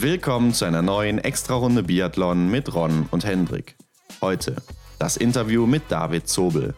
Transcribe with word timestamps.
Willkommen 0.00 0.54
zu 0.54 0.64
einer 0.64 0.80
neuen 0.80 1.18
Extra-Runde 1.18 1.82
Biathlon 1.82 2.48
mit 2.48 2.72
Ron 2.72 3.08
und 3.10 3.24
Hendrik. 3.24 3.74
Heute 4.20 4.54
das 5.00 5.16
Interview 5.16 5.66
mit 5.66 5.82
David 5.88 6.28
Zobel. 6.28 6.76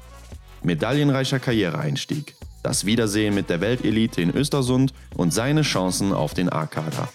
Medaillenreicher 0.62 1.38
Karriereeinstieg, 1.38 2.34
das 2.62 2.86
Wiedersehen 2.86 3.34
mit 3.34 3.50
der 3.50 3.60
Weltelite 3.60 4.22
in 4.22 4.34
Östersund 4.34 4.94
und 5.18 5.34
seine 5.34 5.60
Chancen 5.60 6.14
auf 6.14 6.32
den 6.32 6.48
A-Kader. 6.48 7.10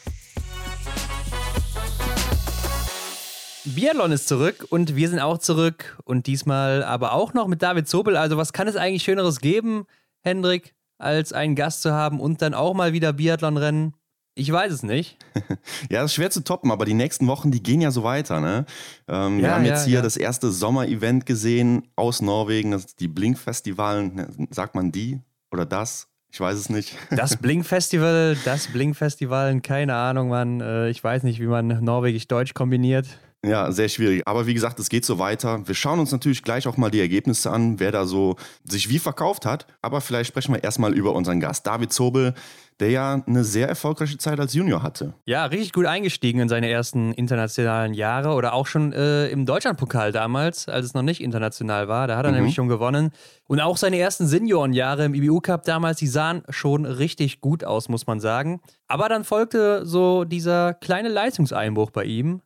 Biathlon 3.64 4.12
ist 4.12 4.28
zurück 4.28 4.68
und 4.70 4.96
wir 4.96 5.10
sind 5.10 5.22
auch 5.22 5.40
zurück 5.40 5.98
und 6.04 6.28
diesmal 6.28 6.84
aber 6.84 7.14
auch 7.14 7.34
noch 7.34 7.48
mit 7.48 7.64
David 7.64 7.88
Zobel. 7.88 8.16
Also 8.16 8.38
was 8.38 8.54
kann 8.54 8.68
es 8.68 8.76
eigentlich 8.76 9.02
Schöneres 9.02 9.40
geben, 9.40 9.88
Hendrik, 10.22 10.76
als 11.00 11.34
einen 11.34 11.56
Gast 11.56 11.82
zu 11.82 11.94
haben 11.94 12.20
und 12.20 12.44
dann 12.44 12.54
auch 12.54 12.76
mal 12.76 12.94
wieder 12.94 13.12
Biathlon 13.12 13.58
rennen? 13.58 13.96
Ich 14.38 14.52
weiß 14.52 14.72
es 14.74 14.84
nicht. 14.84 15.18
ja, 15.90 16.02
das 16.02 16.12
ist 16.12 16.16
schwer 16.16 16.30
zu 16.30 16.44
toppen, 16.44 16.70
aber 16.70 16.84
die 16.84 16.94
nächsten 16.94 17.26
Wochen, 17.28 17.52
die 17.52 17.64
gehen 17.64 17.80
ja 17.80 17.90
so 17.90 18.04
weiter. 18.04 18.42
Ne? 18.42 18.66
Ähm, 19.08 19.40
ja, 19.40 19.46
wir 19.46 19.56
haben 19.56 19.66
jetzt 19.66 19.84
ja, 19.84 19.86
hier 19.86 19.96
ja. 19.96 20.02
das 20.02 20.18
erste 20.18 20.52
Sommer-Event 20.52 21.26
gesehen 21.26 21.88
aus 21.96 22.22
Norwegen, 22.22 22.72
das 22.72 22.86
ist 22.86 23.00
die 23.00 23.08
Blink-Festivalen. 23.08 24.16
Ne, 24.16 24.28
sagt 24.50 24.76
man 24.76 24.92
die 24.92 25.22
oder 25.52 25.66
das? 25.66 26.10
Ich 26.34 26.40
weiß 26.42 26.58
es 26.58 26.70
nicht. 26.70 26.98
Das 27.12 27.38
Blink-Festival, 27.42 28.38
das 28.44 28.68
Blink-Festival, 28.68 29.62
keine 29.62 29.96
Ahnung, 29.96 30.28
man. 30.28 30.60
Äh, 30.60 30.90
ich 30.90 31.02
weiß 31.02 31.24
nicht, 31.24 31.40
wie 31.40 31.48
man 31.48 31.68
Norwegisch-Deutsch 31.68 32.54
kombiniert. 32.54 33.08
Ja, 33.46 33.72
sehr 33.72 33.90
schwierig. 33.90 34.24
Aber 34.28 34.48
wie 34.48 34.56
gesagt, 34.56 34.80
es 34.80 34.90
geht 34.90 35.06
so 35.06 35.20
weiter. 35.20 35.68
Wir 35.68 35.76
schauen 35.76 36.00
uns 36.00 36.12
natürlich 36.12 36.42
gleich 36.42 36.68
auch 36.68 36.78
mal 36.78 36.90
die 36.90 37.00
Ergebnisse 37.00 37.52
an, 37.52 37.80
wer 37.80 37.92
da 37.92 38.06
so 38.06 38.38
sich 38.64 38.90
wie 38.90 38.98
verkauft 38.98 39.46
hat. 39.46 39.68
Aber 39.84 40.02
vielleicht 40.02 40.30
sprechen 40.30 40.54
wir 40.56 40.64
erstmal 40.64 40.94
über 40.94 41.14
unseren 41.14 41.40
Gast, 41.40 41.68
David 41.68 41.94
Zobel, 41.94 42.34
der 42.80 42.90
ja 42.90 43.24
eine 43.26 43.44
sehr 43.44 43.68
erfolgreiche 43.68 44.18
Zeit 44.18 44.40
als 44.40 44.54
Junior 44.54 44.84
hatte. 44.84 45.14
Ja, 45.26 45.46
richtig 45.46 45.74
gut 45.74 45.86
eingestiegen 45.86 46.40
in 46.40 46.50
seine 46.50 46.70
ersten 46.70 47.14
internationalen 47.14 47.94
Jahre 47.94 48.34
oder 48.34 48.54
auch 48.54 48.68
schon 48.68 48.92
äh, 48.92 49.28
im 49.30 49.46
Deutschlandpokal 49.46 50.12
damals, 50.12 50.68
als 50.68 50.88
es 50.88 50.94
noch 50.94 51.02
nicht 51.02 51.22
international 51.22 51.88
war. 51.88 52.08
Da 52.08 52.18
hat 52.18 52.26
er 52.26 52.32
mhm. 52.32 52.38
nämlich 52.38 52.56
schon 52.56 52.68
gewonnen. 52.68 53.12
Und 53.48 53.62
auch 53.62 53.78
seine 53.78 53.98
ersten 53.98 54.28
Seniorenjahre 54.28 55.06
im 55.06 55.14
IBU 55.14 55.40
Cup 55.40 55.64
damals, 55.64 56.00
die 56.00 56.08
sahen 56.08 56.44
schon 56.50 56.86
richtig 56.86 57.42
gut 57.42 57.64
aus, 57.64 57.90
muss 57.90 58.08
man 58.08 58.20
sagen. 58.20 58.62
Aber 58.88 59.08
dann 59.08 59.24
folgte 59.24 59.86
so 59.86 60.26
dieser 60.26 60.74
kleine 60.74 61.10
Leistungseinbruch 61.10 61.92
bei 61.92 62.04
ihm 62.04 62.42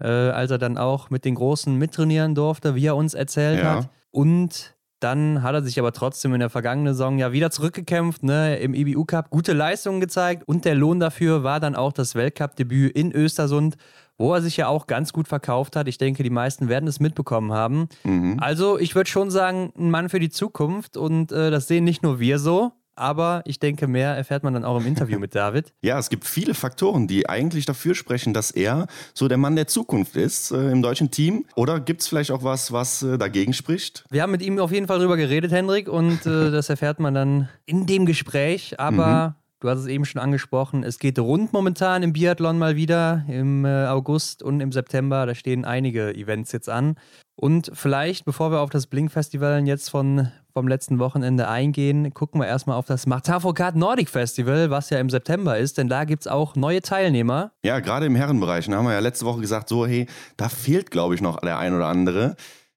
äh, 0.00 0.06
als 0.06 0.50
er 0.50 0.58
dann 0.58 0.78
auch 0.78 1.10
mit 1.10 1.24
den 1.24 1.34
Großen 1.34 1.74
mittrainieren 1.76 2.34
durfte, 2.34 2.74
wie 2.74 2.86
er 2.86 2.96
uns 2.96 3.14
erzählt 3.14 3.60
ja. 3.60 3.76
hat. 3.76 3.90
Und 4.10 4.74
dann 5.00 5.42
hat 5.42 5.54
er 5.54 5.62
sich 5.62 5.78
aber 5.78 5.92
trotzdem 5.92 6.34
in 6.34 6.40
der 6.40 6.50
vergangenen 6.50 6.94
Saison 6.94 7.18
ja 7.18 7.32
wieder 7.32 7.50
zurückgekämpft, 7.50 8.22
ne, 8.22 8.56
im 8.58 8.74
IBU 8.74 9.04
Cup 9.04 9.30
gute 9.30 9.52
Leistungen 9.52 10.00
gezeigt 10.00 10.46
und 10.46 10.64
der 10.64 10.74
Lohn 10.74 11.00
dafür 11.00 11.42
war 11.42 11.60
dann 11.60 11.76
auch 11.76 11.92
das 11.92 12.14
Weltcup-Debüt 12.14 12.96
in 12.96 13.12
Östersund, 13.12 13.76
wo 14.16 14.34
er 14.34 14.42
sich 14.42 14.56
ja 14.56 14.66
auch 14.66 14.86
ganz 14.86 15.12
gut 15.12 15.28
verkauft 15.28 15.76
hat. 15.76 15.86
Ich 15.86 15.98
denke, 15.98 16.22
die 16.22 16.30
meisten 16.30 16.68
werden 16.68 16.88
es 16.88 16.98
mitbekommen 16.98 17.52
haben. 17.52 17.88
Mhm. 18.02 18.38
Also 18.40 18.78
ich 18.78 18.94
würde 18.94 19.08
schon 19.08 19.30
sagen, 19.30 19.72
ein 19.78 19.90
Mann 19.90 20.08
für 20.08 20.18
die 20.18 20.30
Zukunft 20.30 20.96
und 20.96 21.30
äh, 21.30 21.50
das 21.50 21.68
sehen 21.68 21.84
nicht 21.84 22.02
nur 22.02 22.18
wir 22.18 22.38
so 22.38 22.72
aber 22.98 23.42
ich 23.44 23.58
denke, 23.58 23.86
mehr 23.86 24.14
erfährt 24.14 24.42
man 24.42 24.54
dann 24.54 24.64
auch 24.64 24.78
im 24.78 24.86
Interview 24.86 25.18
mit 25.18 25.34
David. 25.34 25.72
Ja, 25.88 25.98
es 25.98 26.10
gibt 26.10 26.26
viele 26.26 26.54
Faktoren, 26.54 27.06
die 27.06 27.28
eigentlich 27.28 27.64
dafür 27.64 27.94
sprechen, 27.94 28.34
dass 28.34 28.50
er 28.50 28.88
so 29.14 29.28
der 29.28 29.38
Mann 29.38 29.56
der 29.56 29.68
Zukunft 29.68 30.16
ist 30.16 30.50
äh, 30.50 30.70
im 30.70 30.82
deutschen 30.82 31.10
Team. 31.10 31.46
Oder 31.54 31.80
gibt 31.80 32.02
es 32.02 32.08
vielleicht 32.08 32.30
auch 32.30 32.42
was, 32.42 32.72
was 32.72 33.02
äh, 33.02 33.16
dagegen 33.16 33.52
spricht? 33.52 34.04
Wir 34.10 34.22
haben 34.22 34.32
mit 34.32 34.42
ihm 34.42 34.58
auf 34.58 34.72
jeden 34.72 34.86
Fall 34.86 34.98
drüber 34.98 35.16
geredet, 35.16 35.52
Hendrik, 35.52 35.88
und 35.88 36.26
äh, 36.26 36.50
das 36.50 36.68
erfährt 36.68 37.00
man 37.00 37.14
dann 37.14 37.48
in 37.64 37.86
dem 37.86 38.06
Gespräch. 38.06 38.78
Aber 38.78 39.28
mhm. 39.28 39.47
Du 39.60 39.68
hast 39.68 39.80
es 39.80 39.86
eben 39.86 40.04
schon 40.04 40.22
angesprochen. 40.22 40.84
Es 40.84 41.00
geht 41.00 41.18
rund 41.18 41.52
momentan 41.52 42.04
im 42.04 42.12
Biathlon 42.12 42.58
mal 42.58 42.76
wieder 42.76 43.24
im 43.26 43.64
äh, 43.64 43.86
August 43.86 44.40
und 44.40 44.60
im 44.60 44.70
September. 44.70 45.26
Da 45.26 45.34
stehen 45.34 45.64
einige 45.64 46.14
Events 46.14 46.52
jetzt 46.52 46.68
an. 46.68 46.94
Und 47.34 47.70
vielleicht, 47.74 48.24
bevor 48.24 48.52
wir 48.52 48.60
auf 48.60 48.70
das 48.70 48.86
Blink-Festival 48.86 49.66
jetzt 49.66 49.90
von, 49.90 50.30
vom 50.52 50.68
letzten 50.68 51.00
Wochenende 51.00 51.48
eingehen, 51.48 52.14
gucken 52.14 52.40
wir 52.40 52.46
erstmal 52.46 52.76
auf 52.76 52.86
das 52.86 53.06
Martin 53.06 53.40
Foucault 53.40 53.74
Nordic 53.74 54.10
Festival, 54.10 54.70
was 54.70 54.90
ja 54.90 55.00
im 55.00 55.10
September 55.10 55.58
ist, 55.58 55.76
denn 55.76 55.88
da 55.88 56.04
gibt 56.04 56.22
es 56.22 56.26
auch 56.28 56.54
neue 56.54 56.80
Teilnehmer. 56.80 57.50
Ja, 57.64 57.80
gerade 57.80 58.06
im 58.06 58.14
Herrenbereich. 58.14 58.66
Da 58.66 58.76
haben 58.76 58.84
wir 58.84 58.92
ja 58.92 59.00
letzte 59.00 59.24
Woche 59.24 59.40
gesagt, 59.40 59.68
so, 59.68 59.86
hey, 59.86 60.06
da 60.36 60.48
fehlt, 60.48 60.92
glaube 60.92 61.16
ich, 61.16 61.20
noch 61.20 61.40
der 61.40 61.58
ein 61.58 61.74
oder 61.74 61.86
andere. 61.86 62.36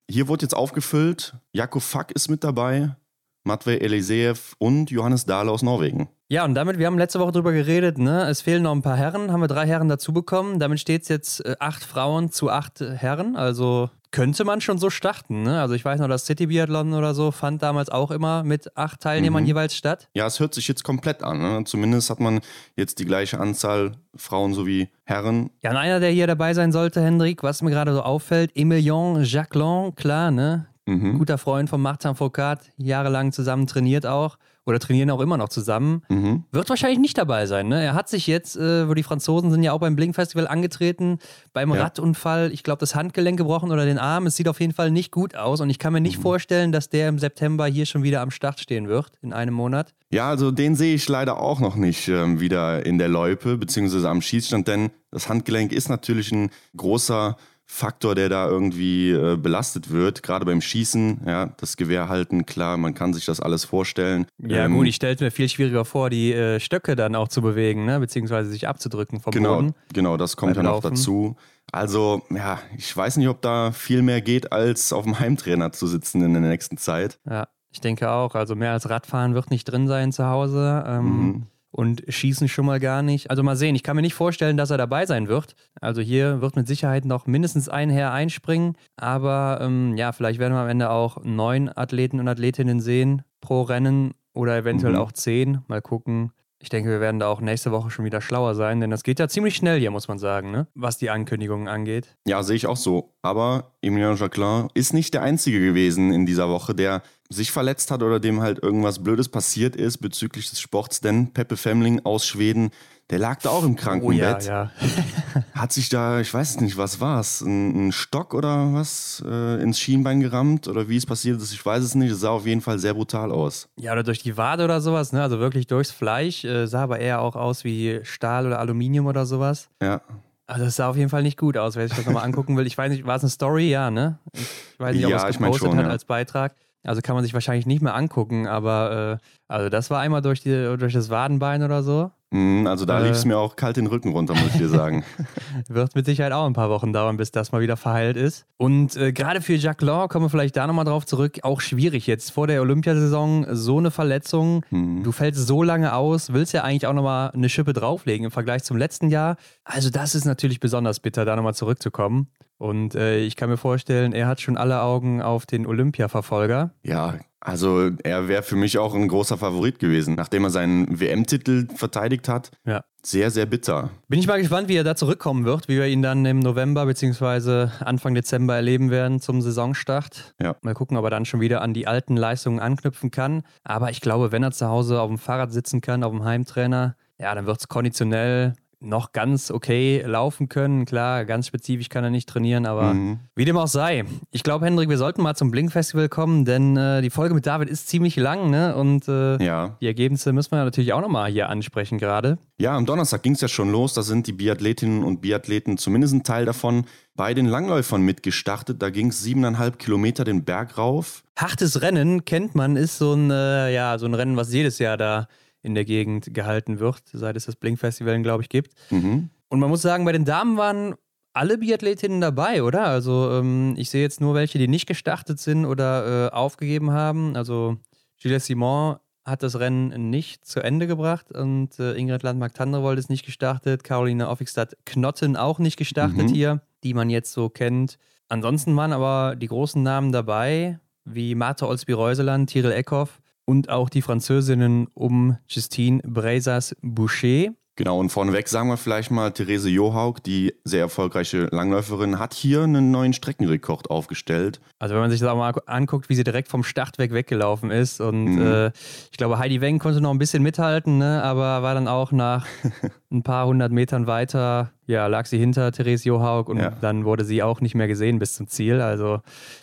Hier 0.09 0.27
wurde 0.27 0.45
jetzt 0.45 0.55
aufgefüllt. 0.55 1.35
Jakub 1.53 1.83
Fack 1.83 2.11
ist 2.11 2.27
mit 2.27 2.43
dabei, 2.43 2.95
Matvey 3.43 3.77
Eliseev 3.77 4.53
und 4.59 4.91
Johannes 4.91 5.25
Dahle 5.25 5.51
aus 5.51 5.63
Norwegen. 5.63 6.09
Ja, 6.29 6.45
und 6.45 6.55
damit, 6.55 6.79
wir 6.79 6.87
haben 6.87 6.97
letzte 6.97 7.19
Woche 7.19 7.33
drüber 7.33 7.51
geredet, 7.51 7.97
ne? 7.97 8.29
Es 8.29 8.41
fehlen 8.41 8.63
noch 8.63 8.71
ein 8.71 8.81
paar 8.81 8.95
Herren, 8.95 9.31
haben 9.31 9.41
wir 9.41 9.47
drei 9.47 9.67
Herren 9.67 9.89
dazu 9.89 10.13
bekommen. 10.13 10.59
Damit 10.59 10.79
steht 10.79 11.01
es 11.01 11.09
jetzt 11.09 11.45
äh, 11.45 11.55
acht 11.59 11.83
Frauen 11.83 12.31
zu 12.31 12.49
acht 12.49 12.79
Herren. 12.79 13.35
Also 13.35 13.89
könnte 14.11 14.43
man 14.43 14.61
schon 14.61 14.77
so 14.77 14.89
starten, 14.89 15.41
ne? 15.43 15.61
Also 15.61 15.73
ich 15.73 15.83
weiß 15.83 15.99
noch, 15.99 16.07
das 16.07 16.25
City 16.25 16.47
Biathlon 16.47 16.93
oder 16.93 17.13
so 17.13 17.31
fand 17.31 17.61
damals 17.61 17.89
auch 17.89 18.11
immer 18.11 18.43
mit 18.43 18.77
acht 18.77 18.99
Teilnehmern 19.01 19.43
mhm. 19.43 19.47
jeweils 19.47 19.75
statt. 19.75 20.09
Ja, 20.13 20.27
es 20.27 20.39
hört 20.39 20.53
sich 20.53 20.67
jetzt 20.67 20.83
komplett 20.83 21.23
an. 21.23 21.41
Ne? 21.41 21.63
Zumindest 21.65 22.09
hat 22.09 22.19
man 22.19 22.41
jetzt 22.75 22.99
die 22.99 23.05
gleiche 23.05 23.39
Anzahl 23.39 23.93
Frauen 24.15 24.53
sowie 24.53 24.89
Herren. 25.03 25.49
Ja, 25.61 25.71
und 25.71 25.77
einer, 25.77 25.99
der 25.99 26.11
hier 26.11 26.27
dabei 26.27 26.53
sein 26.53 26.71
sollte, 26.71 27.01
Hendrik, 27.01 27.41
was 27.43 27.61
mir 27.61 27.71
gerade 27.71 27.93
so 27.93 28.01
auffällt, 28.01 28.51
Emilien 28.55 29.23
Jacquelin, 29.23 29.95
klar, 29.95 30.31
ne? 30.31 30.67
Mhm. 30.85 31.19
Guter 31.19 31.37
Freund 31.37 31.69
von 31.69 31.81
Martin 31.81 32.15
Foucault, 32.15 32.59
jahrelang 32.77 33.31
zusammen 33.31 33.67
trainiert 33.67 34.05
auch 34.05 34.37
oder 34.65 34.79
trainieren 34.79 35.09
auch 35.09 35.21
immer 35.21 35.37
noch 35.37 35.49
zusammen. 35.49 36.03
Mhm. 36.09 36.43
Wird 36.51 36.69
wahrscheinlich 36.69 36.99
nicht 36.99 37.17
dabei 37.17 37.45
sein. 37.45 37.67
Ne? 37.67 37.83
Er 37.83 37.93
hat 37.93 38.09
sich 38.09 38.27
jetzt, 38.27 38.55
äh, 38.55 38.87
wo 38.87 38.93
die 38.93 39.03
Franzosen 39.03 39.51
sind 39.51 39.63
ja 39.63 39.73
auch 39.73 39.79
beim 39.79 39.95
Blink 39.95 40.15
Festival 40.15 40.47
angetreten, 40.47 41.19
beim 41.53 41.73
ja. 41.73 41.83
Radunfall, 41.83 42.51
ich 42.51 42.63
glaube, 42.63 42.79
das 42.79 42.93
Handgelenk 42.93 43.37
gebrochen 43.37 43.71
oder 43.71 43.85
den 43.85 43.97
Arm. 43.97 44.27
Es 44.27 44.35
sieht 44.35 44.47
auf 44.47 44.59
jeden 44.59 44.73
Fall 44.73 44.91
nicht 44.91 45.11
gut 45.11 45.35
aus 45.35 45.61
und 45.61 45.69
ich 45.69 45.79
kann 45.79 45.93
mir 45.93 46.01
nicht 46.01 46.17
mhm. 46.17 46.23
vorstellen, 46.23 46.71
dass 46.71 46.89
der 46.89 47.09
im 47.09 47.17
September 47.17 47.65
hier 47.65 47.85
schon 47.85 48.03
wieder 48.03 48.21
am 48.21 48.31
Start 48.31 48.59
stehen 48.59 48.87
wird, 48.87 49.11
in 49.21 49.33
einem 49.33 49.53
Monat. 49.53 49.93
Ja, 50.11 50.29
also 50.29 50.51
den 50.51 50.75
sehe 50.75 50.93
ich 50.93 51.07
leider 51.07 51.39
auch 51.39 51.59
noch 51.59 51.75
nicht 51.75 52.07
äh, 52.07 52.39
wieder 52.39 52.85
in 52.85 52.97
der 52.97 53.07
Loipe, 53.07 53.57
beziehungsweise 53.57 54.09
am 54.09 54.21
Schießstand, 54.21 54.67
denn 54.67 54.89
das 55.09 55.27
Handgelenk 55.27 55.71
ist 55.71 55.89
natürlich 55.89 56.31
ein 56.31 56.51
großer 56.75 57.35
Faktor, 57.73 58.15
der 58.15 58.27
da 58.27 58.49
irgendwie 58.49 59.11
äh, 59.11 59.37
belastet 59.37 59.91
wird, 59.91 60.23
gerade 60.23 60.45
beim 60.45 60.59
Schießen, 60.59 61.21
ja, 61.25 61.53
das 61.55 61.77
Gewehr 61.77 62.09
halten, 62.09 62.45
klar, 62.45 62.75
man 62.75 62.93
kann 62.93 63.13
sich 63.13 63.25
das 63.25 63.39
alles 63.39 63.63
vorstellen. 63.63 64.25
Ja, 64.39 64.65
ähm, 64.65 64.73
gut, 64.73 64.87
ich 64.87 64.95
stelle 64.97 65.15
mir 65.21 65.31
viel 65.31 65.47
schwieriger 65.47 65.85
vor, 65.85 66.09
die 66.09 66.33
äh, 66.33 66.59
Stöcke 66.59 66.97
dann 66.97 67.15
auch 67.15 67.29
zu 67.29 67.41
bewegen, 67.41 67.85
ne? 67.85 67.97
beziehungsweise 68.01 68.49
sich 68.49 68.67
abzudrücken 68.67 69.21
vom 69.21 69.31
genau, 69.31 69.55
Boden. 69.55 69.73
Genau, 69.93 70.17
das 70.17 70.35
kommt 70.35 70.57
ja 70.57 70.63
noch 70.63 70.81
dazu. 70.81 71.37
Also, 71.71 72.23
ja, 72.29 72.59
ich 72.77 72.95
weiß 72.95 73.15
nicht, 73.15 73.29
ob 73.29 73.41
da 73.41 73.71
viel 73.71 74.01
mehr 74.01 74.19
geht, 74.19 74.51
als 74.51 74.91
auf 74.91 75.05
dem 75.05 75.17
Heimtrainer 75.17 75.71
zu 75.71 75.87
sitzen 75.87 76.21
in 76.21 76.33
der 76.33 76.41
nächsten 76.41 76.75
Zeit. 76.75 77.19
Ja, 77.27 77.47
ich 77.71 77.79
denke 77.79 78.11
auch. 78.11 78.35
Also 78.35 78.53
mehr 78.53 78.73
als 78.73 78.89
Radfahren 78.89 79.33
wird 79.33 79.49
nicht 79.49 79.63
drin 79.63 79.87
sein 79.87 80.11
zu 80.11 80.25
Hause. 80.25 80.83
Ähm, 80.85 81.05
mhm 81.05 81.47
und 81.71 82.03
schießen 82.07 82.47
schon 82.47 82.65
mal 82.65 82.79
gar 82.79 83.01
nicht. 83.01 83.29
Also 83.29 83.43
mal 83.43 83.55
sehen, 83.55 83.75
ich 83.75 83.83
kann 83.83 83.95
mir 83.95 84.01
nicht 84.01 84.13
vorstellen, 84.13 84.57
dass 84.57 84.69
er 84.69 84.77
dabei 84.77 85.05
sein 85.05 85.27
wird. 85.27 85.55
Also 85.79 86.01
hier 86.01 86.41
wird 86.41 86.55
mit 86.55 86.67
Sicherheit 86.67 87.05
noch 87.05 87.27
mindestens 87.27 87.69
ein 87.69 87.89
Herr 87.89 88.11
einspringen, 88.11 88.75
aber 88.97 89.59
ähm, 89.61 89.95
ja, 89.95 90.11
vielleicht 90.11 90.39
werden 90.39 90.53
wir 90.53 90.59
am 90.61 90.69
Ende 90.69 90.89
auch 90.89 91.23
neun 91.23 91.69
Athleten 91.73 92.19
und 92.19 92.27
Athletinnen 92.27 92.81
sehen 92.81 93.23
pro 93.39 93.61
Rennen 93.61 94.13
oder 94.33 94.57
eventuell 94.57 94.93
mhm. 94.93 94.99
auch 94.99 95.11
zehn. 95.11 95.59
Mal 95.67 95.81
gucken. 95.81 96.31
Ich 96.61 96.69
denke, 96.69 96.89
wir 96.89 97.01
werden 97.01 97.19
da 97.19 97.27
auch 97.27 97.41
nächste 97.41 97.71
Woche 97.71 97.89
schon 97.89 98.05
wieder 98.05 98.21
schlauer 98.21 98.53
sein, 98.53 98.79
denn 98.79 98.91
das 98.91 99.03
geht 99.03 99.19
ja 99.19 99.27
ziemlich 99.27 99.55
schnell 99.55 99.79
hier, 99.79 99.89
muss 99.89 100.07
man 100.07 100.19
sagen, 100.19 100.51
ne? 100.51 100.67
was 100.75 100.97
die 100.97 101.09
Ankündigungen 101.09 101.67
angeht. 101.67 102.15
Ja, 102.27 102.43
sehe 102.43 102.55
ich 102.55 102.67
auch 102.67 102.77
so. 102.77 103.13
Aber 103.23 103.71
Emilien 103.81 104.15
Jacquelin 104.15 104.67
ist 104.75 104.93
nicht 104.93 105.13
der 105.13 105.23
Einzige 105.23 105.59
gewesen 105.59 106.13
in 106.13 106.25
dieser 106.25 106.49
Woche, 106.49 106.75
der 106.75 107.01
sich 107.29 107.51
verletzt 107.51 107.89
hat 107.91 108.03
oder 108.03 108.19
dem 108.19 108.41
halt 108.41 108.61
irgendwas 108.61 109.01
Blödes 109.01 109.29
passiert 109.29 109.75
ist 109.75 109.97
bezüglich 109.97 110.49
des 110.49 110.59
Sports, 110.59 111.01
denn 111.01 111.33
Peppe 111.33 111.57
Femling 111.57 112.01
aus 112.03 112.25
Schweden, 112.27 112.71
der 113.11 113.19
lag 113.19 113.39
da 113.41 113.49
auch 113.49 113.63
im 113.63 113.75
Krankenbett. 113.75 114.37
Oh, 114.43 114.47
ja, 114.47 114.63
ja. 114.63 114.71
hat 115.53 115.73
sich 115.73 115.89
da, 115.89 116.21
ich 116.21 116.33
weiß 116.33 116.51
es 116.51 116.61
nicht, 116.61 116.77
was 116.77 117.01
war 117.01 117.19
es, 117.19 117.41
ein, 117.41 117.87
ein, 117.87 117.91
Stock 117.91 118.33
oder 118.33 118.73
was 118.73 119.21
äh, 119.27 119.61
ins 119.61 119.79
Schienbein 119.79 120.21
gerammt 120.21 120.69
oder 120.69 120.87
wie 120.87 120.95
es 120.95 121.05
passiert 121.05 121.41
ist, 121.41 121.51
ich 121.51 121.63
weiß 121.63 121.83
es 121.83 121.93
nicht. 121.93 122.11
Es 122.11 122.21
sah 122.21 122.29
auf 122.29 122.47
jeden 122.47 122.61
Fall 122.61 122.79
sehr 122.79 122.93
brutal 122.93 123.31
aus. 123.31 123.67
Ja, 123.77 123.91
oder 123.91 124.03
durch 124.03 124.23
die 124.23 124.37
Wade 124.37 124.63
oder 124.63 124.79
sowas, 124.79 125.11
ne? 125.11 125.21
Also 125.21 125.39
wirklich 125.39 125.67
durchs 125.67 125.91
Fleisch. 125.91 126.45
Äh, 126.45 126.67
sah 126.67 126.83
aber 126.83 126.99
eher 126.99 127.21
auch 127.21 127.35
aus 127.35 127.65
wie 127.65 127.99
Stahl 128.03 128.47
oder 128.47 128.59
Aluminium 128.59 129.05
oder 129.05 129.25
sowas. 129.25 129.69
Ja. 129.81 130.01
Also 130.47 130.65
das 130.65 130.77
sah 130.77 130.89
auf 130.89 130.95
jeden 130.97 131.09
Fall 131.09 131.23
nicht 131.23 131.37
gut 131.37 131.57
aus, 131.57 131.75
wer 131.75 131.87
sich 131.87 131.97
das 131.97 132.05
nochmal 132.05 132.23
angucken 132.23 132.55
will. 132.55 132.65
Ich 132.65 132.77
weiß 132.77 132.91
nicht, 132.91 133.05
war 133.05 133.17
es 133.17 133.23
eine 133.23 133.29
Story? 133.29 133.69
Ja, 133.69 133.91
ne? 133.91 134.19
Ich 134.33 134.79
weiß 134.79 134.95
nicht, 134.95 135.05
ob 135.05 135.11
ja, 135.11 135.27
es 135.27 135.37
gepostet 135.37 135.67
schon, 135.67 135.77
hat 135.77 135.85
ja. 135.85 135.91
als 135.91 136.05
Beitrag. 136.05 136.55
Also 136.83 137.01
kann 137.01 137.15
man 137.15 137.23
sich 137.23 137.33
wahrscheinlich 137.33 137.65
nicht 137.65 137.81
mehr 137.81 137.93
angucken, 137.93 138.47
aber 138.47 139.19
äh, 139.21 139.25
also 139.47 139.69
das 139.69 139.89
war 139.89 139.99
einmal 139.99 140.21
durch, 140.21 140.41
die, 140.41 140.75
durch 140.77 140.93
das 140.93 141.09
Wadenbein 141.09 141.61
oder 141.61 141.83
so. 141.83 142.11
Mhm, 142.31 142.65
also 142.65 142.85
da 142.85 142.99
äh, 142.99 143.07
lief 143.07 143.17
es 143.17 143.25
mir 143.25 143.37
auch 143.37 143.57
kalt 143.57 143.75
den 143.75 143.87
Rücken 143.87 144.09
runter, 144.11 144.33
muss 144.33 144.53
ich 144.53 144.57
dir 144.57 144.69
sagen. 144.69 145.03
Wird 145.67 145.95
mit 145.95 146.05
Sicherheit 146.05 146.31
auch 146.31 146.45
ein 146.45 146.53
paar 146.53 146.69
Wochen 146.69 146.93
dauern, 146.93 147.17
bis 147.17 147.31
das 147.31 147.51
mal 147.51 147.59
wieder 147.61 147.75
verheilt 147.75 148.15
ist. 148.15 148.45
Und 148.57 148.95
äh, 148.95 149.11
gerade 149.11 149.41
für 149.41 149.55
Jacques 149.55 149.85
Law 149.85 150.07
kommen 150.07 150.25
wir 150.25 150.29
vielleicht 150.29 150.55
da 150.55 150.65
nochmal 150.65 150.85
drauf 150.85 151.05
zurück. 151.05 151.39
Auch 151.43 151.59
schwierig 151.59 152.07
jetzt 152.07 152.31
vor 152.31 152.47
der 152.47 152.61
Olympiasaison 152.61 153.47
so 153.51 153.77
eine 153.79 153.91
Verletzung. 153.91 154.63
Mhm. 154.69 155.03
Du 155.03 155.11
fällst 155.11 155.45
so 155.45 155.61
lange 155.61 155.93
aus, 155.93 156.31
willst 156.31 156.53
ja 156.53 156.63
eigentlich 156.63 156.87
auch 156.87 156.93
nochmal 156.93 157.31
eine 157.31 157.49
Schippe 157.49 157.73
drauflegen 157.73 158.25
im 158.25 158.31
Vergleich 158.31 158.63
zum 158.63 158.77
letzten 158.77 159.09
Jahr. 159.09 159.35
Also 159.65 159.89
das 159.89 160.15
ist 160.15 160.23
natürlich 160.23 160.61
besonders 160.61 161.01
bitter, 161.01 161.25
da 161.25 161.35
nochmal 161.35 161.53
zurückzukommen. 161.53 162.27
Und 162.61 162.93
äh, 162.93 163.17
ich 163.17 163.35
kann 163.35 163.49
mir 163.49 163.57
vorstellen, 163.57 164.13
er 164.13 164.27
hat 164.27 164.39
schon 164.39 164.55
alle 164.55 164.83
Augen 164.83 165.19
auf 165.19 165.47
den 165.47 165.65
Olympia-Verfolger. 165.65 166.69
Ja, 166.83 167.15
also 167.39 167.89
er 168.03 168.27
wäre 168.27 168.43
für 168.43 168.55
mich 168.55 168.77
auch 168.77 168.93
ein 168.93 169.07
großer 169.07 169.35
Favorit 169.35 169.79
gewesen, 169.79 170.13
nachdem 170.13 170.43
er 170.43 170.51
seinen 170.51 170.99
WM-Titel 170.99 171.67
verteidigt 171.73 172.29
hat. 172.29 172.51
Ja. 172.63 172.83
Sehr, 173.01 173.31
sehr 173.31 173.47
bitter. 173.47 173.89
Bin 174.09 174.19
ich 174.19 174.27
mal 174.27 174.39
gespannt, 174.39 174.67
wie 174.67 174.75
er 174.75 174.83
da 174.83 174.95
zurückkommen 174.95 175.43
wird, 175.43 175.69
wie 175.69 175.77
wir 175.77 175.87
ihn 175.87 176.03
dann 176.03 176.23
im 176.23 176.37
November 176.37 176.85
bzw. 176.85 177.69
Anfang 177.83 178.13
Dezember 178.13 178.53
erleben 178.57 178.91
werden 178.91 179.19
zum 179.19 179.41
Saisonstart. 179.41 180.35
Ja. 180.39 180.55
Mal 180.61 180.75
gucken, 180.75 180.97
ob 180.97 181.05
er 181.05 181.09
dann 181.09 181.25
schon 181.25 181.41
wieder 181.41 181.63
an 181.63 181.73
die 181.73 181.87
alten 181.87 182.15
Leistungen 182.15 182.59
anknüpfen 182.59 183.09
kann. 183.09 183.41
Aber 183.63 183.89
ich 183.89 184.01
glaube, 184.01 184.31
wenn 184.31 184.43
er 184.43 184.51
zu 184.51 184.67
Hause 184.67 185.01
auf 185.01 185.07
dem 185.07 185.17
Fahrrad 185.17 185.51
sitzen 185.51 185.81
kann, 185.81 186.03
auf 186.03 186.11
dem 186.11 186.23
Heimtrainer, 186.23 186.95
ja, 187.17 187.33
dann 187.33 187.47
wird 187.47 187.59
es 187.59 187.67
konditionell 187.67 188.53
noch 188.81 189.13
ganz 189.13 189.51
okay 189.51 190.03
laufen 190.05 190.49
können. 190.49 190.85
Klar, 190.85 191.25
ganz 191.25 191.47
spezifisch 191.47 191.89
kann 191.89 192.03
er 192.03 192.09
nicht 192.09 192.27
trainieren, 192.27 192.65
aber 192.65 192.93
mhm. 192.93 193.19
wie 193.35 193.45
dem 193.45 193.57
auch 193.57 193.67
sei. 193.67 194.03
Ich 194.31 194.43
glaube, 194.43 194.65
Hendrik, 194.65 194.89
wir 194.89 194.97
sollten 194.97 195.21
mal 195.21 195.35
zum 195.35 195.51
Blink-Festival 195.51 196.09
kommen, 196.09 196.45
denn 196.45 196.75
äh, 196.75 197.01
die 197.01 197.11
Folge 197.11 197.35
mit 197.35 197.45
David 197.45 197.69
ist 197.69 197.87
ziemlich 197.87 198.15
lang 198.15 198.49
ne? 198.49 198.75
und 198.75 199.07
äh, 199.07 199.43
ja. 199.43 199.77
die 199.81 199.85
Ergebnisse 199.85 200.33
müssen 200.33 200.51
wir 200.51 200.63
natürlich 200.63 200.93
auch 200.93 201.01
nochmal 201.01 201.31
hier 201.31 201.49
ansprechen 201.49 201.99
gerade. 201.99 202.39
Ja, 202.57 202.75
am 202.75 202.85
Donnerstag 202.85 203.23
ging 203.23 203.33
es 203.33 203.41
ja 203.41 203.47
schon 203.47 203.71
los. 203.71 203.93
Da 203.93 204.01
sind 204.01 204.27
die 204.27 204.33
Biathletinnen 204.33 205.03
und 205.03 205.21
Biathleten, 205.21 205.77
zumindest 205.77 206.13
ein 206.13 206.23
Teil 206.23 206.45
davon, 206.45 206.85
bei 207.15 207.33
den 207.33 207.45
Langläufern 207.45 208.01
mitgestartet. 208.01 208.81
Da 208.81 208.89
ging 208.89 209.07
es 209.07 209.21
siebeneinhalb 209.21 209.79
Kilometer 209.79 210.23
den 210.23 210.43
Berg 210.43 210.77
rauf. 210.77 211.23
Hartes 211.35 211.81
Rennen 211.81 212.25
kennt 212.25 212.55
man, 212.55 212.75
ist 212.75 212.97
so 212.97 213.13
ein, 213.13 213.31
äh, 213.31 213.73
ja, 213.73 213.97
so 213.97 214.05
ein 214.05 214.13
Rennen, 214.13 214.37
was 214.37 214.53
jedes 214.53 214.79
Jahr 214.79 214.97
da 214.97 215.27
in 215.63 215.75
der 215.75 215.85
Gegend 215.85 216.33
gehalten 216.33 216.79
wird, 216.79 217.03
seit 217.11 217.35
es 217.35 217.45
das 217.45 217.55
Blink-Festival, 217.55 218.21
glaube 218.21 218.43
ich, 218.43 218.49
gibt. 218.49 218.73
Mhm. 218.89 219.29
Und 219.49 219.59
man 219.59 219.69
muss 219.69 219.81
sagen, 219.81 220.05
bei 220.05 220.11
den 220.11 220.25
Damen 220.25 220.57
waren 220.57 220.95
alle 221.33 221.57
Biathletinnen 221.57 222.21
dabei, 222.21 222.63
oder? 222.63 222.85
Also 222.85 223.31
ähm, 223.31 223.75
ich 223.77 223.89
sehe 223.89 224.01
jetzt 224.01 224.21
nur 224.21 224.33
welche, 224.33 224.57
die 224.57 224.67
nicht 224.67 224.87
gestartet 224.87 225.39
sind 225.39 225.65
oder 225.65 226.27
äh, 226.27 226.33
aufgegeben 226.33 226.91
haben. 226.91 227.35
Also 227.35 227.77
Gilles 228.19 228.45
Simon 228.45 228.97
hat 229.23 229.43
das 229.43 229.59
Rennen 229.59 230.09
nicht 230.09 230.45
zu 230.45 230.61
Ende 230.61 230.87
gebracht 230.87 231.31
und 231.31 231.79
äh, 231.79 231.93
Ingrid 231.93 232.23
Landmark-Tandrevold 232.23 232.97
ist 232.97 233.09
nicht 233.09 233.25
gestartet, 233.25 233.83
Caroline 233.83 234.27
Offigstadt-Knotten 234.27 235.37
auch 235.37 235.59
nicht 235.59 235.77
gestartet 235.77 236.29
mhm. 236.29 236.33
hier, 236.33 236.61
die 236.83 236.93
man 236.93 237.09
jetzt 237.09 237.31
so 237.31 237.49
kennt. 237.49 237.97
Ansonsten 238.29 238.75
waren 238.75 238.93
aber 238.93 239.35
die 239.35 239.47
großen 239.47 239.81
Namen 239.81 240.11
dabei, 240.11 240.79
wie 241.05 241.35
Martha 241.35 241.67
Olsby-Reuseland, 241.67 242.49
Tyrell 242.49 242.71
Eckhoff, 242.71 243.21
und 243.51 243.69
auch 243.69 243.89
die 243.89 244.01
Französinnen 244.01 244.87
um 244.93 245.37
Justine 245.45 246.01
Breisas-Boucher. 246.03 247.49
Genau, 247.75 247.99
und 247.99 248.09
vorneweg 248.09 248.47
sagen 248.47 248.69
wir 248.69 248.77
vielleicht 248.77 249.11
mal, 249.11 249.31
Therese 249.31 249.69
Johaug, 249.69 250.23
die 250.23 250.53
sehr 250.63 250.81
erfolgreiche 250.81 251.47
Langläuferin, 251.51 252.17
hat 252.17 252.33
hier 252.33 252.63
einen 252.63 252.91
neuen 252.91 253.11
Streckenrekord 253.11 253.89
aufgestellt. 253.89 254.61
Also 254.79 254.93
wenn 254.93 255.01
man 255.01 255.11
sich 255.11 255.19
das 255.19 255.29
auch 255.29 255.35
mal 255.35 255.53
anguckt, 255.65 256.07
wie 256.07 256.15
sie 256.15 256.23
direkt 256.23 256.47
vom 256.47 256.63
Start 256.63 256.97
weg 256.97 257.11
weggelaufen 257.11 257.71
ist 257.71 257.99
und 257.99 258.35
mhm. 258.35 258.41
äh, 258.41 258.67
ich 259.11 259.17
glaube, 259.17 259.37
Heidi 259.37 259.59
Weng 259.59 259.79
konnte 259.79 259.99
noch 259.99 260.11
ein 260.11 260.19
bisschen 260.19 260.43
mithalten, 260.43 260.97
ne, 260.97 261.21
aber 261.23 261.61
war 261.61 261.73
dann 261.73 261.89
auch 261.89 262.13
nach 262.13 262.45
ein 263.11 263.23
paar 263.23 263.47
hundert 263.47 263.71
Metern 263.71 264.07
weiter 264.07 264.71
ja, 264.91 265.07
lag 265.07 265.25
sie 265.25 265.37
hinter 265.37 265.71
Therese 265.71 266.05
Johaug 266.05 266.49
und 266.49 266.57
ja. 266.57 266.71
dann 266.81 267.05
wurde 267.05 267.23
sie 267.23 267.41
auch 267.41 267.61
nicht 267.61 267.75
mehr 267.75 267.87
gesehen 267.87 268.19
bis 268.19 268.35
zum 268.35 268.47
Ziel. 268.47 268.81
Also 268.81 269.21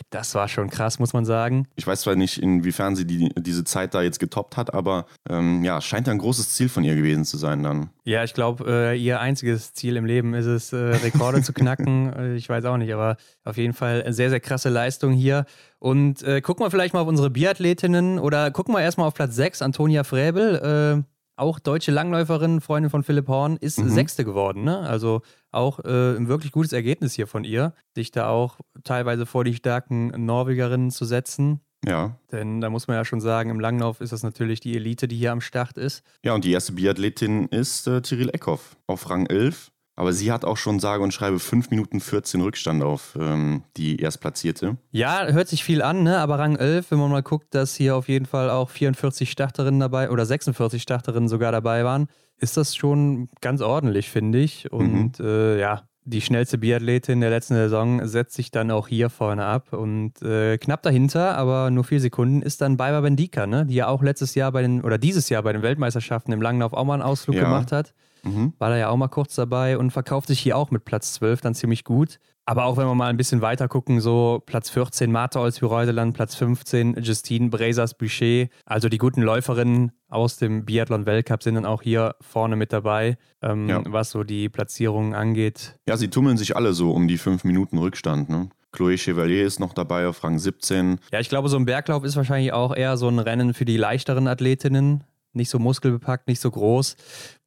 das 0.09 0.33
war 0.33 0.47
schon 0.47 0.69
krass, 0.69 0.97
muss 0.97 1.13
man 1.13 1.23
sagen. 1.23 1.67
Ich 1.75 1.85
weiß 1.85 2.01
zwar 2.01 2.15
nicht, 2.15 2.41
inwiefern 2.41 2.95
sie 2.95 3.05
die, 3.05 3.29
diese 3.37 3.63
Zeit 3.63 3.93
da 3.93 4.01
jetzt 4.01 4.19
getoppt 4.19 4.57
hat, 4.57 4.73
aber 4.73 5.05
ähm, 5.29 5.63
ja, 5.63 5.81
scheint 5.81 6.09
ein 6.09 6.17
großes 6.17 6.55
Ziel 6.55 6.67
von 6.67 6.83
ihr 6.83 6.95
gewesen 6.95 7.25
zu 7.25 7.37
sein 7.37 7.61
dann. 7.63 7.91
Ja, 8.05 8.23
ich 8.23 8.33
glaube, 8.33 8.65
äh, 8.67 8.97
ihr 8.97 9.19
einziges 9.19 9.73
Ziel 9.73 9.97
im 9.97 10.05
Leben 10.05 10.33
ist 10.33 10.47
es, 10.47 10.73
äh, 10.73 10.77
Rekorde 10.77 11.41
zu 11.43 11.53
knacken. 11.53 11.79
Äh, 12.09 12.35
ich 12.35 12.49
weiß 12.49 12.65
auch 12.65 12.77
nicht, 12.77 12.91
aber 12.93 13.17
auf 13.43 13.57
jeden 13.57 13.73
Fall 13.73 14.01
eine 14.01 14.13
sehr, 14.13 14.29
sehr 14.29 14.39
krasse 14.39 14.69
Leistung 14.69 15.13
hier. 15.13 15.45
Und 15.79 16.23
äh, 16.23 16.41
gucken 16.41 16.65
wir 16.65 16.71
vielleicht 16.71 16.93
mal 16.93 17.01
auf 17.01 17.07
unsere 17.07 17.29
Biathletinnen 17.29 18.19
oder 18.19 18.49
gucken 18.51 18.73
wir 18.73 18.81
erstmal 18.81 19.07
auf 19.07 19.13
Platz 19.13 19.35
6, 19.35 19.61
Antonia 19.61 20.03
Fräbel. 20.03 21.05
Auch 21.39 21.57
deutsche 21.57 21.91
Langläuferin, 21.91 22.59
Freundin 22.59 22.89
von 22.89 23.01
Philipp 23.01 23.29
Horn, 23.29 23.55
ist 23.55 23.79
mhm. 23.79 23.89
Sechste 23.89 24.25
geworden. 24.25 24.65
Ne? 24.65 24.79
Also 24.79 25.21
auch 25.51 25.79
äh, 25.79 26.17
ein 26.17 26.27
wirklich 26.27 26.51
gutes 26.51 26.73
Ergebnis 26.73 27.13
hier 27.13 27.27
von 27.27 27.45
ihr, 27.45 27.73
sich 27.95 28.11
da 28.11 28.27
auch 28.27 28.59
teilweise 28.83 29.25
vor 29.25 29.45
die 29.45 29.53
starken 29.55 30.07
Norwegerinnen 30.25 30.91
zu 30.91 31.05
setzen. 31.05 31.61
Ja. 31.85 32.19
Denn 32.33 32.59
da 32.59 32.69
muss 32.69 32.89
man 32.89 32.97
ja 32.97 33.05
schon 33.05 33.21
sagen, 33.21 33.51
im 33.51 33.61
Langlauf 33.61 34.01
ist 34.01 34.11
das 34.11 34.21
natürlich 34.21 34.59
die 34.59 34.75
Elite, 34.75 35.07
die 35.07 35.15
hier 35.15 35.31
am 35.31 35.39
Start 35.39 35.77
ist. 35.77 36.03
Ja, 36.25 36.33
und 36.33 36.43
die 36.43 36.51
erste 36.51 36.73
Biathletin 36.73 37.45
ist 37.45 37.87
äh, 37.87 38.01
Tyrell 38.01 38.31
Eckhoff 38.33 38.75
auf 38.87 39.09
Rang 39.09 39.25
11. 39.25 39.71
Aber 39.99 40.13
sie 40.13 40.31
hat 40.31 40.45
auch 40.45 40.55
schon 40.55 40.79
sage 40.79 41.03
und 41.03 41.13
schreibe 41.13 41.39
5 41.39 41.71
Minuten 41.71 41.99
14 41.99 42.39
Rückstand 42.39 42.83
auf 42.83 43.17
ähm, 43.19 43.63
die 43.75 43.97
Erstplatzierte. 43.97 44.77
Ja, 44.91 45.27
hört 45.27 45.49
sich 45.49 45.61
viel 45.61 45.81
an, 45.81 46.03
ne? 46.03 46.19
aber 46.19 46.39
Rang 46.39 46.55
11, 46.55 46.91
wenn 46.91 46.99
man 46.99 47.11
mal 47.11 47.21
guckt, 47.21 47.53
dass 47.53 47.75
hier 47.75 47.97
auf 47.97 48.07
jeden 48.07 48.25
Fall 48.25 48.49
auch 48.49 48.69
44 48.69 49.29
Starterinnen 49.29 49.81
dabei 49.81 50.09
oder 50.09 50.25
46 50.25 50.81
Starterinnen 50.81 51.27
sogar 51.27 51.51
dabei 51.51 51.83
waren, 51.83 52.07
ist 52.37 52.55
das 52.55 52.77
schon 52.77 53.27
ganz 53.41 53.59
ordentlich, 53.59 54.09
finde 54.09 54.39
ich. 54.39 54.71
Und 54.71 55.19
mhm. 55.19 55.25
äh, 55.25 55.59
ja, 55.59 55.83
die 56.05 56.21
schnellste 56.21 56.57
Biathletin 56.57 57.19
der 57.19 57.29
letzten 57.29 57.55
Saison 57.55 58.07
setzt 58.07 58.35
sich 58.35 58.51
dann 58.51 58.71
auch 58.71 58.87
hier 58.87 59.09
vorne 59.09 59.43
ab 59.43 59.73
und 59.73 60.21
äh, 60.21 60.57
knapp 60.59 60.81
dahinter, 60.81 61.37
aber 61.37 61.71
nur 61.71 61.83
vier 61.83 61.99
Sekunden, 61.99 62.41
ist 62.41 62.61
dann 62.61 62.77
Baiba 62.77 63.01
Bendika, 63.01 63.47
ne? 63.47 63.65
die 63.65 63.75
ja 63.75 63.87
auch 63.87 64.01
letztes 64.01 64.33
Jahr 64.33 64.53
bei 64.53 64.61
den 64.61 64.81
oder 64.81 64.97
dieses 64.97 65.27
Jahr 65.27 65.43
bei 65.43 65.51
den 65.51 65.61
Weltmeisterschaften 65.61 66.31
im 66.31 66.41
Langlauf 66.41 66.71
auch 66.71 66.85
mal 66.85 66.93
einen 66.93 67.03
Ausflug 67.03 67.35
ja. 67.35 67.43
gemacht 67.43 67.73
hat. 67.73 67.93
Mhm. 68.23 68.53
War 68.57 68.69
da 68.69 68.77
ja 68.77 68.89
auch 68.89 68.97
mal 68.97 69.07
kurz 69.07 69.35
dabei 69.35 69.77
und 69.77 69.91
verkauft 69.91 70.27
sich 70.27 70.39
hier 70.39 70.57
auch 70.57 70.71
mit 70.71 70.85
Platz 70.85 71.13
12 71.13 71.41
dann 71.41 71.55
ziemlich 71.55 71.83
gut. 71.83 72.19
Aber 72.49 72.65
auch 72.65 72.77
wenn 72.77 72.87
wir 72.87 72.95
mal 72.95 73.09
ein 73.09 73.17
bisschen 73.17 73.43
weiter 73.43 73.67
gucken, 73.67 74.01
so 74.01 74.41
Platz 74.43 74.71
14 74.71 75.11
Martha 75.11 75.39
Olsby-Reuseland, 75.39 76.15
Platz 76.15 76.33
15 76.33 76.95
Justine 76.99 77.49
Bresas-Boucher. 77.49 78.47
Also 78.65 78.89
die 78.89 78.97
guten 78.97 79.21
Läuferinnen 79.21 79.91
aus 80.07 80.37
dem 80.37 80.65
Biathlon-Weltcup 80.65 81.43
sind 81.43 81.53
dann 81.53 81.67
auch 81.67 81.83
hier 81.83 82.15
vorne 82.21 82.55
mit 82.55 82.73
dabei, 82.73 83.19
ähm, 83.43 83.69
ja. 83.69 83.83
was 83.85 84.09
so 84.09 84.23
die 84.23 84.49
Platzierungen 84.49 85.13
angeht. 85.13 85.75
Ja, 85.87 85.95
sie 85.95 86.09
tummeln 86.09 86.37
sich 86.37 86.55
alle 86.55 86.73
so 86.73 86.89
um 86.89 87.07
die 87.07 87.19
fünf 87.19 87.43
Minuten 87.43 87.77
Rückstand. 87.77 88.29
Ne? 88.29 88.49
Chloé 88.73 88.97
Chevalier 88.97 89.45
ist 89.45 89.59
noch 89.59 89.73
dabei 89.73 90.07
auf 90.07 90.23
Rang 90.23 90.39
17. 90.39 90.99
Ja, 91.11 91.19
ich 91.19 91.29
glaube, 91.29 91.49
so 91.49 91.57
ein 91.57 91.65
Berglauf 91.65 92.03
ist 92.03 92.15
wahrscheinlich 92.15 92.53
auch 92.53 92.75
eher 92.75 92.97
so 92.97 93.09
ein 93.09 93.19
Rennen 93.19 93.53
für 93.53 93.65
die 93.65 93.77
leichteren 93.77 94.27
Athletinnen 94.27 95.03
nicht 95.39 95.49
so 95.49 95.57
muskelbepackt, 95.57 96.27
nicht 96.27 96.39
so 96.39 96.51
groß. 96.51 96.95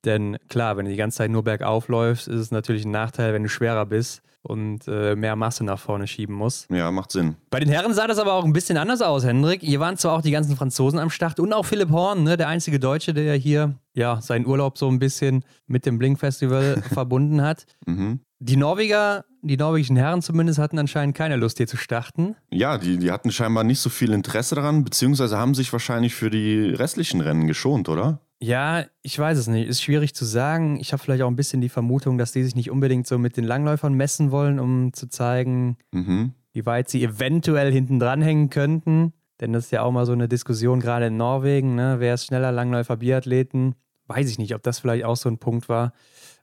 Denn 0.04 0.36
klar, 0.48 0.76
wenn 0.76 0.86
du 0.86 0.90
die 0.90 0.96
ganze 0.96 1.18
Zeit 1.18 1.30
nur 1.30 1.44
bergauf 1.44 1.86
läufst, 1.88 2.26
ist 2.26 2.40
es 2.40 2.50
natürlich 2.50 2.84
ein 2.84 2.90
Nachteil, 2.90 3.32
wenn 3.32 3.44
du 3.44 3.48
schwerer 3.48 3.86
bist 3.86 4.22
und 4.42 4.88
äh, 4.88 5.14
mehr 5.14 5.36
Masse 5.36 5.64
nach 5.64 5.78
vorne 5.78 6.06
schieben 6.06 6.34
musst. 6.34 6.68
Ja, 6.70 6.90
macht 6.90 7.12
Sinn. 7.12 7.36
Bei 7.50 7.60
den 7.60 7.68
Herren 7.68 7.94
sah 7.94 8.08
das 8.08 8.18
aber 8.18 8.32
auch 8.32 8.44
ein 8.44 8.52
bisschen 8.52 8.76
anders 8.76 9.00
aus, 9.00 9.24
Hendrik. 9.24 9.60
Hier 9.60 9.78
waren 9.78 9.96
zwar 9.96 10.14
auch 10.14 10.22
die 10.22 10.32
ganzen 10.32 10.56
Franzosen 10.56 10.98
am 10.98 11.10
Start 11.10 11.38
und 11.38 11.52
auch 11.52 11.64
Philipp 11.64 11.90
Horn, 11.90 12.24
ne, 12.24 12.36
der 12.36 12.48
einzige 12.48 12.80
Deutsche, 12.80 13.14
der 13.14 13.36
hier 13.36 13.76
ja 13.94 14.20
seinen 14.20 14.46
Urlaub 14.46 14.78
so 14.78 14.88
ein 14.88 14.98
bisschen 14.98 15.44
mit 15.66 15.86
dem 15.86 15.98
Blink 15.98 16.18
Festival 16.18 16.82
verbunden 16.92 17.42
hat. 17.42 17.66
Mhm. 17.86 18.20
Die 18.44 18.56
Norweger, 18.56 19.24
die 19.42 19.56
norwegischen 19.56 19.94
Herren 19.94 20.20
zumindest, 20.20 20.58
hatten 20.58 20.76
anscheinend 20.76 21.14
keine 21.14 21.36
Lust, 21.36 21.58
hier 21.58 21.68
zu 21.68 21.76
starten. 21.76 22.34
Ja, 22.50 22.76
die, 22.76 22.98
die 22.98 23.12
hatten 23.12 23.30
scheinbar 23.30 23.62
nicht 23.62 23.78
so 23.78 23.88
viel 23.88 24.12
Interesse 24.12 24.56
daran, 24.56 24.82
beziehungsweise 24.82 25.38
haben 25.38 25.54
sich 25.54 25.72
wahrscheinlich 25.72 26.16
für 26.16 26.28
die 26.28 26.70
restlichen 26.70 27.20
Rennen 27.20 27.46
geschont, 27.46 27.88
oder? 27.88 28.18
Ja, 28.40 28.84
ich 29.02 29.16
weiß 29.16 29.38
es 29.38 29.46
nicht. 29.46 29.68
Ist 29.68 29.80
schwierig 29.80 30.16
zu 30.16 30.24
sagen. 30.24 30.76
Ich 30.80 30.92
habe 30.92 31.00
vielleicht 31.00 31.22
auch 31.22 31.28
ein 31.28 31.36
bisschen 31.36 31.60
die 31.60 31.68
Vermutung, 31.68 32.18
dass 32.18 32.32
die 32.32 32.42
sich 32.42 32.56
nicht 32.56 32.72
unbedingt 32.72 33.06
so 33.06 33.16
mit 33.16 33.36
den 33.36 33.44
Langläufern 33.44 33.94
messen 33.94 34.32
wollen, 34.32 34.58
um 34.58 34.92
zu 34.92 35.08
zeigen, 35.08 35.76
mhm. 35.92 36.32
wie 36.52 36.66
weit 36.66 36.88
sie 36.88 37.04
eventuell 37.04 37.70
hinten 37.70 38.00
dran 38.00 38.22
hängen 38.22 38.50
könnten. 38.50 39.12
Denn 39.40 39.52
das 39.52 39.66
ist 39.66 39.70
ja 39.70 39.82
auch 39.82 39.92
mal 39.92 40.04
so 40.04 40.12
eine 40.12 40.26
Diskussion, 40.26 40.80
gerade 40.80 41.06
in 41.06 41.16
Norwegen. 41.16 41.76
Ne? 41.76 41.96
Wer 42.00 42.14
ist 42.14 42.26
schneller, 42.26 42.50
Langläufer, 42.50 42.96
Biathleten? 42.96 43.76
Weiß 44.08 44.28
ich 44.28 44.38
nicht, 44.38 44.56
ob 44.56 44.64
das 44.64 44.80
vielleicht 44.80 45.04
auch 45.04 45.16
so 45.16 45.28
ein 45.28 45.38
Punkt 45.38 45.68
war. 45.68 45.92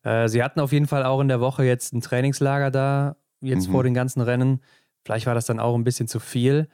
Äh, 0.04 0.28
sie 0.28 0.44
hatten 0.44 0.60
auf 0.60 0.72
jeden 0.72 0.88
Fall 0.88 1.04
auch 1.04 1.20
in 1.22 1.28
der 1.28 1.40
Woche 1.40 1.64
jetzt 1.64 1.94
ein 1.94 2.02
Trainingslager 2.02 2.72
da, 2.72 3.16
jetzt 3.42 3.68
mhm. 3.68 3.72
vor 3.72 3.84
den 3.84 3.94
ganzen 3.94 4.22
Rennen. 4.22 4.62
Vielleicht 5.06 5.26
war 5.26 5.36
das 5.36 5.46
dann 5.46 5.60
auch 5.60 5.76
ein 5.76 5.84
bisschen 5.84 6.08
zu 6.08 6.20
viel. 6.20 6.68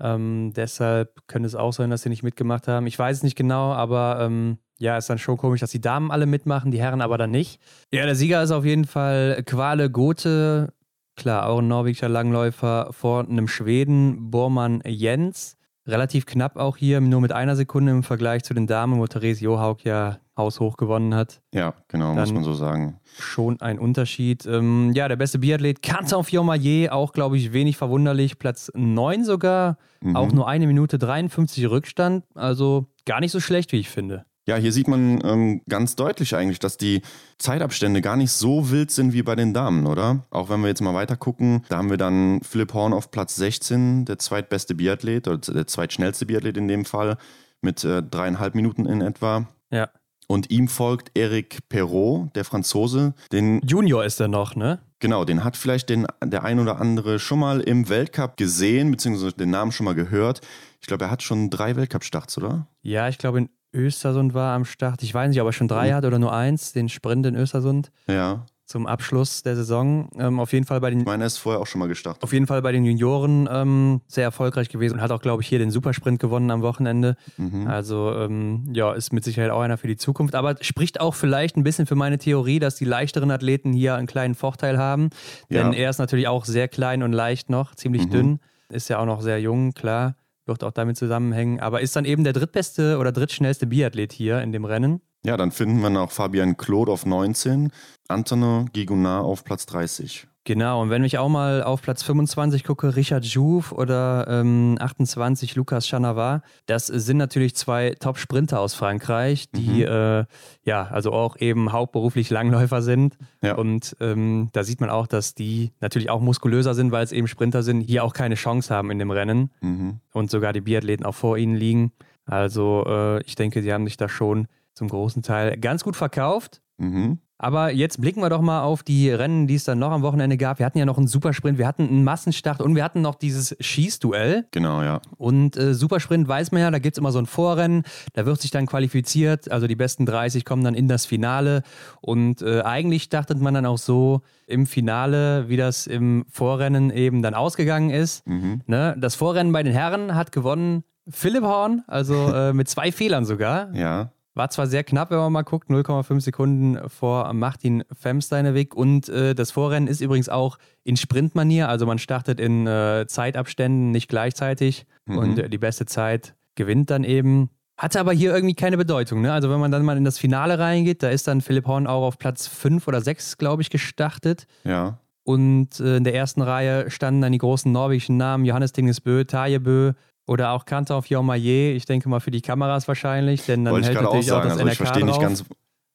Ähm, 0.00 0.52
deshalb 0.54 1.26
könnte 1.26 1.46
es 1.46 1.54
auch 1.54 1.72
sein, 1.72 1.90
dass 1.90 2.02
sie 2.02 2.08
nicht 2.08 2.22
mitgemacht 2.22 2.68
haben. 2.68 2.86
Ich 2.86 2.98
weiß 2.98 3.18
es 3.18 3.22
nicht 3.22 3.36
genau, 3.36 3.72
aber 3.72 4.18
ähm, 4.20 4.58
ja, 4.78 4.96
ist 4.96 5.10
dann 5.10 5.18
schon 5.18 5.36
komisch, 5.36 5.60
dass 5.60 5.70
die 5.70 5.80
Damen 5.80 6.10
alle 6.10 6.26
mitmachen, 6.26 6.70
die 6.70 6.80
Herren 6.80 7.00
aber 7.00 7.18
dann 7.18 7.32
nicht. 7.32 7.60
Ja, 7.92 8.04
der 8.04 8.14
Sieger 8.14 8.42
ist 8.42 8.52
auf 8.52 8.64
jeden 8.64 8.84
Fall 8.84 9.42
Quale 9.44 9.90
Gothe. 9.90 10.72
Klar, 11.16 11.48
auch 11.48 11.58
ein 11.58 11.66
norwegischer 11.66 12.08
Langläufer 12.08 12.92
vor 12.92 13.28
einem 13.28 13.48
Schweden, 13.48 14.30
Bormann 14.30 14.82
Jens. 14.86 15.56
Relativ 15.84 16.26
knapp 16.26 16.56
auch 16.56 16.76
hier, 16.76 17.00
nur 17.00 17.20
mit 17.20 17.32
einer 17.32 17.56
Sekunde 17.56 17.90
im 17.90 18.04
Vergleich 18.04 18.44
zu 18.44 18.54
den 18.54 18.68
Damen, 18.68 19.00
wo 19.00 19.06
Therese 19.06 19.42
Johaug 19.42 19.78
ja 19.84 20.18
haushoch 20.38 20.76
gewonnen 20.76 21.14
hat. 21.14 21.42
Ja, 21.52 21.74
genau, 21.88 22.14
muss 22.14 22.32
man 22.32 22.44
so 22.44 22.54
sagen. 22.54 22.98
Schon 23.18 23.60
ein 23.60 23.78
Unterschied. 23.78 24.46
Ähm, 24.46 24.92
ja, 24.94 25.08
der 25.08 25.16
beste 25.16 25.40
Biathlet, 25.40 25.82
Quentin 25.82 26.24
Fiormaillet, 26.24 26.90
auch, 26.90 27.12
glaube 27.12 27.36
ich, 27.36 27.52
wenig 27.52 27.76
verwunderlich. 27.76 28.38
Platz 28.38 28.70
9 28.74 29.24
sogar, 29.24 29.76
mhm. 30.00 30.16
auch 30.16 30.32
nur 30.32 30.48
eine 30.48 30.66
Minute 30.66 30.98
53 30.98 31.68
Rückstand. 31.68 32.24
Also 32.34 32.86
gar 33.04 33.20
nicht 33.20 33.32
so 33.32 33.40
schlecht, 33.40 33.72
wie 33.72 33.80
ich 33.80 33.90
finde. 33.90 34.24
Ja, 34.48 34.56
hier 34.56 34.72
sieht 34.72 34.88
man 34.88 35.20
ähm, 35.24 35.60
ganz 35.68 35.94
deutlich 35.94 36.34
eigentlich, 36.34 36.58
dass 36.58 36.78
die 36.78 37.02
Zeitabstände 37.36 38.00
gar 38.00 38.16
nicht 38.16 38.32
so 38.32 38.70
wild 38.70 38.90
sind 38.90 39.12
wie 39.12 39.22
bei 39.22 39.34
den 39.34 39.52
Damen, 39.52 39.86
oder? 39.86 40.24
Auch 40.30 40.48
wenn 40.48 40.62
wir 40.62 40.68
jetzt 40.68 40.80
mal 40.80 40.94
weiter 40.94 41.16
gucken, 41.16 41.66
da 41.68 41.76
haben 41.76 41.90
wir 41.90 41.98
dann 41.98 42.40
Philipp 42.40 42.72
Horn 42.72 42.94
auf 42.94 43.10
Platz 43.10 43.36
16, 43.36 44.06
der 44.06 44.18
zweitbeste 44.18 44.74
Biathlet 44.74 45.28
oder 45.28 45.36
der 45.36 45.66
zweitschnellste 45.66 46.24
Biathlet 46.24 46.56
in 46.56 46.66
dem 46.66 46.86
Fall 46.86 47.18
mit 47.60 47.84
äh, 47.84 48.02
dreieinhalb 48.02 48.54
Minuten 48.54 48.86
in 48.86 49.02
etwa. 49.02 49.46
Ja. 49.70 49.90
Und 50.28 50.50
ihm 50.50 50.68
folgt 50.68 51.10
Eric 51.18 51.68
Perrault, 51.70 52.36
der 52.36 52.44
Franzose. 52.44 53.14
Den 53.32 53.60
Junior 53.66 54.04
ist 54.04 54.20
er 54.20 54.28
noch, 54.28 54.54
ne? 54.54 54.78
Genau, 55.00 55.24
den 55.24 55.42
hat 55.42 55.56
vielleicht 55.56 55.88
den, 55.88 56.06
der 56.22 56.44
ein 56.44 56.60
oder 56.60 56.80
andere 56.80 57.18
schon 57.18 57.38
mal 57.38 57.60
im 57.60 57.88
Weltcup 57.88 58.36
gesehen, 58.36 58.90
beziehungsweise 58.90 59.32
den 59.32 59.50
Namen 59.50 59.72
schon 59.72 59.84
mal 59.84 59.94
gehört. 59.94 60.42
Ich 60.80 60.86
glaube, 60.86 61.06
er 61.06 61.10
hat 61.10 61.22
schon 61.22 61.48
drei 61.50 61.76
Weltcup-Starts, 61.76 62.36
oder? 62.36 62.66
Ja, 62.82 63.08
ich 63.08 63.16
glaube, 63.16 63.38
in 63.38 63.48
Östersund 63.72 64.34
war 64.34 64.54
am 64.54 64.66
Start. 64.66 65.02
Ich 65.02 65.14
weiß 65.14 65.30
nicht, 65.30 65.40
ob 65.40 65.46
er 65.46 65.52
schon 65.52 65.68
drei 65.68 65.90
mhm. 65.90 65.94
hat 65.94 66.04
oder 66.04 66.18
nur 66.18 66.32
eins, 66.34 66.72
den 66.72 66.88
Sprint 66.88 67.24
in 67.24 67.34
Östersund. 67.34 67.90
Ja 68.06 68.44
zum 68.68 68.86
Abschluss 68.86 69.42
der 69.42 69.56
Saison. 69.56 70.10
Ähm, 70.18 70.38
auf 70.38 70.52
jeden 70.52 70.66
Fall 70.66 70.80
bei 70.80 70.90
den. 70.90 71.00
Ich 71.00 71.06
meine, 71.06 71.24
er 71.24 71.26
ist 71.26 71.38
vorher 71.38 71.60
auch 71.60 71.66
schon 71.66 71.78
mal 71.78 71.88
gestartet. 71.88 72.22
Auf 72.22 72.34
jeden 72.34 72.46
Fall 72.46 72.60
bei 72.60 72.70
den 72.70 72.84
Junioren 72.84 73.48
ähm, 73.50 74.02
sehr 74.06 74.24
erfolgreich 74.24 74.68
gewesen 74.68 74.94
und 74.96 75.00
hat 75.00 75.10
auch, 75.10 75.22
glaube 75.22 75.42
ich, 75.42 75.48
hier 75.48 75.58
den 75.58 75.70
Supersprint 75.70 76.20
gewonnen 76.20 76.50
am 76.50 76.60
Wochenende. 76.60 77.16
Mhm. 77.38 77.66
Also 77.66 78.12
ähm, 78.14 78.68
ja, 78.74 78.92
ist 78.92 79.10
mit 79.12 79.24
Sicherheit 79.24 79.50
auch 79.50 79.62
einer 79.62 79.78
für 79.78 79.88
die 79.88 79.96
Zukunft. 79.96 80.34
Aber 80.34 80.56
spricht 80.60 81.00
auch 81.00 81.14
vielleicht 81.14 81.56
ein 81.56 81.64
bisschen 81.64 81.86
für 81.86 81.94
meine 81.94 82.18
Theorie, 82.18 82.58
dass 82.58 82.76
die 82.76 82.84
leichteren 82.84 83.30
Athleten 83.30 83.72
hier 83.72 83.94
einen 83.94 84.06
kleinen 84.06 84.34
Vorteil 84.34 84.76
haben. 84.76 85.08
Denn 85.50 85.72
ja. 85.72 85.78
er 85.78 85.90
ist 85.90 85.98
natürlich 85.98 86.28
auch 86.28 86.44
sehr 86.44 86.68
klein 86.68 87.02
und 87.02 87.12
leicht 87.12 87.48
noch, 87.48 87.74
ziemlich 87.74 88.04
mhm. 88.06 88.10
dünn. 88.10 88.40
Ist 88.68 88.88
ja 88.88 88.98
auch 88.98 89.06
noch 89.06 89.22
sehr 89.22 89.40
jung, 89.40 89.72
klar. 89.72 90.14
Wird 90.44 90.62
auch 90.62 90.72
damit 90.72 90.98
zusammenhängen. 90.98 91.58
Aber 91.60 91.80
ist 91.80 91.96
dann 91.96 92.04
eben 92.04 92.22
der 92.22 92.34
drittbeste 92.34 92.98
oder 92.98 93.12
drittschnellste 93.12 93.66
Biathlet 93.66 94.12
hier 94.12 94.42
in 94.42 94.52
dem 94.52 94.66
Rennen. 94.66 95.00
Ja, 95.28 95.36
dann 95.36 95.50
finden 95.50 95.82
wir 95.82 95.90
noch 95.90 96.10
Fabian 96.10 96.56
Claude 96.56 96.90
auf 96.90 97.04
19, 97.04 97.70
Antonin 98.08 98.70
Gigonard 98.72 99.24
auf 99.24 99.44
Platz 99.44 99.66
30. 99.66 100.26
Genau, 100.44 100.80
und 100.80 100.88
wenn 100.88 101.04
ich 101.04 101.18
auch 101.18 101.28
mal 101.28 101.62
auf 101.62 101.82
Platz 101.82 102.02
25 102.02 102.64
gucke, 102.64 102.96
Richard 102.96 103.26
Jouve 103.26 103.74
oder 103.74 104.26
ähm, 104.30 104.78
28 104.80 105.54
Lucas 105.56 105.86
Chanavar, 105.86 106.40
das 106.64 106.86
sind 106.86 107.18
natürlich 107.18 107.54
zwei 107.54 107.94
Top-Sprinter 108.00 108.58
aus 108.58 108.72
Frankreich, 108.72 109.50
die 109.50 109.84
mhm. 109.84 109.92
äh, 109.92 110.24
ja, 110.64 110.88
also 110.90 111.12
auch 111.12 111.36
eben 111.36 111.72
hauptberuflich 111.72 112.30
Langläufer 112.30 112.80
sind. 112.80 113.18
Ja. 113.42 113.56
Und 113.56 113.94
ähm, 114.00 114.48
da 114.54 114.64
sieht 114.64 114.80
man 114.80 114.88
auch, 114.88 115.06
dass 115.06 115.34
die 115.34 115.72
natürlich 115.82 116.08
auch 116.08 116.22
muskulöser 116.22 116.72
sind, 116.72 116.90
weil 116.92 117.04
es 117.04 117.12
eben 117.12 117.28
Sprinter 117.28 117.62
sind, 117.62 117.82
hier 117.82 118.02
auch 118.02 118.14
keine 118.14 118.36
Chance 118.36 118.74
haben 118.74 118.90
in 118.90 118.98
dem 118.98 119.10
Rennen 119.10 119.50
mhm. 119.60 120.00
und 120.14 120.30
sogar 120.30 120.54
die 120.54 120.62
Biathleten 120.62 121.04
auch 121.04 121.14
vor 121.14 121.36
ihnen 121.36 121.56
liegen. 121.56 121.92
Also 122.24 122.84
äh, 122.86 123.22
ich 123.24 123.34
denke, 123.34 123.60
sie 123.60 123.70
haben 123.70 123.84
sich 123.84 123.98
da 123.98 124.08
schon 124.08 124.48
zum 124.78 124.88
großen 124.88 125.22
Teil 125.22 125.56
ganz 125.58 125.84
gut 125.84 125.96
verkauft. 125.96 126.62
Mhm. 126.78 127.18
Aber 127.40 127.70
jetzt 127.70 128.00
blicken 128.00 128.20
wir 128.20 128.30
doch 128.30 128.40
mal 128.40 128.62
auf 128.62 128.82
die 128.82 129.10
Rennen, 129.10 129.46
die 129.46 129.54
es 129.54 129.62
dann 129.62 129.78
noch 129.78 129.92
am 129.92 130.02
Wochenende 130.02 130.36
gab. 130.36 130.58
Wir 130.58 130.66
hatten 130.66 130.78
ja 130.78 130.84
noch 130.84 130.98
einen 130.98 131.06
Supersprint, 131.06 131.56
wir 131.56 131.68
hatten 131.68 131.86
einen 131.86 132.02
Massenstart 132.02 132.60
und 132.60 132.74
wir 132.74 132.82
hatten 132.82 133.00
noch 133.00 133.14
dieses 133.14 133.56
Schießduell. 133.60 134.48
Genau, 134.50 134.82
ja. 134.82 135.00
Und 135.18 135.56
äh, 135.56 135.72
Supersprint 135.72 136.26
weiß 136.26 136.50
man 136.50 136.62
ja, 136.62 136.70
da 136.72 136.80
gibt 136.80 136.96
es 136.96 136.98
immer 136.98 137.12
so 137.12 137.20
ein 137.20 137.26
Vorrennen, 137.26 137.84
da 138.14 138.26
wird 138.26 138.40
sich 138.40 138.50
dann 138.50 138.66
qualifiziert, 138.66 139.52
also 139.52 139.68
die 139.68 139.76
besten 139.76 140.04
30 140.04 140.44
kommen 140.44 140.64
dann 140.64 140.74
in 140.74 140.88
das 140.88 141.06
Finale. 141.06 141.62
Und 142.00 142.42
äh, 142.42 142.62
eigentlich 142.62 143.08
dachte 143.08 143.36
man 143.36 143.54
dann 143.54 143.66
auch 143.66 143.78
so 143.78 144.22
im 144.48 144.66
Finale, 144.66 145.48
wie 145.48 145.56
das 145.56 145.86
im 145.86 146.24
Vorrennen 146.28 146.90
eben 146.90 147.22
dann 147.22 147.34
ausgegangen 147.34 147.90
ist. 147.90 148.26
Mhm. 148.26 148.62
Ne? 148.66 148.96
Das 148.98 149.14
Vorrennen 149.14 149.52
bei 149.52 149.62
den 149.62 149.72
Herren 149.72 150.16
hat 150.16 150.32
gewonnen 150.32 150.82
Philipp 151.08 151.44
Horn, 151.44 151.84
also 151.86 152.14
äh, 152.34 152.52
mit 152.52 152.68
zwei 152.68 152.90
Fehlern 152.90 153.24
sogar. 153.24 153.72
Ja. 153.76 154.10
War 154.38 154.50
zwar 154.50 154.68
sehr 154.68 154.84
knapp, 154.84 155.10
wenn 155.10 155.18
man 155.18 155.32
mal 155.32 155.42
guckt, 155.42 155.68
0,5 155.68 156.20
Sekunden 156.20 156.88
vor 156.88 157.32
Martin 157.32 157.82
Femsteineweg. 157.92 158.72
Und 158.72 159.08
äh, 159.08 159.34
das 159.34 159.50
Vorrennen 159.50 159.88
ist 159.88 160.00
übrigens 160.00 160.28
auch 160.28 160.58
in 160.84 160.96
Sprintmanier. 160.96 161.68
Also 161.68 161.86
man 161.86 161.98
startet 161.98 162.38
in 162.38 162.64
äh, 162.68 163.06
Zeitabständen 163.08 163.90
nicht 163.90 164.08
gleichzeitig. 164.08 164.86
Mhm. 165.06 165.18
Und 165.18 165.38
äh, 165.40 165.48
die 165.48 165.58
beste 165.58 165.86
Zeit 165.86 166.36
gewinnt 166.54 166.88
dann 166.90 167.02
eben. 167.02 167.50
Hatte 167.76 167.98
aber 167.98 168.12
hier 168.12 168.32
irgendwie 168.32 168.54
keine 168.54 168.76
Bedeutung. 168.76 169.22
Ne? 169.22 169.32
Also 169.32 169.50
wenn 169.50 169.58
man 169.58 169.72
dann 169.72 169.84
mal 169.84 169.96
in 169.96 170.04
das 170.04 170.18
Finale 170.18 170.60
reingeht, 170.60 171.02
da 171.02 171.08
ist 171.08 171.26
dann 171.26 171.40
Philipp 171.40 171.66
Horn 171.66 171.88
auch 171.88 172.06
auf 172.06 172.18
Platz 172.18 172.46
5 172.46 172.86
oder 172.86 173.00
6, 173.00 173.38
glaube 173.38 173.62
ich, 173.62 173.70
gestartet. 173.70 174.46
Ja. 174.62 175.00
Und 175.24 175.80
äh, 175.80 175.96
in 175.96 176.04
der 176.04 176.14
ersten 176.14 176.42
Reihe 176.42 176.92
standen 176.92 177.22
dann 177.22 177.32
die 177.32 177.38
großen 177.38 177.72
norwegischen 177.72 178.16
Namen 178.16 178.44
Johannes 178.44 178.70
Dingesbö, 178.70 179.24
Tajebö, 179.24 179.94
oder 180.28 180.52
auch 180.52 180.66
Kante 180.66 180.94
auf 180.94 181.06
Jaumaye, 181.08 181.72
ich 181.72 181.86
denke 181.86 182.08
mal 182.08 182.20
für 182.20 182.30
die 182.30 182.42
Kameras 182.42 182.86
wahrscheinlich, 182.86 183.46
denn 183.46 183.64
dann 183.64 183.72
Wollte 183.72 183.88
hält 183.88 184.02
natürlich 184.02 184.30
auch, 184.30 184.42
sagen. 184.42 184.50
auch 184.50 184.56
das 184.56 184.58
also 184.58 184.70
ich 184.70 184.76
verstehe 184.76 185.04
nicht 185.04 185.20
ganz, 185.20 185.44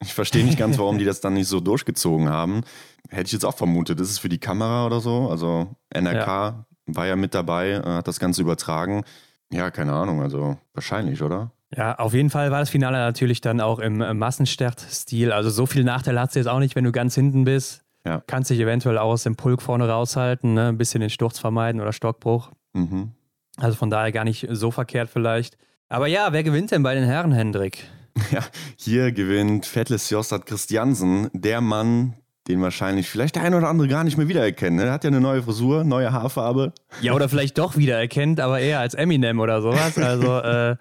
ich 0.02 0.13
verstehe 0.13 0.44
nicht 0.44 0.58
ganz, 0.58 0.78
warum 0.80 0.98
die 0.98 1.06
das 1.06 1.22
dann 1.22 1.36
nicht 1.36 1.48
so 1.48 1.60
durchgezogen 1.60 2.30
haben. 2.30 2.62
Hätte 3.10 3.28
ich 3.28 3.32
jetzt 3.32 3.46
auch 3.46 3.56
vermutet, 3.56 4.00
ist 4.00 4.18
für 4.18 4.30
die 4.30 4.40
Kamera 4.40 4.88
oder 4.88 5.00
so. 5.02 5.30
Also 5.30 5.68
NRK 5.94 6.28
ja. 6.28 6.66
war 6.88 7.06
ja 7.06 7.16
mit 7.16 7.36
dabei, 7.36 7.74
äh, 7.74 7.84
hat 7.84 8.08
das 8.08 8.20
Ganze 8.20 8.42
übertragen. 8.42 9.04
Ja, 9.52 9.70
keine 9.70 9.94
Ahnung, 9.94 10.24
also 10.24 10.58
wahrscheinlich, 10.74 11.22
oder? 11.22 11.52
Ja, 11.75 11.96
auf 12.00 12.16
jeden 12.16 12.32
Fall 12.32 12.50
war 12.50 12.60
das 12.60 12.72
Finale 12.72 12.98
natürlich 12.98 13.40
dann 13.40 13.62
auch 13.62 13.78
im 13.78 13.98
Massenstart-Stil. 13.98 15.32
Also 15.32 15.52
so 15.52 15.68
viel 15.68 15.84
Nachteil 15.84 16.20
hat 16.20 16.30
es 16.30 16.36
jetzt 16.36 16.48
auch 16.48 16.60
nicht, 16.60 16.75
wenn 16.75 16.84
du 16.84 16.92
ganz 16.92 17.13
hinten 17.13 17.46
bist. 17.46 17.84
Ja. 18.06 18.24
Kannst 18.25 18.50
dich 18.50 18.60
eventuell 18.60 18.98
auch 18.98 19.12
aus 19.12 19.24
dem 19.24 19.36
Pulk 19.36 19.62
vorne 19.62 19.88
raushalten, 19.88 20.56
ne? 20.56 20.70
ein 20.70 20.78
bisschen 20.78 21.02
den 21.02 21.10
Sturz 21.10 21.40
vermeiden 21.40 21.82
oder 21.82 21.94
Stockbruch. 21.94 22.52
Mhm. 22.74 23.12
Also 23.58 23.76
von 23.78 23.90
daher 23.90 24.12
gar 24.12 24.24
nicht 24.24 24.48
so 24.52 24.72
verkehrt 24.72 25.10
vielleicht. 25.12 25.58
Aber 25.90 26.08
ja, 26.08 26.34
wer 26.34 26.44
gewinnt 26.44 26.72
denn 26.72 26.84
bei 26.84 26.96
den 26.96 27.04
Herren, 27.04 27.32
Hendrik? 27.32 27.84
Ja, 28.32 28.42
hier 28.76 29.12
gewinnt 29.12 29.66
Fettles 29.66 30.12
Jostad 30.12 30.46
Christiansen, 30.46 31.32
der 31.34 31.62
Mann, 31.62 32.14
den 32.48 32.62
wahrscheinlich 32.62 33.10
vielleicht 33.10 33.36
der 33.36 33.44
eine 33.44 33.58
oder 33.58 33.70
andere 33.70 33.88
gar 33.88 34.04
nicht 34.04 34.18
mehr 34.18 34.28
wiedererkennt. 34.28 34.76
Ne? 34.76 34.84
Er 34.84 34.92
hat 34.92 35.04
ja 35.04 35.08
eine 35.08 35.20
neue 35.20 35.42
Frisur, 35.42 35.84
neue 35.84 36.12
Haarfarbe. 36.12 36.74
Ja, 37.02 37.14
oder 37.14 37.28
vielleicht 37.28 37.58
doch 37.58 37.76
wiedererkennt, 37.76 38.40
aber 38.40 38.60
eher 38.60 38.80
als 38.80 38.94
Eminem 38.94 39.40
oder 39.40 39.62
sowas. 39.64 39.98
Also, 39.98 40.38
äh, 40.40 40.76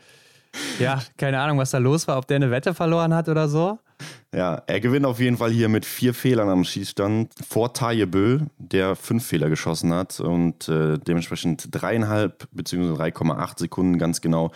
ja, 0.79 1.01
keine 1.17 1.41
Ahnung, 1.41 1.59
was 1.59 1.71
da 1.71 1.79
los 1.79 2.07
war, 2.09 2.19
ob 2.19 2.27
der 2.27 2.37
eine 2.37 2.51
Wette 2.51 2.75
verloren 2.75 3.15
hat 3.15 3.29
oder 3.29 3.49
so. 3.49 3.79
Ja, 4.35 4.63
er 4.67 4.81
gewinnt 4.81 5.05
auf 5.05 5.21
jeden 5.21 5.37
Fall 5.37 5.51
hier 5.51 5.69
mit 5.69 5.85
vier 5.85 6.15
Fehlern 6.15 6.49
am 6.49 6.65
Schießstand 6.65 7.33
vor 7.47 7.75
Taje 7.75 8.07
Bö, 8.07 8.41
der 8.57 8.97
fünf 8.97 9.27
Fehler 9.27 9.51
geschossen 9.51 9.93
hat 9.93 10.21
und 10.21 10.69
äh, 10.71 10.99
dementsprechend 10.99 11.69
dreieinhalb 11.71 12.49
bzw. 12.51 12.95
3,8 12.95 13.59
Sekunden 13.59 13.99
ganz 13.99 14.23
genau 14.23 14.51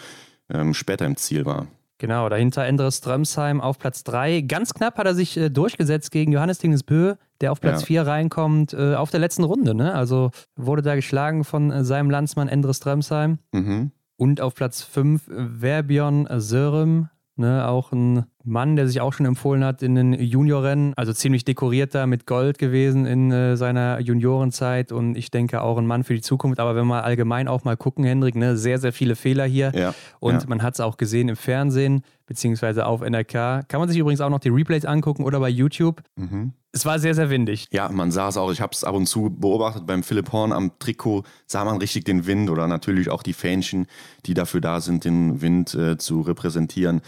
ähm, 0.49 0.73
später 0.73 1.05
im 1.05 1.17
Ziel 1.17 1.45
war. 1.45 1.67
Genau, 1.99 2.29
dahinter 2.29 2.65
Endres 2.65 2.99
Strömsheim 2.99 3.61
auf 3.61 3.79
Platz 3.79 4.05
3. 4.05 4.43
Ganz 4.43 4.75
knapp 4.75 4.99
hat 4.99 5.07
er 5.07 5.15
sich 5.15 5.37
äh, 5.37 5.51
durchgesetzt 5.51 6.11
gegen 6.11 6.33
Johannes 6.33 6.59
Dingesbö, 6.59 7.15
der 7.41 7.53
auf 7.53 7.61
Platz 7.61 7.85
4 7.85 7.97
ja. 7.97 8.03
reinkommt, 8.03 8.75
äh, 8.75 8.95
auf 8.95 9.11
der 9.11 9.21
letzten 9.21 9.45
Runde. 9.45 9.75
Ne? 9.75 9.95
Also 9.95 10.31
wurde 10.57 10.83
da 10.83 10.95
geschlagen 10.95 11.45
von 11.45 11.71
äh, 11.71 11.85
seinem 11.85 12.11
Landsmann 12.11 12.49
Endres 12.49 12.79
Strömsheim. 12.79 13.39
Mhm. 13.53 13.93
Und 14.17 14.41
auf 14.41 14.55
Platz 14.55 14.83
5 14.83 15.23
Verbion 15.59 16.27
Sörem, 16.39 17.09
ne? 17.37 17.67
auch 17.69 17.93
ein 17.93 18.25
Mann, 18.45 18.77
der 18.77 18.87
sich 18.87 19.01
auch 19.01 19.13
schon 19.13 19.27
empfohlen 19.27 19.65
hat 19.65 19.83
in 19.83 19.95
den 19.95 20.13
Juniorrennen, 20.13 20.95
also 20.97 21.13
ziemlich 21.13 21.45
dekorierter 21.45 22.07
mit 22.07 22.27
Gold 22.27 22.59
gewesen 22.59 23.07
in 23.07 23.31
äh, 23.33 23.57
seiner 23.57 24.01
Juniorenzeit 24.01 24.93
und 24.93 25.17
ich 25.17 25.31
denke 25.31 25.63
auch 25.63 25.79
ein 25.79 25.87
Mann 25.87 26.05
für 26.05 26.15
die 26.15 26.21
Zukunft. 26.21 26.61
Aber 26.61 26.77
wenn 26.77 26.87
wir 26.87 27.05
allgemein 27.05 27.49
auch 27.49 27.65
mal 27.65 27.77
gucken, 27.77 28.05
Hendrik, 28.05 28.37
ne, 28.37 28.57
sehr, 28.57 28.79
sehr 28.79 28.93
viele 28.93 29.17
Fehler 29.17 29.45
hier 29.45 29.73
ja, 29.75 29.95
und 30.21 30.43
ja. 30.43 30.49
man 30.49 30.63
hat 30.63 30.75
es 30.75 30.81
auch 30.81 30.97
gesehen 30.97 31.29
im 31.29 31.37
Fernsehen 31.37 32.03
beziehungsweise 32.27 32.87
auf 32.87 33.01
NRK. 33.01 33.69
Kann 33.69 33.81
man 33.81 33.89
sich 33.89 33.99
übrigens 33.99 34.21
auch 34.21 34.31
noch 34.31 34.41
die 34.41 34.49
Replays 34.49 34.85
angucken 34.85 35.25
oder 35.25 35.41
bei 35.41 35.49
YouTube. 35.49 36.03
Mhm. 36.17 36.53
Es 36.73 36.85
war 36.85 36.99
sehr, 36.99 37.15
sehr 37.15 37.31
windig. 37.31 37.69
Ja, 37.71 37.89
man 37.89 38.11
sah 38.11 38.29
es 38.29 38.37
auch. 38.37 38.53
Ich 38.53 38.61
habe 38.61 38.73
es 38.73 38.85
ab 38.85 38.95
und 38.95 39.07
zu 39.07 39.31
beobachtet 39.31 39.87
beim 39.87 40.03
Philipp 40.03 40.33
Horn 40.33 40.53
am 40.53 40.79
Trikot. 40.79 41.25
Sah 41.47 41.65
man 41.65 41.79
richtig 41.79 42.05
den 42.05 42.27
Wind 42.27 42.51
oder 42.51 42.67
natürlich 42.69 43.11
auch 43.11 43.23
die 43.23 43.33
Fähnchen, 43.33 43.87
die 44.27 44.35
dafür 44.35 44.61
da 44.61 44.81
sind, 44.81 45.05
den 45.05 45.41
Wind 45.41 45.75
äh, 45.75 45.97
zu 45.97 46.21
repräsentieren 46.21 47.01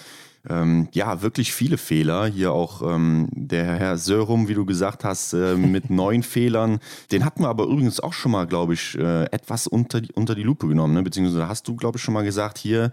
ähm, 0.48 0.88
ja, 0.92 1.22
wirklich 1.22 1.52
viele 1.52 1.78
Fehler. 1.78 2.26
Hier 2.26 2.52
auch 2.52 2.82
ähm, 2.82 3.28
der 3.32 3.64
Herr 3.64 3.98
Sörum, 3.98 4.48
wie 4.48 4.54
du 4.54 4.64
gesagt 4.64 5.04
hast, 5.04 5.32
äh, 5.32 5.54
mit 5.56 5.90
neun 5.90 6.22
Fehlern. 6.22 6.78
Den 7.12 7.24
hatten 7.24 7.42
wir 7.42 7.48
aber 7.48 7.64
übrigens 7.64 8.00
auch 8.00 8.12
schon 8.12 8.32
mal, 8.32 8.46
glaube 8.46 8.74
ich, 8.74 8.96
äh, 8.98 9.24
etwas 9.24 9.66
unter 9.66 10.00
die, 10.00 10.12
unter 10.12 10.34
die 10.34 10.42
Lupe 10.42 10.66
genommen. 10.66 10.94
Ne? 10.94 11.02
Beziehungsweise 11.02 11.48
hast 11.48 11.68
du, 11.68 11.76
glaube 11.76 11.98
ich, 11.98 12.02
schon 12.02 12.14
mal 12.14 12.24
gesagt, 12.24 12.58
hier, 12.58 12.90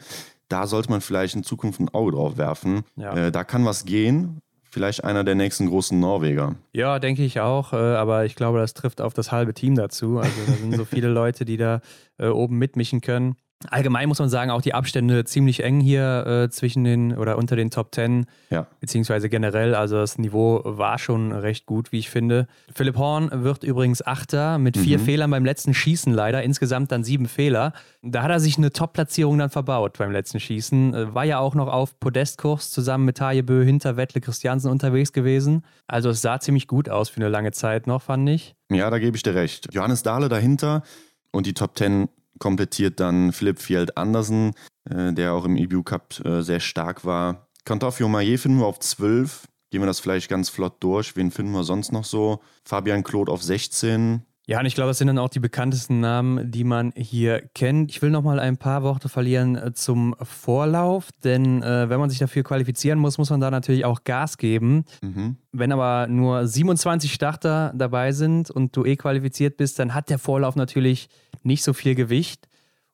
da 0.50 0.68
sollte 0.68 0.90
man 0.90 1.02
vielleicht 1.02 1.36
in 1.36 1.44
Zukunft 1.44 1.80
ein 1.80 1.90
Auge 1.90 2.12
drauf 2.12 2.38
werfen. 2.38 2.84
Ja. 2.96 3.14
Äh, 3.16 3.32
da 3.32 3.44
kann 3.44 3.66
was 3.66 3.86
gehen. 3.86 4.42
Vielleicht 4.64 5.06
einer 5.06 5.24
der 5.24 5.36
nächsten 5.36 5.68
großen 5.68 5.98
Norweger. 5.98 6.56
Ja, 6.74 7.00
denke 7.00 7.24
ich 7.24 7.40
auch. 7.40 7.72
Äh, 7.72 7.78
aber 7.78 8.26
ich 8.26 8.36
glaube, 8.36 8.60
das 8.60 8.74
trifft 8.74 9.00
auf 9.00 9.14
das 9.14 9.32
halbe 9.32 9.54
Team 9.54 9.76
dazu. 9.76 10.20
Also 10.20 10.36
da 10.46 10.52
sind 10.52 10.76
so 10.76 10.84
viele 10.84 11.08
Leute, 11.14 11.46
die 11.46 11.56
da 11.56 11.80
äh, 12.18 12.28
oben 12.28 12.58
mitmischen 12.58 13.00
können. 13.00 13.36
Allgemein 13.70 14.10
muss 14.10 14.20
man 14.20 14.30
sagen, 14.30 14.52
auch 14.52 14.62
die 14.62 14.74
Abstände 14.74 15.24
ziemlich 15.24 15.64
eng 15.64 15.80
hier 15.80 16.26
äh, 16.28 16.50
zwischen 16.50 16.84
den 16.84 17.18
oder 17.18 17.38
unter 17.38 17.56
den 17.56 17.72
Top 17.72 17.92
Ten, 17.92 18.26
ja. 18.50 18.68
beziehungsweise 18.82 19.30
generell. 19.30 19.76
Also 19.76 19.96
das 19.96 20.18
Niveau 20.18 20.62
war 20.66 21.00
schon 21.00 21.32
recht 21.32 21.66
gut, 21.66 21.92
wie 21.92 22.00
ich 22.00 22.10
finde. 22.10 22.48
Philipp 22.74 22.98
Horn 22.98 23.30
wird 23.32 23.64
übrigens 23.64 24.06
Achter 24.06 24.58
mit 24.58 24.78
vier 24.78 25.00
mhm. 25.00 25.04
Fehlern 25.04 25.32
beim 25.32 25.46
letzten 25.46 25.74
Schießen 25.74 26.14
leider. 26.14 26.44
Insgesamt 26.44 26.92
dann 26.92 27.04
sieben 27.04 27.28
Fehler. 27.28 27.72
Da 28.02 28.24
hat 28.24 28.32
er 28.32 28.40
sich 28.40 28.58
eine 28.58 28.72
Top-Platzierung 28.72 29.38
dann 29.38 29.50
verbaut 29.50 29.98
beim 29.98 30.12
letzten 30.12 30.40
Schießen. 30.40 30.94
Äh, 30.94 31.16
war 31.16 31.24
ja 31.24 31.40
auch 31.40 31.56
noch 31.56 31.68
auf 31.68 31.98
Podestkurs 32.00 32.72
zusammen 32.72 33.06
mit 33.06 33.18
Tajebö 33.18 33.64
hinter 33.64 33.96
Wettle 33.96 34.22
Christiansen 34.22 34.70
unterwegs 34.70 35.14
gewesen. 35.14 35.64
Also 35.88 36.10
es 36.10 36.22
sah 36.22 36.40
ziemlich 36.40 36.68
gut 36.68 36.90
aus 36.90 37.10
für 37.10 37.22
eine 37.22 37.30
lange 37.30 37.52
Zeit 37.52 37.88
noch, 37.88 38.02
fand 38.02 38.30
ich. 38.30 38.56
Ja, 38.70 38.90
da 38.90 39.00
gebe 39.00 39.16
ich 39.16 39.24
dir 39.24 39.34
recht. 39.34 39.74
Johannes 39.74 40.04
Dahle 40.04 40.28
dahinter 40.28 40.84
und 41.32 41.46
die 41.46 41.54
Top 41.54 41.76
Ten 41.76 42.10
komplettiert 42.40 43.00
dann 43.00 43.32
Philipp 43.32 43.60
Field 43.60 43.98
Andersen, 43.98 44.54
äh, 44.90 45.14
der 45.14 45.34
auch 45.34 45.46
im 45.46 45.58
EBU 45.58 45.84
Cup 45.84 46.20
äh, 46.26 46.42
sehr 46.42 46.60
stark 46.60 47.06
war. 47.06 47.48
Cantofio 47.66 48.08
Maillet 48.08 48.40
finden 48.40 48.60
wir 48.60 48.68
auf 48.68 48.80
12. 48.80 49.48
Gehen 49.72 49.82
wir 49.82 49.88
das 49.88 50.00
vielleicht 50.00 50.30
ganz 50.30 50.50
flott 50.50 50.76
durch. 50.82 51.16
Wen 51.16 51.32
finden 51.32 51.52
wir 51.52 51.64
sonst 51.64 51.92
noch 51.92 52.06
so? 52.06 52.42
Fabian 52.64 53.04
Claude 53.04 53.32
auf 53.32 53.44
16. 53.44 54.22
Ja, 54.48 54.60
und 54.60 54.68
ich 54.68 54.76
glaube, 54.76 54.90
das 54.90 55.00
sind 55.00 55.08
dann 55.08 55.18
auch 55.18 55.30
die 55.30 55.40
bekanntesten 55.40 56.00
Namen, 56.00 56.52
die 56.52 56.64
man 56.64 56.94
hier 56.96 57.42
kennt. 57.56 57.90
Ich 57.90 58.02
will 58.02 58.12
noch 58.12 58.22
mal 58.22 58.40
ein 58.40 58.58
paar 58.58 58.84
Worte 58.84 59.10
verlieren 59.10 59.56
äh, 59.56 59.74
zum 59.74 60.16
Vorlauf, 60.22 61.10
denn 61.24 61.64
äh, 61.64 61.90
wenn 61.90 62.00
man 62.00 62.12
sich 62.12 62.20
dafür 62.20 62.44
qualifizieren 62.44 63.00
muss, 63.00 63.18
muss 63.18 63.32
man 63.32 63.42
da 63.42 63.50
natürlich 63.50 63.86
auch 63.86 64.04
Gas 64.04 64.38
geben. 64.38 64.86
Mhm. 65.02 65.38
Wenn 65.52 65.72
aber 65.72 66.08
nur 66.08 66.48
27 66.48 67.12
Starter 67.12 67.74
dabei 67.76 68.12
sind 68.12 68.52
und 68.52 68.76
du 68.76 68.86
eh 68.86 68.96
qualifiziert 68.96 69.58
bist, 69.58 69.80
dann 69.80 69.96
hat 69.96 70.12
der 70.12 70.20
Vorlauf 70.20 70.56
natürlich 70.56 71.10
nicht 71.42 71.64
so 71.64 71.74
viel 71.74 71.96
Gewicht. 71.96 72.48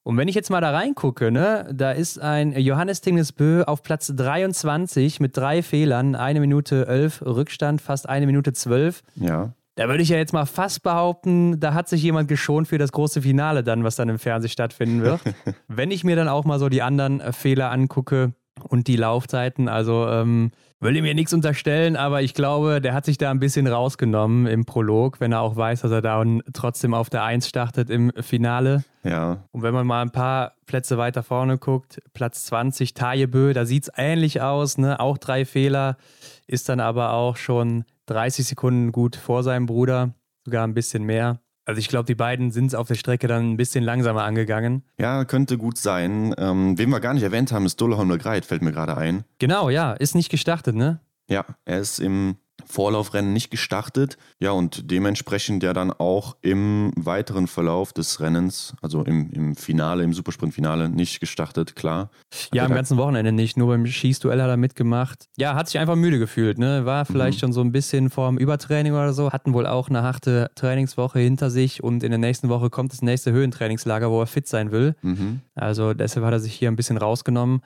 Und 0.04 0.18
wenn 0.18 0.28
ich 0.28 0.36
jetzt 0.36 0.50
mal 0.50 0.62
da 0.62 0.72
reingucke, 0.72 1.32
ne, 1.32 1.70
da 1.74 1.92
ist 1.92 2.20
ein 2.20 2.58
Johannes 2.58 3.02
Tingnesbö 3.02 3.64
auf 3.64 3.84
Platz 3.84 4.12
23 4.16 5.20
mit 5.20 5.38
drei 5.38 5.62
Fehlern, 5.62 6.16
eine 6.16 6.40
Minute 6.40 6.88
elf 6.88 7.22
Rückstand, 7.22 7.82
fast 7.82 8.10
eine 8.10 8.26
Minute 8.26 8.54
zwölf. 8.54 9.04
Ja. 9.16 9.54
Da 9.82 9.90
würde 9.90 10.04
ich 10.04 10.10
ja 10.10 10.18
jetzt 10.18 10.32
mal 10.32 10.46
fast 10.46 10.84
behaupten, 10.84 11.60
da 11.60 11.74
hat 11.74 11.90
sich 11.90 12.04
jemand 12.04 12.28
geschont 12.28 12.68
für 12.68 12.78
das 12.78 12.92
große 12.92 13.24
Finale 13.24 13.64
dann, 13.64 13.84
was 13.84 13.96
dann 13.96 14.10
im 14.10 14.20
Fernsehen 14.20 14.52
stattfinden 14.52 15.02
wird. 15.02 15.22
Wenn 15.68 15.90
ich 15.90 16.04
mir 16.04 16.16
dann 16.16 16.28
auch 16.28 16.46
mal 16.46 16.60
so 16.60 16.70
die 16.70 16.84
anderen 16.84 17.20
äh, 17.20 17.34
Fehler 17.34 17.72
angucke 17.72 18.36
und 18.62 18.86
die 18.86 18.96
Laufzeiten, 18.96 19.68
also 19.68 20.08
ähm, 20.08 20.52
will 20.82 20.96
ihm 20.96 21.04
mir 21.04 21.16
nichts 21.16 21.34
unterstellen, 21.34 21.96
aber 21.96 22.22
ich 22.22 22.36
glaube, 22.36 22.80
der 22.80 22.94
hat 22.94 23.06
sich 23.06 23.18
da 23.18 23.32
ein 23.32 23.40
bisschen 23.40 23.66
rausgenommen 23.66 24.46
im 24.46 24.66
Prolog, 24.66 25.20
wenn 25.20 25.32
er 25.32 25.42
auch 25.42 25.56
weiß, 25.56 25.82
dass 25.82 25.92
er 25.92 26.04
da 26.04 26.24
trotzdem 26.54 26.94
auf 26.94 27.10
der 27.10 27.24
Eins 27.24 27.48
startet 27.48 27.90
im 27.90 28.12
Finale. 28.22 28.84
Ja. 29.04 29.46
Und 29.52 29.64
wenn 29.64 29.74
man 29.74 29.88
mal 29.88 30.04
ein 30.04 30.12
paar 30.12 30.52
Plätze 30.68 31.00
weiter 31.00 31.24
vorne 31.24 31.58
guckt, 31.58 32.04
Platz 32.14 32.46
20, 32.46 32.94
Tajebö, 32.94 33.54
da 33.54 33.66
sieht 33.66 33.86
es 33.86 33.92
ähnlich 33.98 34.42
aus, 34.42 34.78
ne? 34.78 35.00
Auch 35.00 35.18
drei 35.18 35.44
Fehler, 35.44 35.98
ist 36.48 36.70
dann 36.70 36.80
aber 36.80 37.14
auch 37.14 37.38
schon 37.38 37.86
30 38.08 38.46
Sekunden 38.46 38.92
gut 38.92 39.16
vor 39.16 39.44
seinem 39.44 39.66
Bruder, 39.66 40.14
sogar 40.46 40.66
ein 40.66 40.74
bisschen 40.74 41.04
mehr. 41.04 41.40
Also 41.66 41.80
ich 41.80 41.88
glaube, 41.88 42.06
die 42.06 42.16
beiden 42.16 42.52
sind 42.52 42.76
auf 42.76 42.88
der 42.88 42.96
Strecke 42.96 43.28
dann 43.28 43.52
ein 43.52 43.58
bisschen 43.58 43.84
langsamer 43.84 44.24
angegangen. 44.24 44.84
Ja, 45.00 45.26
könnte 45.26 45.58
gut 45.58 45.78
sein. 45.78 46.34
Ähm, 46.38 46.78
wen 46.78 46.90
wir 46.90 47.00
gar 47.00 47.14
nicht 47.14 47.24
erwähnt 47.24 47.52
haben, 47.52 47.66
ist 47.66 47.80
Dolleholm 47.80 48.10
Greit, 48.18 48.46
fällt 48.46 48.62
mir 48.64 48.72
gerade 48.72 48.98
ein. 48.98 49.24
Genau, 49.38 49.70
ja, 49.70 49.94
ist 49.94 50.16
nicht 50.16 50.30
gestartet, 50.30 50.76
ne? 50.76 51.00
Ja, 51.30 51.46
er 51.66 51.80
ist 51.80 52.00
im 52.00 52.36
Vorlaufrennen 52.66 53.34
nicht 53.34 53.52
gestartet. 53.52 54.18
Ja, 54.40 54.52
und 54.52 54.92
dementsprechend 54.92 55.64
ja 55.64 55.74
dann 55.74 55.92
auch 55.92 56.36
im 56.42 56.92
weiteren 56.96 57.48
Verlauf 57.48 57.94
des 57.94 58.20
Rennens, 58.20 58.76
also 58.82 59.04
im, 59.04 59.30
im 59.32 59.56
Finale, 59.56 60.04
im 60.04 60.14
Supersprint-Finale, 60.14 60.90
nicht 60.90 61.20
gestartet, 61.20 61.76
klar. 61.76 62.10
Ja, 62.54 62.66
am 62.66 62.74
ganzen 62.74 62.98
Wochenende 62.98 63.32
nicht, 63.32 63.58
nur 63.58 63.68
beim 63.68 63.86
Schießduell 63.86 64.42
hat 64.42 64.50
er 64.50 64.58
mitgemacht. 64.58 65.26
Ja, 65.38 65.56
hat 65.56 65.68
sich 65.68 65.80
einfach 65.80 65.96
müde 65.96 66.20
gefühlt, 66.20 66.58
ne? 66.58 66.86
War 66.86 67.06
vielleicht 67.06 67.38
mhm. 67.38 67.40
schon 67.40 67.54
so 67.54 67.62
ein 67.62 67.72
bisschen 67.72 68.10
vorm 68.10 68.38
Übertraining 68.38 68.94
oder 68.94 69.14
so, 69.14 69.32
hatten 69.32 69.54
wohl 69.54 69.68
auch 69.68 69.90
eine 69.90 70.04
harte 70.04 70.52
Trainingswoche 70.56 71.20
hinter 71.20 71.50
sich 71.50 71.84
und 71.84 72.04
in 72.04 72.12
der 72.12 72.20
nächsten 72.20 72.50
Woche 72.50 72.70
kommt 72.70 72.92
das 72.92 73.02
nächste 73.02 73.32
Höhentrainingslager, 73.32 74.10
wo 74.10 74.22
er 74.22 74.28
fit 74.28 74.48
sein 74.48 74.72
will. 74.72 74.96
Mhm. 75.02 75.42
Also 75.56 75.94
deshalb 75.94 76.26
hat 76.26 76.34
er 76.34 76.40
sich 76.40 76.54
hier 76.54 76.70
ein 76.70 76.76
bisschen 76.76 76.98
rausgenommen. 76.98 77.62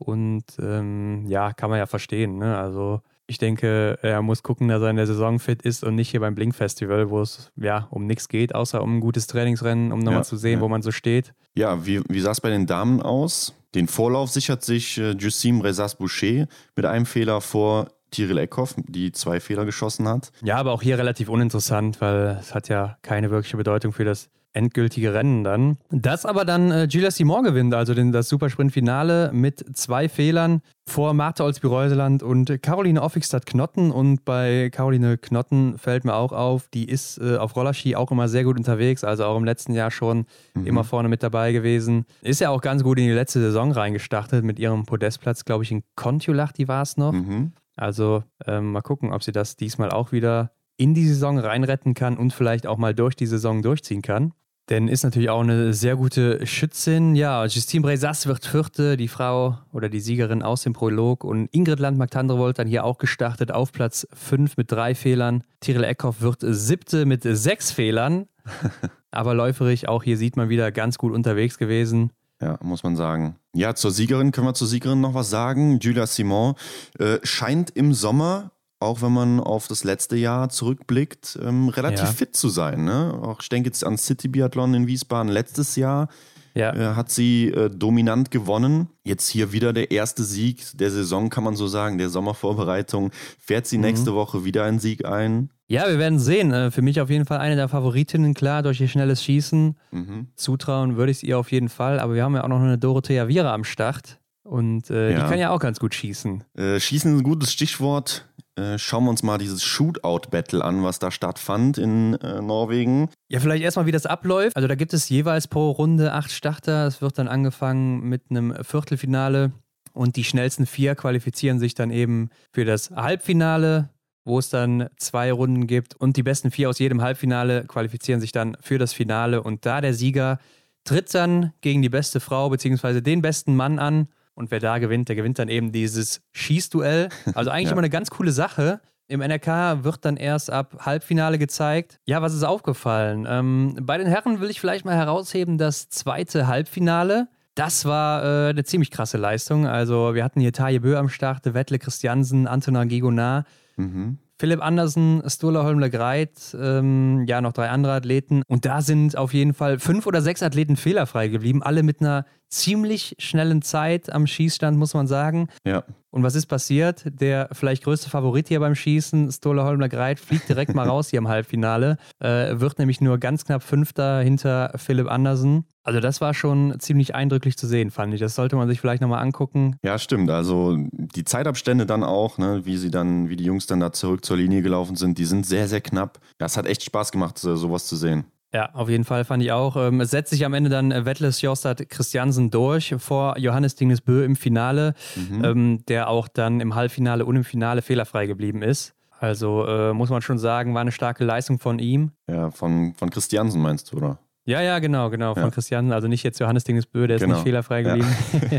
Und 0.00 0.44
ähm, 0.58 1.26
ja, 1.26 1.52
kann 1.52 1.68
man 1.68 1.78
ja 1.78 1.84
verstehen. 1.84 2.38
Ne? 2.38 2.56
Also 2.56 3.02
ich 3.30 3.38
denke, 3.38 3.96
er 4.02 4.22
muss 4.22 4.42
gucken, 4.42 4.66
dass 4.66 4.82
er 4.82 4.90
in 4.90 4.96
der 4.96 5.06
Saison 5.06 5.38
fit 5.38 5.62
ist 5.62 5.84
und 5.84 5.94
nicht 5.94 6.10
hier 6.10 6.18
beim 6.18 6.34
Blink 6.34 6.52
Festival, 6.52 7.10
wo 7.10 7.20
es 7.20 7.52
ja 7.56 7.86
um 7.90 8.06
nichts 8.06 8.28
geht, 8.28 8.56
außer 8.56 8.82
um 8.82 8.96
ein 8.96 9.00
gutes 9.00 9.28
Trainingsrennen, 9.28 9.92
um 9.92 10.00
nochmal 10.00 10.20
ja, 10.20 10.24
zu 10.24 10.36
sehen, 10.36 10.58
ja. 10.58 10.60
wo 10.60 10.68
man 10.68 10.82
so 10.82 10.90
steht. 10.90 11.32
Ja, 11.54 11.86
wie, 11.86 12.02
wie 12.08 12.20
sah 12.20 12.32
es 12.32 12.40
bei 12.40 12.50
den 12.50 12.66
Damen 12.66 13.00
aus? 13.00 13.54
Den 13.76 13.86
Vorlauf 13.86 14.30
sichert 14.30 14.64
sich 14.64 14.98
äh, 14.98 15.12
Jussim 15.12 15.60
Rezas-Boucher 15.60 16.48
mit 16.74 16.84
einem 16.84 17.06
Fehler 17.06 17.40
vor 17.40 17.92
Tiril 18.10 18.38
Eckhoff, 18.38 18.74
die 18.76 19.12
zwei 19.12 19.38
Fehler 19.38 19.64
geschossen 19.64 20.08
hat. 20.08 20.32
Ja, 20.42 20.56
aber 20.56 20.72
auch 20.72 20.82
hier 20.82 20.98
relativ 20.98 21.28
uninteressant, 21.28 22.00
weil 22.00 22.36
es 22.40 22.52
hat 22.52 22.68
ja 22.68 22.98
keine 23.02 23.30
wirkliche 23.30 23.56
Bedeutung 23.56 23.92
für 23.92 24.04
das 24.04 24.28
endgültige 24.52 25.14
Rennen 25.14 25.44
dann. 25.44 25.78
Das 25.90 26.26
aber 26.26 26.44
dann 26.44 26.70
äh, 26.70 26.84
Julia 26.84 27.10
Simon 27.10 27.44
gewinnt, 27.44 27.74
also 27.74 27.94
den, 27.94 28.12
das 28.12 28.28
Supersprint-Finale 28.28 29.30
mit 29.32 29.64
zwei 29.76 30.08
Fehlern 30.08 30.62
vor 30.86 31.14
Martha 31.14 31.44
Olsby-Reuseland 31.44 32.22
und 32.22 32.60
Caroline 32.62 33.00
Offigstadt-Knotten. 33.00 33.90
Und 33.92 34.24
bei 34.24 34.70
Caroline 34.70 35.18
Knotten 35.18 35.78
fällt 35.78 36.04
mir 36.04 36.14
auch 36.14 36.32
auf, 36.32 36.68
die 36.68 36.88
ist 36.88 37.18
äh, 37.18 37.36
auf 37.36 37.54
Rollerski 37.54 37.94
auch 37.94 38.10
immer 38.10 38.28
sehr 38.28 38.44
gut 38.44 38.56
unterwegs, 38.56 39.04
also 39.04 39.24
auch 39.24 39.36
im 39.36 39.44
letzten 39.44 39.72
Jahr 39.72 39.90
schon 39.90 40.26
mhm. 40.54 40.66
immer 40.66 40.84
vorne 40.84 41.08
mit 41.08 41.22
dabei 41.22 41.52
gewesen. 41.52 42.04
Ist 42.22 42.40
ja 42.40 42.50
auch 42.50 42.60
ganz 42.60 42.82
gut 42.82 42.98
in 42.98 43.06
die 43.06 43.12
letzte 43.12 43.40
Saison 43.40 43.70
reingestartet 43.70 44.44
mit 44.44 44.58
ihrem 44.58 44.84
Podestplatz, 44.84 45.44
glaube 45.44 45.64
ich, 45.64 45.70
in 45.70 45.84
Kontiolach, 45.94 46.52
die 46.52 46.66
war 46.66 46.82
es 46.82 46.96
noch. 46.96 47.12
Mhm. 47.12 47.52
Also 47.76 48.24
ähm, 48.46 48.72
mal 48.72 48.82
gucken, 48.82 49.12
ob 49.12 49.22
sie 49.22 49.32
das 49.32 49.56
diesmal 49.56 49.90
auch 49.90 50.12
wieder 50.12 50.50
in 50.76 50.94
die 50.94 51.06
Saison 51.06 51.38
reinretten 51.38 51.94
kann 51.94 52.16
und 52.16 52.32
vielleicht 52.32 52.66
auch 52.66 52.78
mal 52.78 52.94
durch 52.94 53.14
die 53.14 53.26
Saison 53.26 53.62
durchziehen 53.62 54.02
kann. 54.02 54.32
Denn 54.70 54.86
ist 54.86 55.02
natürlich 55.02 55.30
auch 55.30 55.40
eine 55.40 55.74
sehr 55.74 55.96
gute 55.96 56.46
Schützin. 56.46 57.16
Ja, 57.16 57.44
Justine 57.44 57.82
Brezas 57.82 58.28
wird 58.28 58.46
Vierte, 58.46 58.96
die 58.96 59.08
Frau 59.08 59.58
oder 59.72 59.88
die 59.88 59.98
Siegerin 59.98 60.44
aus 60.44 60.62
dem 60.62 60.74
Prolog. 60.74 61.24
Und 61.24 61.48
Ingrid 61.52 61.80
Landmark-Tandrevold 61.80 62.60
dann 62.60 62.68
hier 62.68 62.84
auch 62.84 62.98
gestartet 62.98 63.50
auf 63.50 63.72
Platz 63.72 64.06
5 64.12 64.56
mit 64.56 64.70
drei 64.70 64.94
Fehlern. 64.94 65.42
Tyrell 65.58 65.82
Eckhoff 65.82 66.20
wird 66.20 66.38
Siebte 66.42 67.04
mit 67.04 67.24
sechs 67.24 67.72
Fehlern. 67.72 68.26
Aber 69.10 69.34
läuferig 69.34 69.88
auch 69.88 70.04
hier 70.04 70.16
sieht 70.16 70.36
man 70.36 70.48
wieder 70.48 70.70
ganz 70.70 70.98
gut 70.98 71.12
unterwegs 71.12 71.58
gewesen. 71.58 72.12
Ja, 72.40 72.56
muss 72.62 72.84
man 72.84 72.94
sagen. 72.94 73.36
Ja, 73.52 73.74
zur 73.74 73.90
Siegerin 73.90 74.30
können 74.30 74.46
wir 74.46 74.54
zur 74.54 74.68
Siegerin 74.68 75.00
noch 75.00 75.14
was 75.14 75.30
sagen. 75.30 75.80
Julia 75.80 76.06
Simon 76.06 76.54
äh, 76.98 77.18
scheint 77.24 77.70
im 77.70 77.92
Sommer 77.92 78.52
auch 78.80 79.02
wenn 79.02 79.12
man 79.12 79.40
auf 79.40 79.68
das 79.68 79.84
letzte 79.84 80.16
Jahr 80.16 80.48
zurückblickt, 80.48 81.38
ähm, 81.42 81.68
relativ 81.68 82.06
ja. 82.06 82.12
fit 82.12 82.34
zu 82.34 82.48
sein. 82.48 82.84
Ne? 82.84 83.18
Auch 83.22 83.40
ich 83.42 83.48
denke 83.48 83.68
jetzt 83.68 83.84
an 83.84 83.98
City 83.98 84.28
Biathlon 84.28 84.74
in 84.74 84.86
Wiesbaden 84.86 85.30
letztes 85.30 85.76
Jahr. 85.76 86.08
Ja. 86.54 86.74
Äh, 86.74 86.94
hat 86.96 87.10
sie 87.10 87.48
äh, 87.48 87.70
dominant 87.70 88.30
gewonnen. 88.30 88.88
Jetzt 89.04 89.28
hier 89.28 89.52
wieder 89.52 89.72
der 89.72 89.90
erste 89.90 90.24
Sieg 90.24 90.66
der 90.74 90.90
Saison, 90.90 91.30
kann 91.30 91.44
man 91.44 91.54
so 91.54 91.68
sagen, 91.68 91.98
der 91.98 92.08
Sommervorbereitung. 92.08 93.12
Fährt 93.38 93.66
sie 93.66 93.76
mhm. 93.76 93.84
nächste 93.84 94.14
Woche 94.14 94.44
wieder 94.44 94.64
einen 94.64 94.80
Sieg 94.80 95.04
ein? 95.04 95.50
Ja, 95.68 95.86
wir 95.88 95.98
werden 96.00 96.18
sehen. 96.18 96.52
Äh, 96.52 96.70
für 96.70 96.82
mich 96.82 97.00
auf 97.00 97.10
jeden 97.10 97.26
Fall 97.26 97.38
eine 97.38 97.54
der 97.54 97.68
Favoritinnen, 97.68 98.34
klar, 98.34 98.62
durch 98.62 98.80
ihr 98.80 98.88
schnelles 98.88 99.22
Schießen. 99.22 99.76
Mhm. 99.92 100.28
Zutrauen 100.34 100.96
würde 100.96 101.12
ich 101.12 101.18
es 101.18 101.22
ihr 101.22 101.38
auf 101.38 101.52
jeden 101.52 101.68
Fall. 101.68 102.00
Aber 102.00 102.14
wir 102.14 102.24
haben 102.24 102.34
ja 102.34 102.42
auch 102.42 102.48
noch 102.48 102.60
eine 102.60 102.78
Dorothea 102.78 103.28
Viera 103.28 103.54
am 103.54 103.62
Start. 103.62 104.18
Und 104.42 104.90
äh, 104.90 105.12
ja. 105.12 105.22
die 105.22 105.28
kann 105.30 105.38
ja 105.38 105.50
auch 105.50 105.60
ganz 105.60 105.78
gut 105.78 105.94
schießen. 105.94 106.42
Äh, 106.54 106.80
schießen 106.80 107.12
ist 107.12 107.20
ein 107.20 107.22
gutes 107.22 107.52
Stichwort. 107.52 108.26
Äh, 108.60 108.78
schauen 108.78 109.04
wir 109.04 109.10
uns 109.10 109.22
mal 109.22 109.38
dieses 109.38 109.64
Shootout-Battle 109.64 110.62
an, 110.62 110.82
was 110.82 110.98
da 110.98 111.10
stattfand 111.10 111.78
in 111.78 112.14
äh, 112.14 112.42
Norwegen. 112.42 113.08
Ja, 113.28 113.40
vielleicht 113.40 113.62
erstmal, 113.62 113.86
wie 113.86 113.92
das 113.92 114.04
abläuft. 114.04 114.54
Also 114.54 114.68
da 114.68 114.74
gibt 114.74 114.92
es 114.92 115.08
jeweils 115.08 115.48
pro 115.48 115.70
Runde 115.70 116.12
acht 116.12 116.30
Starter. 116.30 116.86
Es 116.86 117.00
wird 117.00 117.18
dann 117.18 117.28
angefangen 117.28 118.00
mit 118.08 118.24
einem 118.28 118.54
Viertelfinale 118.62 119.52
und 119.92 120.16
die 120.16 120.24
schnellsten 120.24 120.66
vier 120.66 120.94
qualifizieren 120.94 121.58
sich 121.58 121.74
dann 121.74 121.90
eben 121.90 122.28
für 122.52 122.64
das 122.64 122.90
Halbfinale, 122.90 123.88
wo 124.24 124.38
es 124.38 124.50
dann 124.50 124.88
zwei 124.98 125.32
Runden 125.32 125.66
gibt 125.66 125.94
und 125.96 126.16
die 126.16 126.22
besten 126.22 126.50
vier 126.50 126.68
aus 126.68 126.78
jedem 126.78 127.00
Halbfinale 127.00 127.64
qualifizieren 127.64 128.20
sich 128.20 128.32
dann 128.32 128.56
für 128.60 128.78
das 128.78 128.92
Finale 128.92 129.42
und 129.42 129.64
da 129.64 129.80
der 129.80 129.94
Sieger 129.94 130.38
tritt 130.84 131.12
dann 131.14 131.52
gegen 131.60 131.82
die 131.82 131.88
beste 131.88 132.20
Frau 132.20 132.50
bzw. 132.50 133.00
den 133.00 133.22
besten 133.22 133.56
Mann 133.56 133.78
an 133.78 134.08
und 134.34 134.50
wer 134.50 134.60
da 134.60 134.78
gewinnt, 134.78 135.08
der 135.08 135.16
gewinnt 135.16 135.38
dann 135.38 135.48
eben 135.48 135.72
dieses 135.72 136.20
Schießduell. 136.32 137.08
Also 137.34 137.50
eigentlich 137.50 137.66
ja. 137.66 137.72
immer 137.72 137.80
eine 137.80 137.90
ganz 137.90 138.10
coole 138.10 138.32
Sache. 138.32 138.80
Im 139.08 139.20
NRK 139.20 139.82
wird 139.82 140.04
dann 140.04 140.16
erst 140.16 140.50
ab 140.50 140.86
Halbfinale 140.86 141.36
gezeigt. 141.38 141.98
Ja, 142.06 142.22
was 142.22 142.32
ist 142.32 142.44
aufgefallen? 142.44 143.26
Ähm, 143.28 143.76
bei 143.82 143.98
den 143.98 144.06
Herren 144.06 144.40
will 144.40 144.50
ich 144.50 144.60
vielleicht 144.60 144.84
mal 144.84 144.96
herausheben, 144.96 145.58
das 145.58 145.88
zweite 145.88 146.46
Halbfinale. 146.46 147.28
Das 147.56 147.84
war 147.84 148.22
äh, 148.22 148.50
eine 148.50 148.62
ziemlich 148.64 148.92
krasse 148.92 149.18
Leistung. 149.18 149.66
Also 149.66 150.14
wir 150.14 150.22
hatten 150.22 150.40
hier 150.40 150.52
Taje 150.52 150.80
Bö 150.80 150.96
am 150.96 151.08
Start, 151.08 151.52
Wettle 151.52 151.80
Christiansen, 151.80 152.46
Antonin 152.46 152.88
Gegonard. 152.88 153.46
Mhm. 153.76 154.18
Philipp 154.40 154.62
Andersen, 154.62 155.22
Stola 155.26 155.64
Holmler 155.64 155.90
Greit, 155.90 156.56
ähm, 156.58 157.26
ja, 157.26 157.42
noch 157.42 157.52
drei 157.52 157.68
andere 157.68 157.92
Athleten. 157.92 158.42
Und 158.46 158.64
da 158.64 158.80
sind 158.80 159.14
auf 159.18 159.34
jeden 159.34 159.52
Fall 159.52 159.78
fünf 159.78 160.06
oder 160.06 160.22
sechs 160.22 160.42
Athleten 160.42 160.76
fehlerfrei 160.76 161.28
geblieben, 161.28 161.62
alle 161.62 161.82
mit 161.82 162.00
einer 162.00 162.24
ziemlich 162.50 163.16
schnellen 163.18 163.62
Zeit 163.62 164.12
am 164.12 164.26
Schießstand, 164.26 164.76
muss 164.76 164.94
man 164.94 165.06
sagen. 165.06 165.48
Ja. 165.64 165.84
Und 166.10 166.24
was 166.24 166.34
ist 166.34 166.46
passiert? 166.46 167.04
Der 167.06 167.48
vielleicht 167.52 167.84
größte 167.84 168.10
Favorit 168.10 168.48
hier 168.48 168.60
beim 168.60 168.74
Schießen, 168.74 169.30
Stola 169.30 169.64
Holmler 169.64 169.88
Greit, 169.88 170.18
fliegt 170.18 170.48
direkt 170.48 170.74
mal 170.74 170.88
raus 170.88 171.10
hier 171.10 171.18
im 171.18 171.28
Halbfinale. 171.28 171.98
Äh, 172.18 172.58
wird 172.58 172.78
nämlich 172.78 173.00
nur 173.00 173.18
ganz 173.18 173.44
knapp 173.44 173.62
Fünfter 173.62 174.20
hinter 174.20 174.72
Philipp 174.76 175.08
Andersen. 175.08 175.64
Also 175.82 176.00
das 176.00 176.20
war 176.20 176.34
schon 176.34 176.78
ziemlich 176.78 177.14
eindrücklich 177.14 177.56
zu 177.56 177.66
sehen, 177.66 177.90
fand 177.90 178.12
ich. 178.12 178.20
Das 178.20 178.34
sollte 178.34 178.56
man 178.56 178.68
sich 178.68 178.80
vielleicht 178.80 179.00
nochmal 179.00 179.22
angucken. 179.22 179.76
Ja, 179.82 179.98
stimmt. 179.98 180.30
Also 180.30 180.76
die 180.90 181.24
Zeitabstände 181.24 181.86
dann 181.86 182.02
auch, 182.02 182.36
ne, 182.36 182.62
wie 182.64 182.76
sie 182.76 182.90
dann, 182.90 183.30
wie 183.30 183.36
die 183.36 183.44
Jungs 183.44 183.66
dann 183.66 183.80
da 183.80 183.92
zurück 183.92 184.24
zur 184.24 184.36
Linie 184.36 184.62
gelaufen 184.62 184.96
sind, 184.96 185.16
die 185.16 185.24
sind 185.24 185.46
sehr, 185.46 185.68
sehr 185.68 185.80
knapp. 185.80 186.18
Ja, 186.38 186.46
es 186.46 186.56
hat 186.56 186.66
echt 186.66 186.82
Spaß 186.82 187.12
gemacht, 187.12 187.38
sowas 187.38 187.86
zu 187.86 187.96
sehen. 187.96 188.24
Ja, 188.52 188.70
auf 188.74 188.88
jeden 188.88 189.04
Fall 189.04 189.24
fand 189.24 189.42
ich 189.42 189.52
auch. 189.52 189.76
Ähm, 189.76 190.00
es 190.00 190.10
setzt 190.10 190.30
sich 190.30 190.44
am 190.44 190.54
Ende 190.54 190.70
dann 190.70 190.90
Wettles 191.04 191.40
Jostad 191.40 191.88
Christiansen 191.88 192.50
durch 192.50 192.94
vor 192.98 193.38
Johannes 193.38 193.76
Dingesbö 193.76 194.24
im 194.24 194.34
Finale, 194.34 194.94
mhm. 195.14 195.44
ähm, 195.44 195.84
der 195.86 196.08
auch 196.08 196.26
dann 196.26 196.60
im 196.60 196.74
Halbfinale 196.74 197.24
und 197.24 197.36
im 197.36 197.44
Finale 197.44 197.80
fehlerfrei 197.80 198.26
geblieben 198.26 198.62
ist. 198.62 198.94
Also 199.20 199.66
äh, 199.66 199.92
muss 199.92 200.10
man 200.10 200.22
schon 200.22 200.38
sagen, 200.38 200.74
war 200.74 200.80
eine 200.80 200.92
starke 200.92 201.24
Leistung 201.24 201.58
von 201.58 201.78
ihm. 201.78 202.12
Ja, 202.26 202.50
von, 202.50 202.94
von 202.94 203.10
Christiansen 203.10 203.60
meinst 203.60 203.92
du, 203.92 203.98
oder? 203.98 204.18
Ja, 204.46 204.62
ja, 204.62 204.78
genau, 204.78 205.10
genau, 205.10 205.34
von 205.34 205.44
ja. 205.44 205.50
Christiansen. 205.50 205.92
Also 205.92 206.08
nicht 206.08 206.24
jetzt 206.24 206.40
Johannes 206.40 206.64
Dingesbö, 206.64 207.06
der 207.06 207.16
ist 207.16 207.22
genau. 207.22 207.34
nicht 207.34 207.44
fehlerfrei 207.44 207.82
geblieben. 207.82 208.08
Ja, 208.50 208.58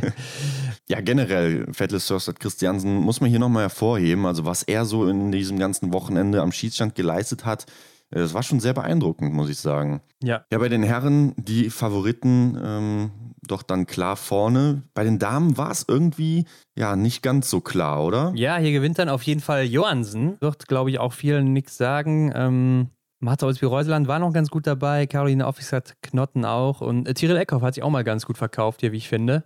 ja 0.88 1.02
generell, 1.02 1.66
Vettles 1.74 2.08
Jostad 2.08 2.40
Christiansen 2.40 2.96
muss 2.96 3.20
man 3.20 3.30
hier 3.30 3.40
nochmal 3.40 3.64
hervorheben. 3.64 4.26
Also 4.26 4.46
was 4.46 4.64
er 4.64 4.86
so 4.86 5.10
in 5.10 5.34
diesem 5.34 5.60
ganzen 5.60 5.92
Wochenende 5.92 6.42
am 6.42 6.52
Schießstand 6.52 6.96
geleistet 6.96 7.44
hat, 7.44 7.66
das 8.20 8.34
war 8.34 8.44
schon 8.44 8.60
sehr 8.60 8.74
beeindruckend, 8.74 9.34
muss 9.34 9.50
ich 9.50 9.58
sagen. 9.58 10.02
Ja. 10.22 10.46
Ja, 10.52 10.58
bei 10.58 10.70
den 10.70 10.84
Herren 10.84 11.34
die 11.38 11.70
Favoriten 11.70 12.58
ähm, 12.62 13.12
doch 13.48 13.64
dann 13.64 13.86
klar 13.86 14.16
vorne. 14.16 14.84
Bei 14.94 15.04
den 15.04 15.20
Damen 15.20 15.58
war 15.58 15.72
es 15.72 15.86
irgendwie 15.88 16.46
ja 16.78 16.96
nicht 16.96 17.22
ganz 17.22 17.50
so 17.50 17.62
klar, 17.62 18.04
oder? 18.04 18.32
Ja, 18.36 18.58
hier 18.58 18.72
gewinnt 18.72 19.00
dann 19.00 19.10
auf 19.10 19.24
jeden 19.24 19.42
Fall 19.42 19.64
Johansen. 19.64 20.38
Wird, 20.42 20.68
glaube 20.68 20.90
ich, 20.90 21.00
auch 21.00 21.14
vielen 21.14 21.54
nichts 21.54 21.78
sagen. 21.78 22.32
Ähm, 22.36 22.90
Martha 23.20 23.46
Olsby-Reuseland 23.46 24.08
war 24.08 24.20
noch 24.20 24.34
ganz 24.34 24.50
gut 24.50 24.66
dabei. 24.66 25.06
Caroline 25.06 25.46
Offis 25.46 25.72
hat 25.72 25.96
Knotten 26.02 26.44
auch. 26.44 26.82
Und 26.82 27.08
äh, 27.08 27.14
Tyrell 27.14 27.38
Eckhoff 27.38 27.62
hat 27.62 27.76
sich 27.76 27.84
auch 27.84 27.90
mal 27.90 28.04
ganz 28.04 28.26
gut 28.26 28.38
verkauft 28.38 28.82
hier, 28.82 28.92
wie 28.92 28.98
ich 28.98 29.08
finde. 29.10 29.44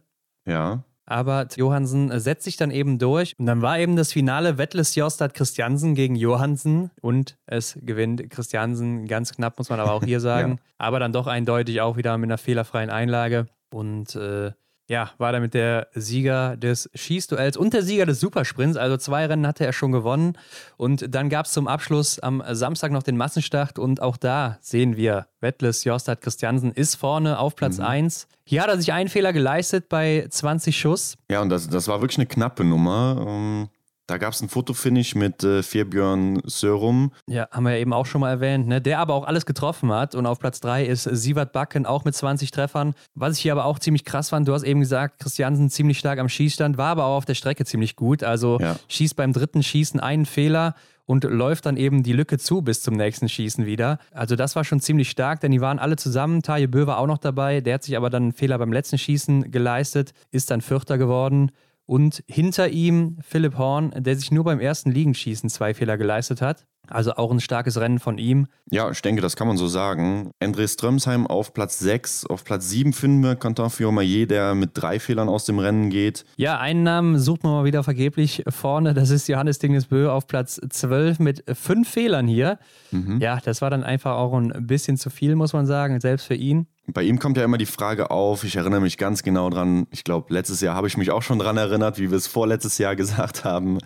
Ja. 0.47 0.84
Aber 1.05 1.47
Johansen 1.55 2.19
setzt 2.19 2.43
sich 2.45 2.57
dann 2.57 2.71
eben 2.71 2.97
durch. 2.97 3.35
Und 3.37 3.45
dann 3.45 3.61
war 3.61 3.79
eben 3.79 3.95
das 3.95 4.11
Finale 4.11 4.57
Wettles 4.57 4.95
Jostad 4.95 5.33
Christiansen 5.33 5.95
gegen 5.95 6.15
Johansen. 6.15 6.91
Und 7.01 7.37
es 7.45 7.77
gewinnt 7.81 8.29
Christiansen 8.29 9.07
ganz 9.07 9.33
knapp, 9.33 9.57
muss 9.57 9.69
man 9.69 9.79
aber 9.79 9.91
auch 9.91 10.03
hier 10.03 10.19
sagen. 10.21 10.51
ja. 10.53 10.57
Aber 10.77 10.99
dann 10.99 11.13
doch 11.13 11.27
eindeutig 11.27 11.81
auch 11.81 11.97
wieder 11.97 12.17
mit 12.17 12.27
einer 12.27 12.37
fehlerfreien 12.37 12.89
Einlage. 12.89 13.47
Und 13.71 14.15
äh, 14.15 14.51
ja, 14.87 15.11
war 15.17 15.31
damit 15.31 15.53
der 15.53 15.87
Sieger 15.93 16.57
des 16.57 16.89
Schießduells 16.93 17.57
und 17.57 17.73
der 17.73 17.81
Sieger 17.81 18.05
des 18.05 18.19
Supersprints. 18.19 18.77
Also 18.77 18.97
zwei 18.97 19.25
Rennen 19.25 19.47
hatte 19.47 19.65
er 19.65 19.73
schon 19.73 19.91
gewonnen. 19.91 20.37
Und 20.77 21.13
dann 21.13 21.29
gab 21.29 21.47
es 21.47 21.53
zum 21.53 21.67
Abschluss 21.67 22.19
am 22.19 22.43
Samstag 22.51 22.91
noch 22.91 23.03
den 23.03 23.17
Massenstart. 23.17 23.79
Und 23.79 24.01
auch 24.01 24.17
da 24.17 24.57
sehen 24.61 24.95
wir, 24.95 25.27
Wettles 25.41 25.83
Jostad 25.83 26.21
Christiansen 26.21 26.71
ist 26.71 26.95
vorne 26.95 27.39
auf 27.39 27.55
Platz 27.55 27.77
mhm. 27.77 27.85
1. 27.85 28.27
Hier 28.43 28.61
hat 28.61 28.69
er 28.69 28.77
sich 28.77 28.93
einen 28.93 29.09
Fehler 29.09 29.33
geleistet 29.33 29.89
bei 29.89 30.27
20 30.29 30.77
Schuss. 30.77 31.17
Ja, 31.31 31.41
und 31.41 31.49
das, 31.49 31.67
das 31.67 31.87
war 31.87 32.01
wirklich 32.01 32.19
eine 32.19 32.27
knappe 32.27 32.63
Nummer. 32.63 33.67
Da 34.07 34.17
gab 34.17 34.33
es 34.33 34.41
ein 34.41 34.49
Fotofinish 34.49 35.15
mit 35.15 35.43
äh, 35.43 35.63
Firbjörn 35.63 36.41
Sörum. 36.45 37.11
Ja, 37.27 37.47
haben 37.49 37.63
wir 37.63 37.71
ja 37.71 37.79
eben 37.79 37.91
auch 37.91 38.05
schon 38.05 38.21
mal 38.21 38.29
erwähnt, 38.29 38.67
ne? 38.67 38.79
der 38.79 38.99
aber 38.99 39.15
auch 39.15 39.25
alles 39.25 39.45
getroffen 39.47 39.91
hat. 39.91 40.13
Und 40.13 40.27
auf 40.27 40.39
Platz 40.39 40.59
3 40.59 40.85
ist 40.85 41.03
Sievert 41.03 41.53
Backen 41.53 41.85
auch 41.87 42.05
mit 42.05 42.13
20 42.13 42.51
Treffern. 42.51 42.93
Was 43.15 43.37
ich 43.37 43.41
hier 43.41 43.51
aber 43.51 43.65
auch 43.65 43.79
ziemlich 43.79 44.05
krass 44.05 44.29
fand, 44.29 44.47
du 44.47 44.53
hast 44.53 44.63
eben 44.63 44.79
gesagt, 44.79 45.19
Christiansen 45.19 45.71
ziemlich 45.71 45.97
stark 45.97 46.19
am 46.19 46.29
Schießstand, 46.29 46.77
war 46.77 46.89
aber 46.89 47.05
auch 47.05 47.17
auf 47.17 47.25
der 47.25 47.33
Strecke 47.33 47.65
ziemlich 47.65 47.95
gut. 47.95 48.23
Also 48.23 48.59
ja. 48.59 48.75
schießt 48.87 49.15
beim 49.15 49.33
dritten 49.33 49.63
Schießen 49.63 49.99
einen 49.99 50.27
Fehler 50.27 50.75
und 51.05 51.23
läuft 51.23 51.65
dann 51.65 51.77
eben 51.77 52.03
die 52.03 52.13
Lücke 52.13 52.37
zu 52.37 52.61
bis 52.61 52.81
zum 52.81 52.95
nächsten 52.95 53.29
Schießen 53.29 53.65
wieder. 53.65 53.99
Also 54.11 54.35
das 54.35 54.55
war 54.55 54.63
schon 54.63 54.79
ziemlich 54.79 55.09
stark, 55.09 55.39
denn 55.39 55.51
die 55.51 55.61
waren 55.61 55.79
alle 55.79 55.95
zusammen. 55.95 56.41
Taje 56.41 56.67
Bö 56.67 56.87
war 56.87 56.97
auch 56.97 57.07
noch 57.07 57.19
dabei, 57.19 57.61
der 57.61 57.75
hat 57.75 57.83
sich 57.83 57.95
aber 57.95 58.09
dann 58.09 58.23
einen 58.23 58.33
Fehler 58.33 58.57
beim 58.57 58.73
letzten 58.73 58.97
Schießen 58.97 59.51
geleistet, 59.51 60.13
ist 60.31 60.51
dann 60.51 60.61
Vierter 60.61 60.97
geworden. 60.97 61.51
Und 61.85 62.23
hinter 62.27 62.69
ihm 62.69 63.17
Philipp 63.21 63.57
Horn, 63.57 63.91
der 63.95 64.15
sich 64.15 64.31
nur 64.31 64.43
beim 64.43 64.59
ersten 64.59 64.91
Liegenschießen 64.91 65.49
zwei 65.49 65.73
Fehler 65.73 65.97
geleistet 65.97 66.41
hat. 66.41 66.65
Also 66.87 67.13
auch 67.15 67.31
ein 67.31 67.39
starkes 67.39 67.79
Rennen 67.79 67.99
von 67.99 68.17
ihm. 68.17 68.47
Ja, 68.69 68.89
ich 68.91 69.01
denke, 69.01 69.21
das 69.21 69.35
kann 69.35 69.47
man 69.47 69.57
so 69.57 69.67
sagen. 69.67 70.31
André 70.41 70.67
Strömsheim 70.67 71.27
auf 71.27 71.53
Platz 71.53 71.79
6. 71.79 72.27
Auf 72.27 72.43
Platz 72.43 72.69
7 72.69 72.93
finden 72.93 73.23
wir 73.23 73.35
Quentin 73.35 73.69
Fiormaillet, 73.69 74.29
der 74.29 74.55
mit 74.55 74.71
drei 74.73 74.99
Fehlern 74.99 75.29
aus 75.29 75.45
dem 75.45 75.59
Rennen 75.59 75.89
geht. 75.89 76.25
Ja, 76.37 76.59
einen 76.59 76.83
Namen 76.83 77.19
sucht 77.19 77.43
man 77.43 77.53
mal 77.53 77.65
wieder 77.65 77.83
vergeblich 77.83 78.43
vorne. 78.49 78.93
Das 78.93 79.09
ist 79.09 79.27
Johannes 79.27 79.59
Dingesbö 79.59 80.09
auf 80.09 80.27
Platz 80.27 80.61
12 80.69 81.19
mit 81.19 81.43
fünf 81.53 81.89
Fehlern 81.89 82.27
hier. 82.27 82.59
Mhm. 82.91 83.19
Ja, 83.19 83.39
das 83.43 83.61
war 83.61 83.69
dann 83.69 83.83
einfach 83.83 84.15
auch 84.15 84.33
ein 84.33 84.67
bisschen 84.67 84.97
zu 84.97 85.09
viel, 85.09 85.35
muss 85.35 85.53
man 85.53 85.65
sagen, 85.65 85.99
selbst 85.99 86.25
für 86.25 86.35
ihn. 86.35 86.67
Bei 86.87 87.03
ihm 87.03 87.19
kommt 87.19 87.37
ja 87.37 87.43
immer 87.43 87.57
die 87.57 87.65
Frage 87.65 88.11
auf, 88.11 88.43
ich 88.43 88.55
erinnere 88.55 88.81
mich 88.81 88.97
ganz 88.97 89.23
genau 89.23 89.49
dran, 89.49 89.87
ich 89.91 90.03
glaube, 90.03 90.33
letztes 90.33 90.61
Jahr 90.61 90.75
habe 90.75 90.87
ich 90.87 90.97
mich 90.97 91.11
auch 91.11 91.21
schon 91.21 91.39
dran 91.39 91.57
erinnert, 91.57 91.97
wie 91.97 92.11
wir 92.11 92.17
es 92.17 92.27
vorletztes 92.27 92.77
Jahr 92.77 92.95
gesagt 92.95 93.43
haben. 93.43 93.79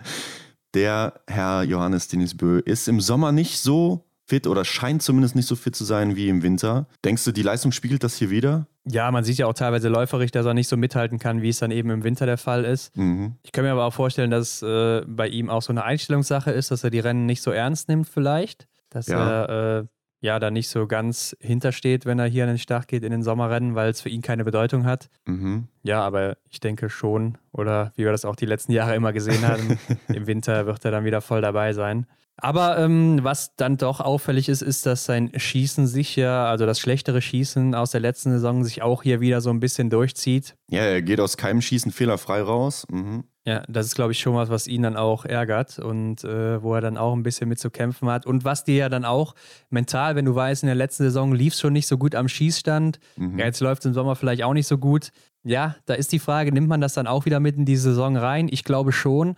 Der 0.74 1.20
Herr 1.26 1.62
Johannes 1.62 2.08
Denisbö 2.08 2.60
ist 2.60 2.86
im 2.88 3.00
Sommer 3.00 3.32
nicht 3.32 3.58
so 3.58 4.04
fit 4.30 4.46
oder 4.46 4.64
scheint 4.64 5.02
zumindest 5.02 5.34
nicht 5.34 5.48
so 5.48 5.56
fit 5.56 5.74
zu 5.74 5.84
sein 5.84 6.14
wie 6.14 6.28
im 6.28 6.42
Winter. 6.42 6.86
Denkst 7.04 7.24
du, 7.24 7.32
die 7.32 7.42
Leistung 7.42 7.72
spiegelt 7.72 8.04
das 8.04 8.14
hier 8.14 8.30
wieder? 8.30 8.68
Ja, 8.84 9.10
man 9.10 9.24
sieht 9.24 9.38
ja 9.38 9.46
auch 9.46 9.54
teilweise 9.54 9.88
läuferig, 9.88 10.30
dass 10.30 10.46
er 10.46 10.54
nicht 10.54 10.68
so 10.68 10.76
mithalten 10.76 11.18
kann, 11.18 11.42
wie 11.42 11.48
es 11.48 11.58
dann 11.58 11.72
eben 11.72 11.90
im 11.90 12.04
Winter 12.04 12.26
der 12.26 12.38
Fall 12.38 12.64
ist. 12.64 12.96
Mhm. 12.96 13.34
Ich 13.42 13.50
kann 13.50 13.64
mir 13.64 13.72
aber 13.72 13.84
auch 13.84 13.92
vorstellen, 13.92 14.30
dass 14.30 14.62
äh, 14.62 15.02
bei 15.06 15.26
ihm 15.26 15.50
auch 15.50 15.62
so 15.62 15.72
eine 15.72 15.82
Einstellungssache 15.82 16.52
ist, 16.52 16.70
dass 16.70 16.84
er 16.84 16.90
die 16.90 17.00
Rennen 17.00 17.26
nicht 17.26 17.42
so 17.42 17.50
ernst 17.50 17.88
nimmt 17.88 18.08
vielleicht. 18.08 18.68
Dass 18.88 19.08
ja. 19.08 19.42
er 19.42 19.78
äh, 19.80 19.84
ja 20.20 20.38
da 20.38 20.50
nicht 20.50 20.68
so 20.68 20.86
ganz 20.86 21.36
hintersteht, 21.40 22.06
wenn 22.06 22.18
er 22.18 22.26
hier 22.26 22.44
an 22.44 22.50
den 22.50 22.58
Start 22.58 22.88
geht 22.88 23.02
in 23.02 23.10
den 23.10 23.22
Sommerrennen, 23.22 23.74
weil 23.74 23.90
es 23.90 24.00
für 24.00 24.08
ihn 24.08 24.22
keine 24.22 24.44
Bedeutung 24.44 24.84
hat. 24.84 25.08
Mhm. 25.26 25.68
Ja, 25.82 26.02
aber 26.02 26.36
ich 26.50 26.60
denke 26.60 26.90
schon, 26.90 27.38
oder 27.52 27.92
wie 27.96 28.04
wir 28.04 28.12
das 28.12 28.24
auch 28.24 28.36
die 28.36 28.46
letzten 28.46 28.72
Jahre 28.72 28.94
immer 28.94 29.12
gesehen 29.12 29.46
haben, 29.46 29.78
im 30.08 30.26
Winter 30.26 30.66
wird 30.66 30.84
er 30.84 30.90
dann 30.90 31.04
wieder 31.04 31.20
voll 31.20 31.40
dabei 31.40 31.72
sein. 31.72 32.06
Aber 32.42 32.78
ähm, 32.78 33.20
was 33.22 33.54
dann 33.56 33.76
doch 33.76 34.00
auffällig 34.00 34.48
ist, 34.48 34.62
ist, 34.62 34.86
dass 34.86 35.04
sein 35.04 35.30
Schießen 35.34 35.86
sich 35.86 36.16
ja, 36.16 36.46
also 36.46 36.64
das 36.64 36.80
schlechtere 36.80 37.20
Schießen 37.20 37.74
aus 37.74 37.90
der 37.90 38.00
letzten 38.00 38.30
Saison 38.30 38.64
sich 38.64 38.80
auch 38.82 39.02
hier 39.02 39.20
wieder 39.20 39.42
so 39.42 39.50
ein 39.50 39.60
bisschen 39.60 39.90
durchzieht. 39.90 40.56
Ja, 40.70 40.80
er 40.80 41.02
geht 41.02 41.20
aus 41.20 41.36
keinem 41.36 41.60
Schießen 41.60 41.92
fehlerfrei 41.92 42.40
raus. 42.40 42.86
Mhm. 42.90 43.24
Ja, 43.46 43.62
das 43.68 43.86
ist, 43.86 43.94
glaube 43.94 44.12
ich, 44.12 44.18
schon 44.18 44.34
was, 44.34 44.50
was 44.50 44.66
ihn 44.66 44.82
dann 44.82 44.96
auch 44.96 45.24
ärgert 45.24 45.78
und 45.78 46.24
äh, 46.24 46.62
wo 46.62 46.74
er 46.74 46.82
dann 46.82 46.98
auch 46.98 47.14
ein 47.14 47.22
bisschen 47.22 47.48
mit 47.48 47.58
zu 47.58 47.70
kämpfen 47.70 48.10
hat. 48.10 48.26
Und 48.26 48.44
was 48.44 48.64
dir 48.64 48.74
ja 48.74 48.88
dann 48.90 49.06
auch 49.06 49.34
mental, 49.70 50.14
wenn 50.14 50.26
du 50.26 50.34
weißt, 50.34 50.62
in 50.62 50.66
der 50.66 50.76
letzten 50.76 51.04
Saison 51.04 51.32
lief 51.32 51.54
es 51.54 51.60
schon 51.60 51.72
nicht 51.72 51.86
so 51.86 51.96
gut 51.96 52.14
am 52.14 52.28
Schießstand, 52.28 53.00
mhm. 53.16 53.38
ja, 53.38 53.46
jetzt 53.46 53.60
läuft 53.60 53.82
es 53.82 53.86
im 53.86 53.94
Sommer 53.94 54.14
vielleicht 54.14 54.42
auch 54.42 54.52
nicht 54.52 54.66
so 54.66 54.76
gut. 54.76 55.10
Ja, 55.42 55.76
da 55.86 55.94
ist 55.94 56.12
die 56.12 56.18
Frage, 56.18 56.52
nimmt 56.52 56.68
man 56.68 56.82
das 56.82 56.92
dann 56.92 57.06
auch 57.06 57.24
wieder 57.24 57.40
mit 57.40 57.56
in 57.56 57.64
die 57.64 57.76
Saison 57.76 58.16
rein? 58.16 58.48
Ich 58.50 58.62
glaube 58.62 58.92
schon. 58.92 59.36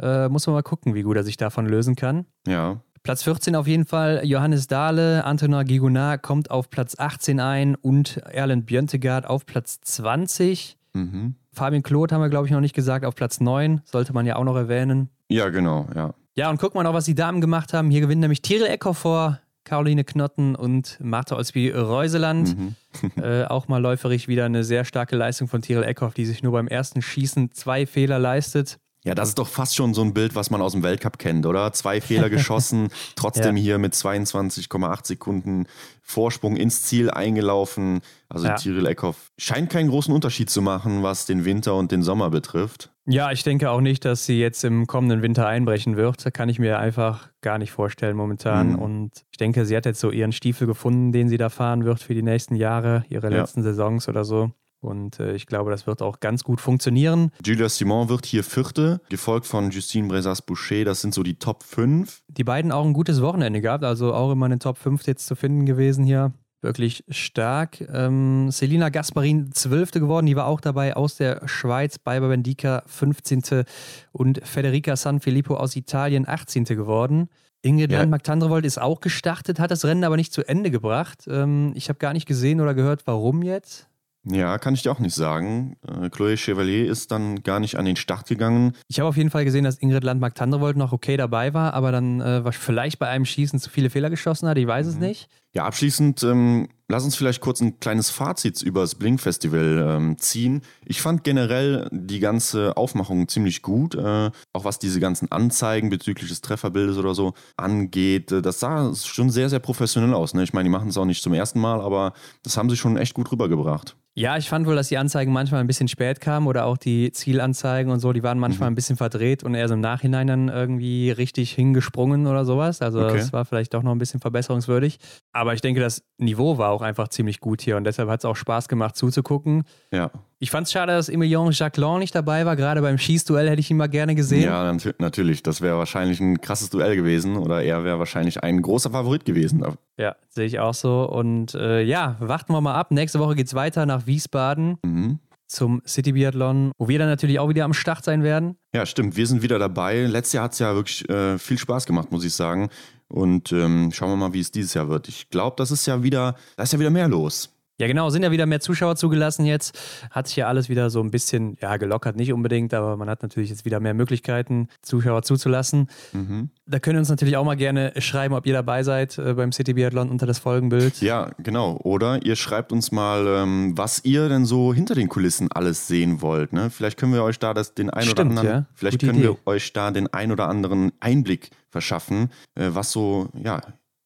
Äh, 0.00 0.30
muss 0.30 0.46
man 0.46 0.54
mal 0.54 0.62
gucken, 0.62 0.94
wie 0.94 1.02
gut 1.02 1.16
er 1.16 1.22
sich 1.22 1.36
davon 1.36 1.66
lösen 1.66 1.94
kann. 1.94 2.24
Ja. 2.46 2.80
Platz 3.02 3.22
14 3.24 3.56
auf 3.56 3.66
jeden 3.66 3.84
Fall 3.84 4.22
Johannes 4.24 4.68
Dahle, 4.68 5.24
Antonin 5.24 5.64
Gigonard 5.66 6.22
kommt 6.22 6.50
auf 6.50 6.70
Platz 6.70 6.94
18 6.98 7.40
ein 7.40 7.74
und 7.74 8.18
Erland 8.18 8.66
Björntegard 8.66 9.26
auf 9.26 9.44
Platz 9.44 9.80
20. 9.80 10.78
Mhm. 10.94 11.36
Fabian 11.52 11.82
Kloth 11.82 12.12
haben 12.12 12.20
wir, 12.20 12.28
glaube 12.28 12.46
ich, 12.46 12.52
noch 12.52 12.60
nicht 12.60 12.74
gesagt, 12.74 13.04
auf 13.04 13.14
Platz 13.14 13.40
9. 13.40 13.82
Sollte 13.84 14.12
man 14.12 14.26
ja 14.26 14.36
auch 14.36 14.44
noch 14.44 14.56
erwähnen. 14.56 15.10
Ja, 15.28 15.48
genau, 15.48 15.86
ja. 15.94 16.14
Ja, 16.34 16.48
und 16.48 16.58
guck 16.58 16.74
mal 16.74 16.82
noch, 16.82 16.94
was 16.94 17.04
die 17.04 17.14
Damen 17.14 17.40
gemacht 17.40 17.74
haben. 17.74 17.90
Hier 17.90 18.00
gewinnt 18.00 18.20
nämlich 18.20 18.40
Tyrell 18.40 18.70
Eckhoff 18.70 18.98
vor 18.98 19.40
Caroline 19.64 20.04
Knotten 20.04 20.54
und 20.54 20.98
Martha 21.00 21.36
Olsby 21.36 21.70
Reuseland. 21.70 22.56
Mhm. 22.56 22.74
äh, 23.22 23.44
auch 23.44 23.68
mal 23.68 23.80
läuferig 23.80 24.28
wieder 24.28 24.46
eine 24.46 24.64
sehr 24.64 24.84
starke 24.84 25.16
Leistung 25.16 25.48
von 25.48 25.62
Tyrell 25.62 25.84
Eckhoff, 25.84 26.14
die 26.14 26.24
sich 26.24 26.42
nur 26.42 26.52
beim 26.52 26.68
ersten 26.68 27.02
Schießen 27.02 27.52
zwei 27.52 27.86
Fehler 27.86 28.18
leistet. 28.18 28.78
Ja, 29.04 29.14
das 29.16 29.30
ist 29.30 29.38
doch 29.38 29.48
fast 29.48 29.74
schon 29.74 29.94
so 29.94 30.02
ein 30.02 30.14
Bild, 30.14 30.36
was 30.36 30.50
man 30.50 30.62
aus 30.62 30.72
dem 30.72 30.84
Weltcup 30.84 31.18
kennt, 31.18 31.44
oder? 31.44 31.72
Zwei 31.72 32.00
Fehler 32.00 32.30
geschossen, 32.30 32.88
trotzdem 33.16 33.56
ja. 33.56 33.62
hier 33.62 33.78
mit 33.78 33.94
22,8 33.94 35.06
Sekunden 35.06 35.66
Vorsprung 36.02 36.56
ins 36.56 36.82
Ziel 36.82 37.10
eingelaufen. 37.10 38.00
Also 38.28 38.46
ja. 38.46 38.54
Tyrell 38.54 38.86
Eckhoff 38.86 39.30
scheint 39.38 39.70
keinen 39.70 39.88
großen 39.88 40.14
Unterschied 40.14 40.50
zu 40.50 40.62
machen, 40.62 41.02
was 41.02 41.26
den 41.26 41.44
Winter 41.44 41.74
und 41.74 41.90
den 41.90 42.02
Sommer 42.02 42.30
betrifft. 42.30 42.92
Ja, 43.04 43.32
ich 43.32 43.42
denke 43.42 43.70
auch 43.70 43.80
nicht, 43.80 44.04
dass 44.04 44.26
sie 44.26 44.38
jetzt 44.38 44.62
im 44.62 44.86
kommenden 44.86 45.22
Winter 45.22 45.46
einbrechen 45.48 45.96
wird. 45.96 46.24
Da 46.24 46.30
kann 46.30 46.48
ich 46.48 46.60
mir 46.60 46.78
einfach 46.78 47.30
gar 47.40 47.58
nicht 47.58 47.72
vorstellen 47.72 48.16
momentan. 48.16 48.74
Mhm. 48.74 48.78
Und 48.78 49.10
ich 49.32 49.38
denke, 49.38 49.66
sie 49.66 49.76
hat 49.76 49.86
jetzt 49.86 49.98
so 49.98 50.12
ihren 50.12 50.30
Stiefel 50.30 50.68
gefunden, 50.68 51.10
den 51.10 51.28
sie 51.28 51.38
da 51.38 51.48
fahren 51.48 51.84
wird 51.84 52.00
für 52.00 52.14
die 52.14 52.22
nächsten 52.22 52.54
Jahre, 52.54 53.04
ihre 53.08 53.30
ja. 53.32 53.40
letzten 53.40 53.64
Saisons 53.64 54.08
oder 54.08 54.24
so. 54.24 54.52
Und 54.82 55.20
äh, 55.20 55.34
ich 55.34 55.46
glaube, 55.46 55.70
das 55.70 55.86
wird 55.86 56.02
auch 56.02 56.18
ganz 56.18 56.42
gut 56.42 56.60
funktionieren. 56.60 57.30
Julia 57.44 57.68
Simon 57.68 58.08
wird 58.08 58.26
hier 58.26 58.42
Vierte, 58.42 59.00
gefolgt 59.08 59.46
von 59.46 59.70
Justine 59.70 60.08
Brezas-Boucher. 60.08 60.84
Das 60.84 61.00
sind 61.00 61.14
so 61.14 61.22
die 61.22 61.36
Top 61.36 61.62
5. 61.62 62.22
Die 62.28 62.44
beiden 62.44 62.72
auch 62.72 62.84
ein 62.84 62.92
gutes 62.92 63.22
Wochenende 63.22 63.60
gehabt, 63.60 63.84
also 63.84 64.12
auch 64.12 64.32
immer 64.32 64.46
in 64.46 64.50
den 64.50 64.60
Top 64.60 64.76
5 64.76 65.06
jetzt 65.06 65.26
zu 65.26 65.36
finden 65.36 65.66
gewesen 65.66 66.04
hier. 66.04 66.32
Wirklich 66.62 67.04
stark. 67.08 67.80
Ähm, 67.92 68.50
Selina 68.50 68.88
Gasparin, 68.88 69.50
Zwölfte 69.52 70.00
geworden, 70.00 70.26
die 70.26 70.36
war 70.36 70.46
auch 70.46 70.60
dabei 70.60 70.96
aus 70.96 71.16
der 71.16 71.46
Schweiz. 71.46 71.98
Baiba 71.98 72.28
Bendica, 72.28 72.82
15. 72.86 73.64
Und 74.12 74.40
Federica 74.44 74.96
San 74.96 75.20
Filippo 75.20 75.56
aus 75.56 75.76
Italien, 75.76 76.28
18. 76.28 76.64
geworden. 76.64 77.28
Ingrid 77.62 77.92
ja. 77.92 77.98
Landmark-Tandrevold 77.98 78.64
ist 78.64 78.80
auch 78.80 79.00
gestartet, 79.00 79.60
hat 79.60 79.70
das 79.70 79.84
Rennen 79.84 80.02
aber 80.02 80.16
nicht 80.16 80.32
zu 80.32 80.46
Ende 80.46 80.70
gebracht. 80.70 81.26
Ähm, 81.28 81.72
ich 81.76 81.88
habe 81.88 81.98
gar 82.00 82.12
nicht 82.12 82.26
gesehen 82.26 82.60
oder 82.60 82.74
gehört, 82.74 83.06
warum 83.06 83.42
jetzt. 83.42 83.88
Ja, 84.24 84.58
kann 84.58 84.74
ich 84.74 84.82
dir 84.82 84.92
auch 84.92 85.00
nicht 85.00 85.14
sagen. 85.14 85.76
Äh, 85.86 86.06
Chloé 86.06 86.36
Chevalier 86.36 86.88
ist 86.88 87.10
dann 87.10 87.42
gar 87.42 87.58
nicht 87.58 87.76
an 87.76 87.84
den 87.84 87.96
Start 87.96 88.28
gegangen. 88.28 88.74
Ich 88.88 89.00
habe 89.00 89.08
auf 89.08 89.16
jeden 89.16 89.30
Fall 89.30 89.44
gesehen, 89.44 89.64
dass 89.64 89.78
Ingrid 89.78 90.04
Landmark-Tandrevold 90.04 90.76
noch 90.76 90.92
okay 90.92 91.16
dabei 91.16 91.54
war, 91.54 91.74
aber 91.74 91.90
dann 91.90 92.20
äh, 92.20 92.52
vielleicht 92.52 93.00
bei 93.00 93.08
einem 93.08 93.24
Schießen 93.24 93.58
zu 93.58 93.68
viele 93.68 93.90
Fehler 93.90 94.10
geschossen 94.10 94.48
hat. 94.48 94.58
Ich 94.58 94.66
weiß 94.66 94.86
mhm. 94.86 94.92
es 94.92 94.98
nicht. 94.98 95.28
Ja, 95.54 95.66
abschließend, 95.66 96.22
ähm, 96.22 96.68
lass 96.88 97.04
uns 97.04 97.14
vielleicht 97.14 97.42
kurz 97.42 97.60
ein 97.60 97.78
kleines 97.78 98.08
Fazit 98.08 98.62
über 98.62 98.80
das 98.80 98.94
Blink-Festival 98.94 99.84
ähm, 99.86 100.16
ziehen. 100.16 100.62
Ich 100.86 101.02
fand 101.02 101.24
generell 101.24 101.88
die 101.92 102.20
ganze 102.20 102.74
Aufmachung 102.78 103.28
ziemlich 103.28 103.60
gut, 103.60 103.94
äh, 103.94 104.30
auch 104.54 104.64
was 104.64 104.78
diese 104.78 104.98
ganzen 104.98 105.30
Anzeigen 105.30 105.90
bezüglich 105.90 106.30
des 106.30 106.40
Trefferbildes 106.40 106.96
oder 106.96 107.14
so 107.14 107.34
angeht. 107.58 108.32
Äh, 108.32 108.40
das 108.40 108.60
sah 108.60 108.94
schon 108.94 109.28
sehr, 109.28 109.50
sehr 109.50 109.58
professionell 109.58 110.14
aus. 110.14 110.32
Ne? 110.32 110.42
Ich 110.42 110.54
meine, 110.54 110.64
die 110.64 110.72
machen 110.72 110.88
es 110.88 110.96
auch 110.96 111.04
nicht 111.04 111.22
zum 111.22 111.34
ersten 111.34 111.60
Mal, 111.60 111.82
aber 111.82 112.14
das 112.42 112.56
haben 112.56 112.70
sie 112.70 112.76
schon 112.76 112.96
echt 112.96 113.12
gut 113.12 113.30
rübergebracht. 113.30 113.94
Ja, 114.14 114.36
ich 114.36 114.50
fand 114.50 114.66
wohl, 114.66 114.76
dass 114.76 114.88
die 114.88 114.98
Anzeigen 114.98 115.32
manchmal 115.32 115.62
ein 115.62 115.66
bisschen 115.66 115.88
spät 115.88 116.20
kamen 116.20 116.46
oder 116.46 116.66
auch 116.66 116.76
die 116.76 117.12
Zielanzeigen 117.12 117.90
und 117.90 117.98
so, 117.98 118.12
die 118.12 118.22
waren 118.22 118.38
manchmal 118.38 118.68
mhm. 118.68 118.72
ein 118.72 118.74
bisschen 118.74 118.98
verdreht 118.98 119.42
und 119.42 119.54
eher 119.54 119.68
so 119.68 119.74
im 119.74 119.80
Nachhinein 119.80 120.26
dann 120.26 120.48
irgendwie 120.50 121.10
richtig 121.10 121.52
hingesprungen 121.52 122.26
oder 122.26 122.44
sowas. 122.44 122.82
Also 122.82 123.02
okay. 123.02 123.16
das 123.16 123.32
war 123.32 123.46
vielleicht 123.46 123.72
doch 123.72 123.82
noch 123.82 123.92
ein 123.92 123.98
bisschen 123.98 124.20
verbesserungswürdig. 124.20 124.98
Aber 125.32 125.41
ich 125.54 125.60
denke, 125.60 125.80
das 125.80 126.02
Niveau 126.18 126.58
war 126.58 126.70
auch 126.70 126.82
einfach 126.82 127.08
ziemlich 127.08 127.40
gut 127.40 127.62
hier 127.62 127.76
und 127.76 127.84
deshalb 127.84 128.08
hat 128.08 128.20
es 128.20 128.24
auch 128.24 128.36
Spaß 128.36 128.68
gemacht 128.68 128.96
zuzugucken. 128.96 129.64
Ja. 129.92 130.10
Ich 130.38 130.50
fand 130.50 130.66
es 130.66 130.72
schade, 130.72 130.92
dass 130.92 131.08
Emilien 131.08 131.50
Jacquelin 131.52 131.98
nicht 132.00 132.14
dabei 132.14 132.46
war. 132.46 132.56
Gerade 132.56 132.82
beim 132.82 132.98
Schießduell 132.98 133.48
hätte 133.48 133.60
ich 133.60 133.70
ihn 133.70 133.76
mal 133.76 133.88
gerne 133.88 134.14
gesehen. 134.14 134.42
Ja, 134.42 134.76
natürlich. 134.98 135.42
Das 135.42 135.60
wäre 135.60 135.78
wahrscheinlich 135.78 136.20
ein 136.20 136.40
krasses 136.40 136.70
Duell 136.70 136.96
gewesen 136.96 137.36
oder 137.36 137.62
er 137.62 137.84
wäre 137.84 137.98
wahrscheinlich 137.98 138.42
ein 138.42 138.60
großer 138.62 138.90
Favorit 138.90 139.24
gewesen. 139.24 139.64
Ja, 139.98 140.16
sehe 140.28 140.46
ich 140.46 140.58
auch 140.60 140.74
so. 140.74 141.08
Und 141.08 141.54
äh, 141.54 141.82
ja, 141.82 142.16
warten 142.20 142.52
wir 142.52 142.60
mal 142.60 142.74
ab. 142.74 142.90
Nächste 142.90 143.18
Woche 143.18 143.34
geht 143.34 143.46
es 143.46 143.54
weiter 143.54 143.86
nach 143.86 144.06
Wiesbaden. 144.06 144.78
Mhm 144.84 145.18
zum 145.52 145.82
City 145.86 146.12
Biathlon, 146.12 146.72
wo 146.78 146.88
wir 146.88 146.98
dann 146.98 147.08
natürlich 147.08 147.38
auch 147.38 147.48
wieder 147.48 147.64
am 147.64 147.74
Start 147.74 148.04
sein 148.04 148.22
werden. 148.22 148.56
Ja, 148.74 148.86
stimmt. 148.86 149.16
Wir 149.16 149.26
sind 149.26 149.42
wieder 149.42 149.58
dabei. 149.58 150.06
Letztes 150.06 150.32
Jahr 150.32 150.44
hat 150.44 150.54
es 150.54 150.58
ja 150.58 150.74
wirklich 150.74 151.08
äh, 151.08 151.38
viel 151.38 151.58
Spaß 151.58 151.86
gemacht, 151.86 152.10
muss 152.10 152.24
ich 152.24 152.34
sagen. 152.34 152.70
Und 153.12 153.52
ähm, 153.52 153.90
schauen 153.92 154.10
wir 154.10 154.16
mal, 154.16 154.32
wie 154.32 154.40
es 154.40 154.50
dieses 154.50 154.72
Jahr 154.72 154.88
wird. 154.88 155.06
Ich 155.06 155.28
glaube, 155.28 155.54
das 155.58 155.70
ist 155.70 155.86
ja 155.86 156.02
wieder, 156.02 156.34
da 156.56 156.62
ist 156.62 156.72
ja 156.72 156.78
wieder 156.78 156.90
mehr 156.90 157.08
los. 157.08 157.50
Ja, 157.80 157.86
genau, 157.86 158.10
sind 158.10 158.22
ja 158.22 158.30
wieder 158.30 158.46
mehr 158.46 158.60
Zuschauer 158.60 158.96
zugelassen 158.96 159.44
jetzt. 159.44 159.78
Hat 160.10 160.28
sich 160.28 160.36
ja 160.36 160.46
alles 160.46 160.68
wieder 160.68 160.90
so 160.90 161.00
ein 161.00 161.10
bisschen, 161.10 161.56
ja, 161.60 161.76
gelockert 161.78 162.16
nicht 162.16 162.32
unbedingt, 162.32 162.74
aber 162.74 162.96
man 162.96 163.08
hat 163.08 163.22
natürlich 163.22 163.50
jetzt 163.50 163.64
wieder 163.64 163.80
mehr 163.80 163.94
Möglichkeiten, 163.94 164.68
Zuschauer 164.82 165.22
zuzulassen. 165.22 165.88
Mhm. 166.12 166.50
Da 166.66 166.78
können 166.78 166.98
uns 166.98 167.08
natürlich 167.08 167.36
auch 167.36 167.44
mal 167.44 167.56
gerne 167.56 167.92
schreiben, 167.98 168.34
ob 168.34 168.46
ihr 168.46 168.52
dabei 168.52 168.82
seid 168.82 169.18
äh, 169.18 169.34
beim 169.34 169.52
City 169.52 169.72
Biathlon 169.72 170.10
unter 170.10 170.26
das 170.26 170.38
Folgenbild. 170.38 171.00
Ja, 171.00 171.30
genau. 171.38 171.78
Oder 171.82 172.24
ihr 172.24 172.36
schreibt 172.36 172.72
uns 172.72 172.92
mal, 172.92 173.26
ähm, 173.26 173.76
was 173.76 174.04
ihr 174.04 174.28
denn 174.28 174.44
so 174.44 174.74
hinter 174.74 174.94
den 174.94 175.08
Kulissen 175.08 175.50
alles 175.50 175.88
sehen 175.88 176.20
wollt. 176.20 176.52
Ne? 176.52 176.70
Vielleicht 176.70 176.98
können 176.98 177.14
wir 177.14 177.24
euch 177.24 177.38
da 177.38 177.54
das, 177.54 177.74
den 177.74 177.90
ein 177.90 178.08
oder 178.08 178.22
anderen, 178.22 178.48
ja? 178.48 178.66
vielleicht 178.74 179.00
Gute 179.00 179.06
können 179.06 179.18
Idee. 179.18 179.28
wir 179.28 179.46
euch 179.46 179.72
da 179.72 179.90
den 179.90 180.12
ein 180.12 180.30
oder 180.30 180.48
anderen 180.48 180.92
Einblick 181.00 181.50
verschaffen, 181.70 182.30
äh, 182.54 182.68
was 182.72 182.92
so, 182.92 183.28
ja, 183.34 183.60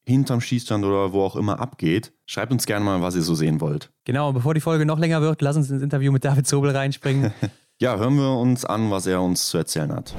hinterm 0.07 0.39
Schießstand 0.39 0.85
oder 0.85 1.11
wo 1.11 1.21
auch 1.21 1.35
immer 1.35 1.59
abgeht. 1.59 2.13
Schreibt 2.25 2.53
uns 2.53 2.65
gerne 2.65 2.85
mal, 2.85 3.01
was 3.01 3.15
ihr 3.15 3.21
so 3.21 3.35
sehen 3.35 3.59
wollt. 3.59 3.91
Genau, 4.05 4.31
bevor 4.31 4.53
die 4.53 4.61
Folge 4.61 4.85
noch 4.85 4.99
länger 4.99 5.21
wird, 5.21 5.41
lass 5.41 5.57
uns 5.57 5.69
ins 5.69 5.83
Interview 5.83 6.13
mit 6.13 6.23
David 6.23 6.47
Zobel 6.47 6.71
reinspringen. 6.71 7.33
ja, 7.81 7.97
hören 7.97 8.15
wir 8.15 8.37
uns 8.37 8.63
an, 8.63 8.89
was 8.89 9.05
er 9.05 9.21
uns 9.21 9.49
zu 9.49 9.57
erzählen 9.57 9.91
hat. 9.91 10.15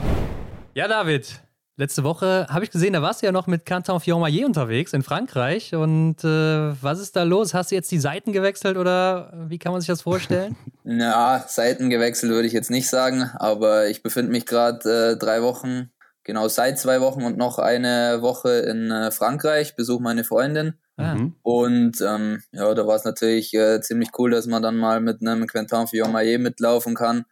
Ja, 0.74 0.88
David, 0.88 1.40
letzte 1.78 2.04
Woche 2.04 2.46
habe 2.50 2.64
ich 2.64 2.70
gesehen, 2.70 2.92
da 2.92 3.00
warst 3.00 3.22
du 3.22 3.26
ja 3.26 3.32
noch 3.32 3.46
mit 3.46 3.64
Canton 3.64 3.98
Fiormaillet 3.98 4.44
unterwegs 4.44 4.92
in 4.92 5.02
Frankreich. 5.02 5.74
Und 5.74 6.22
äh, 6.22 6.82
was 6.82 7.00
ist 7.00 7.16
da 7.16 7.22
los? 7.22 7.54
Hast 7.54 7.70
du 7.70 7.74
jetzt 7.74 7.90
die 7.90 7.98
Seiten 7.98 8.34
gewechselt 8.34 8.76
oder 8.76 9.32
wie 9.48 9.58
kann 9.58 9.72
man 9.72 9.80
sich 9.80 9.88
das 9.88 10.02
vorstellen? 10.02 10.54
ja, 10.84 11.42
Seiten 11.48 11.88
gewechselt 11.88 12.30
würde 12.30 12.46
ich 12.46 12.52
jetzt 12.52 12.70
nicht 12.70 12.90
sagen, 12.90 13.30
aber 13.36 13.88
ich 13.88 14.02
befinde 14.02 14.32
mich 14.32 14.44
gerade 14.44 15.12
äh, 15.12 15.16
drei 15.16 15.42
Wochen 15.42 15.90
genau 16.28 16.46
seit 16.46 16.78
zwei 16.78 17.00
Wochen 17.00 17.24
und 17.24 17.38
noch 17.38 17.58
eine 17.58 18.20
Woche 18.20 18.50
in 18.50 18.90
äh, 18.90 19.10
Frankreich, 19.10 19.74
besuche 19.76 20.02
meine 20.02 20.24
Freundin. 20.24 20.74
Ah. 20.98 21.14
Mhm. 21.14 21.36
Und 21.42 22.00
ähm, 22.02 22.42
ja, 22.52 22.72
da 22.74 22.86
war 22.86 22.96
es 22.96 23.04
natürlich 23.04 23.54
äh, 23.54 23.80
ziemlich 23.80 24.10
cool, 24.18 24.30
dass 24.30 24.46
man 24.46 24.62
dann 24.62 24.76
mal 24.76 25.00
mit 25.00 25.22
einem 25.22 25.46
Quentin 25.46 25.86
Fillon-Maillet 25.86 26.38
mitlaufen 26.38 26.94
kann. 26.94 27.24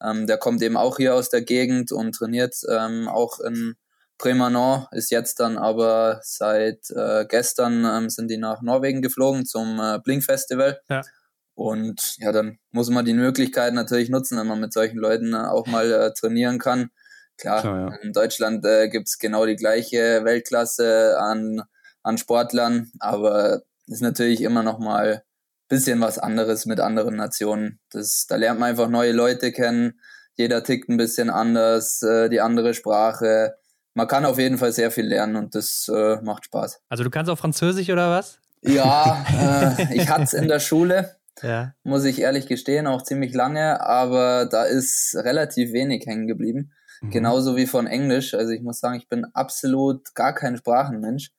Ähm, 0.00 0.28
der 0.28 0.38
kommt 0.38 0.62
eben 0.62 0.76
auch 0.76 0.98
hier 0.98 1.16
aus 1.16 1.30
der 1.30 1.42
Gegend 1.42 1.90
und 1.90 2.14
trainiert 2.14 2.54
ähm, 2.70 3.08
auch 3.08 3.40
in 3.40 3.74
Prémanon, 4.18 4.86
ist 4.92 5.10
jetzt 5.10 5.40
dann 5.40 5.58
aber 5.58 6.20
seit 6.22 6.88
äh, 6.90 7.26
gestern 7.28 7.84
ähm, 7.84 8.08
sind 8.08 8.30
die 8.30 8.38
nach 8.38 8.62
Norwegen 8.62 9.02
geflogen 9.02 9.46
zum 9.46 9.80
äh, 9.80 9.98
Blink 9.98 10.22
Festival. 10.22 10.80
Ja. 10.88 11.02
Und 11.54 12.18
ja, 12.18 12.30
dann 12.30 12.58
muss 12.70 12.88
man 12.88 13.04
die 13.04 13.14
Möglichkeit 13.14 13.74
natürlich 13.74 14.10
nutzen, 14.10 14.38
wenn 14.38 14.46
man 14.46 14.60
mit 14.60 14.72
solchen 14.72 14.98
Leuten 14.98 15.34
äh, 15.34 15.38
auch 15.38 15.66
mal 15.66 15.90
äh, 15.90 16.12
trainieren 16.14 16.60
kann. 16.60 16.90
Klar, 17.36 17.60
Klar 17.62 17.90
ja. 17.90 17.96
in 18.02 18.12
Deutschland 18.12 18.64
äh, 18.64 18.88
gibt 18.88 19.08
es 19.08 19.18
genau 19.18 19.46
die 19.46 19.56
gleiche 19.56 20.24
Weltklasse 20.24 21.18
an, 21.18 21.62
an 22.02 22.18
Sportlern, 22.18 22.90
aber 23.00 23.62
ist 23.86 24.02
natürlich 24.02 24.40
immer 24.42 24.62
noch 24.62 24.78
mal 24.78 25.24
bisschen 25.68 26.00
was 26.00 26.18
anderes 26.18 26.66
mit 26.66 26.80
anderen 26.80 27.16
Nationen. 27.16 27.80
Das, 27.90 28.26
da 28.28 28.36
lernt 28.36 28.60
man 28.60 28.70
einfach 28.70 28.88
neue 28.88 29.12
Leute 29.12 29.52
kennen. 29.52 30.00
Jeder 30.36 30.62
tickt 30.62 30.88
ein 30.88 30.96
bisschen 30.96 31.30
anders, 31.30 32.02
äh, 32.02 32.28
die 32.28 32.40
andere 32.40 32.74
Sprache. 32.74 33.54
Man 33.94 34.08
kann 34.08 34.24
auf 34.24 34.38
jeden 34.38 34.58
Fall 34.58 34.72
sehr 34.72 34.90
viel 34.90 35.06
lernen 35.06 35.36
und 35.36 35.54
das 35.54 35.90
äh, 35.92 36.20
macht 36.22 36.46
Spaß. 36.46 36.80
Also 36.88 37.04
du 37.04 37.10
kannst 37.10 37.30
auch 37.30 37.38
Französisch 37.38 37.90
oder 37.90 38.10
was? 38.10 38.40
Ja, 38.62 39.24
äh, 39.78 39.94
ich 39.96 40.08
hatte 40.08 40.24
es 40.24 40.32
in 40.32 40.48
der 40.48 40.58
Schule, 40.58 41.16
ja. 41.42 41.74
muss 41.84 42.04
ich 42.04 42.20
ehrlich 42.20 42.46
gestehen, 42.46 42.86
auch 42.86 43.02
ziemlich 43.02 43.34
lange, 43.34 43.80
aber 43.80 44.46
da 44.46 44.64
ist 44.64 45.14
relativ 45.16 45.72
wenig 45.72 46.06
hängen 46.06 46.26
geblieben. 46.26 46.72
Mhm. 47.00 47.10
Genauso 47.10 47.56
wie 47.56 47.66
von 47.66 47.86
Englisch. 47.86 48.34
Also 48.34 48.52
ich 48.52 48.62
muss 48.62 48.80
sagen, 48.80 48.96
ich 48.96 49.08
bin 49.08 49.24
absolut 49.32 50.14
gar 50.14 50.34
kein 50.34 50.56
Sprachenmensch. 50.56 51.30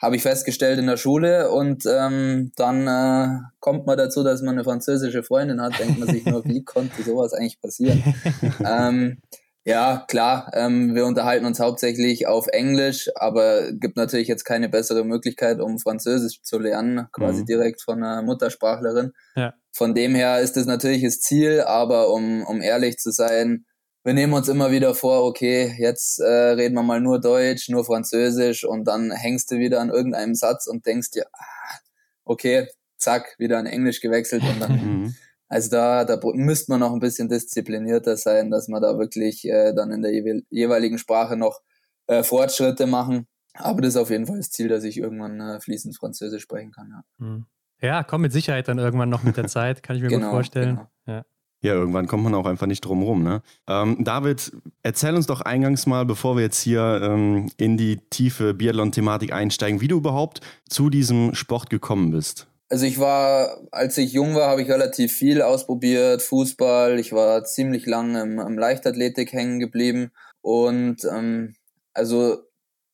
Habe 0.00 0.16
ich 0.16 0.22
festgestellt 0.22 0.78
in 0.78 0.86
der 0.86 0.96
Schule 0.96 1.50
und 1.50 1.84
ähm, 1.86 2.52
dann 2.56 2.86
äh, 2.86 3.40
kommt 3.60 3.86
man 3.86 3.98
dazu, 3.98 4.24
dass 4.24 4.40
man 4.40 4.54
eine 4.54 4.64
französische 4.64 5.22
Freundin 5.22 5.60
hat, 5.60 5.78
denkt 5.78 5.98
man 5.98 6.08
sich 6.08 6.24
nur, 6.24 6.42
wie 6.46 6.64
konnte 6.64 7.02
sowas 7.02 7.34
eigentlich 7.34 7.60
passieren? 7.60 8.02
ähm, 8.64 9.18
ja, 9.64 10.06
klar, 10.08 10.50
ähm, 10.54 10.94
wir 10.94 11.04
unterhalten 11.04 11.44
uns 11.44 11.60
hauptsächlich 11.60 12.26
auf 12.26 12.46
Englisch, 12.46 13.10
aber 13.14 13.72
gibt 13.72 13.96
natürlich 13.96 14.26
jetzt 14.26 14.44
keine 14.44 14.70
bessere 14.70 15.04
Möglichkeit, 15.04 15.60
um 15.60 15.78
Französisch 15.78 16.40
zu 16.42 16.58
lernen, 16.58 17.08
quasi 17.12 17.42
mhm. 17.42 17.46
direkt 17.46 17.82
von 17.82 18.02
einer 18.02 18.22
Muttersprachlerin. 18.22 19.12
Ja. 19.36 19.52
Von 19.70 19.94
dem 19.94 20.14
her 20.14 20.40
ist 20.40 20.56
das 20.56 20.64
natürlich 20.64 21.02
das 21.02 21.20
Ziel, 21.20 21.60
aber 21.60 22.10
um, 22.10 22.42
um 22.42 22.62
ehrlich 22.62 22.96
zu 22.96 23.10
sein, 23.10 23.66
wir 24.02 24.14
nehmen 24.14 24.32
uns 24.32 24.48
immer 24.48 24.70
wieder 24.70 24.94
vor, 24.94 25.24
okay, 25.24 25.74
jetzt 25.78 26.20
äh, 26.20 26.24
reden 26.24 26.74
wir 26.74 26.82
mal 26.82 27.00
nur 27.00 27.20
Deutsch, 27.20 27.68
nur 27.68 27.84
Französisch 27.84 28.64
und 28.64 28.84
dann 28.84 29.10
hängst 29.10 29.50
du 29.50 29.56
wieder 29.56 29.80
an 29.80 29.90
irgendeinem 29.90 30.34
Satz 30.34 30.66
und 30.66 30.86
denkst 30.86 31.10
dir, 31.10 31.26
ah, 31.32 31.78
okay, 32.24 32.68
zack, 32.96 33.34
wieder 33.38 33.60
in 33.60 33.66
Englisch 33.66 34.00
gewechselt 34.00 34.42
und 34.42 34.60
dann, 34.60 34.72
mhm. 35.02 35.14
also 35.48 35.70
da, 35.70 36.04
da 36.04 36.18
müsste 36.34 36.72
man 36.72 36.80
noch 36.80 36.92
ein 36.92 37.00
bisschen 37.00 37.28
disziplinierter 37.28 38.16
sein, 38.16 38.50
dass 38.50 38.68
man 38.68 38.80
da 38.80 38.98
wirklich 38.98 39.46
äh, 39.46 39.74
dann 39.74 39.90
in 39.90 40.02
der 40.02 40.12
jeweiligen 40.48 40.98
Sprache 40.98 41.36
noch 41.36 41.60
äh, 42.06 42.22
Fortschritte 42.22 42.86
machen. 42.86 43.26
Aber 43.54 43.82
das 43.82 43.90
ist 43.90 43.96
auf 44.00 44.10
jeden 44.10 44.26
Fall 44.26 44.38
das 44.38 44.50
Ziel, 44.50 44.68
dass 44.68 44.84
ich 44.84 44.96
irgendwann 44.96 45.40
äh, 45.40 45.60
fließend 45.60 45.96
Französisch 45.96 46.42
sprechen 46.42 46.72
kann. 46.72 46.88
Ja. 46.90 47.26
Mhm. 47.26 47.46
ja, 47.82 48.02
kommt 48.04 48.22
mit 48.22 48.32
Sicherheit 48.32 48.68
dann 48.68 48.78
irgendwann 48.78 49.10
noch 49.10 49.24
mit 49.24 49.36
der 49.36 49.46
Zeit, 49.48 49.82
kann 49.82 49.96
ich 49.96 50.02
mir 50.02 50.08
genau, 50.08 50.28
gut 50.28 50.34
vorstellen. 50.36 50.76
Genau. 51.06 51.18
Ja. 51.18 51.24
Ja, 51.62 51.74
irgendwann 51.74 52.06
kommt 52.06 52.24
man 52.24 52.34
auch 52.34 52.46
einfach 52.46 52.66
nicht 52.66 52.80
drum 52.80 53.02
rum. 53.02 53.22
Ne? 53.22 53.42
Ähm, 53.68 53.98
David, 54.00 54.52
erzähl 54.82 55.14
uns 55.14 55.26
doch 55.26 55.42
eingangs 55.42 55.86
mal, 55.86 56.06
bevor 56.06 56.36
wir 56.36 56.42
jetzt 56.42 56.60
hier 56.60 57.00
ähm, 57.02 57.50
in 57.58 57.76
die 57.76 57.98
tiefe 58.08 58.54
Biathlon-Thematik 58.54 59.32
einsteigen, 59.32 59.80
wie 59.80 59.88
du 59.88 59.98
überhaupt 59.98 60.40
zu 60.68 60.88
diesem 60.88 61.34
Sport 61.34 61.68
gekommen 61.68 62.12
bist. 62.12 62.46
Also 62.70 62.86
ich 62.86 62.98
war, 63.00 63.58
als 63.72 63.98
ich 63.98 64.12
jung 64.12 64.36
war, 64.36 64.48
habe 64.48 64.62
ich 64.62 64.70
relativ 64.70 65.12
viel 65.12 65.42
ausprobiert, 65.42 66.22
Fußball, 66.22 67.00
ich 67.00 67.12
war 67.12 67.44
ziemlich 67.44 67.84
lang 67.84 68.14
im, 68.14 68.38
im 68.38 68.56
Leichtathletik 68.56 69.32
hängen 69.32 69.58
geblieben 69.58 70.12
und 70.40 71.04
ähm, 71.04 71.56
also 71.92 72.38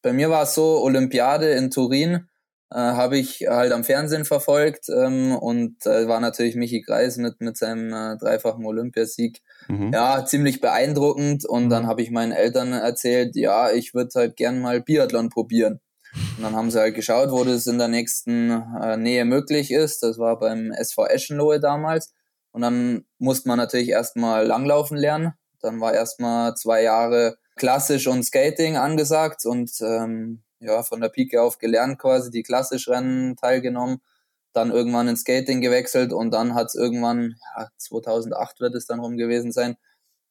bei 0.01 0.15
mir 0.15 0.31
war 0.31 0.45
es 0.45 0.55
so, 0.55 0.83
Olympiade 0.83 1.51
in 1.51 1.71
Turin, 1.71 2.27
äh, 2.71 2.79
habe 2.79 3.19
ich 3.19 3.47
halt 3.49 3.73
am 3.73 3.85
Fernsehen 3.85 4.25
verfolgt 4.25 4.89
ähm, 4.89 5.37
und 5.37 5.87
äh, 5.87 6.09
war 6.09 6.21
natürlich 6.21 6.57
Michi 6.57 6.81
Greis 6.81 7.17
mit, 7.17 7.41
mit 7.41 7.57
seinem 7.57 7.93
äh, 7.93 8.17
dreifachen 8.19 8.65
Olympiasieg. 8.65 9.41
Mhm. 9.69 9.93
Ja, 9.93 10.25
ziemlich 10.25 10.61
beeindruckend 10.61 11.45
und 11.45 11.71
dann 11.71 11.85
mhm. 11.85 11.89
habe 11.89 12.03
ich 12.03 12.11
meinen 12.11 12.33
Eltern 12.33 12.73
erzählt, 12.73 13.37
ja, 13.37 13.71
ich 13.71 13.95
würde 13.95 14.11
halt 14.15 14.37
gern 14.37 14.61
mal 14.61 14.81
Biathlon 14.81 15.31
probieren. 15.31 15.81
Und 16.37 16.45
dann 16.45 16.57
haben 16.57 16.71
sie 16.71 16.81
halt 16.81 16.95
geschaut, 16.95 17.31
wo 17.31 17.45
das 17.45 17.67
in 17.67 17.79
der 17.79 17.89
nächsten 17.89 18.51
äh, 18.51 18.97
Nähe 18.97 19.25
möglich 19.25 19.71
ist. 19.71 20.03
Das 20.03 20.19
war 20.19 20.39
beim 20.39 20.73
SV 20.73 21.07
Eschenlohe 21.07 21.61
damals. 21.61 22.15
Und 22.53 22.63
dann 22.63 23.05
musste 23.19 23.49
man 23.49 23.59
natürlich 23.59 23.91
erstmal 23.91 24.47
langlaufen 24.47 24.97
lernen. 24.97 25.35
Dann 25.61 25.81
war 25.81 25.93
erstmal 25.93 26.55
zwei 26.55 26.83
Jahre 26.83 27.37
klassisch 27.57 28.07
und 28.07 28.23
Skating 28.25 28.77
angesagt 28.77 29.45
und 29.45 29.71
ähm, 29.81 30.43
ja, 30.61 30.83
von 30.83 31.01
der 31.01 31.09
Pike 31.09 31.43
auf 31.43 31.59
gelernt 31.59 31.99
quasi, 31.99 32.31
die 32.31 32.43
klassisch 32.43 32.89
Rennen 32.89 33.37
teilgenommen, 33.37 34.01
dann 34.53 34.71
irgendwann 34.71 35.09
ins 35.09 35.21
Skating 35.21 35.61
gewechselt 35.61 36.13
und 36.13 36.31
dann 36.33 36.55
hat 36.55 36.69
es 36.69 36.75
irgendwann, 36.75 37.37
ja, 37.57 37.69
2008 37.77 38.61
wird 38.61 38.75
es 38.75 38.87
dann 38.87 39.01
rum 39.01 39.17
gewesen 39.17 39.53
sein, 39.53 39.77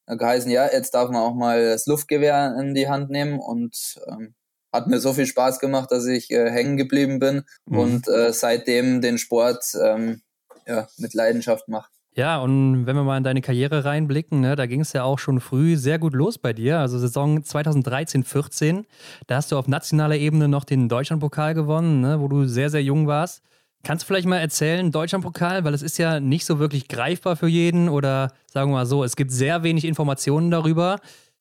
geheißen, 0.06 0.50
ja, 0.50 0.70
jetzt 0.72 0.94
darf 0.94 1.10
man 1.10 1.22
auch 1.22 1.34
mal 1.34 1.64
das 1.64 1.86
Luftgewehr 1.86 2.56
in 2.60 2.74
die 2.74 2.88
Hand 2.88 3.10
nehmen 3.10 3.40
und 3.40 4.00
ähm, 4.06 4.34
hat 4.72 4.86
mir 4.86 5.00
so 5.00 5.12
viel 5.12 5.26
Spaß 5.26 5.58
gemacht, 5.58 5.90
dass 5.90 6.06
ich 6.06 6.30
äh, 6.30 6.50
hängen 6.50 6.76
geblieben 6.76 7.18
bin 7.18 7.44
mhm. 7.66 7.78
und 7.78 8.08
äh, 8.08 8.32
seitdem 8.32 9.00
den 9.00 9.18
Sport 9.18 9.74
ähm, 9.80 10.22
ja, 10.66 10.88
mit 10.98 11.14
Leidenschaft 11.14 11.68
mache. 11.68 11.90
Ja, 12.16 12.38
und 12.38 12.86
wenn 12.86 12.96
wir 12.96 13.02
mal 13.02 13.18
in 13.18 13.24
deine 13.24 13.42
Karriere 13.42 13.84
reinblicken, 13.84 14.40
ne, 14.40 14.56
da 14.56 14.64
ging 14.64 14.80
es 14.80 14.94
ja 14.94 15.04
auch 15.04 15.18
schon 15.18 15.38
früh 15.38 15.76
sehr 15.76 15.98
gut 15.98 16.14
los 16.14 16.38
bei 16.38 16.54
dir. 16.54 16.78
Also 16.78 16.98
Saison 16.98 17.40
2013-14, 17.40 18.84
da 19.26 19.36
hast 19.36 19.52
du 19.52 19.58
auf 19.58 19.68
nationaler 19.68 20.16
Ebene 20.16 20.48
noch 20.48 20.64
den 20.64 20.88
Deutschlandpokal 20.88 21.52
gewonnen, 21.52 22.00
ne, 22.00 22.18
wo 22.18 22.28
du 22.28 22.46
sehr, 22.46 22.70
sehr 22.70 22.82
jung 22.82 23.06
warst. 23.06 23.42
Kannst 23.82 24.04
du 24.04 24.06
vielleicht 24.06 24.26
mal 24.26 24.38
erzählen, 24.38 24.90
Deutschlandpokal, 24.90 25.64
weil 25.64 25.74
es 25.74 25.82
ist 25.82 25.98
ja 25.98 26.18
nicht 26.18 26.46
so 26.46 26.58
wirklich 26.58 26.88
greifbar 26.88 27.36
für 27.36 27.48
jeden 27.48 27.90
oder 27.90 28.32
sagen 28.46 28.70
wir 28.70 28.76
mal 28.76 28.86
so, 28.86 29.04
es 29.04 29.14
gibt 29.14 29.30
sehr 29.30 29.62
wenig 29.62 29.84
Informationen 29.84 30.50
darüber. 30.50 31.00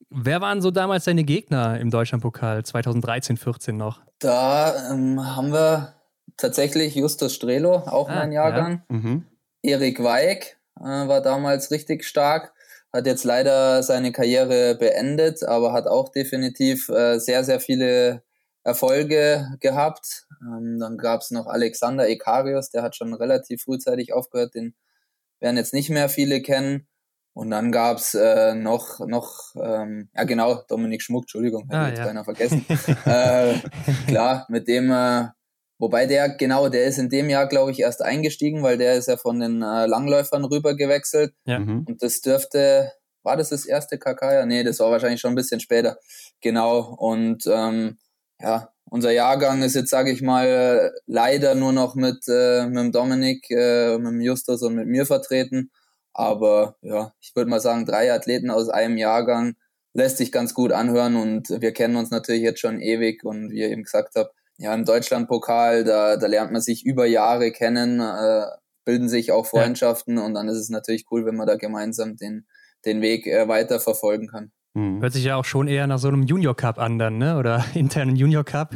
Wer 0.09 0.41
waren 0.41 0.61
so 0.61 0.71
damals 0.71 1.05
deine 1.05 1.23
Gegner 1.23 1.79
im 1.79 1.89
Deutschlandpokal 1.89 2.59
2013-14 2.59 3.71
noch? 3.71 4.01
Da 4.19 4.91
ähm, 4.91 5.35
haben 5.35 5.53
wir 5.53 5.93
tatsächlich 6.35 6.95
Justus 6.95 7.33
Strelo, 7.33 7.75
auch 7.75 8.09
ah, 8.09 8.15
mein 8.15 8.33
Jahrgang. 8.33 8.83
Ja. 8.91 8.97
Mhm. 8.97 9.25
Erik 9.63 10.03
Weig, 10.03 10.57
war 10.75 11.21
damals 11.21 11.71
richtig 11.71 12.03
stark, 12.03 12.53
hat 12.91 13.05
jetzt 13.05 13.23
leider 13.23 13.83
seine 13.83 14.11
Karriere 14.11 14.75
beendet, 14.75 15.43
aber 15.43 15.73
hat 15.73 15.88
auch 15.88 16.09
definitiv 16.09 16.89
äh, 16.89 17.19
sehr, 17.19 17.43
sehr 17.43 17.59
viele 17.59 18.23
Erfolge 18.63 19.47
gehabt. 19.59 20.27
Ähm, 20.41 20.79
dann 20.79 20.97
gab 20.97 21.21
es 21.21 21.31
noch 21.31 21.47
Alexander 21.47 22.07
Ekarius, 22.07 22.71
der 22.71 22.83
hat 22.83 22.95
schon 22.95 23.13
relativ 23.13 23.63
frühzeitig 23.63 24.13
aufgehört, 24.13 24.55
den 24.55 24.75
werden 25.39 25.57
jetzt 25.57 25.73
nicht 25.73 25.89
mehr 25.89 26.09
viele 26.09 26.41
kennen. 26.41 26.88
Und 27.33 27.51
dann 27.51 27.73
gab's 27.73 28.13
äh, 28.13 28.55
noch, 28.55 29.05
noch 29.05 29.53
ähm, 29.61 30.09
ja 30.15 30.23
genau, 30.23 30.63
Dominik 30.69 31.01
Schmuck, 31.01 31.23
Entschuldigung, 31.23 31.69
ah, 31.69 31.89
jetzt 31.89 31.99
ja. 31.99 32.05
keiner 32.05 32.23
vergessen. 32.23 32.65
äh, 33.05 33.55
klar, 34.07 34.45
mit 34.49 34.69
dem 34.69 34.89
äh, 34.89 35.27
Wobei 35.77 36.05
der, 36.05 36.29
genau, 36.29 36.69
der 36.69 36.85
ist 36.85 36.99
in 36.99 37.09
dem 37.09 37.29
Jahr, 37.29 37.47
glaube 37.47 37.71
ich, 37.71 37.79
erst 37.79 38.01
eingestiegen, 38.01 38.63
weil 38.63 38.77
der 38.77 38.95
ist 38.95 39.07
ja 39.07 39.17
von 39.17 39.39
den 39.39 39.61
äh, 39.61 39.85
Langläufern 39.88 40.45
rüber 40.45 40.75
gewechselt. 40.75 41.33
Ja. 41.45 41.59
Mhm. 41.59 41.85
Und 41.88 42.01
das 42.01 42.21
dürfte, 42.21 42.91
war 43.23 43.35
das 43.35 43.49
das 43.49 43.65
erste 43.65 43.97
KK? 43.97 44.33
Ja, 44.33 44.45
nee, 44.45 44.63
das 44.63 44.79
war 44.79 44.91
wahrscheinlich 44.91 45.19
schon 45.19 45.33
ein 45.33 45.35
bisschen 45.35 45.59
später. 45.59 45.97
Genau. 46.41 46.95
Und 46.97 47.45
ähm, 47.47 47.97
ja, 48.39 48.69
unser 48.89 49.11
Jahrgang 49.11 49.63
ist 49.63 49.75
jetzt, 49.75 49.89
sage 49.89 50.11
ich 50.11 50.21
mal, 50.21 50.93
leider 51.07 51.55
nur 51.55 51.73
noch 51.73 51.95
mit, 51.95 52.23
äh, 52.29 52.67
mit 52.67 52.77
dem 52.77 52.91
Dominik, 52.91 53.49
äh, 53.49 53.97
mit 53.97 54.07
dem 54.07 54.21
Justus 54.21 54.61
und 54.61 54.75
mit 54.75 54.88
mir 54.88 55.05
vertreten. 55.05 55.71
Aber 56.13 56.77
ja, 56.81 57.11
ich 57.19 57.35
würde 57.35 57.49
mal 57.49 57.59
sagen, 57.59 57.85
drei 57.85 58.13
Athleten 58.13 58.49
aus 58.49 58.69
einem 58.69 58.97
Jahrgang 58.97 59.55
lässt 59.93 60.17
sich 60.17 60.31
ganz 60.31 60.53
gut 60.53 60.71
anhören 60.71 61.15
und 61.17 61.49
wir 61.49 61.73
kennen 61.73 61.97
uns 61.97 62.11
natürlich 62.11 62.43
jetzt 62.43 62.59
schon 62.59 62.79
ewig 62.79 63.23
und 63.25 63.51
wie 63.51 63.59
ihr 63.59 63.69
eben 63.69 63.83
gesagt 63.83 64.15
habt, 64.15 64.33
ja, 64.58 64.74
im 64.74 64.86
Deutschlandpokal, 64.86 65.84
da, 65.84 66.18
da 66.18 66.28
lernt 66.28 66.52
man 66.52 66.62
sich 66.62 66.86
über 66.86 67.06
Jahre 67.06 67.52
kennen, 67.52 68.00
äh, 68.00 68.46
bilden 68.86 69.10
sich 69.10 69.32
auch 69.32 69.46
Freundschaften 69.46 70.18
ja. 70.18 70.24
und 70.24 70.34
dann 70.34 70.48
ist 70.48 70.58
es 70.58 70.70
natürlich 70.70 71.06
cool, 71.12 71.26
wenn 71.26 71.36
man 71.36 71.48
da 71.48 71.56
gemeinsam 71.56 72.15
den, 72.15 72.46
den 72.86 73.02
Weg 73.02 73.28
äh, 73.28 73.48
weiter 73.48 73.80
verfolgen 73.80 74.28
kann. 74.28 74.52
Mhm. 74.74 75.02
Hört 75.02 75.13
sich 75.13 75.26
ja 75.26 75.36
auch 75.36 75.46
schon 75.46 75.68
eher 75.68 75.88
nach 75.88 76.00
so 76.00 76.08
einem 76.08 76.24
Junior 76.24 76.56
Cup 76.56 76.80
an 76.80 77.00
dann, 77.00 77.18
ne? 77.18 77.38
Oder 77.38 77.65
internen 77.74 78.15
Junior 78.15 78.44
Cup. 78.44 78.76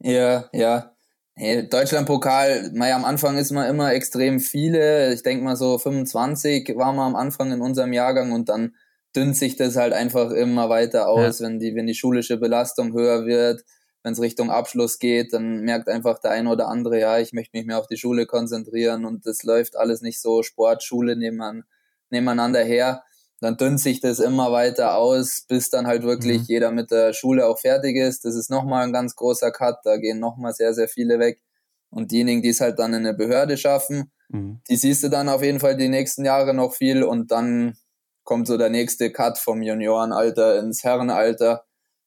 Ja, 0.00 0.48
ja. 0.52 0.92
Hey, 1.36 1.68
Deutschlandpokal, 1.68 2.70
naja, 2.74 2.94
am 2.94 3.04
Anfang 3.04 3.38
ist 3.38 3.50
man 3.50 3.68
immer 3.68 3.92
extrem 3.92 4.38
viele. 4.38 5.12
Ich 5.12 5.24
denke 5.24 5.42
mal 5.42 5.56
so 5.56 5.78
25 5.78 6.74
waren 6.76 6.94
wir 6.94 7.02
am 7.02 7.16
Anfang 7.16 7.50
in 7.50 7.60
unserem 7.60 7.92
Jahrgang 7.92 8.30
und 8.30 8.48
dann 8.48 8.76
dünnt 9.16 9.36
sich 9.36 9.56
das 9.56 9.74
halt 9.74 9.92
einfach 9.92 10.30
immer 10.30 10.68
weiter 10.68 11.08
aus, 11.08 11.40
ja. 11.40 11.46
wenn 11.46 11.58
die, 11.58 11.74
wenn 11.74 11.86
die 11.88 11.94
schulische 11.94 12.36
Belastung 12.36 12.92
höher 12.92 13.26
wird 13.26 13.64
wenn 14.04 14.12
es 14.12 14.20
Richtung 14.20 14.50
Abschluss 14.50 14.98
geht, 14.98 15.32
dann 15.32 15.62
merkt 15.62 15.88
einfach 15.88 16.18
der 16.18 16.30
eine 16.30 16.50
oder 16.50 16.68
andere, 16.68 17.00
ja, 17.00 17.18
ich 17.18 17.32
möchte 17.32 17.56
mich 17.56 17.66
mehr 17.66 17.78
auf 17.78 17.86
die 17.86 17.96
Schule 17.96 18.26
konzentrieren 18.26 19.06
und 19.06 19.26
das 19.26 19.42
läuft 19.42 19.76
alles 19.76 20.02
nicht 20.02 20.20
so 20.20 20.42
Sport, 20.42 20.84
Schule 20.84 21.16
nebenan, 21.16 21.64
nebeneinander 22.10 22.62
her. 22.62 23.02
Dann 23.40 23.56
dünnt 23.56 23.80
sich 23.80 24.00
das 24.00 24.20
immer 24.20 24.52
weiter 24.52 24.96
aus, 24.96 25.46
bis 25.48 25.70
dann 25.70 25.86
halt 25.86 26.02
wirklich 26.02 26.42
mhm. 26.42 26.46
jeder 26.48 26.70
mit 26.70 26.90
der 26.90 27.14
Schule 27.14 27.46
auch 27.46 27.58
fertig 27.58 27.96
ist. 27.96 28.26
Das 28.26 28.34
ist 28.34 28.50
nochmal 28.50 28.84
ein 28.84 28.92
ganz 28.92 29.16
großer 29.16 29.50
Cut, 29.50 29.78
da 29.84 29.96
gehen 29.96 30.20
nochmal 30.20 30.52
sehr, 30.52 30.74
sehr 30.74 30.88
viele 30.88 31.18
weg. 31.18 31.40
Und 31.88 32.12
diejenigen, 32.12 32.42
die 32.42 32.50
es 32.50 32.60
halt 32.60 32.78
dann 32.78 32.92
in 32.92 33.06
eine 33.06 33.14
Behörde 33.14 33.56
schaffen, 33.56 34.12
mhm. 34.28 34.60
die 34.68 34.76
siehst 34.76 35.02
du 35.02 35.08
dann 35.08 35.30
auf 35.30 35.42
jeden 35.42 35.60
Fall 35.60 35.78
die 35.78 35.88
nächsten 35.88 36.26
Jahre 36.26 36.52
noch 36.52 36.74
viel 36.74 37.04
und 37.04 37.30
dann 37.30 37.78
kommt 38.22 38.48
so 38.48 38.58
der 38.58 38.68
nächste 38.68 39.10
Cut 39.12 39.38
vom 39.38 39.62
Juniorenalter 39.62 40.58
ins 40.58 40.84
Herrenalter, 40.84 41.64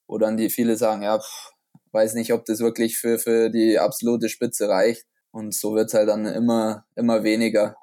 wo 0.08 0.20
dann 0.20 0.38
die 0.38 0.52
viele 0.52 0.78
sagen, 0.78 1.02
ja, 1.02 1.18
pff, 1.18 1.57
weiß 1.92 2.14
nicht, 2.14 2.34
ob 2.34 2.46
das 2.46 2.60
wirklich 2.60 2.98
für, 2.98 3.20
für 3.20 3.50
die 3.50 3.80
absolute 3.80 4.30
Spitze 4.30 4.70
reicht. 4.70 5.06
Und 5.32 5.54
so 5.54 5.76
wird 5.76 5.88
es 5.88 5.94
halt 5.94 6.10
dann 6.10 6.26
immer, 6.26 6.86
immer 6.96 7.24
weniger. 7.24 7.76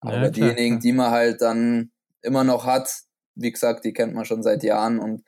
Aber 0.00 0.22
ja, 0.22 0.30
diejenigen, 0.30 0.80
die 0.80 0.92
man 0.92 1.10
halt 1.10 1.40
dann 1.40 1.90
immer 2.22 2.44
noch 2.44 2.66
hat, 2.66 2.88
wie 3.34 3.52
gesagt, 3.52 3.84
die 3.84 3.92
kennt 3.92 4.14
man 4.14 4.24
schon 4.24 4.42
seit 4.42 4.62
Jahren 4.62 4.98
und 4.98 5.22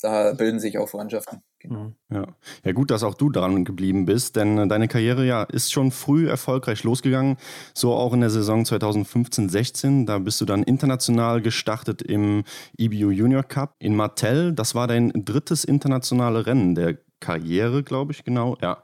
da 0.00 0.32
bilden 0.32 0.60
sich 0.60 0.78
auch 0.78 0.88
Freundschaften. 0.88 1.42
Genau. 1.60 1.80
Mhm. 1.80 1.94
Ja. 2.10 2.26
ja, 2.64 2.72
gut, 2.72 2.90
dass 2.90 3.02
auch 3.02 3.14
du 3.14 3.28
dran 3.28 3.64
geblieben 3.64 4.06
bist, 4.06 4.36
denn 4.36 4.56
äh, 4.56 4.66
deine 4.66 4.88
Karriere 4.88 5.26
ja 5.26 5.42
ist 5.42 5.72
schon 5.72 5.90
früh 5.90 6.28
erfolgreich 6.28 6.84
losgegangen. 6.84 7.36
So 7.74 7.92
auch 7.92 8.14
in 8.14 8.20
der 8.20 8.30
Saison 8.30 8.64
2015-16. 8.64 10.06
Da 10.06 10.18
bist 10.18 10.40
du 10.40 10.46
dann 10.46 10.62
international 10.62 11.42
gestartet 11.42 12.00
im 12.00 12.44
EBU 12.78 13.10
Junior 13.10 13.42
Cup 13.42 13.74
in 13.78 13.94
Martell. 13.94 14.52
Das 14.52 14.74
war 14.74 14.88
dein 14.88 15.12
drittes 15.14 15.64
internationale 15.64 16.46
Rennen 16.46 16.74
der 16.74 16.98
Karriere, 17.20 17.82
glaube 17.82 18.12
ich, 18.12 18.24
genau. 18.24 18.56
Ja. 18.60 18.82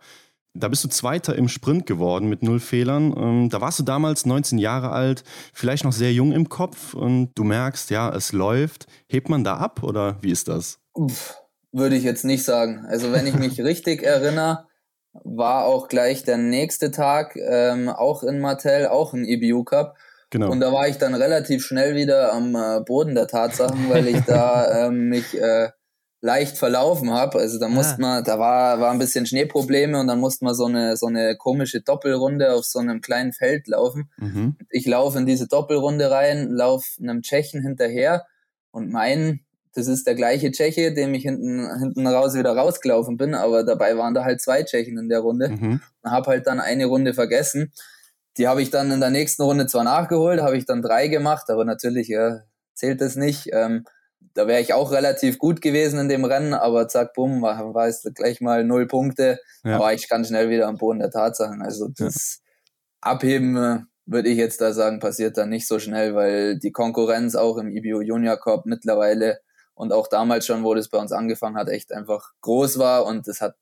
Da 0.55 0.69
bist 0.69 0.85
du 0.85 0.89
Zweiter 0.89 1.37
im 1.37 1.49
Sprint 1.49 1.87
geworden 1.87 2.29
mit 2.29 2.43
null 2.43 2.61
Fehlern. 2.61 3.15
Ähm, 3.17 3.51
da 3.51 3.61
warst 3.61 3.79
du 3.79 3.83
damals 3.83 4.25
19 4.25 4.59
Jahre 4.59 4.91
alt, 4.91 5.23
vielleicht 5.53 5.85
noch 5.85 5.93
sehr 5.93 6.13
jung 6.13 6.33
im 6.33 6.49
Kopf 6.49 6.95
und 6.95 7.33
du 7.35 7.45
merkst, 7.45 7.91
ja, 7.91 8.09
es 8.15 8.33
läuft. 8.33 8.87
Hebt 9.07 9.29
man 9.29 9.45
da 9.45 9.59
ab 9.59 9.83
oder 9.83 10.17
wie 10.23 10.31
ist 10.31 10.49
das? 10.49 10.79
Uff, 10.95 11.37
würde 11.73 11.97
ich 11.97 12.05
jetzt 12.05 12.25
nicht 12.25 12.45
sagen. 12.45 12.87
Also 12.89 13.13
wenn 13.13 13.27
ich 13.27 13.35
mich 13.35 13.61
richtig 13.63 14.03
erinnere, 14.03 14.67
war 15.25 15.65
auch 15.65 15.89
gleich 15.89 16.25
der 16.25 16.39
nächste 16.39 16.91
Tag 16.91 17.37
ähm, 17.37 17.89
auch 17.89 18.23
in 18.23 18.41
Martell, 18.41 18.87
auch 18.87 19.13
ein 19.13 19.25
EBU 19.25 19.65
Cup. 19.65 19.97
Genau. 20.31 20.51
Und 20.51 20.61
da 20.61 20.73
war 20.73 20.89
ich 20.89 20.99
dann 20.99 21.15
relativ 21.15 21.65
schnell 21.65 21.95
wieder 21.95 22.33
am 22.33 22.55
äh, 22.55 22.81
Boden 22.81 23.15
der 23.15 23.29
Tatsachen, 23.29 23.89
weil 23.89 24.09
ich 24.09 24.21
da 24.23 24.87
ähm, 24.87 25.09
mich 25.09 25.39
äh, 25.39 25.71
leicht 26.27 26.59
verlaufen 26.59 27.13
habe. 27.13 27.39
Also 27.39 27.59
da 27.59 27.69
musste 27.69 27.95
ah. 27.95 28.01
man, 28.01 28.25
da 28.25 28.39
war, 28.39 28.81
war 28.81 28.91
ein 28.91 28.99
bisschen 28.99 29.27
Schneeprobleme 29.27 29.99
und 29.99 30.09
dann 30.09 30.19
musste 30.19 30.45
man 30.45 30.55
so 30.55 30.67
eine, 30.67 30.97
so 30.97 31.07
eine 31.07 31.37
komische 31.37 31.81
Doppelrunde 31.81 32.53
auf 32.53 32.65
so 32.65 32.81
einem 32.81 33.01
kleinen 33.01 33.33
Feld 33.33 33.69
laufen. 33.69 34.11
Mhm. 34.19 34.57
Ich 34.69 34.87
laufe 34.87 35.19
in 35.19 35.27
diese 35.27 35.47
Doppelrunde 35.47 36.11
rein, 36.11 36.51
laufe 36.51 37.01
einem 37.01 37.23
Tschechen 37.23 37.63
hinterher 37.63 38.27
und 38.73 38.91
mein, 38.91 39.41
das 39.73 39.87
ist 39.87 40.07
der 40.07 40.17
gleiche 40.17 40.51
Tscheche, 40.51 40.93
dem 40.93 41.15
ich 41.15 41.23
hinten, 41.23 41.65
hinten 41.79 42.07
raus 42.07 42.35
wieder 42.35 42.57
rausgelaufen 42.57 43.17
bin, 43.17 43.35
aber 43.35 43.63
dabei 43.63 43.97
waren 43.97 44.13
da 44.13 44.25
halt 44.25 44.41
zwei 44.41 44.65
Tschechen 44.65 44.99
in 44.99 45.09
der 45.09 45.21
Runde 45.21 45.51
mhm. 45.51 45.81
und 46.03 46.11
habe 46.11 46.33
halt 46.33 46.49
dann 46.49 46.59
eine 46.59 46.87
Runde 46.87 47.15
vergessen. 47.15 47.73
Die 48.37 48.49
habe 48.49 48.63
ich 48.63 48.71
dann 48.71 48.91
in 48.91 49.01
der 49.01 49.11
nächsten 49.11 49.43
Runde 49.43 49.67
zwar 49.69 49.85
nachgeholt, 49.85 50.43
habe 50.43 50.59
ich 50.59 50.67
dann 50.67 50.83
drei 50.83 51.07
gemacht, 51.07 51.51
aber 51.51 51.65
natürlich 51.65 52.09
ja, 52.09 52.41
zählt 52.75 53.01
das 53.01 53.15
nicht. 53.15 53.51
Ähm, 53.53 53.85
da 54.37 54.47
wäre 54.47 54.61
ich 54.61 54.75
auch 54.75 54.93
relativ 54.93 55.39
gut 55.39 55.63
gewesen 55.63 55.99
in 55.99 56.09
dem 56.09 56.25
Rennen, 56.25 56.53
aber 56.53 56.89
zack, 56.89 57.15
bumm, 57.15 57.41
war, 57.41 57.75
war 57.75 57.89
es 57.89 58.07
gleich 58.15 58.41
mal 58.41 58.65
null 58.65 58.87
Punkte. 58.87 59.41
Ja. 59.65 59.77
Aber 59.77 59.95
ich 59.95 60.09
kann 60.09 60.25
schnell 60.25 60.51
wieder 60.51 60.69
am 60.69 60.77
Boden 60.77 60.99
der 60.99 61.11
Tatsachen. 61.11 61.63
Also 61.63 61.89
das 61.89 62.41
ja. 62.43 63.13
Abheben, 63.13 63.57
äh, 63.57 63.79
würde 64.05 64.29
ich 64.29 64.37
jetzt 64.37 64.61
da 64.61 64.73
sagen, 64.73 65.01
passiert 65.01 65.39
dann 65.39 65.49
nicht 65.49 65.67
so 65.67 65.79
schnell, 65.79 66.15
weil 66.15 66.59
die 66.59 66.71
Konkurrenz 66.71 67.35
auch 67.35 67.57
im 67.57 67.71
IBU 67.71 68.03
Junior 68.03 68.37
Cup 68.37 68.67
mittlerweile 68.67 69.41
und 69.75 69.93
auch 69.93 70.07
damals 70.07 70.47
schon, 70.47 70.65
wo 70.65 70.75
das 70.75 70.89
bei 70.89 70.99
uns 70.99 71.13
angefangen 71.13 71.57
hat, 71.57 71.69
echt 71.69 71.93
einfach 71.93 72.33
groß 72.43 72.79
war 72.79 73.07
und 73.07 73.27
es 73.27 73.41
hat 73.41 73.57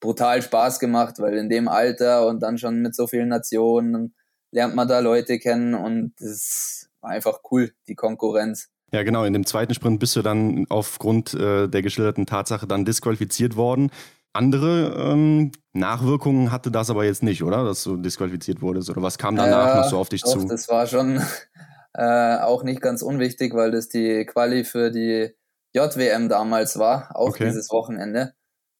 brutal 0.00 0.42
Spaß 0.42 0.80
gemacht, 0.80 1.18
weil 1.18 1.36
in 1.36 1.48
dem 1.48 1.66
Alter 1.66 2.26
und 2.26 2.40
dann 2.40 2.58
schon 2.58 2.80
mit 2.82 2.94
so 2.94 3.06
vielen 3.06 3.28
Nationen 3.28 4.14
lernt 4.50 4.74
man 4.74 4.88
da 4.88 4.98
Leute 4.98 5.38
kennen 5.38 5.74
und 5.74 6.20
es 6.20 6.90
war 7.00 7.10
einfach 7.10 7.40
cool, 7.50 7.72
die 7.88 7.94
Konkurrenz. 7.94 8.70
Ja, 8.92 9.02
genau. 9.02 9.24
In 9.24 9.32
dem 9.32 9.46
zweiten 9.46 9.74
Sprint 9.74 10.00
bist 10.00 10.16
du 10.16 10.22
dann 10.22 10.66
aufgrund 10.68 11.34
äh, 11.34 11.68
der 11.68 11.82
geschilderten 11.82 12.26
Tatsache 12.26 12.66
dann 12.66 12.84
disqualifiziert 12.84 13.56
worden. 13.56 13.90
Andere 14.32 14.94
ähm, 15.12 15.52
Nachwirkungen 15.72 16.52
hatte 16.52 16.70
das 16.70 16.90
aber 16.90 17.04
jetzt 17.04 17.22
nicht, 17.22 17.42
oder? 17.42 17.64
Dass 17.64 17.82
du 17.84 17.96
disqualifiziert 17.96 18.62
wurdest? 18.62 18.90
Oder 18.90 19.02
was 19.02 19.18
kam 19.18 19.36
danach 19.36 19.74
ja, 19.74 19.76
noch 19.80 19.88
so 19.88 19.98
auf 19.98 20.08
dich 20.08 20.22
doch, 20.22 20.32
zu? 20.32 20.46
Das 20.46 20.68
war 20.68 20.86
schon 20.86 21.20
äh, 21.94 22.36
auch 22.38 22.62
nicht 22.62 22.80
ganz 22.80 23.02
unwichtig, 23.02 23.54
weil 23.54 23.70
das 23.70 23.88
die 23.88 24.24
Quali 24.26 24.64
für 24.64 24.90
die 24.90 25.30
JWM 25.72 26.28
damals 26.28 26.78
war, 26.78 27.10
auch 27.14 27.28
okay. 27.28 27.46
dieses 27.46 27.70
Wochenende. 27.70 28.34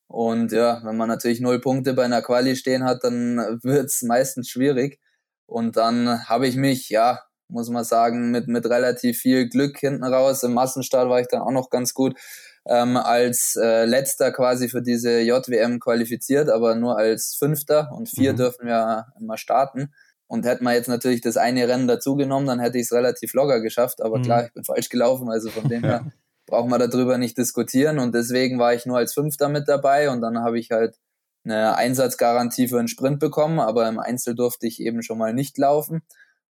Und 0.09 0.51
ja, 0.51 0.81
wenn 0.85 0.97
man 0.97 1.09
natürlich 1.09 1.41
null 1.41 1.61
Punkte 1.61 1.95
bei 1.95 2.05
einer 2.05 2.23
Quali 2.23 2.57
stehen 2.57 2.85
hat, 2.85 3.05
dann 3.05 3.37
wird's 3.63 4.03
meistens 4.03 4.49
schwierig. 4.49 5.01
Und 5.47 5.77
dann 5.77 6.29
habe 6.29 6.47
ich 6.47 6.57
mich, 6.57 6.89
ja, 6.91 7.21
muss 7.51 7.69
man 7.69 7.85
sagen, 7.85 8.31
mit, 8.31 8.49
mit 8.49 8.67
relativ 8.67 9.19
viel 9.19 9.49
Glück 9.49 9.79
hinten 9.79 10.05
raus. 10.05 10.43
Im 10.43 10.55
Massenstart 10.55 11.09
war 11.09 11.21
ich 11.21 11.29
dann 11.29 11.43
auch 11.43 11.53
noch 11.53 11.71
ganz 11.71 11.95
gut 11.95 12.19
ähm, 12.67 12.97
als 12.97 13.57
äh, 13.57 13.85
letzter 13.85 14.33
quasi 14.33 14.69
für 14.69 14.83
diese 14.83 15.21
JWM 15.21 15.81
qualifiziert, 15.81 16.51
aber 16.51 16.75
nur 16.75 16.99
als 16.99 17.35
Fünfter 17.39 17.91
und 17.93 18.09
vier 18.09 18.33
mhm. 18.33 18.37
dürfen 18.37 18.67
wir 18.67 19.07
immer 19.19 19.37
starten. 19.37 19.93
Und 20.27 20.47
hätten 20.47 20.63
wir 20.63 20.75
jetzt 20.75 20.89
natürlich 20.89 21.23
das 21.23 21.37
eine 21.37 21.67
Rennen 21.67 21.89
dazugenommen, 21.89 22.47
dann 22.47 22.61
hätte 22.61 22.79
ich 22.79 22.85
es 22.85 22.93
relativ 22.93 23.35
locker 23.35 23.61
geschafft. 23.61 24.01
Aber 24.01 24.19
mhm. 24.19 24.23
klar, 24.23 24.47
ich 24.47 24.53
bin 24.53 24.63
falsch 24.63 24.89
gelaufen, 24.89 25.29
also 25.29 25.51
von 25.51 25.69
dem 25.69 25.83
her 25.85 26.13
brauchen 26.47 26.71
wir 26.71 26.79
darüber 26.79 27.19
nicht 27.19 27.37
diskutieren. 27.37 27.99
Und 27.99 28.15
deswegen 28.15 28.59
war 28.59 28.75
ich 28.75 28.87
nur 28.87 28.99
als 28.99 29.15
Fünfter 29.15 29.49
mit 29.49 29.69
dabei 29.69 30.11
und 30.11 30.21
dann 30.21 30.39
habe 30.39 30.59
ich 30.59 30.71
halt 30.71 30.97
eine 31.45 31.75
Einsatzgarantie 31.75 32.69
für 32.69 32.79
einen 32.79 32.89
Sprint 32.89 33.19
bekommen, 33.19 33.61
aber 33.61 33.89
im 33.89 33.99
Einzel 33.99 34.35
durfte 34.35 34.67
ich 34.67 34.81
eben 34.81 35.03
schon 35.03 35.19
mal 35.19 35.33
nicht 35.33 35.57
laufen. 35.59 36.03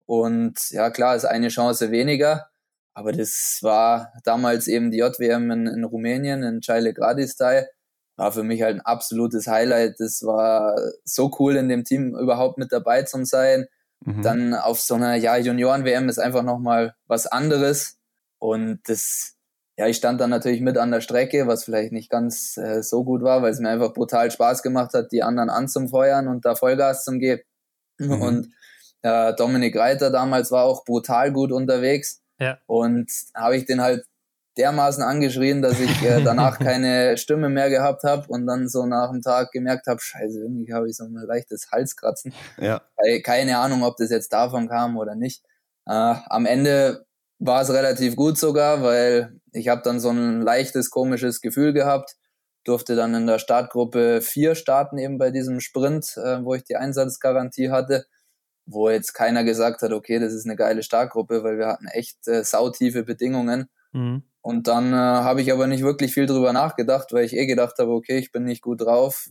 Und 0.08 0.72
ja, 0.72 0.89
klar, 0.89 1.16
ist 1.16 1.26
eine 1.26 1.49
Chance 1.49 1.91
weniger. 1.91 2.47
Aber 2.93 3.12
das 3.12 3.60
war 3.62 4.12
damals 4.24 4.68
eben 4.68 4.89
die 4.89 4.97
JWM 4.97 5.51
in, 5.51 5.68
in 5.68 5.84
Rumänien, 5.84 6.41
in 6.41 6.62
Chile 6.62 6.95
Gradistai. 6.95 7.68
War 8.16 8.32
für 8.32 8.41
mich 8.41 8.64
halt 8.64 8.78
ein 8.78 8.82
absolutes 8.82 9.45
Highlight. 9.45 9.99
Das 9.99 10.24
war 10.24 10.76
so 11.03 11.30
cool, 11.38 11.58
in 11.58 11.70
dem 11.70 11.84
Team 11.84 12.18
überhaupt 12.18 12.58
mit 12.58 12.72
dabei 12.72 13.03
zu 13.03 13.24
sein. 13.26 13.68
Mhm. 14.03 14.22
Dann 14.24 14.53
auf 14.55 14.80
so 14.80 14.95
einer 14.95 15.16
ja, 15.16 15.38
Junioren-WM 15.38 16.10
ist 16.10 16.18
einfach 16.18 16.41
nochmal 16.41 16.95
was 17.05 17.28
anderes. 17.28 17.99
Und 18.39 18.80
das, 18.86 19.36
ja, 19.78 19.88
ich 19.88 19.97
stand 19.97 20.22
dann 20.22 20.30
natürlich 20.30 20.62
mit 20.62 20.78
an 20.78 20.89
der 20.89 21.01
Strecke, 21.01 21.47
was 21.47 21.66
vielleicht 21.66 21.91
nicht 21.91 22.10
ganz 22.10 22.58
äh, 22.58 22.82
so 22.82 23.03
gut 23.03 23.22
war, 23.22 23.41
weil 23.41 23.51
es 23.51 23.60
mir 23.60 23.70
einfach 23.70 23.93
brutal 23.93 24.32
Spaß 24.32 24.64
gemacht 24.64 24.93
hat, 24.93 25.12
die 25.12 25.22
anderen 25.22 25.49
anzufeuern 25.49 26.28
und 26.28 26.45
da 26.45 26.55
Vollgas 26.55 27.03
zu 27.03 27.18
geben. 27.20 27.43
Mhm. 27.99 28.22
Und 28.22 28.47
äh, 29.08 29.34
Dominik 29.36 29.76
Reiter 29.76 30.10
damals 30.10 30.51
war 30.51 30.66
auch 30.66 30.84
brutal 30.84 31.32
gut 31.32 31.51
unterwegs. 31.51 32.22
Ja. 32.39 32.58
Und 32.66 33.10
habe 33.34 33.58
ich 33.58 33.66
den 33.66 33.82
halt 33.82 34.05
dermaßen 34.58 35.03
angeschrien, 35.03 35.62
dass 35.62 35.80
ich 35.80 36.03
äh, 36.03 36.22
danach 36.24 36.60
keine 36.60 37.18
Stimme 37.18 37.49
mehr 37.49 37.70
gehabt 37.70 38.03
habe 38.03 38.28
und 38.28 38.45
dann 38.47 38.68
so 38.68 38.86
nach 38.86 39.12
dem 39.12 39.22
Tag 39.22 39.51
gemerkt 39.51 39.88
habe, 39.88 39.99
scheiße, 40.01 40.41
irgendwie 40.41 40.74
habe 40.74 40.89
ich 40.89 40.97
so 40.97 41.05
ein 41.05 41.14
leichtes 41.14 41.70
Halskratzen. 41.72 42.34
Ja. 42.58 42.82
Keine 43.24 43.60
Ahnung, 43.60 43.84
ob 43.84 43.97
das 43.97 44.10
jetzt 44.10 44.34
davon 44.34 44.68
kam 44.68 44.97
oder 44.97 45.16
nicht. 45.16 45.43
Äh, 45.86 46.16
am 46.28 46.45
Ende 46.45 47.05
war 47.39 47.62
es 47.62 47.72
relativ 47.72 48.16
gut 48.16 48.38
sogar, 48.38 48.82
weil 48.82 49.39
ich 49.53 49.68
habe 49.68 49.82
dann 49.84 49.99
so 49.99 50.10
ein 50.10 50.41
leichtes, 50.41 50.89
komisches 50.89 51.39
Gefühl 51.39 51.72
gehabt, 51.72 52.16
durfte 52.64 52.95
dann 52.95 53.14
in 53.14 53.28
der 53.28 53.39
Startgruppe 53.39 54.22
4 54.22 54.55
starten, 54.55 54.97
eben 54.97 55.18
bei 55.18 55.30
diesem 55.30 55.60
Sprint, 55.62 56.18
äh, 56.18 56.43
wo 56.43 56.55
ich 56.55 56.64
die 56.64 56.76
Einsatzgarantie 56.76 57.70
hatte 57.70 58.05
wo 58.68 58.89
jetzt 58.89 59.13
keiner 59.13 59.43
gesagt 59.43 59.82
hat, 59.82 59.91
okay, 59.91 60.20
das 60.20 60.34
ist 60.34 60.45
eine 60.45 60.55
geile 60.55 60.84
Startgruppe, 60.84 61.43
weil 61.43 61.57
wir 61.57 61.68
hatten 61.68 61.88
echt 61.88 62.28
äh, 62.28 62.43
sautiefe 62.43 63.03
Bedingungen. 63.03 63.70
Mhm. 63.93 64.24
Und 64.41 64.68
dann 64.68 64.93
äh, 64.93 64.95
habe 64.95 65.41
ich 65.41 65.51
aber 65.51 65.68
nicht 65.68 65.84
wirklich 65.84 66.13
viel 66.13 66.26
drüber 66.26 66.53
nachgedacht, 66.53 67.11
weil 67.11 67.26
ich 67.26 67.36
eh 67.36 67.45
gedacht 67.45 67.80
habe, 67.80 67.91
okay, 67.91 68.18
ich 68.18 68.32
bin 68.32 68.43
nicht 68.43 68.61
gut 68.61 68.82
drauf, 68.82 69.30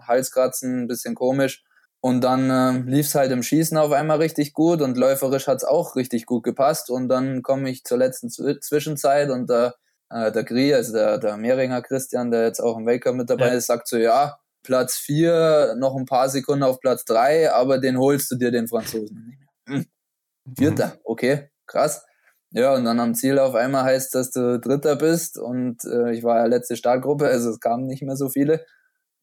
Halskratzen, 0.00 0.82
ein 0.82 0.86
bisschen 0.88 1.14
komisch. 1.14 1.64
Und 2.00 2.22
dann 2.22 2.50
äh, 2.50 2.90
lief 2.90 3.06
es 3.06 3.14
halt 3.14 3.32
im 3.32 3.42
Schießen 3.42 3.76
auf 3.76 3.92
einmal 3.92 4.18
richtig 4.18 4.52
gut 4.52 4.80
und 4.82 4.96
läuferisch 4.96 5.46
hat 5.46 5.58
es 5.58 5.64
auch 5.64 5.96
richtig 5.96 6.26
gut 6.26 6.44
gepasst. 6.44 6.90
Und 6.90 7.08
dann 7.08 7.42
komme 7.42 7.70
ich 7.70 7.84
zur 7.84 7.98
letzten 7.98 8.30
Z 8.30 8.62
Zwischenzeit 8.62 9.30
und 9.30 9.50
der, 9.50 9.74
äh, 10.10 10.30
der 10.32 10.44
Grie, 10.44 10.74
also 10.74 10.92
der, 10.92 11.18
der 11.18 11.36
Mehringer 11.36 11.82
Christian, 11.82 12.30
der 12.30 12.44
jetzt 12.44 12.60
auch 12.60 12.78
im 12.78 12.86
Weltcup 12.86 13.14
mit 13.14 13.28
dabei 13.30 13.48
ja. 13.48 13.54
ist, 13.54 13.66
sagt 13.66 13.88
so, 13.88 13.96
ja, 13.96 14.38
Platz 14.62 14.96
4, 14.96 15.76
noch 15.78 15.96
ein 15.96 16.06
paar 16.06 16.28
Sekunden 16.28 16.62
auf 16.62 16.80
Platz 16.80 17.04
3, 17.04 17.52
aber 17.52 17.78
den 17.78 17.98
holst 17.98 18.30
du 18.30 18.36
dir, 18.36 18.50
den 18.50 18.68
Franzosen. 18.68 19.38
Hm. 19.66 19.86
Vierter, 20.56 20.86
mhm. 20.86 21.00
okay, 21.04 21.50
krass. 21.66 22.04
Ja, 22.50 22.74
und 22.74 22.84
dann 22.84 22.98
am 23.00 23.14
Ziel 23.14 23.38
auf 23.38 23.54
einmal 23.54 23.84
heißt, 23.84 24.14
dass 24.14 24.30
du 24.30 24.58
Dritter 24.58 24.96
bist 24.96 25.38
und 25.38 25.84
äh, 25.84 26.12
ich 26.12 26.22
war 26.22 26.38
ja 26.38 26.46
letzte 26.46 26.76
Startgruppe, 26.76 27.26
also 27.26 27.50
es 27.50 27.60
kamen 27.60 27.86
nicht 27.86 28.02
mehr 28.02 28.16
so 28.16 28.30
viele 28.30 28.64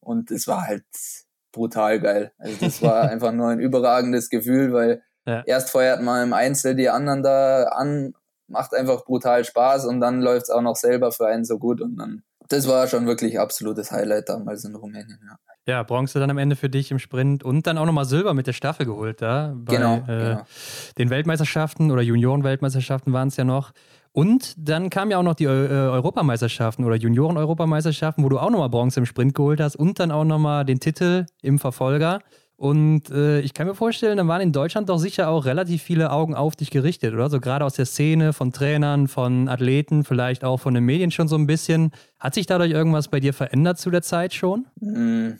und 0.00 0.30
es 0.30 0.46
war 0.46 0.66
halt 0.66 0.84
brutal 1.50 1.98
geil. 2.00 2.32
Also 2.38 2.56
das 2.60 2.82
war 2.82 3.02
einfach 3.10 3.32
nur 3.32 3.48
ein 3.48 3.58
überragendes 3.58 4.28
Gefühl, 4.30 4.72
weil 4.72 5.02
ja. 5.26 5.42
erst 5.44 5.70
feuert 5.70 6.02
man 6.02 6.28
im 6.28 6.32
Einzel 6.32 6.76
die 6.76 6.88
anderen 6.88 7.24
da 7.24 7.64
an, 7.64 8.14
macht 8.46 8.74
einfach 8.74 9.04
brutal 9.04 9.44
Spaß 9.44 9.86
und 9.86 10.00
dann 10.00 10.20
läuft 10.20 10.44
es 10.44 10.50
auch 10.50 10.62
noch 10.62 10.76
selber 10.76 11.10
für 11.10 11.26
einen 11.26 11.44
so 11.44 11.58
gut 11.58 11.80
und 11.80 11.96
dann 11.96 12.22
das 12.48 12.68
war 12.68 12.86
schon 12.88 13.06
wirklich 13.06 13.38
absolutes 13.38 13.90
Highlight 13.90 14.28
damals 14.28 14.64
in 14.64 14.74
Rumänien, 14.74 15.18
ja. 15.26 15.36
Ja, 15.68 15.82
Bronze 15.82 16.20
dann 16.20 16.30
am 16.30 16.38
Ende 16.38 16.54
für 16.54 16.68
dich 16.68 16.92
im 16.92 17.00
Sprint 17.00 17.42
und 17.42 17.66
dann 17.66 17.76
auch 17.76 17.86
nochmal 17.86 18.04
Silber 18.04 18.34
mit 18.34 18.46
der 18.46 18.52
Staffel 18.52 18.86
geholt 18.86 19.20
da. 19.20 19.52
Bei, 19.56 19.74
genau, 19.74 19.96
äh, 19.96 20.06
genau. 20.06 20.42
Den 20.96 21.10
Weltmeisterschaften 21.10 21.90
oder 21.90 22.02
Junioren-Weltmeisterschaften 22.02 23.12
waren 23.12 23.28
es 23.28 23.36
ja 23.36 23.42
noch. 23.42 23.72
Und 24.12 24.54
dann 24.56 24.90
kamen 24.90 25.10
ja 25.10 25.18
auch 25.18 25.24
noch 25.24 25.34
die 25.34 25.44
äh, 25.44 25.48
Europameisterschaften 25.48 26.84
oder 26.84 26.94
Junioren-Europameisterschaften, 26.94 28.22
wo 28.22 28.28
du 28.28 28.38
auch 28.38 28.50
nochmal 28.50 28.70
Bronze 28.70 29.00
im 29.00 29.06
Sprint 29.06 29.34
geholt 29.34 29.60
hast 29.60 29.74
und 29.74 29.98
dann 29.98 30.12
auch 30.12 30.24
nochmal 30.24 30.64
den 30.64 30.78
Titel 30.78 31.26
im 31.42 31.58
Verfolger. 31.58 32.20
Und 32.56 33.10
äh, 33.10 33.40
ich 33.40 33.52
kann 33.52 33.66
mir 33.66 33.74
vorstellen, 33.74 34.16
da 34.16 34.26
waren 34.26 34.40
in 34.40 34.52
Deutschland 34.52 34.88
doch 34.88 34.98
sicher 34.98 35.28
auch 35.28 35.44
relativ 35.44 35.82
viele 35.82 36.10
Augen 36.10 36.34
auf 36.34 36.56
dich 36.56 36.70
gerichtet, 36.70 37.12
oder? 37.12 37.28
So 37.28 37.38
gerade 37.38 37.64
aus 37.66 37.74
der 37.74 37.84
Szene, 37.84 38.32
von 38.32 38.50
Trainern, 38.50 39.08
von 39.08 39.48
Athleten, 39.48 40.04
vielleicht 40.04 40.42
auch 40.42 40.56
von 40.56 40.72
den 40.72 40.84
Medien 40.84 41.10
schon 41.10 41.28
so 41.28 41.36
ein 41.36 41.46
bisschen. 41.46 41.92
Hat 42.18 42.34
sich 42.34 42.46
dadurch 42.46 42.70
irgendwas 42.70 43.08
bei 43.08 43.20
dir 43.20 43.34
verändert 43.34 43.78
zu 43.78 43.90
der 43.90 44.00
Zeit 44.00 44.32
schon? 44.32 44.66
Hm, 44.80 45.38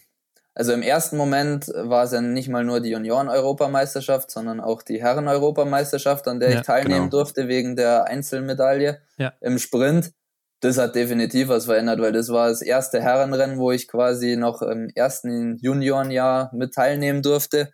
also 0.55 0.73
im 0.73 0.83
ersten 0.83 1.17
Moment 1.17 1.69
war 1.69 2.05
es 2.05 2.13
ja 2.13 2.21
nicht 2.21 2.49
mal 2.49 2.65
nur 2.65 2.81
die 2.81 2.91
Junioren-Europameisterschaft, 2.91 4.31
sondern 4.31 4.61
auch 4.61 4.83
die 4.83 5.01
Herren-Europameisterschaft, 5.01 6.29
an 6.29 6.39
der 6.39 6.51
ja, 6.51 6.57
ich 6.57 6.67
teilnehmen 6.67 7.11
genau. 7.11 7.23
durfte 7.23 7.49
wegen 7.49 7.77
der 7.77 8.05
Einzelmedaille 8.09 9.01
ja. 9.17 9.33
im 9.41 9.59
Sprint 9.59 10.13
das 10.61 10.79
hat 10.79 10.95
definitiv 10.95 11.49
was 11.49 11.67
verändert, 11.67 12.01
weil 12.01 12.13
das 12.13 12.31
war 12.31 12.49
das 12.49 12.63
erste 12.63 13.03
Herrenrennen, 13.03 13.59
wo 13.59 13.73
ich 13.73 13.89
quasi 13.89 14.37
noch 14.37 14.63
im 14.63 14.89
ersten 14.95 15.59
Juniorenjahr 15.59 16.51
mit 16.55 16.75
teilnehmen 16.75 17.23
durfte. 17.23 17.73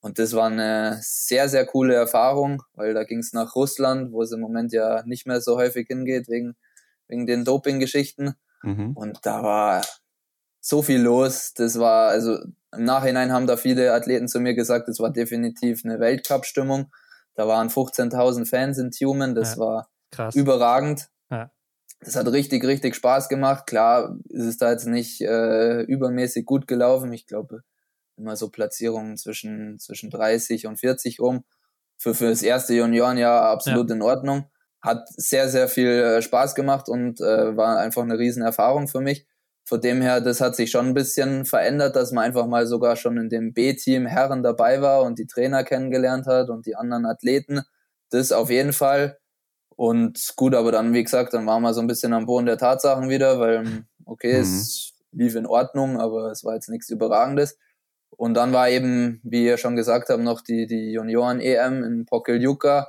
Und 0.00 0.18
das 0.18 0.34
war 0.34 0.46
eine 0.46 0.98
sehr, 1.02 1.48
sehr 1.48 1.66
coole 1.66 1.94
Erfahrung, 1.94 2.62
weil 2.74 2.94
da 2.94 3.04
ging 3.04 3.18
es 3.18 3.32
nach 3.32 3.54
Russland, 3.54 4.12
wo 4.12 4.22
es 4.22 4.32
im 4.32 4.40
Moment 4.40 4.72
ja 4.72 5.02
nicht 5.04 5.26
mehr 5.26 5.40
so 5.40 5.56
häufig 5.56 5.88
hingeht, 5.88 6.28
wegen, 6.28 6.54
wegen 7.08 7.26
den 7.26 7.44
Doping-Geschichten. 7.44 8.34
Mhm. 8.62 8.92
Und 8.92 9.18
da 9.24 9.42
war 9.42 9.82
so 10.60 10.82
viel 10.82 11.00
los. 11.00 11.54
Das 11.54 11.78
war, 11.78 12.08
also 12.08 12.38
im 12.72 12.84
Nachhinein 12.84 13.32
haben 13.32 13.46
da 13.46 13.56
viele 13.56 13.92
Athleten 13.92 14.28
zu 14.28 14.40
mir 14.40 14.54
gesagt, 14.54 14.88
das 14.88 15.00
war 15.00 15.10
definitiv 15.10 15.84
eine 15.84 16.00
Weltcup-Stimmung. 16.00 16.92
Da 17.34 17.46
waren 17.46 17.68
15.000 17.68 18.46
Fans 18.46 18.78
in 18.78 18.90
Tumen, 18.90 19.34
das 19.34 19.56
ja, 19.56 19.60
war 19.60 19.88
krass. 20.10 20.34
überragend. 20.34 21.08
Das 22.00 22.16
hat 22.16 22.26
richtig, 22.28 22.64
richtig 22.64 22.94
Spaß 22.94 23.28
gemacht. 23.28 23.66
Klar 23.66 24.16
ist 24.28 24.44
es 24.44 24.58
da 24.58 24.70
jetzt 24.70 24.86
nicht 24.86 25.20
äh, 25.22 25.82
übermäßig 25.82 26.44
gut 26.44 26.66
gelaufen. 26.66 27.12
Ich 27.12 27.26
glaube, 27.26 27.62
immer 28.16 28.36
so 28.36 28.50
Platzierungen 28.50 29.16
zwischen, 29.16 29.78
zwischen 29.78 30.10
30 30.10 30.66
und 30.66 30.78
40 30.78 31.20
rum. 31.20 31.44
Für, 31.98 32.14
für 32.14 32.28
das 32.28 32.42
erste 32.42 32.74
Juniorenjahr 32.74 33.42
absolut 33.48 33.88
ja. 33.88 33.96
in 33.96 34.02
Ordnung. 34.02 34.50
Hat 34.82 35.08
sehr, 35.16 35.48
sehr 35.48 35.68
viel 35.68 35.88
äh, 35.88 36.22
Spaß 36.22 36.54
gemacht 36.54 36.88
und 36.88 37.20
äh, 37.20 37.56
war 37.56 37.78
einfach 37.78 38.02
eine 38.02 38.18
Riesenerfahrung 38.18 38.88
für 38.88 39.00
mich. 39.00 39.26
Von 39.64 39.80
dem 39.80 40.00
her, 40.00 40.20
das 40.20 40.40
hat 40.40 40.54
sich 40.54 40.70
schon 40.70 40.86
ein 40.86 40.94
bisschen 40.94 41.44
verändert, 41.44 41.96
dass 41.96 42.12
man 42.12 42.24
einfach 42.24 42.46
mal 42.46 42.66
sogar 42.68 42.94
schon 42.94 43.16
in 43.16 43.28
dem 43.28 43.52
B-Team 43.52 44.06
Herren 44.06 44.44
dabei 44.44 44.80
war 44.80 45.02
und 45.02 45.18
die 45.18 45.26
Trainer 45.26 45.64
kennengelernt 45.64 46.26
hat 46.26 46.50
und 46.50 46.66
die 46.66 46.76
anderen 46.76 47.04
Athleten. 47.04 47.62
Das 48.10 48.30
auf 48.30 48.48
jeden 48.50 48.72
Fall. 48.72 49.18
Und 49.76 50.18
gut, 50.36 50.54
aber 50.54 50.72
dann, 50.72 50.94
wie 50.94 51.04
gesagt, 51.04 51.34
dann 51.34 51.46
waren 51.46 51.62
wir 51.62 51.74
so 51.74 51.82
ein 51.82 51.86
bisschen 51.86 52.14
am 52.14 52.26
Boden 52.26 52.46
der 52.46 52.56
Tatsachen 52.56 53.10
wieder, 53.10 53.38
weil, 53.38 53.84
okay, 54.06 54.34
mhm. 54.34 54.40
es 54.40 54.94
lief 55.12 55.34
in 55.34 55.46
Ordnung, 55.46 56.00
aber 56.00 56.30
es 56.30 56.44
war 56.44 56.54
jetzt 56.54 56.70
nichts 56.70 56.88
Überragendes. 56.88 57.58
Und 58.10 58.34
dann 58.34 58.54
war 58.54 58.70
eben, 58.70 59.20
wie 59.22 59.44
ihr 59.44 59.58
schon 59.58 59.76
gesagt 59.76 60.08
habt, 60.08 60.22
noch 60.22 60.40
die, 60.40 60.66
die 60.66 60.92
Junioren-EM 60.92 61.84
in 61.84 62.06
Pokeljuka. 62.06 62.88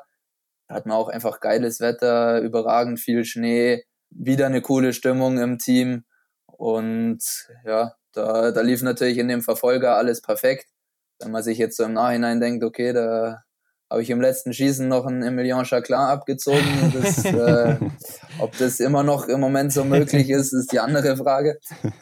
Da 0.69 0.75
hat 0.75 0.85
man 0.85 0.95
auch 0.95 1.09
einfach 1.09 1.41
geiles 1.41 1.81
Wetter, 1.81 2.39
überragend 2.41 2.99
viel 2.99 3.25
Schnee, 3.25 3.83
wieder 4.09 4.45
eine 4.45 4.61
coole 4.61 4.93
Stimmung 4.93 5.37
im 5.39 5.57
Team. 5.57 6.05
Und 6.45 7.19
ja, 7.65 7.95
da, 8.13 8.51
da 8.51 8.61
lief 8.61 8.81
natürlich 8.81 9.17
in 9.17 9.27
dem 9.27 9.41
Verfolger 9.41 9.97
alles 9.97 10.21
perfekt. 10.21 10.67
Wenn 11.19 11.31
man 11.31 11.43
sich 11.43 11.57
jetzt 11.57 11.75
so 11.75 11.83
im 11.83 11.93
Nachhinein 11.93 12.39
denkt, 12.39 12.63
okay, 12.63 12.93
da 12.93 13.43
habe 13.89 14.01
ich 14.01 14.09
im 14.09 14.21
letzten 14.21 14.53
Schießen 14.53 14.87
noch 14.87 15.05
einen 15.05 15.23
Emilien 15.23 15.63
Chaclin 15.65 15.97
abgezogen. 15.97 16.93
Das, 16.93 17.23
äh, 17.25 17.77
ob 18.39 18.57
das 18.57 18.79
immer 18.79 19.03
noch 19.03 19.27
im 19.27 19.39
Moment 19.39 19.71
so 19.71 19.83
möglich 19.85 20.29
ist, 20.29 20.53
ist 20.53 20.71
die 20.71 20.79
andere 20.79 21.15
Frage. 21.15 21.59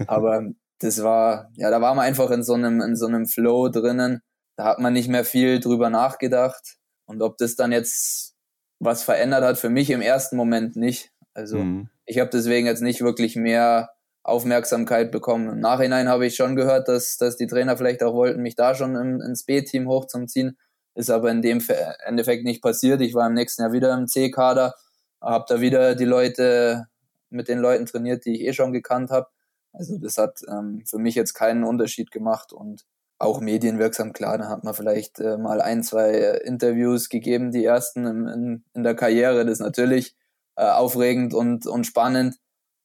Aber 0.07 0.43
das 0.79 1.03
war, 1.03 1.49
ja, 1.55 1.69
da 1.69 1.81
war 1.81 1.93
man 1.95 2.05
einfach 2.05 2.31
in 2.31 2.43
so 2.43 2.53
einem, 2.53 2.81
in 2.81 2.95
so 2.95 3.05
einem 3.05 3.27
Flow 3.27 3.69
drinnen. 3.69 4.21
Da 4.55 4.65
hat 4.65 4.79
man 4.79 4.93
nicht 4.93 5.09
mehr 5.09 5.25
viel 5.25 5.59
drüber 5.59 5.89
nachgedacht. 5.89 6.77
Und 7.05 7.21
ob 7.21 7.37
das 7.37 7.55
dann 7.55 7.71
jetzt 7.71 8.33
was 8.79 9.03
verändert 9.03 9.43
hat, 9.43 9.57
für 9.57 9.69
mich 9.69 9.89
im 9.89 10.01
ersten 10.01 10.35
Moment 10.37 10.75
nicht. 10.75 11.11
Also 11.33 11.57
mhm. 11.57 11.89
ich 12.05 12.19
habe 12.19 12.29
deswegen 12.31 12.65
jetzt 12.65 12.81
nicht 12.81 13.01
wirklich 13.01 13.35
mehr 13.35 13.91
Aufmerksamkeit 14.23 15.11
bekommen. 15.11 15.49
Im 15.49 15.59
Nachhinein 15.59 16.09
habe 16.09 16.25
ich 16.25 16.35
schon 16.35 16.55
gehört, 16.55 16.87
dass, 16.87 17.17
dass 17.17 17.37
die 17.37 17.47
Trainer 17.47 17.77
vielleicht 17.77 18.01
auch 18.01 18.13
wollten, 18.13 18.41
mich 18.41 18.55
da 18.55 18.73
schon 18.73 18.95
im, 18.95 19.21
ins 19.21 19.45
B-Team 19.45 19.87
hochzuziehen. 19.87 20.57
Ist 20.95 21.09
aber 21.09 21.29
in 21.29 21.41
dem 21.41 21.61
Endeffekt 22.05 22.43
nicht 22.43 22.61
passiert. 22.61 23.01
Ich 23.01 23.13
war 23.13 23.27
im 23.27 23.33
nächsten 23.33 23.61
Jahr 23.61 23.73
wieder 23.73 23.93
im 23.93 24.07
C-Kader, 24.07 24.73
habe 25.21 25.45
da 25.47 25.61
wieder 25.61 25.95
die 25.95 26.05
Leute 26.05 26.87
mit 27.29 27.47
den 27.47 27.59
Leuten 27.59 27.85
trainiert, 27.85 28.25
die 28.25 28.35
ich 28.35 28.47
eh 28.47 28.53
schon 28.53 28.71
gekannt 28.71 29.11
habe. 29.11 29.27
Also 29.73 29.97
das 29.97 30.17
hat 30.17 30.39
ähm, 30.47 30.83
für 30.85 30.97
mich 30.97 31.15
jetzt 31.15 31.33
keinen 31.33 31.63
Unterschied 31.63 32.11
gemacht 32.11 32.53
und 32.53 32.85
auch 33.17 33.39
medienwirksam, 33.39 34.13
klar, 34.13 34.37
da 34.37 34.49
hat 34.49 34.63
man 34.63 34.73
vielleicht 34.73 35.19
äh, 35.19 35.37
mal 35.37 35.61
ein, 35.61 35.83
zwei 35.83 36.11
Interviews 36.43 37.09
gegeben, 37.09 37.51
die 37.51 37.63
ersten 37.63 38.05
in, 38.05 38.27
in, 38.27 38.63
in 38.73 38.83
der 38.83 38.95
Karriere. 38.95 39.45
Das 39.45 39.53
ist 39.53 39.59
natürlich 39.59 40.15
äh, 40.55 40.65
aufregend 40.65 41.33
und, 41.33 41.65
und 41.65 41.85
spannend, 41.85 42.37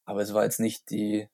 aber 0.04 0.22
es 0.22 0.34
war 0.34 0.44
jetzt 0.44 0.61
nicht 0.61 0.90
die, 0.90 1.28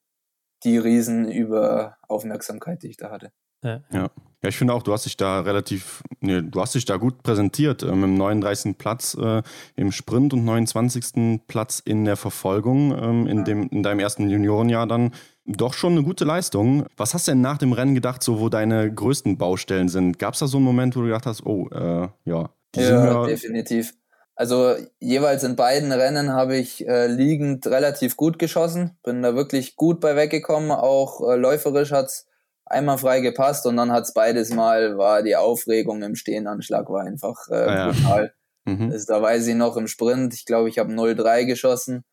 die 0.64 0.78
riesen 0.78 1.30
über 1.30 1.96
Aufmerksamkeit, 2.08 2.82
die 2.82 2.88
ich 2.88 2.96
da 2.96 3.10
hatte. 3.10 3.32
Ja. 3.62 3.82
ja. 3.90 4.10
Ja, 4.46 4.50
ich 4.50 4.58
finde 4.58 4.74
auch, 4.74 4.84
du 4.84 4.92
hast 4.92 5.06
dich 5.06 5.16
da 5.16 5.40
relativ, 5.40 6.04
nee, 6.20 6.40
du 6.40 6.60
hast 6.60 6.76
dich 6.76 6.84
da 6.84 6.98
gut 6.98 7.24
präsentiert 7.24 7.82
äh, 7.82 7.86
mit 7.86 8.04
dem 8.04 8.14
39. 8.14 8.78
Platz 8.78 9.16
äh, 9.20 9.42
im 9.74 9.90
Sprint 9.90 10.34
und 10.34 10.44
29. 10.44 11.40
Platz 11.48 11.82
in 11.84 12.04
der 12.04 12.14
Verfolgung 12.14 12.96
ähm, 12.96 13.26
in, 13.26 13.44
dem, 13.44 13.68
in 13.70 13.82
deinem 13.82 13.98
ersten 13.98 14.30
Juniorenjahr 14.30 14.86
dann. 14.86 15.10
Doch 15.46 15.74
schon 15.74 15.94
eine 15.94 16.04
gute 16.04 16.24
Leistung. 16.24 16.86
Was 16.96 17.12
hast 17.12 17.26
du 17.26 17.32
denn 17.32 17.40
nach 17.40 17.58
dem 17.58 17.72
Rennen 17.72 17.96
gedacht, 17.96 18.22
so 18.22 18.38
wo 18.38 18.48
deine 18.48 18.94
größten 18.94 19.36
Baustellen 19.36 19.88
sind? 19.88 20.20
Gab 20.20 20.34
es 20.34 20.38
da 20.38 20.46
so 20.46 20.58
einen 20.58 20.66
Moment, 20.66 20.94
wo 20.94 21.00
du 21.00 21.06
gedacht 21.06 21.26
hast, 21.26 21.44
oh, 21.44 21.68
äh, 21.70 22.06
ja, 22.24 22.50
ja, 22.76 23.26
definitiv. 23.26 23.94
Also 24.36 24.76
jeweils 25.00 25.42
in 25.42 25.56
beiden 25.56 25.90
Rennen 25.90 26.32
habe 26.32 26.56
ich 26.56 26.86
äh, 26.86 27.08
liegend 27.08 27.66
relativ 27.66 28.16
gut 28.16 28.38
geschossen, 28.38 28.96
bin 29.02 29.22
da 29.22 29.34
wirklich 29.34 29.74
gut 29.74 29.98
bei 29.98 30.14
weggekommen, 30.14 30.70
auch 30.70 31.28
äh, 31.28 31.34
läuferisch 31.34 31.90
hat's 31.90 32.28
einmal 32.66 32.98
frei 32.98 33.20
gepasst 33.20 33.66
und 33.66 33.76
dann 33.76 33.92
hat's 33.92 34.12
beides 34.12 34.52
Mal, 34.52 34.98
war 34.98 35.22
die 35.22 35.36
Aufregung 35.36 36.02
im 36.02 36.16
Stehenanschlag 36.16 36.90
war 36.90 37.04
einfach 37.04 37.48
äh, 37.50 37.54
ah, 37.54 37.92
brutal. 37.92 38.32
Ja. 38.66 38.72
Mhm. 38.72 38.90
Also, 38.90 39.06
da 39.06 39.22
weiß 39.22 39.46
ich 39.46 39.54
noch 39.54 39.76
im 39.76 39.86
Sprint, 39.86 40.34
ich 40.34 40.44
glaube, 40.44 40.68
ich 40.68 40.78
habe 40.78 40.92
0-3 40.92 41.44
geschossen. 41.46 42.04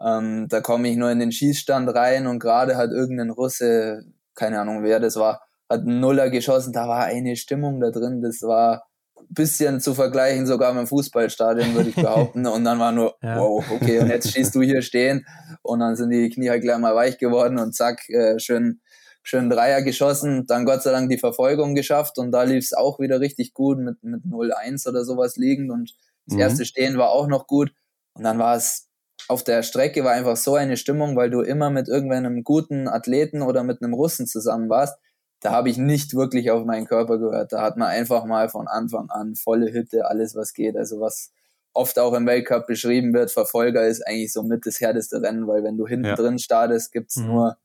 Ähm, 0.00 0.46
da 0.48 0.60
komme 0.60 0.88
ich 0.88 0.96
nur 0.96 1.10
in 1.10 1.18
den 1.18 1.32
Schießstand 1.32 1.94
rein 1.94 2.26
und 2.26 2.38
gerade 2.38 2.76
hat 2.76 2.90
irgendein 2.90 3.30
Russe, 3.30 4.04
keine 4.34 4.60
Ahnung 4.60 4.82
wer 4.84 5.00
das 5.00 5.16
war, 5.16 5.42
hat 5.68 5.80
einen 5.80 6.00
Nuller 6.00 6.30
geschossen, 6.30 6.72
da 6.72 6.88
war 6.88 7.04
eine 7.04 7.36
Stimmung 7.36 7.80
da 7.80 7.90
drin, 7.90 8.22
das 8.22 8.42
war 8.42 8.88
bisschen 9.28 9.80
zu 9.80 9.94
vergleichen, 9.94 10.46
sogar 10.46 10.72
mit 10.72 10.82
dem 10.82 10.86
Fußballstadion, 10.86 11.74
würde 11.74 11.90
ich 11.90 11.96
behaupten. 11.96 12.46
Und 12.46 12.64
dann 12.64 12.78
war 12.78 12.92
nur, 12.92 13.16
ja. 13.22 13.38
wow, 13.38 13.64
okay, 13.70 13.98
und 13.98 14.08
jetzt 14.08 14.32
schießt 14.32 14.54
du 14.54 14.62
hier 14.62 14.82
stehen. 14.82 15.26
Und 15.62 15.80
dann 15.80 15.96
sind 15.96 16.10
die 16.10 16.30
Knie 16.30 16.50
halt 16.50 16.62
gleich 16.62 16.78
mal 16.78 16.94
weich 16.94 17.18
geworden 17.18 17.58
und 17.58 17.74
zack, 17.74 18.08
äh, 18.08 18.38
schön, 18.38 18.80
schön 19.28 19.50
Dreier 19.50 19.82
geschossen. 19.82 20.46
Dann 20.46 20.64
Gott 20.64 20.82
sei 20.82 20.92
Dank 20.92 21.10
die 21.10 21.18
Verfolgung 21.18 21.74
geschafft 21.74 22.18
und 22.18 22.32
da 22.32 22.42
lief 22.44 22.64
es 22.64 22.72
auch 22.72 22.98
wieder 22.98 23.20
richtig 23.20 23.54
gut 23.54 23.78
mit, 23.78 24.02
mit 24.02 24.24
0-1 24.24 24.88
oder 24.88 25.04
sowas 25.04 25.36
liegend. 25.36 25.70
Und 25.70 25.94
das 26.26 26.34
mhm. 26.34 26.40
erste 26.40 26.64
Stehen 26.64 26.98
war 26.98 27.10
auch 27.10 27.26
noch 27.26 27.46
gut. 27.46 27.72
Und 28.14 28.24
dann 28.24 28.38
war 28.38 28.56
es 28.56 28.86
auf 29.28 29.42
der 29.44 29.62
Strecke 29.62 30.04
war 30.04 30.12
einfach 30.12 30.36
so 30.36 30.54
eine 30.54 30.76
Stimmung, 30.76 31.16
weil 31.16 31.28
du 31.28 31.40
immer 31.42 31.70
mit 31.70 31.88
irgendeinem 31.88 32.44
guten 32.44 32.88
Athleten 32.88 33.42
oder 33.42 33.62
mit 33.64 33.82
einem 33.82 33.92
Russen 33.92 34.26
zusammen 34.26 34.70
warst 34.70 34.96
da 35.40 35.52
habe 35.52 35.70
ich 35.70 35.78
nicht 35.78 36.14
wirklich 36.14 36.50
auf 36.50 36.64
meinen 36.64 36.86
Körper 36.86 37.18
gehört. 37.18 37.52
Da 37.52 37.62
hat 37.62 37.76
man 37.76 37.88
einfach 37.88 38.24
mal 38.24 38.48
von 38.48 38.66
Anfang 38.66 39.08
an 39.10 39.36
volle 39.36 39.72
Hütte, 39.72 40.06
alles 40.06 40.34
was 40.34 40.52
geht. 40.52 40.76
Also 40.76 41.00
was 41.00 41.32
oft 41.72 41.98
auch 41.98 42.14
im 42.14 42.26
Weltcup 42.26 42.66
beschrieben 42.66 43.14
wird, 43.14 43.30
Verfolger 43.30 43.86
ist 43.86 44.04
eigentlich 44.06 44.32
so 44.32 44.42
mit 44.42 44.66
das 44.66 44.80
härteste 44.80 45.22
Rennen, 45.22 45.46
weil 45.46 45.62
wenn 45.62 45.76
du 45.76 45.86
hinten 45.86 46.06
ja. 46.06 46.14
drin 46.16 46.38
startest, 46.38 46.92
gibt's 46.92 47.16
mhm. 47.16 47.26
nur 47.26 47.56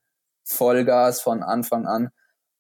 Vollgas 0.44 1.22
von 1.22 1.44
Anfang 1.44 1.86
an. 1.86 2.10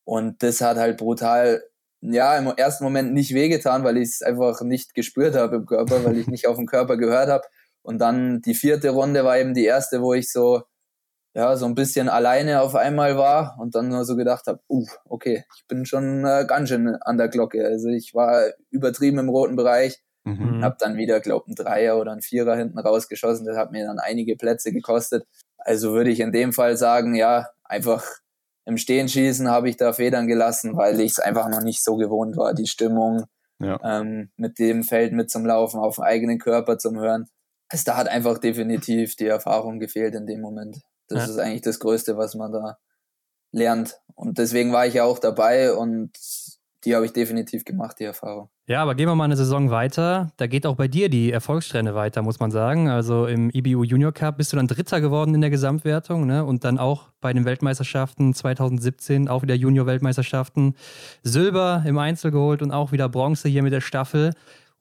Und 0.06 0.44
das 0.44 0.62
hat 0.62 0.78
halt 0.78 0.98
brutal, 0.98 1.64
ja, 2.02 2.38
im 2.38 2.48
ersten 2.48 2.84
Moment 2.84 3.14
nicht 3.14 3.34
wehgetan, 3.34 3.84
weil 3.84 3.98
ich 3.98 4.10
es 4.10 4.22
einfach 4.22 4.62
nicht 4.62 4.94
gespürt 4.94 5.36
habe 5.36 5.58
im 5.58 5.66
Körper, 5.66 6.04
weil 6.04 6.18
ich 6.18 6.28
nicht 6.28 6.48
auf 6.48 6.58
den 6.58 6.68
Körper 6.68 6.98
gehört 6.98 7.30
habe. 7.30 7.46
Und 7.82 8.00
dann 8.00 8.42
die 8.42 8.56
vierte 8.56 8.90
Runde 8.90 9.24
war 9.26 9.38
eben 9.38 9.54
die 9.54 9.66
erste, 9.66 10.02
wo 10.02 10.14
ich 10.14 10.32
so 10.32 10.64
ja, 11.36 11.56
so 11.56 11.66
ein 11.66 11.76
bisschen 11.76 12.10
alleine 12.10 12.62
auf 12.62 12.76
einmal 12.76 13.18
war 13.18 13.58
und 13.60 13.74
dann 13.76 13.90
nur 13.90 14.06
so 14.06 14.16
gedacht 14.16 14.46
habe, 14.46 14.60
uh, 14.70 14.86
okay, 15.06 15.46
ich 15.58 15.68
bin 15.68 15.86
schon 15.86 16.26
äh, 16.26 16.46
ganz 16.48 16.70
schön 16.70 16.96
an 17.02 17.18
der 17.18 17.28
Glocke. 17.28 17.66
Also 17.66 17.90
ich 17.90 18.14
war 18.14 18.52
übertrieben 18.70 19.18
im 19.18 19.30
roten 19.30 19.56
Bereich, 19.56 20.00
mhm. 20.26 20.64
habe 20.64 20.76
dann 20.80 20.96
wieder, 20.96 21.20
glaube 21.22 21.52
ein 21.52 21.56
Dreier 21.56 22.00
oder 22.00 22.12
ein 22.12 22.22
Vierer 22.22 22.56
hinten 22.56 22.78
rausgeschossen. 22.78 23.48
Das 23.48 23.58
hat 23.58 23.72
mir 23.72 23.86
dann 23.86 24.00
einige 24.00 24.36
Plätze 24.36 24.72
gekostet. 24.72 25.26
Also 25.58 25.94
würde 25.94 26.12
ich 26.12 26.20
in 26.20 26.32
dem 26.32 26.54
Fall 26.54 26.78
sagen, 26.78 27.16
ja, 27.16 27.48
einfach 27.64 28.06
im 28.66 28.78
Stehenschießen 28.78 29.50
habe 29.50 29.70
ich 29.70 29.78
da 29.78 29.94
Federn 29.94 30.28
gelassen, 30.28 30.78
weil 30.78 31.00
ich 31.02 31.14
es 31.14 31.20
einfach 31.20 31.50
noch 31.50 31.62
nicht 31.62 31.84
so 31.84 31.96
gewohnt 31.96 32.38
war, 32.38 32.54
die 32.54 32.68
Stimmung 32.68 33.26
ja. 33.60 33.80
ähm, 33.84 34.32
mit 34.38 34.60
dem 34.60 34.84
Feld 34.84 35.14
mit 35.14 35.30
zum 35.30 35.46
Laufen, 35.46 35.80
auf 35.80 35.96
dem 35.96 36.04
eigenen 36.04 36.40
Körper 36.40 36.78
zum 36.78 36.98
Hören. 36.98 37.28
Also 37.70 37.84
da 37.86 37.98
hat 37.98 38.08
einfach 38.08 38.38
definitiv 38.38 39.16
die 39.16 39.28
Erfahrung 39.28 39.80
gefehlt 39.80 40.16
in 40.16 40.26
dem 40.26 40.42
Moment. 40.42 40.82
Das 41.08 41.26
ja. 41.26 41.32
ist 41.32 41.40
eigentlich 41.40 41.62
das 41.62 41.80
Größte, 41.80 42.18
was 42.18 42.36
man 42.36 42.52
da 42.52 42.78
lernt. 43.52 44.00
Und 44.16 44.38
deswegen 44.38 44.72
war 44.72 44.88
ich 44.88 44.96
ja 44.96 45.04
auch 45.04 45.20
dabei 45.20 45.74
und 45.74 46.12
die 46.86 46.96
habe 46.96 47.06
ich 47.06 47.14
definitiv 47.14 47.66
gemacht, 47.66 48.00
die 48.00 48.06
Erfahrung. 48.06 48.50
Ja, 48.66 48.82
aber 48.82 48.96
gehen 48.96 49.10
wir 49.10 49.16
mal 49.16 49.26
eine 49.26 49.36
Saison 49.36 49.72
weiter. 49.72 50.32
Da 50.38 50.48
geht 50.48 50.66
auch 50.66 50.78
bei 50.78 50.88
dir 50.88 51.10
die 51.10 51.34
Erfolgssträhne 51.34 51.96
weiter, 51.96 52.22
muss 52.22 52.40
man 52.40 52.50
sagen. 52.50 52.88
Also 52.88 53.26
im 53.28 53.50
IBU 53.50 53.84
Junior 53.84 54.14
Cup 54.14 54.38
bist 54.38 54.54
du 54.54 54.56
dann 54.56 54.70
Dritter 54.70 55.02
geworden 55.02 55.36
in 55.36 55.42
der 55.42 55.50
Gesamtwertung 55.50 56.26
ne? 56.26 56.46
und 56.46 56.64
dann 56.64 56.78
auch 56.78 57.10
bei 57.20 57.34
den 57.34 57.44
Weltmeisterschaften 57.44 58.34
2017, 58.34 59.28
auch 59.28 59.42
wieder 59.42 59.56
Junior-Weltmeisterschaften, 59.56 60.76
Silber 61.24 61.84
im 61.86 61.98
Einzel 61.98 62.32
geholt 62.32 62.62
und 62.62 62.72
auch 62.72 62.94
wieder 62.94 63.10
Bronze 63.10 63.50
hier 63.50 63.64
mit 63.64 63.74
der 63.74 63.82
Staffel. 63.82 64.32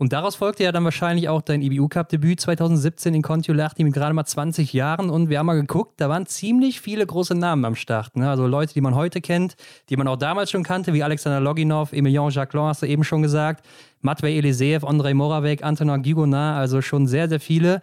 Und 0.02 0.12
daraus 0.12 0.34
folgte 0.34 0.64
ja 0.64 0.72
dann 0.72 0.82
wahrscheinlich 0.82 1.28
auch 1.28 1.42
dein 1.42 1.62
IBU-Cup-Debüt 1.62 2.40
2017 2.40 3.14
in 3.14 3.22
Kontiolahti 3.22 3.84
mit 3.84 3.94
gerade 3.94 4.12
mal 4.12 4.24
20 4.24 4.72
Jahren. 4.72 5.10
Und 5.10 5.28
wir 5.28 5.38
haben 5.38 5.46
mal 5.46 5.54
geguckt, 5.54 5.92
da 6.00 6.08
waren 6.08 6.26
ziemlich 6.26 6.80
viele 6.80 7.06
große 7.06 7.36
Namen 7.36 7.64
am 7.64 7.76
Start. 7.76 8.16
Ne? 8.16 8.28
Also 8.28 8.48
Leute, 8.48 8.74
die 8.74 8.80
man 8.80 8.96
heute 8.96 9.20
kennt, 9.20 9.54
die 9.90 9.96
man 9.96 10.08
auch 10.08 10.16
damals 10.16 10.50
schon 10.50 10.64
kannte, 10.64 10.92
wie 10.92 11.04
Alexander 11.04 11.38
Loginov, 11.38 11.92
Emilien 11.92 12.30
Jacquelin, 12.30 12.66
hast 12.66 12.82
du 12.82 12.86
eben 12.86 13.04
schon 13.04 13.22
gesagt, 13.22 13.64
Matvey 14.00 14.38
Eliseev, 14.38 14.84
Andrei 14.84 15.14
Moravec, 15.14 15.62
Antonin 15.62 16.02
Gigonard, 16.02 16.58
also 16.58 16.82
schon 16.82 17.06
sehr, 17.06 17.28
sehr 17.28 17.38
viele 17.38 17.80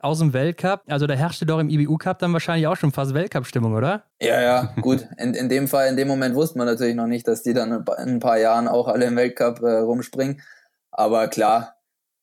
aus 0.00 0.18
dem 0.18 0.32
Weltcup. 0.32 0.82
Also 0.88 1.06
da 1.06 1.14
herrschte 1.14 1.46
doch 1.46 1.60
im 1.60 1.68
IBU-Cup 1.68 2.18
dann 2.18 2.32
wahrscheinlich 2.32 2.66
auch 2.66 2.76
schon 2.76 2.90
fast 2.90 3.14
Weltcup-Stimmung, 3.14 3.74
oder? 3.74 4.02
Ja, 4.20 4.40
ja, 4.40 4.74
gut. 4.80 5.06
In, 5.18 5.34
in 5.34 5.48
dem 5.48 5.68
Fall, 5.68 5.88
in 5.88 5.96
dem 5.96 6.08
Moment 6.08 6.34
wusste 6.34 6.58
man 6.58 6.66
natürlich 6.66 6.96
noch 6.96 7.06
nicht, 7.06 7.28
dass 7.28 7.44
die 7.44 7.54
dann 7.54 7.70
in 7.70 8.08
ein 8.08 8.18
paar 8.18 8.38
Jahren 8.38 8.66
auch 8.66 8.88
alle 8.88 9.04
im 9.04 9.14
Weltcup 9.14 9.62
äh, 9.62 9.78
rumspringen. 9.78 10.40
Aber 11.00 11.28
klar, 11.28 11.76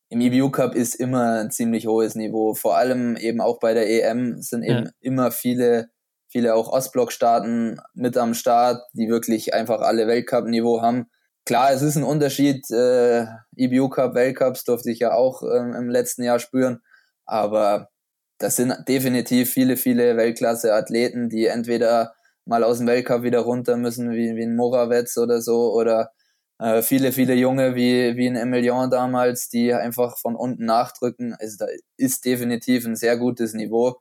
im 0.10 0.22
EBU 0.22 0.52
Cup 0.52 0.76
ist 0.76 0.94
immer 0.94 1.40
ein 1.40 1.50
ziemlich 1.50 1.88
hohes 1.88 2.14
Niveau. 2.14 2.54
Vor 2.54 2.78
allem 2.78 3.16
eben 3.16 3.42
auch 3.42 3.60
bei 3.60 3.74
der 3.74 3.90
EM 3.90 4.40
sind 4.40 4.62
eben 4.62 4.86
ja. 4.86 4.92
immer 5.00 5.32
viele, 5.32 5.88
viele 6.28 6.54
auch 6.54 6.72
Ostblock-Staaten 6.72 7.82
mit 7.96 8.18
am 8.18 8.36
Start, 8.36 8.84
die 8.94 9.10
wirklich 9.10 9.56
einfach 9.56 9.82
alle 9.82 10.06
Weltcup-Niveau 10.06 10.84
haben. 10.84 11.08
Klar, 11.44 11.72
es 11.72 11.82
ist 11.82 11.96
ein 11.96 12.04
Unterschied. 12.04 12.70
Äh, 12.70 13.26
EBU 13.56 13.90
Cup, 13.90 14.14
Weltcups 14.14 14.64
durfte 14.64 14.92
ich 14.92 15.00
ja 15.00 15.14
auch 15.14 15.42
ähm, 15.42 15.74
im 15.74 15.90
letzten 15.90 16.22
Jahr 16.22 16.38
spüren. 16.38 16.82
Aber 17.26 17.90
das 18.38 18.58
sind 18.58 18.76
definitiv 18.88 19.50
viele, 19.50 19.76
viele 19.76 20.18
Weltklasse-Athleten, 20.18 21.30
die 21.30 21.48
entweder 21.48 22.14
mal 22.46 22.64
aus 22.64 22.78
dem 22.78 22.86
Weltcup 22.86 23.24
wieder 23.24 23.40
runter 23.40 23.76
müssen, 23.76 24.12
wie, 24.12 24.36
wie 24.36 24.44
ein 24.44 24.56
Morawetz 24.56 25.18
oder 25.18 25.42
so, 25.42 25.74
oder 25.74 26.12
äh, 26.60 26.82
viele, 26.82 27.12
viele 27.12 27.36
Junge 27.36 27.76
wie, 27.76 28.16
wie 28.18 28.28
ein 28.28 28.36
Emilion 28.36 28.90
damals, 28.90 29.50
die 29.50 29.74
einfach 29.74 30.18
von 30.18 30.36
unten 30.36 30.66
nachdrücken. 30.66 31.36
Also 31.40 31.58
da 31.60 31.66
ist 31.98 32.26
definitiv 32.26 32.86
ein 32.86 32.96
sehr 32.96 33.18
gutes 33.18 33.54
Niveau 33.54 33.98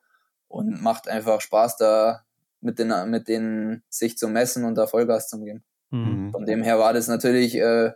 und 0.48 0.82
macht 0.82 1.09
einfach 1.09 1.40
Spaß, 1.40 1.76
da 1.76 2.22
mit, 2.61 2.78
den, 2.78 2.92
mit 3.11 3.28
denen 3.28 3.82
sich 3.88 4.16
zu 4.16 4.28
messen 4.28 4.64
und 4.64 4.76
da 4.76 4.86
Vollgas 4.86 5.28
zu 5.28 5.38
geben. 5.40 5.64
Mhm. 5.90 6.32
Von 6.32 6.46
dem 6.46 6.62
her 6.62 6.78
war 6.78 6.92
das 6.92 7.09
natürlich 7.09 7.57
äh, 7.57 7.92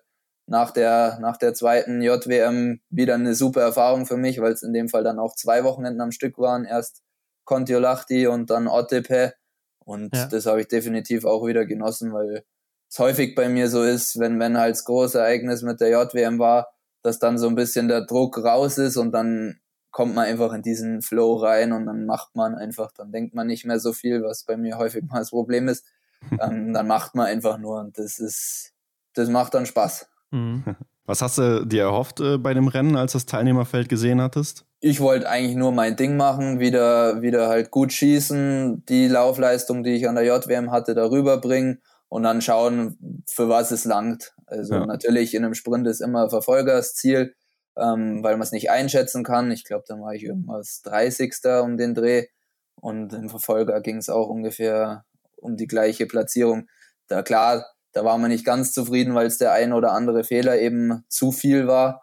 nach, 0.47 0.73
der, 0.73 1.19
nach 1.21 1.37
der 1.37 1.55
zweiten 1.55 2.03
JWM 2.03 2.81
wieder 2.91 3.15
eine 3.15 3.35
super 3.35 3.63
Erfahrung 3.63 4.07
für 4.07 4.17
mich, 4.17 4.41
weil 4.41 4.53
es 4.53 4.63
in 4.63 4.73
dem 4.73 4.89
Fall 4.89 5.05
dann 5.05 5.19
auch 5.19 5.35
zwei 5.35 5.65
Wochenenden 5.65 6.01
am 6.01 6.13
Stück 6.13 6.39
waren. 6.39 6.65
Erst 6.65 7.03
Kontiolahti 7.45 8.27
und 8.27 8.51
dann 8.51 8.69
Ottepe. 8.69 9.35
Und 9.79 10.15
ja. 10.15 10.27
das 10.27 10.47
habe 10.47 10.61
ich 10.61 10.69
definitiv 10.69 11.25
auch 11.25 11.47
wieder 11.47 11.67
genossen, 11.67 12.13
weil 12.13 12.45
es 12.91 12.99
häufig 12.99 13.35
bei 13.37 13.49
mir 13.49 13.69
so 13.69 13.83
ist, 13.83 14.19
wenn, 14.19 14.41
wenn 14.41 14.59
halt 14.59 14.73
das 14.73 14.85
große 14.85 15.19
Ereignis 15.19 15.63
mit 15.63 15.81
der 15.81 15.91
JWM 15.91 16.39
war, 16.39 16.69
dass 17.03 17.21
dann 17.21 17.39
so 17.39 17.49
ein 17.49 17.55
bisschen 17.55 17.89
der 17.89 18.05
Druck 18.05 18.39
raus 18.39 18.79
ist 18.79 18.97
und 18.97 19.13
dann 19.13 19.61
kommt 19.93 20.15
man 20.15 20.27
einfach 20.27 20.53
in 20.53 20.63
diesen 20.63 21.01
Flow 21.01 21.37
rein 21.37 21.73
und 21.73 21.87
dann 21.87 22.05
macht 22.05 22.35
man 22.35 22.55
einfach, 22.55 22.91
dann 22.93 23.13
denkt 23.13 23.35
man 23.35 23.47
nicht 23.47 23.65
mehr 23.65 23.79
so 23.79 23.93
viel, 23.93 24.23
was 24.23 24.45
bei 24.45 24.57
mir 24.57 24.77
häufig 24.77 25.05
mal 25.05 25.21
das 25.21 25.31
Problem 25.31 25.69
ist. 25.69 25.87
ähm, 26.41 26.73
dann 26.73 26.87
macht 26.87 27.15
man 27.15 27.27
einfach 27.27 27.59
nur 27.59 27.81
und 27.81 27.97
das 27.97 28.19
ist, 28.19 28.73
das 29.15 29.29
macht 29.29 29.55
dann 29.55 29.67
Spaß. 29.67 30.09
Mhm. 30.31 30.65
Was 31.07 31.23
hast 31.23 31.39
du 31.39 31.67
dir 31.67 31.85
erhofft 31.85 32.21
äh, 32.21 32.39
bei 32.39 32.55
dem 32.55 32.69
Rennen, 32.69 32.95
als 32.95 33.13
du 33.13 33.17
das 33.17 33.27
Teilnehmerfeld 33.27 33.89
gesehen 33.89 34.23
hattest? 34.23 34.65
Ich 34.79 35.01
wollte 35.01 35.29
eigentlich 35.29 35.57
nur 35.57 35.73
mein 35.73 35.97
Ding 35.97 36.17
machen, 36.17 36.61
wieder, 36.61 37.21
wieder 37.21 37.49
halt 37.49 37.73
gut 37.73 37.93
schießen, 37.93 38.85
die 38.87 39.09
Laufleistung, 39.09 39.83
die 39.83 39.91
ich 39.97 40.09
an 40.09 40.15
der 40.15 40.25
JWM 40.25 40.71
hatte, 40.71 40.95
darüber 40.95 41.39
bringen 41.39 41.81
und 42.11 42.25
dann 42.25 42.43
schauen, 42.43 43.25
für 43.27 43.49
was 43.49 43.71
es 43.71 43.85
langt. 43.85 44.35
Also 44.45 44.75
ja. 44.75 44.85
natürlich 44.85 45.33
in 45.33 45.45
einem 45.45 45.55
Sprint 45.55 45.87
ist 45.87 46.01
immer 46.01 46.29
Verfolgersziel, 46.29 47.35
ähm, 47.79 48.23
weil 48.23 48.35
man 48.35 48.43
es 48.43 48.53
nicht 48.53 48.71
einschätzen 48.71 49.23
kann. 49.23 49.51
Ich 49.53 49.65
glaube, 49.65 49.85
dann 49.87 50.03
war 50.03 50.13
ich 50.13 50.25
irgendwas 50.25 50.83
30. 50.83 51.33
um 51.63 51.77
den 51.77 51.95
Dreh 51.95 52.27
und 52.75 53.13
im 53.13 53.31
Verfolger 53.31 53.81
ging 53.81 53.99
es 53.99 54.09
auch 54.09 54.29
ungefähr 54.29 55.05
um 55.37 55.57
die 55.57 55.69
gleiche 55.69 56.07
Platzierung. 56.07 56.67
Da 57.07 57.23
klar, 57.23 57.65
da 57.93 58.05
war 58.05 58.19
man 58.19 58.31
nicht 58.31 58.45
ganz 58.45 58.73
zufrieden, 58.73 59.15
weil 59.15 59.27
es 59.27 59.39
der 59.39 59.53
ein 59.53 59.73
oder 59.73 59.93
andere 59.93 60.25
Fehler 60.25 60.59
eben 60.59 61.05
zu 61.09 61.31
viel 61.31 61.69
war. 61.69 62.03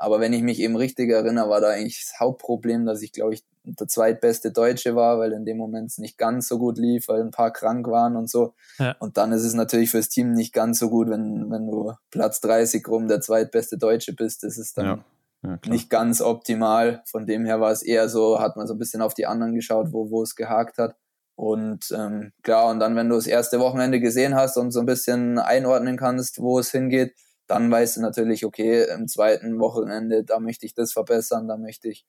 Aber 0.00 0.18
wenn 0.18 0.32
ich 0.32 0.40
mich 0.42 0.60
eben 0.60 0.76
richtig 0.76 1.10
erinnere, 1.10 1.50
war 1.50 1.60
da 1.60 1.68
eigentlich 1.68 2.02
das 2.08 2.18
Hauptproblem, 2.18 2.86
dass 2.86 3.02
ich, 3.02 3.12
glaube 3.12 3.34
ich, 3.34 3.44
der 3.64 3.86
zweitbeste 3.86 4.50
Deutsche 4.50 4.96
war, 4.96 5.18
weil 5.18 5.32
in 5.32 5.44
dem 5.44 5.58
Moment 5.58 5.90
es 5.90 5.98
nicht 5.98 6.16
ganz 6.16 6.48
so 6.48 6.58
gut 6.58 6.78
lief, 6.78 7.08
weil 7.08 7.20
ein 7.20 7.30
paar 7.30 7.52
krank 7.52 7.86
waren 7.86 8.16
und 8.16 8.30
so. 8.30 8.54
Ja. 8.78 8.96
Und 8.98 9.18
dann 9.18 9.30
ist 9.32 9.44
es 9.44 9.52
natürlich 9.52 9.90
fürs 9.90 10.08
Team 10.08 10.32
nicht 10.32 10.54
ganz 10.54 10.78
so 10.78 10.88
gut, 10.88 11.10
wenn, 11.10 11.50
wenn 11.50 11.66
du 11.66 11.92
Platz 12.10 12.40
30 12.40 12.88
rum 12.88 13.08
der 13.08 13.20
zweitbeste 13.20 13.76
Deutsche 13.76 14.14
bist. 14.14 14.42
Das 14.42 14.56
ist 14.56 14.78
dann 14.78 14.86
ja. 14.86 15.04
Ja, 15.42 15.58
nicht 15.68 15.90
ganz 15.90 16.22
optimal. 16.22 17.02
Von 17.04 17.26
dem 17.26 17.44
her 17.44 17.60
war 17.60 17.70
es 17.70 17.82
eher 17.82 18.08
so, 18.08 18.40
hat 18.40 18.56
man 18.56 18.66
so 18.66 18.74
ein 18.74 18.78
bisschen 18.78 19.02
auf 19.02 19.12
die 19.12 19.26
anderen 19.26 19.54
geschaut, 19.54 19.92
wo, 19.92 20.10
wo 20.10 20.22
es 20.22 20.34
gehakt 20.34 20.78
hat. 20.78 20.96
Und 21.34 21.90
ähm, 21.94 22.32
klar, 22.42 22.70
und 22.70 22.80
dann, 22.80 22.96
wenn 22.96 23.10
du 23.10 23.16
das 23.16 23.26
erste 23.26 23.60
Wochenende 23.60 24.00
gesehen 24.00 24.34
hast 24.34 24.56
und 24.56 24.70
so 24.70 24.80
ein 24.80 24.86
bisschen 24.86 25.38
einordnen 25.38 25.98
kannst, 25.98 26.40
wo 26.40 26.58
es 26.58 26.70
hingeht, 26.70 27.14
dann 27.50 27.68
weißt 27.68 27.96
du 27.96 28.00
natürlich, 28.00 28.44
okay, 28.44 28.86
im 28.94 29.08
zweiten 29.08 29.58
Wochenende, 29.58 30.22
da 30.22 30.38
möchte 30.38 30.66
ich 30.66 30.74
das 30.74 30.92
verbessern, 30.92 31.48
da 31.48 31.56
möchte 31.56 31.88
ich 31.88 32.06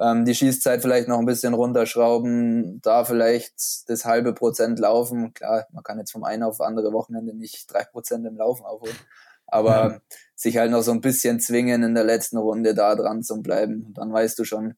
ähm, 0.00 0.24
die 0.24 0.34
Schießzeit 0.34 0.82
vielleicht 0.82 1.06
noch 1.06 1.20
ein 1.20 1.26
bisschen 1.26 1.54
runterschrauben, 1.54 2.80
da 2.82 3.04
vielleicht 3.04 3.88
das 3.88 4.04
halbe 4.04 4.34
Prozent 4.34 4.80
laufen. 4.80 5.32
Klar, 5.32 5.66
man 5.70 5.84
kann 5.84 5.98
jetzt 5.98 6.10
vom 6.10 6.24
einen 6.24 6.42
auf 6.42 6.60
andere 6.60 6.92
Wochenende 6.92 7.36
nicht 7.36 7.72
drei 7.72 7.84
Prozent 7.84 8.26
im 8.26 8.36
Laufen 8.36 8.66
aufholen, 8.66 8.96
aber 9.46 9.70
ja. 9.70 10.00
sich 10.34 10.56
halt 10.56 10.72
noch 10.72 10.82
so 10.82 10.90
ein 10.90 11.00
bisschen 11.00 11.38
zwingen, 11.38 11.84
in 11.84 11.94
der 11.94 12.04
letzten 12.04 12.38
Runde 12.38 12.74
da 12.74 12.96
dran 12.96 13.22
zu 13.22 13.40
bleiben. 13.42 13.94
dann 13.94 14.12
weißt 14.12 14.36
du 14.40 14.44
schon, 14.44 14.74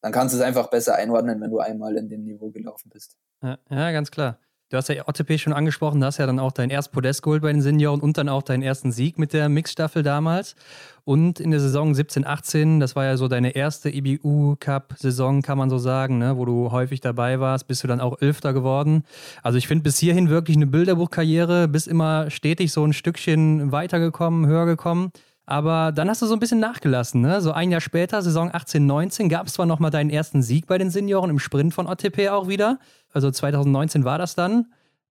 dann 0.00 0.12
kannst 0.12 0.32
du 0.32 0.38
es 0.38 0.44
einfach 0.44 0.70
besser 0.70 0.94
einordnen, 0.94 1.40
wenn 1.40 1.50
du 1.50 1.58
einmal 1.58 1.96
in 1.96 2.08
dem 2.08 2.22
Niveau 2.22 2.52
gelaufen 2.52 2.88
bist. 2.88 3.16
Ja, 3.42 3.58
ja 3.68 3.90
ganz 3.90 4.12
klar. 4.12 4.38
Du 4.68 4.76
hast 4.76 4.88
ja 4.88 5.06
OTP 5.06 5.38
schon 5.38 5.52
angesprochen, 5.52 6.00
da 6.00 6.08
hast 6.08 6.18
ja 6.18 6.26
dann 6.26 6.40
auch 6.40 6.50
dein 6.50 6.70
erst 6.70 6.90
Podest 6.90 7.22
geholt 7.22 7.40
bei 7.40 7.52
den 7.52 7.62
Senioren 7.62 8.00
und 8.00 8.18
dann 8.18 8.28
auch 8.28 8.42
deinen 8.42 8.64
ersten 8.64 8.90
Sieg 8.90 9.16
mit 9.16 9.32
der 9.32 9.48
Mixstaffel 9.48 10.02
damals. 10.02 10.56
Und 11.04 11.38
in 11.38 11.52
der 11.52 11.60
Saison 11.60 11.94
17, 11.94 12.26
18, 12.26 12.80
das 12.80 12.96
war 12.96 13.04
ja 13.04 13.16
so 13.16 13.28
deine 13.28 13.54
erste 13.54 13.90
IBU-Cup-Saison, 13.94 15.42
kann 15.42 15.56
man 15.56 15.70
so 15.70 15.78
sagen, 15.78 16.18
ne, 16.18 16.36
wo 16.36 16.44
du 16.44 16.72
häufig 16.72 17.00
dabei 17.00 17.38
warst, 17.38 17.68
bist 17.68 17.84
du 17.84 17.86
dann 17.86 18.00
auch 18.00 18.20
Elfter 18.20 18.52
geworden. 18.52 19.04
Also 19.40 19.56
ich 19.56 19.68
finde 19.68 19.84
bis 19.84 19.98
hierhin 19.98 20.30
wirklich 20.30 20.56
eine 20.56 20.66
Bilderbuchkarriere, 20.66 21.68
bist 21.68 21.86
immer 21.86 22.28
stetig 22.30 22.72
so 22.72 22.84
ein 22.84 22.92
Stückchen 22.92 23.70
weitergekommen, 23.70 24.48
höher 24.48 24.66
gekommen. 24.66 25.12
Aber 25.46 25.92
dann 25.92 26.10
hast 26.10 26.22
du 26.22 26.26
so 26.26 26.34
ein 26.34 26.40
bisschen 26.40 26.58
nachgelassen, 26.58 27.20
ne? 27.20 27.40
So 27.40 27.52
ein 27.52 27.70
Jahr 27.70 27.80
später, 27.80 28.20
Saison 28.20 28.50
18, 28.52 28.84
19, 28.84 29.28
gab 29.28 29.46
es 29.46 29.52
zwar 29.52 29.66
nochmal 29.66 29.92
deinen 29.92 30.10
ersten 30.10 30.42
Sieg 30.42 30.66
bei 30.66 30.76
den 30.76 30.90
Senioren 30.90 31.30
im 31.30 31.38
Sprint 31.38 31.72
von 31.72 31.86
OTP 31.86 32.28
auch 32.30 32.48
wieder. 32.48 32.80
Also 33.12 33.30
2019 33.30 34.04
war 34.04 34.18
das 34.18 34.34
dann. 34.34 34.66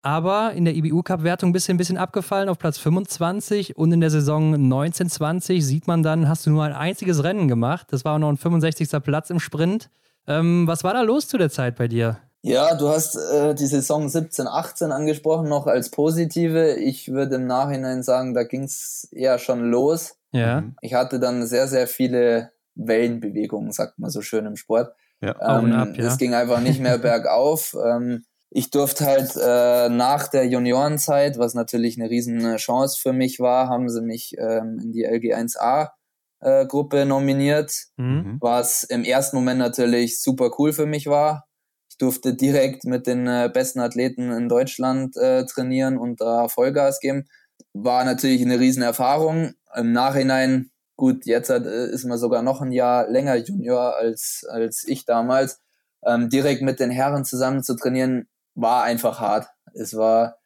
Aber 0.02 0.52
in 0.52 0.64
der 0.64 0.76
IBU-Cup-Wertung 0.76 1.52
bist 1.52 1.68
du 1.68 1.72
ein 1.72 1.78
bisschen 1.78 1.96
abgefallen 1.96 2.48
auf 2.48 2.58
Platz 2.58 2.78
25 2.78 3.76
und 3.76 3.90
in 3.92 4.00
der 4.00 4.10
Saison 4.10 4.54
1920 4.54 5.64
sieht 5.64 5.86
man 5.86 6.02
dann, 6.02 6.28
hast 6.28 6.46
du 6.46 6.50
nur 6.50 6.64
ein 6.64 6.72
einziges 6.72 7.24
Rennen 7.24 7.48
gemacht. 7.48 7.88
Das 7.90 8.04
war 8.04 8.14
auch 8.14 8.18
noch 8.18 8.28
ein 8.28 8.36
65. 8.36 8.88
Platz 9.02 9.30
im 9.30 9.40
Sprint. 9.40 9.90
Ähm, 10.26 10.66
was 10.66 10.84
war 10.84 10.92
da 10.92 11.02
los 11.02 11.28
zu 11.28 11.38
der 11.38 11.50
Zeit 11.50 11.76
bei 11.76 11.88
dir? 11.88 12.18
Ja, 12.46 12.76
du 12.76 12.88
hast 12.88 13.16
äh, 13.16 13.56
die 13.56 13.66
Saison 13.66 14.08
17, 14.08 14.46
18 14.46 14.92
angesprochen, 14.92 15.48
noch 15.48 15.66
als 15.66 15.90
positive. 15.90 16.76
Ich 16.76 17.10
würde 17.10 17.36
im 17.36 17.46
Nachhinein 17.48 18.04
sagen, 18.04 18.34
da 18.34 18.44
ging 18.44 18.62
es 18.62 19.08
eher 19.10 19.38
schon 19.38 19.68
los. 19.68 20.16
Ja. 20.30 20.62
Ich 20.80 20.94
hatte 20.94 21.18
dann 21.18 21.44
sehr, 21.46 21.66
sehr 21.66 21.88
viele 21.88 22.52
Wellenbewegungen, 22.76 23.72
sagt 23.72 23.98
man 23.98 24.10
so 24.10 24.22
schön 24.22 24.46
im 24.46 24.54
Sport. 24.54 24.94
Ja, 25.20 25.58
ähm, 25.58 25.72
ab, 25.72 25.88
ja. 25.96 26.06
Es 26.06 26.18
ging 26.18 26.34
einfach 26.34 26.60
nicht 26.60 26.78
mehr 26.78 26.98
bergauf. 27.10 27.76
Ähm, 27.84 28.24
ich 28.50 28.70
durfte 28.70 29.06
halt 29.06 29.34
äh, 29.36 29.88
nach 29.88 30.28
der 30.28 30.46
Juniorenzeit, 30.46 31.38
was 31.38 31.54
natürlich 31.54 31.98
eine 31.98 32.10
riesen 32.10 32.56
Chance 32.58 33.00
für 33.02 33.12
mich 33.12 33.40
war, 33.40 33.68
haben 33.68 33.88
sie 33.88 34.02
mich 34.02 34.36
ähm, 34.38 34.78
in 34.80 34.92
die 34.92 35.04
LG1A 35.04 35.88
äh, 36.40 36.64
Gruppe 36.66 37.06
nominiert, 37.06 37.72
mhm. 37.96 38.36
was 38.40 38.84
im 38.84 39.02
ersten 39.02 39.34
Moment 39.34 39.58
natürlich 39.58 40.22
super 40.22 40.52
cool 40.58 40.72
für 40.72 40.86
mich 40.86 41.08
war. 41.08 41.45
Ich 41.96 41.98
durfte 41.98 42.34
direkt 42.34 42.84
mit 42.84 43.06
den 43.06 43.26
äh, 43.26 43.50
besten 43.52 43.80
Athleten 43.80 44.30
in 44.30 44.48
Deutschland 44.48 45.16
äh, 45.16 45.46
trainieren 45.46 45.96
und 45.96 46.20
da 46.20 46.48
Vollgas 46.48 47.00
geben. 47.00 47.26
War 47.72 48.04
natürlich 48.04 48.42
eine 48.42 48.60
riesen 48.60 48.82
Erfahrung. 48.82 49.54
Im 49.74 49.92
Nachhinein 49.92 50.70
Gut, 50.96 51.26
jetzt 51.26 51.50
äh, 51.50 51.86
ist 51.88 52.04
man 52.04 52.16
sogar 52.16 52.42
noch 52.42 52.62
ein 52.62 52.72
Jahr 52.72 53.08
länger 53.08 53.36
Junior 53.36 53.96
als, 53.96 54.46
als 54.48 54.84
ich 54.86 55.04
damals. 55.04 55.60
Ähm, 56.04 56.30
direkt 56.30 56.62
mit 56.62 56.80
den 56.80 56.90
Herren 56.90 57.24
zusammen 57.24 57.62
zu 57.62 57.76
trainieren, 57.76 58.28
war 58.54 58.84
einfach 58.84 59.20
hart. 59.20 59.48
Es 59.74 59.94
war 59.94 60.38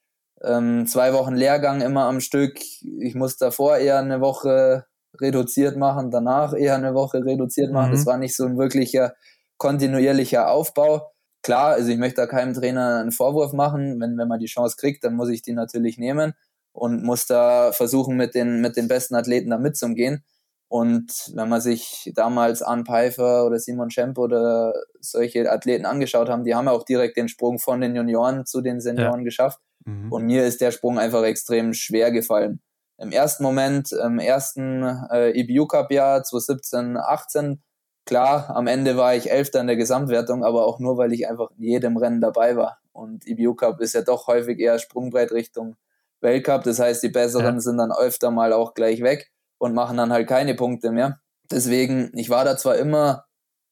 ähm, 0.43 0.87
zwei 0.87 1.13
Wochen 1.13 1.35
Lehrgang 1.35 1.83
immer 1.83 2.05
am 2.05 2.21
Stück. 2.21 2.59
Ich 2.99 3.15
musste 3.15 3.47
davor 3.47 3.77
eher 3.77 3.99
eine 3.99 4.21
Woche 4.21 4.87
reduziert 5.21 5.77
machen, 5.77 6.11
danach 6.11 6.53
eher 6.55 6.75
eine 6.75 6.95
Woche 6.95 7.25
reduziert 7.25 7.73
machen. 7.73 7.93
Es 7.93 8.05
mhm. 8.05 8.07
war 8.07 8.19
nicht 8.19 8.35
so 8.35 8.45
ein 8.45 8.59
wirklicher 8.59 9.15
kontinuierlicher 9.59 10.51
Aufbau. 10.51 11.13
Klar, 11.43 11.73
also 11.73 11.91
ich 11.91 11.99
möchte 11.99 12.21
da 12.21 12.27
keinem 12.27 12.55
Trainer 12.55 12.99
einen 13.01 13.13
Vorwurf 13.13 13.53
machen. 13.53 14.01
Wenn, 14.01 14.19
wenn 14.19 14.29
man 14.29 14.41
die 14.41 14.47
Chance 14.47 14.77
kriegt, 14.79 15.05
dann 15.05 15.15
muss 15.15 15.31
ich 15.31 15.43
die 15.43 15.53
natürlich 15.53 15.99
nehmen 15.99 16.35
und 16.73 17.03
muss 17.03 17.27
da 17.27 17.73
versuchen, 17.73 18.17
mit 18.17 18.35
den, 18.35 18.61
mit 18.61 18.77
den 18.77 18.89
besten 18.89 19.15
Athleten 19.15 19.51
da 19.51 19.59
mitzugehen. 19.59 20.25
Und 20.69 21.33
wenn 21.35 21.49
man 21.49 21.61
sich 21.61 22.13
damals 22.15 22.63
Ann 22.63 22.87
Pfeiffer 22.87 23.45
oder 23.45 23.59
Simon 23.59 23.91
Schemp 23.91 24.19
oder 24.19 24.73
solche 25.01 25.51
Athleten 25.51 25.85
angeschaut 25.85 26.29
haben, 26.29 26.45
die 26.45 26.55
haben 26.55 26.67
ja 26.67 26.73
auch 26.73 26.85
direkt 26.85 27.17
den 27.17 27.29
Sprung 27.29 27.59
von 27.59 27.81
den 27.81 27.97
Junioren 27.97 28.47
zu 28.47 28.61
den 28.61 28.81
Senioren 28.81 29.21
ja. 29.21 29.25
geschafft. 29.25 29.59
Mhm. 29.85 30.13
Und 30.13 30.27
mir 30.27 30.45
ist 30.45 30.61
der 30.61 30.71
Sprung 30.71 30.99
einfach 30.99 31.25
extrem 31.25 31.75
schwer 31.75 32.13
gefallen. 32.13 32.61
Im 32.99 33.11
ersten 33.11 33.43
Moment, 33.43 33.91
im 33.93 34.19
ersten 34.19 34.85
äh, 35.11 35.31
EBU 35.31 35.67
Cup 35.67 35.91
Jahr 35.91 36.23
2017, 36.23 36.99
18, 36.99 37.63
klar, 38.07 38.51
am 38.51 38.67
Ende 38.67 38.97
war 38.97 39.15
ich 39.15 39.31
Elfter 39.31 39.61
in 39.61 39.67
der 39.67 39.77
Gesamtwertung, 39.77 40.45
aber 40.45 40.67
auch 40.67 40.79
nur, 40.79 40.97
weil 40.99 41.13
ich 41.13 41.29
einfach 41.29 41.51
in 41.57 41.65
jedem 41.65 41.97
Rennen 41.97 42.21
dabei 42.21 42.57
war. 42.57 42.79
Und 42.93 43.27
EBU 43.27 43.55
Cup 43.55 43.81
ist 43.81 43.95
ja 43.95 44.03
doch 44.03 44.27
häufig 44.27 44.59
eher 44.59 44.79
Sprungbrett 44.79 45.33
Richtung 45.33 45.77
Weltcup. 46.21 46.65
Das 46.65 46.79
heißt, 46.79 47.03
die 47.03 47.09
Besseren 47.09 47.57
ja. 47.57 47.61
sind 47.61 47.79
dann 47.79 47.93
öfter 47.93 48.31
mal 48.31 48.53
auch 48.53 48.75
gleich 48.75 49.03
weg 49.03 49.31
und 49.59 49.75
machen 49.75 49.97
dann 49.97 50.13
halt 50.13 50.29
keine 50.29 50.55
Punkte 50.55 50.91
mehr. 50.91 51.21
Deswegen, 51.51 52.11
ich 52.15 52.31
war 52.31 52.45
da 52.45 52.57
zwar 52.57 52.77
immer, 52.77 53.27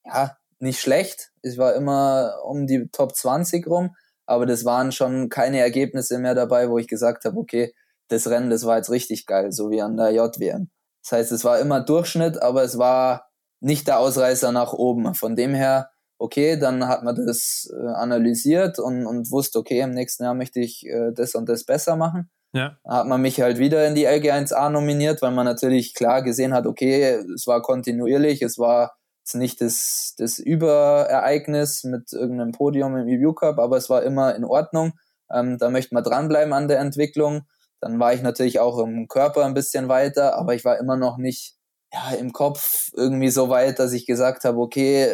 ja, 0.04 0.36
nicht 0.58 0.80
schlecht. 0.80 1.30
Ich 1.42 1.58
war 1.58 1.74
immer 1.74 2.38
um 2.44 2.66
die 2.66 2.88
Top 2.90 3.14
20 3.14 3.66
rum, 3.66 3.94
aber 4.26 4.46
das 4.46 4.64
waren 4.64 4.92
schon 4.92 5.28
keine 5.28 5.60
Ergebnisse 5.60 6.18
mehr 6.18 6.34
dabei, 6.34 6.68
wo 6.70 6.78
ich 6.78 6.88
gesagt 6.88 7.24
habe, 7.24 7.38
okay, 7.38 7.74
das 8.08 8.28
Rennen, 8.28 8.50
das 8.50 8.64
war 8.64 8.76
jetzt 8.76 8.90
richtig 8.90 9.26
geil, 9.26 9.52
so 9.52 9.70
wie 9.70 9.82
an 9.82 9.96
der 9.96 10.10
JWM. 10.10 10.70
Das 11.02 11.12
heißt, 11.12 11.32
es 11.32 11.44
war 11.44 11.58
immer 11.60 11.80
Durchschnitt, 11.80 12.42
aber 12.42 12.62
es 12.62 12.78
war 12.78 13.27
nicht 13.60 13.88
der 13.88 13.98
Ausreißer 13.98 14.52
nach 14.52 14.72
oben. 14.72 15.14
Von 15.14 15.36
dem 15.36 15.54
her, 15.54 15.90
okay, 16.18 16.58
dann 16.58 16.86
hat 16.86 17.02
man 17.02 17.14
das 17.26 17.70
äh, 17.72 17.88
analysiert 17.94 18.78
und, 18.78 19.06
und 19.06 19.30
wusste, 19.30 19.58
okay, 19.58 19.80
im 19.80 19.90
nächsten 19.90 20.24
Jahr 20.24 20.34
möchte 20.34 20.60
ich 20.60 20.86
äh, 20.86 21.12
das 21.12 21.34
und 21.34 21.48
das 21.48 21.64
besser 21.64 21.96
machen. 21.96 22.30
Ja. 22.52 22.78
Hat 22.86 23.06
man 23.06 23.20
mich 23.20 23.40
halt 23.40 23.58
wieder 23.58 23.86
in 23.86 23.94
die 23.94 24.08
LG1A 24.08 24.70
nominiert, 24.70 25.20
weil 25.20 25.32
man 25.32 25.44
natürlich 25.44 25.94
klar 25.94 26.22
gesehen 26.22 26.54
hat, 26.54 26.66
okay, 26.66 27.22
es 27.34 27.46
war 27.46 27.60
kontinuierlich, 27.60 28.42
es 28.42 28.58
war 28.58 28.94
jetzt 29.20 29.34
nicht 29.34 29.60
das, 29.60 30.14
das 30.16 30.38
Überereignis 30.38 31.84
mit 31.84 32.12
irgendeinem 32.12 32.52
Podium 32.52 32.96
im 32.96 33.04
Review 33.04 33.34
Cup, 33.34 33.58
aber 33.58 33.76
es 33.76 33.90
war 33.90 34.02
immer 34.02 34.34
in 34.34 34.44
Ordnung. 34.44 34.92
Ähm, 35.30 35.58
da 35.58 35.68
möchte 35.68 35.94
man 35.94 36.04
dranbleiben 36.04 36.54
an 36.54 36.68
der 36.68 36.80
Entwicklung. 36.80 37.42
Dann 37.80 38.00
war 38.00 38.14
ich 38.14 38.22
natürlich 38.22 38.60
auch 38.60 38.78
im 38.78 39.08
Körper 39.08 39.44
ein 39.44 39.54
bisschen 39.54 39.88
weiter, 39.88 40.34
aber 40.36 40.54
ich 40.54 40.64
war 40.64 40.78
immer 40.78 40.96
noch 40.96 41.18
nicht 41.18 41.57
ja, 41.92 42.10
im 42.18 42.32
Kopf 42.32 42.90
irgendwie 42.94 43.30
so 43.30 43.48
weit, 43.48 43.78
dass 43.78 43.92
ich 43.92 44.06
gesagt 44.06 44.44
habe, 44.44 44.58
okay, 44.58 45.10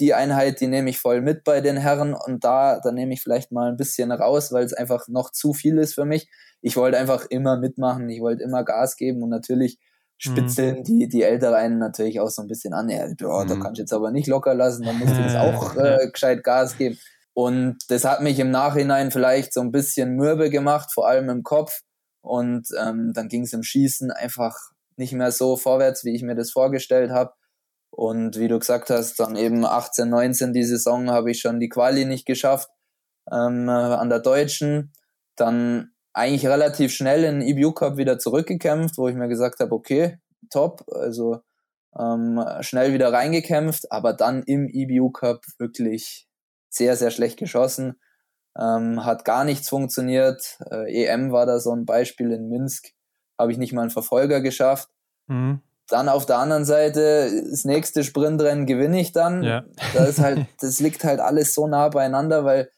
die 0.00 0.14
Einheit, 0.14 0.60
die 0.60 0.66
nehme 0.66 0.90
ich 0.90 0.98
voll 0.98 1.20
mit 1.20 1.44
bei 1.44 1.60
den 1.60 1.76
Herren 1.76 2.14
und 2.14 2.44
da, 2.44 2.80
da 2.80 2.92
nehme 2.92 3.14
ich 3.14 3.22
vielleicht 3.22 3.52
mal 3.52 3.70
ein 3.70 3.76
bisschen 3.76 4.10
raus, 4.10 4.52
weil 4.52 4.64
es 4.64 4.72
einfach 4.72 5.06
noch 5.08 5.30
zu 5.30 5.52
viel 5.52 5.78
ist 5.78 5.94
für 5.94 6.04
mich. 6.04 6.28
Ich 6.60 6.76
wollte 6.76 6.98
einfach 6.98 7.26
immer 7.30 7.56
mitmachen, 7.56 8.08
ich 8.08 8.20
wollte 8.20 8.42
immer 8.42 8.64
Gas 8.64 8.96
geben 8.96 9.22
und 9.22 9.30
natürlich 9.30 9.78
spitzeln 10.18 10.78
mhm. 10.78 10.84
die, 10.84 11.08
die 11.08 11.22
Älteren 11.22 11.78
natürlich 11.78 12.18
auch 12.18 12.30
so 12.30 12.42
ein 12.42 12.48
bisschen 12.48 12.74
an. 12.74 12.88
Ja, 12.88 13.04
oh, 13.04 13.44
mhm. 13.44 13.48
da 13.48 13.54
kannst 13.56 13.78
du 13.78 13.82
jetzt 13.82 13.92
aber 13.92 14.10
nicht 14.10 14.26
locker 14.26 14.54
lassen, 14.54 14.84
da 14.84 14.92
musst 14.92 15.16
du 15.16 15.20
jetzt 15.20 15.36
auch 15.36 15.76
äh, 15.76 16.10
gescheit 16.12 16.42
Gas 16.42 16.76
geben. 16.76 16.98
Und 17.32 17.78
das 17.88 18.04
hat 18.04 18.20
mich 18.20 18.40
im 18.40 18.50
Nachhinein 18.50 19.12
vielleicht 19.12 19.54
so 19.54 19.60
ein 19.60 19.70
bisschen 19.70 20.16
mürbe 20.16 20.50
gemacht, 20.50 20.92
vor 20.92 21.06
allem 21.06 21.28
im 21.28 21.44
Kopf. 21.44 21.82
Und 22.20 22.66
ähm, 22.80 23.12
dann 23.14 23.28
ging 23.28 23.44
es 23.44 23.52
im 23.52 23.62
Schießen 23.62 24.10
einfach 24.10 24.56
nicht 24.98 25.12
mehr 25.12 25.32
so 25.32 25.56
vorwärts, 25.56 26.04
wie 26.04 26.14
ich 26.14 26.22
mir 26.22 26.34
das 26.34 26.50
vorgestellt 26.50 27.10
habe. 27.10 27.32
Und 27.90 28.38
wie 28.38 28.48
du 28.48 28.58
gesagt 28.58 28.90
hast, 28.90 29.18
dann 29.18 29.36
eben 29.36 29.64
18, 29.64 30.08
19 30.08 30.52
die 30.52 30.64
Saison 30.64 31.10
habe 31.10 31.30
ich 31.30 31.40
schon 31.40 31.60
die 31.60 31.68
Quali 31.68 32.04
nicht 32.04 32.26
geschafft 32.26 32.70
ähm, 33.32 33.68
äh, 33.68 33.72
an 33.72 34.08
der 34.08 34.20
Deutschen. 34.20 34.92
Dann 35.36 35.92
eigentlich 36.12 36.46
relativ 36.46 36.92
schnell 36.92 37.24
in 37.24 37.42
EBU 37.42 37.72
Cup 37.72 37.96
wieder 37.96 38.18
zurückgekämpft, 38.18 38.98
wo 38.98 39.08
ich 39.08 39.14
mir 39.14 39.28
gesagt 39.28 39.60
habe, 39.60 39.72
okay, 39.74 40.18
top, 40.50 40.84
also 40.92 41.40
ähm, 41.98 42.44
schnell 42.60 42.92
wieder 42.92 43.12
reingekämpft, 43.12 43.90
aber 43.90 44.12
dann 44.12 44.42
im 44.42 44.68
EBU 44.68 45.10
Cup 45.10 45.44
wirklich 45.58 46.28
sehr, 46.68 46.96
sehr 46.96 47.10
schlecht 47.10 47.38
geschossen. 47.38 48.00
Ähm, 48.58 49.04
hat 49.04 49.24
gar 49.24 49.44
nichts 49.44 49.68
funktioniert. 49.68 50.58
Äh, 50.70 51.04
EM 51.04 51.32
war 51.32 51.46
da 51.46 51.60
so 51.60 51.72
ein 51.72 51.86
Beispiel 51.86 52.32
in 52.32 52.48
Minsk, 52.48 52.92
habe 53.38 53.52
ich 53.52 53.58
nicht 53.58 53.72
mal 53.72 53.82
einen 53.82 53.90
Verfolger 53.90 54.40
geschafft. 54.40 54.88
Mhm. 55.26 55.60
Dann 55.88 56.08
auf 56.08 56.26
der 56.26 56.38
anderen 56.38 56.64
Seite, 56.64 57.44
das 57.50 57.64
nächste 57.64 58.04
Sprintrennen 58.04 58.66
gewinne 58.66 59.00
ich 59.00 59.12
dann. 59.12 59.42
Ja. 59.42 59.64
Da 59.94 60.04
ist 60.04 60.20
halt, 60.20 60.46
das 60.60 60.80
liegt 60.80 61.04
halt 61.04 61.20
alles 61.20 61.54
so 61.54 61.66
nah 61.66 61.88
beieinander, 61.88 62.44
weil 62.44 62.70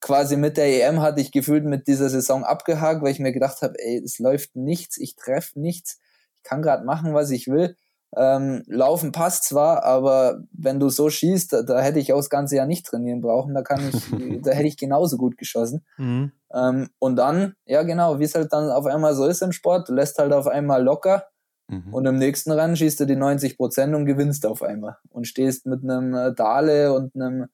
quasi 0.00 0.36
mit 0.36 0.56
der 0.56 0.66
EM 0.66 1.00
hatte 1.00 1.20
ich 1.20 1.32
gefühlt 1.32 1.64
mit 1.64 1.88
dieser 1.88 2.08
Saison 2.08 2.44
abgehakt, 2.44 3.02
weil 3.02 3.10
ich 3.10 3.18
mir 3.18 3.32
gedacht 3.32 3.62
habe, 3.62 3.74
ey, 3.78 4.00
es 4.04 4.18
läuft 4.18 4.54
nichts, 4.54 4.98
ich 4.98 5.16
treffe 5.16 5.58
nichts, 5.58 5.98
ich 6.36 6.42
kann 6.44 6.62
gerade 6.62 6.84
machen, 6.84 7.14
was 7.14 7.30
ich 7.30 7.48
will. 7.48 7.76
Ähm, 8.16 8.62
Laufen 8.66 9.12
passt 9.12 9.44
zwar, 9.44 9.82
aber 9.84 10.42
wenn 10.52 10.78
du 10.78 10.88
so 10.88 11.10
schießt, 11.10 11.52
da, 11.52 11.62
da, 11.62 11.80
hätte 11.80 11.98
ich 11.98 12.12
auch 12.12 12.18
das 12.18 12.30
ganze 12.30 12.56
Jahr 12.56 12.66
nicht 12.66 12.86
trainieren 12.86 13.20
brauchen. 13.20 13.54
Da 13.54 13.62
kann 13.62 13.80
ich, 13.88 14.10
da 14.42 14.52
hätte 14.52 14.68
ich 14.68 14.76
genauso 14.76 15.16
gut 15.16 15.36
geschossen. 15.36 15.84
Mhm. 15.96 16.32
Ähm, 16.52 16.88
und 16.98 17.16
dann, 17.16 17.54
ja 17.66 17.82
genau, 17.82 18.20
wie 18.20 18.24
es 18.24 18.34
halt 18.34 18.52
dann 18.52 18.70
auf 18.70 18.86
einmal 18.86 19.14
so 19.14 19.26
ist 19.26 19.42
im 19.42 19.52
Sport, 19.52 19.88
du 19.88 19.94
lässt 19.94 20.18
halt 20.18 20.32
auf 20.32 20.46
einmal 20.46 20.82
locker 20.82 21.24
mhm. 21.68 21.92
und 21.92 22.06
im 22.06 22.18
nächsten 22.18 22.52
Rennen 22.52 22.76
schießt 22.76 23.00
du 23.00 23.06
die 23.06 23.16
90 23.16 23.56
Prozent 23.56 23.94
und 23.94 24.06
gewinnst 24.06 24.46
auf 24.46 24.62
einmal 24.62 24.96
und 25.10 25.26
stehst 25.26 25.66
mit 25.66 25.82
einem 25.82 26.14
äh, 26.14 26.32
Dale 26.32 26.92
und 26.92 27.14
einem 27.16 27.46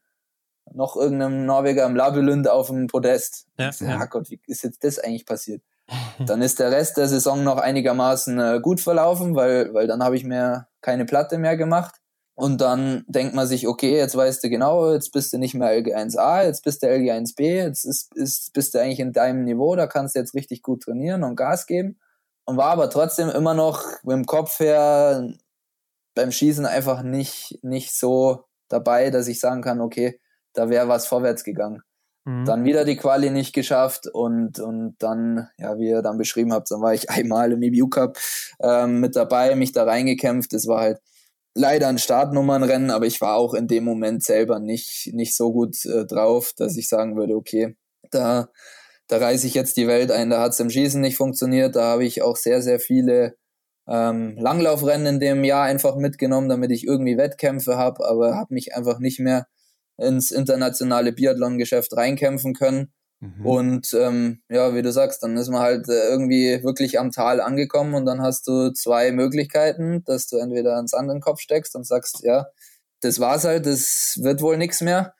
noch 0.72 0.96
irgendeinem 0.96 1.46
Norweger 1.46 1.86
im 1.86 1.96
Labylund 1.96 2.48
auf 2.48 2.68
dem 2.68 2.86
Podest. 2.86 3.46
Ja, 3.58 3.70
ja. 3.80 4.04
Gott, 4.04 4.30
wie 4.30 4.40
ist 4.46 4.62
jetzt 4.62 4.84
das 4.84 4.98
eigentlich 4.98 5.26
passiert? 5.26 5.62
Dann 6.18 6.42
ist 6.42 6.58
der 6.58 6.70
Rest 6.70 6.96
der 6.96 7.08
Saison 7.08 7.42
noch 7.44 7.58
einigermaßen 7.58 8.38
äh, 8.38 8.60
gut 8.60 8.80
verlaufen, 8.80 9.34
weil, 9.34 9.72
weil 9.74 9.86
dann 9.86 10.02
habe 10.02 10.16
ich 10.16 10.24
mir 10.24 10.68
keine 10.80 11.04
Platte 11.04 11.38
mehr 11.38 11.56
gemacht. 11.56 11.96
Und 12.34 12.60
dann 12.60 13.04
denkt 13.06 13.34
man 13.34 13.46
sich, 13.46 13.68
okay, 13.68 13.96
jetzt 13.98 14.16
weißt 14.16 14.42
du 14.42 14.48
genau, 14.48 14.92
jetzt 14.92 15.12
bist 15.12 15.32
du 15.32 15.38
nicht 15.38 15.54
mehr 15.54 15.68
LG1A, 15.78 16.44
jetzt 16.44 16.64
bist 16.64 16.82
du 16.82 16.86
LG1B, 16.86 17.42
jetzt 17.42 17.84
ist, 17.84 18.16
ist, 18.16 18.54
bist 18.54 18.72
du 18.72 18.80
eigentlich 18.80 19.00
in 19.00 19.12
deinem 19.12 19.44
Niveau, 19.44 19.76
da 19.76 19.86
kannst 19.86 20.14
du 20.14 20.20
jetzt 20.20 20.34
richtig 20.34 20.62
gut 20.62 20.84
trainieren 20.84 21.22
und 21.22 21.36
Gas 21.36 21.66
geben. 21.66 21.98
Und 22.46 22.56
war 22.56 22.70
aber 22.70 22.88
trotzdem 22.88 23.28
immer 23.28 23.52
noch 23.52 23.84
mit 24.04 24.14
dem 24.14 24.24
Kopf 24.24 24.58
her 24.58 25.28
beim 26.14 26.32
Schießen 26.32 26.64
einfach 26.64 27.02
nicht, 27.02 27.58
nicht 27.62 27.94
so 27.94 28.44
dabei, 28.68 29.10
dass 29.10 29.28
ich 29.28 29.38
sagen 29.38 29.62
kann, 29.62 29.80
okay, 29.80 30.18
da 30.54 30.70
wäre 30.70 30.88
was 30.88 31.06
vorwärts 31.06 31.44
gegangen. 31.44 31.82
Mhm. 32.30 32.44
Dann 32.44 32.64
wieder 32.64 32.84
die 32.84 32.96
Quali 32.96 33.30
nicht 33.30 33.52
geschafft 33.52 34.06
und, 34.06 34.60
und 34.60 34.94
dann, 34.98 35.48
ja, 35.58 35.78
wie 35.78 35.88
ihr 35.88 36.02
dann 36.02 36.18
beschrieben 36.18 36.52
habt, 36.52 36.70
dann 36.70 36.80
war 36.80 36.94
ich 36.94 37.10
einmal 37.10 37.52
im 37.52 37.62
EBU 37.62 37.88
Cup 37.88 38.18
ähm, 38.62 39.00
mit 39.00 39.16
dabei, 39.16 39.54
mich 39.56 39.72
da 39.72 39.84
reingekämpft. 39.84 40.52
Das 40.52 40.66
war 40.66 40.80
halt 40.80 40.98
leider 41.54 41.88
ein 41.88 41.98
Startnummernrennen, 41.98 42.90
aber 42.90 43.06
ich 43.06 43.20
war 43.20 43.36
auch 43.36 43.54
in 43.54 43.66
dem 43.66 43.84
Moment 43.84 44.22
selber 44.22 44.60
nicht, 44.60 45.10
nicht 45.12 45.36
so 45.36 45.52
gut 45.52 45.84
äh, 45.84 46.06
drauf, 46.06 46.52
dass 46.56 46.76
ich 46.76 46.88
sagen 46.88 47.16
würde, 47.16 47.34
okay, 47.34 47.76
da, 48.10 48.48
da 49.08 49.18
reiße 49.18 49.46
ich 49.46 49.54
jetzt 49.54 49.76
die 49.76 49.88
Welt 49.88 50.12
ein. 50.12 50.30
Da 50.30 50.40
hat 50.40 50.52
es 50.52 50.60
im 50.60 50.70
Schießen 50.70 51.00
nicht 51.00 51.16
funktioniert. 51.16 51.74
Da 51.74 51.82
habe 51.82 52.04
ich 52.04 52.22
auch 52.22 52.36
sehr, 52.36 52.62
sehr 52.62 52.78
viele 52.78 53.36
ähm, 53.88 54.36
Langlaufrennen 54.38 55.14
in 55.14 55.20
dem 55.20 55.42
Jahr 55.42 55.64
einfach 55.64 55.96
mitgenommen, 55.96 56.48
damit 56.48 56.70
ich 56.70 56.86
irgendwie 56.86 57.16
Wettkämpfe 57.18 57.76
habe, 57.76 58.08
aber 58.08 58.36
habe 58.36 58.54
mich 58.54 58.74
einfach 58.76 59.00
nicht 59.00 59.18
mehr 59.18 59.48
ins 60.00 60.30
internationale 60.30 61.12
Biathlon-Geschäft 61.12 61.96
reinkämpfen 61.96 62.54
können. 62.54 62.92
Mhm. 63.20 63.46
Und 63.46 63.92
ähm, 63.94 64.42
ja, 64.48 64.74
wie 64.74 64.82
du 64.82 64.92
sagst, 64.92 65.22
dann 65.22 65.36
ist 65.36 65.50
man 65.50 65.60
halt 65.60 65.88
äh, 65.88 66.08
irgendwie 66.08 66.62
wirklich 66.64 66.98
am 66.98 67.10
Tal 67.10 67.40
angekommen 67.40 67.94
und 67.94 68.06
dann 68.06 68.22
hast 68.22 68.46
du 68.46 68.72
zwei 68.72 69.12
Möglichkeiten, 69.12 70.02
dass 70.04 70.26
du 70.26 70.38
entweder 70.38 70.76
ans 70.76 70.94
anderen 70.94 71.20
Kopf 71.20 71.40
steckst 71.40 71.76
und 71.76 71.86
sagst, 71.86 72.20
ja, 72.22 72.46
das 73.02 73.20
war's 73.20 73.44
halt, 73.44 73.66
das 73.66 74.18
wird 74.22 74.40
wohl 74.40 74.56
nichts 74.56 74.80
mehr. 74.80 75.14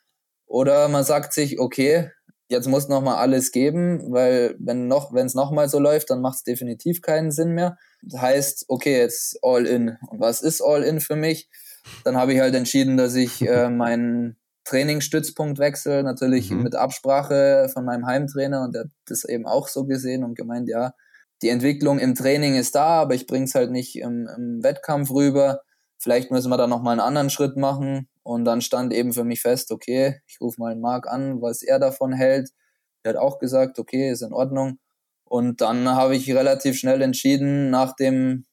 Oder 0.46 0.88
man 0.88 1.04
sagt 1.04 1.32
sich, 1.32 1.60
okay, 1.60 2.10
jetzt 2.48 2.66
muss 2.66 2.88
noch 2.88 3.02
mal 3.02 3.16
alles 3.16 3.52
geben, 3.52 4.10
weil 4.10 4.56
wenn 4.58 4.88
noch, 4.88 5.12
wenn 5.14 5.26
es 5.26 5.34
noch 5.34 5.52
mal 5.52 5.68
so 5.68 5.78
läuft, 5.78 6.10
dann 6.10 6.20
macht 6.20 6.38
es 6.38 6.42
definitiv 6.42 7.02
keinen 7.02 7.30
Sinn 7.30 7.52
mehr. 7.52 7.78
Das 8.02 8.20
heißt, 8.20 8.64
okay, 8.68 8.98
jetzt 8.98 9.38
all 9.42 9.66
in. 9.66 9.96
Und 10.08 10.20
was 10.20 10.42
ist 10.42 10.60
all 10.60 10.82
in 10.82 11.00
für 11.00 11.16
mich? 11.16 11.48
Dann 12.04 12.16
habe 12.16 12.32
ich 12.34 12.40
halt 12.40 12.54
entschieden, 12.54 12.96
dass 12.96 13.14
ich 13.14 13.42
äh, 13.42 13.68
meinen 13.68 14.39
Trainingsstützpunktwechsel, 14.70 16.02
natürlich 16.02 16.50
mhm. 16.50 16.62
mit 16.62 16.76
Absprache 16.76 17.68
von 17.72 17.84
meinem 17.84 18.06
Heimtrainer 18.06 18.62
und 18.62 18.74
der 18.74 18.82
hat 18.82 18.90
das 19.06 19.24
eben 19.24 19.46
auch 19.46 19.68
so 19.68 19.84
gesehen 19.84 20.22
und 20.24 20.36
gemeint, 20.36 20.68
ja, 20.68 20.92
die 21.42 21.48
Entwicklung 21.48 21.98
im 21.98 22.14
Training 22.14 22.54
ist 22.54 22.74
da, 22.74 23.00
aber 23.00 23.14
ich 23.14 23.26
bring's 23.26 23.54
halt 23.54 23.70
nicht 23.70 23.96
im, 23.96 24.28
im 24.36 24.62
Wettkampf 24.62 25.10
rüber. 25.10 25.62
Vielleicht 25.98 26.30
müssen 26.30 26.50
wir 26.50 26.56
da 26.56 26.66
nochmal 26.66 26.92
einen 26.92 27.00
anderen 27.00 27.30
Schritt 27.30 27.56
machen. 27.56 28.08
Und 28.22 28.44
dann 28.44 28.60
stand 28.60 28.92
eben 28.92 29.12
für 29.12 29.24
mich 29.24 29.40
fest, 29.40 29.72
okay, 29.72 30.20
ich 30.26 30.38
rufe 30.40 30.60
mal 30.60 30.76
Marc 30.76 31.08
an, 31.08 31.40
was 31.40 31.62
er 31.62 31.78
davon 31.78 32.12
hält. 32.12 32.50
Er 33.02 33.14
hat 33.14 33.16
auch 33.16 33.38
gesagt, 33.38 33.78
okay, 33.78 34.10
ist 34.10 34.22
in 34.22 34.34
Ordnung. 34.34 34.78
Und 35.24 35.62
dann 35.62 35.88
habe 35.88 36.14
ich 36.14 36.30
relativ 36.30 36.76
schnell 36.76 37.00
entschieden, 37.00 37.70
nach 37.70 37.96
dem 37.96 38.44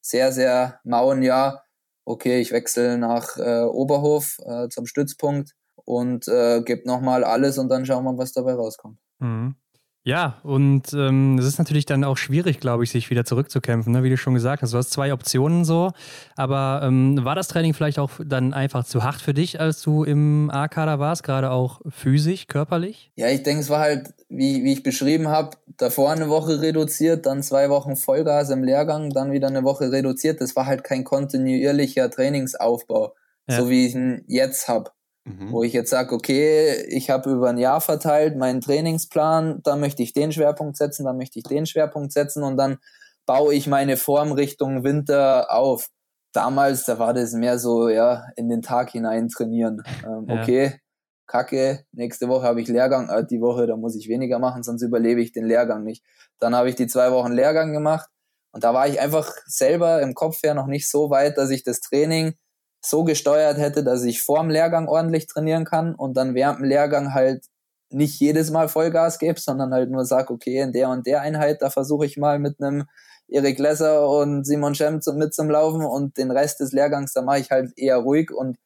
sehr, 0.00 0.32
sehr 0.32 0.80
mauen 0.84 1.22
Jahr, 1.22 1.64
okay, 2.06 2.40
ich 2.40 2.52
wechsle 2.52 2.96
nach 2.96 3.36
äh, 3.36 3.64
Oberhof 3.64 4.38
äh, 4.46 4.68
zum 4.68 4.86
Stützpunkt 4.86 5.52
und 5.90 6.28
äh, 6.28 6.62
gebe 6.62 6.86
nochmal 6.86 7.24
alles 7.24 7.58
und 7.58 7.68
dann 7.68 7.84
schauen 7.84 8.04
wir, 8.04 8.16
was 8.16 8.32
dabei 8.32 8.54
rauskommt. 8.54 8.98
Mhm. 9.18 9.56
Ja, 10.02 10.40
und 10.44 10.94
ähm, 10.94 11.36
es 11.38 11.44
ist 11.44 11.58
natürlich 11.58 11.84
dann 11.84 12.04
auch 12.04 12.16
schwierig, 12.16 12.58
glaube 12.58 12.84
ich, 12.84 12.90
sich 12.90 13.10
wieder 13.10 13.26
zurückzukämpfen, 13.26 13.92
ne? 13.92 14.02
wie 14.02 14.08
du 14.08 14.16
schon 14.16 14.32
gesagt 14.32 14.62
hast. 14.62 14.72
Du 14.72 14.78
hast 14.78 14.92
zwei 14.92 15.12
Optionen 15.12 15.66
so, 15.66 15.92
aber 16.36 16.80
ähm, 16.84 17.22
war 17.22 17.34
das 17.34 17.48
Training 17.48 17.74
vielleicht 17.74 17.98
auch 17.98 18.12
dann 18.24 18.54
einfach 18.54 18.84
zu 18.84 19.04
hart 19.04 19.20
für 19.20 19.34
dich, 19.34 19.60
als 19.60 19.82
du 19.82 20.04
im 20.04 20.48
A-Kader 20.50 21.00
warst, 21.00 21.22
gerade 21.22 21.50
auch 21.50 21.82
physisch, 21.90 22.46
körperlich? 22.46 23.12
Ja, 23.16 23.28
ich 23.28 23.42
denke, 23.42 23.60
es 23.60 23.68
war 23.68 23.80
halt, 23.80 24.14
wie, 24.30 24.64
wie 24.64 24.72
ich 24.72 24.82
beschrieben 24.82 25.28
habe, 25.28 25.58
davor 25.76 26.10
eine 26.10 26.30
Woche 26.30 26.62
reduziert, 26.62 27.26
dann 27.26 27.42
zwei 27.42 27.68
Wochen 27.68 27.94
Vollgas 27.94 28.48
im 28.48 28.64
Lehrgang, 28.64 29.10
dann 29.10 29.32
wieder 29.32 29.48
eine 29.48 29.64
Woche 29.64 29.92
reduziert. 29.92 30.40
Das 30.40 30.56
war 30.56 30.64
halt 30.64 30.82
kein 30.82 31.04
kontinuierlicher 31.04 32.10
Trainingsaufbau, 32.10 33.14
ja. 33.48 33.56
so 33.58 33.68
wie 33.68 33.86
ich 33.86 33.94
ihn 33.94 34.24
jetzt 34.28 34.66
habe. 34.66 34.92
Mhm. 35.24 35.52
Wo 35.52 35.62
ich 35.62 35.72
jetzt 35.72 35.90
sage, 35.90 36.14
okay, 36.14 36.84
ich 36.88 37.10
habe 37.10 37.30
über 37.30 37.50
ein 37.50 37.58
Jahr 37.58 37.80
verteilt 37.80 38.36
meinen 38.36 38.60
Trainingsplan, 38.60 39.60
da 39.62 39.76
möchte 39.76 40.02
ich 40.02 40.12
den 40.12 40.32
Schwerpunkt 40.32 40.76
setzen, 40.76 41.04
da 41.04 41.12
möchte 41.12 41.38
ich 41.38 41.44
den 41.44 41.66
Schwerpunkt 41.66 42.12
setzen 42.12 42.42
und 42.42 42.56
dann 42.56 42.78
baue 43.26 43.54
ich 43.54 43.66
meine 43.66 43.96
Form 43.96 44.32
Richtung 44.32 44.82
Winter 44.82 45.52
auf. 45.52 45.88
Damals, 46.32 46.84
da 46.84 46.98
war 46.98 47.12
das 47.12 47.32
mehr 47.32 47.58
so, 47.58 47.88
ja, 47.88 48.24
in 48.36 48.48
den 48.48 48.62
Tag 48.62 48.90
hinein 48.90 49.28
trainieren. 49.28 49.82
Ähm, 50.04 50.26
ja. 50.28 50.40
Okay, 50.40 50.80
Kacke, 51.26 51.84
nächste 51.92 52.28
Woche 52.28 52.46
habe 52.46 52.60
ich 52.60 52.68
Lehrgang, 52.68 53.08
äh, 53.08 53.26
die 53.26 53.40
Woche, 53.40 53.66
da 53.66 53.76
muss 53.76 53.96
ich 53.96 54.08
weniger 54.08 54.38
machen, 54.38 54.62
sonst 54.62 54.82
überlebe 54.82 55.20
ich 55.20 55.32
den 55.32 55.44
Lehrgang 55.44 55.84
nicht. 55.84 56.04
Dann 56.38 56.54
habe 56.54 56.68
ich 56.68 56.76
die 56.76 56.86
zwei 56.86 57.12
Wochen 57.12 57.32
Lehrgang 57.32 57.72
gemacht 57.72 58.08
und 58.52 58.64
da 58.64 58.74
war 58.74 58.88
ich 58.88 59.00
einfach 59.00 59.30
selber 59.46 60.00
im 60.02 60.14
Kopf 60.14 60.42
her 60.42 60.54
noch 60.54 60.66
nicht 60.66 60.88
so 60.88 61.10
weit, 61.10 61.36
dass 61.36 61.50
ich 61.50 61.62
das 61.62 61.80
Training 61.80 62.34
so 62.80 63.04
gesteuert 63.04 63.58
hätte, 63.58 63.84
dass 63.84 64.04
ich 64.04 64.22
vor 64.22 64.40
dem 64.40 64.50
Lehrgang 64.50 64.88
ordentlich 64.88 65.26
trainieren 65.26 65.64
kann 65.64 65.94
und 65.94 66.16
dann 66.16 66.34
während 66.34 66.60
dem 66.60 66.64
Lehrgang 66.64 67.14
halt 67.14 67.44
nicht 67.90 68.20
jedes 68.20 68.50
Mal 68.50 68.68
Vollgas 68.68 69.18
gebe, 69.18 69.40
sondern 69.40 69.72
halt 69.72 69.90
nur 69.90 70.04
sag, 70.04 70.30
okay, 70.30 70.60
in 70.60 70.72
der 70.72 70.88
und 70.88 71.06
der 71.06 71.22
Einheit, 71.22 71.60
da 71.60 71.70
versuche 71.70 72.06
ich 72.06 72.16
mal 72.16 72.38
mit 72.38 72.60
einem 72.60 72.84
Erik 73.28 73.58
Lesser 73.58 74.08
und 74.08 74.44
Simon 74.44 74.74
Schemm 74.74 75.00
mit 75.14 75.34
zum 75.34 75.50
Laufen 75.50 75.84
und 75.84 76.16
den 76.16 76.30
Rest 76.30 76.60
des 76.60 76.72
Lehrgangs, 76.72 77.12
da 77.12 77.22
mache 77.22 77.40
ich 77.40 77.50
halt 77.50 77.72
eher 77.76 77.96
ruhig 77.98 78.30
und 78.32 78.56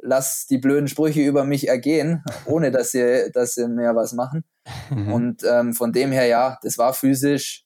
lass 0.00 0.46
die 0.46 0.58
blöden 0.58 0.88
Sprüche 0.88 1.20
über 1.20 1.44
mich 1.44 1.68
ergehen, 1.68 2.24
ohne 2.46 2.70
dass 2.70 2.92
sie, 2.92 3.30
dass 3.32 3.54
sie 3.54 3.68
mehr 3.68 3.94
was 3.94 4.12
machen. 4.12 4.44
Mhm. 4.90 5.12
Und 5.12 5.44
ähm, 5.44 5.74
von 5.74 5.92
dem 5.92 6.12
her, 6.12 6.26
ja, 6.26 6.58
das 6.62 6.78
war 6.78 6.94
physisch 6.94 7.61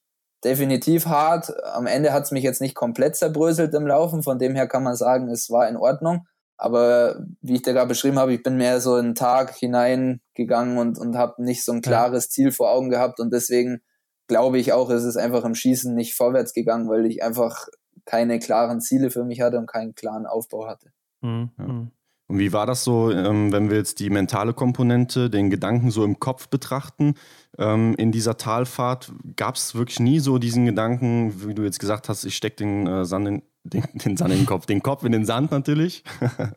definitiv 0.47 1.07
hart. 1.07 1.53
Am 1.65 1.87
Ende 1.87 2.13
hat 2.13 2.25
es 2.25 2.31
mich 2.31 2.45
jetzt 2.45 2.61
nicht 2.61 2.75
komplett 2.75 3.17
zerbröselt 3.17 3.75
im 3.75 3.87
Laufen, 3.87 4.23
von 4.23 4.39
dem 4.39 4.55
her 4.55 4.67
kann 4.67 4.83
man 4.83 4.97
sagen, 4.97 5.29
es 5.29 5.51
war 5.51 5.69
in 5.69 5.77
Ordnung. 5.77 6.27
Aber 6.57 7.23
wie 7.43 7.57
ich 7.57 7.63
dir 7.63 7.75
gerade 7.75 7.89
beschrieben 7.89 8.19
habe, 8.19 8.33
ich 8.33 8.43
bin 8.43 8.57
mehr 8.57 8.81
so 8.81 8.95
einen 8.95 9.15
Tag 9.15 9.55
hineingegangen 9.55 10.79
und, 10.79 10.99
und 10.99 11.17
habe 11.17 11.43
nicht 11.43 11.65
so 11.65 11.73
ein 11.73 11.83
klares 11.83 12.31
Ziel 12.31 12.51
vor 12.51 12.71
Augen 12.71 12.89
gehabt 12.89 13.21
und 13.21 13.31
deswegen 13.33 13.83
glaube 14.27 14.59
ich 14.59 14.73
auch, 14.73 14.89
es 14.89 15.05
ist 15.05 15.19
einfach 15.19 15.45
im 15.45 15.55
Schießen 15.55 15.95
nicht 15.95 16.15
vorwärts 16.15 16.55
gegangen, 16.55 16.89
weil 16.89 17.05
ich 17.05 17.23
einfach 17.23 17.69
keine 18.07 18.39
klaren 18.39 18.81
Ziele 18.81 19.11
für 19.11 19.25
mich 19.25 19.41
hatte 19.41 19.59
und 19.59 19.67
keinen 19.67 19.95
klaren 19.95 20.27
Aufbau 20.27 20.67
hatte. 20.67 20.93
Mhm. 21.21 21.51
Ja. 21.59 21.87
Und 22.29 22.39
wie 22.39 22.53
war 22.53 22.67
das 22.67 22.83
so, 22.83 23.11
ähm, 23.11 23.53
wenn 23.53 23.71
wir 23.71 23.77
jetzt 23.77 24.01
die 24.01 24.11
mentale 24.11 24.53
Komponente, 24.53 25.31
den 25.31 25.49
Gedanken 25.49 25.91
so 25.91 26.05
im 26.05 26.19
Kopf 26.19 26.49
betrachten? 26.49 27.15
Ähm, 27.59 27.95
in 27.99 28.11
dieser 28.11 28.37
Talfahrt 28.37 29.13
gab 29.37 29.55
es 29.55 29.75
wirklich 29.75 30.01
nie 30.01 30.19
so 30.19 30.39
diesen 30.39 30.67
Gedanken, 30.67 31.47
wie 31.47 31.55
du 31.55 31.63
jetzt 31.63 31.79
gesagt 31.79 32.09
hast, 32.09 32.25
ich 32.25 32.37
stecke 32.37 32.57
den, 32.57 32.87
äh, 32.87 33.05
Sand 33.05 33.29
in, 33.29 33.43
den, 33.65 33.85
den 33.95 34.17
Sand 34.17 34.33
in 34.33 34.41
den 34.41 34.47
Kopf, 34.47 34.67
den 34.67 34.83
Kopf 34.83 35.05
in 35.05 35.13
den 35.13 35.25
Sand 35.25 35.51
natürlich. 35.51 36.03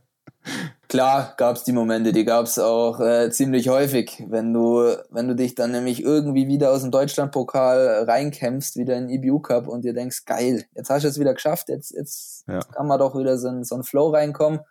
Klar 0.88 1.36
gab 1.38 1.55
es 1.55 1.63
die 1.63 1.72
Momente, 1.72 2.11
die 2.11 2.26
gab 2.26 2.45
es 2.45 2.57
auch 2.57 2.99
äh, 2.99 3.30
ziemlich 3.30 3.70
häufig, 3.70 4.24
wenn 4.28 4.51
du, 4.53 4.95
wenn 5.11 5.28
du 5.28 5.36
dich 5.36 5.53
dann 5.53 5.72
nämlich 5.72 6.01
irgendwie 6.01 6.47
wieder 6.47 6.72
aus 6.72 6.82
dem 6.82 6.89
Deutschlandpokal 6.89 8.05
reinkämpfst, 8.07 8.76
wieder 8.76 8.97
in 8.97 9.07
den 9.07 9.24
EBU 9.24 9.39
Cup 9.39 9.67
und 9.67 9.84
dir 9.84 9.93
denkst, 9.93 10.26
geil, 10.26 10.65
jetzt 10.74 10.89
hast 10.89 11.03
du 11.03 11.09
es 11.09 11.20
wieder 11.20 11.36
geschafft, 11.36 11.70
jetzt, 11.70 11.91
jetzt 11.91 12.47
ja. 12.47 12.61
kann 12.61 12.88
man 12.88 12.97
doch 12.97 13.15
wieder 13.15 13.38
so 13.38 13.49
in 13.49 13.63
so 13.63 13.76
einen 13.76 13.84
Flow 13.84 14.09
reinkommen. 14.09 14.61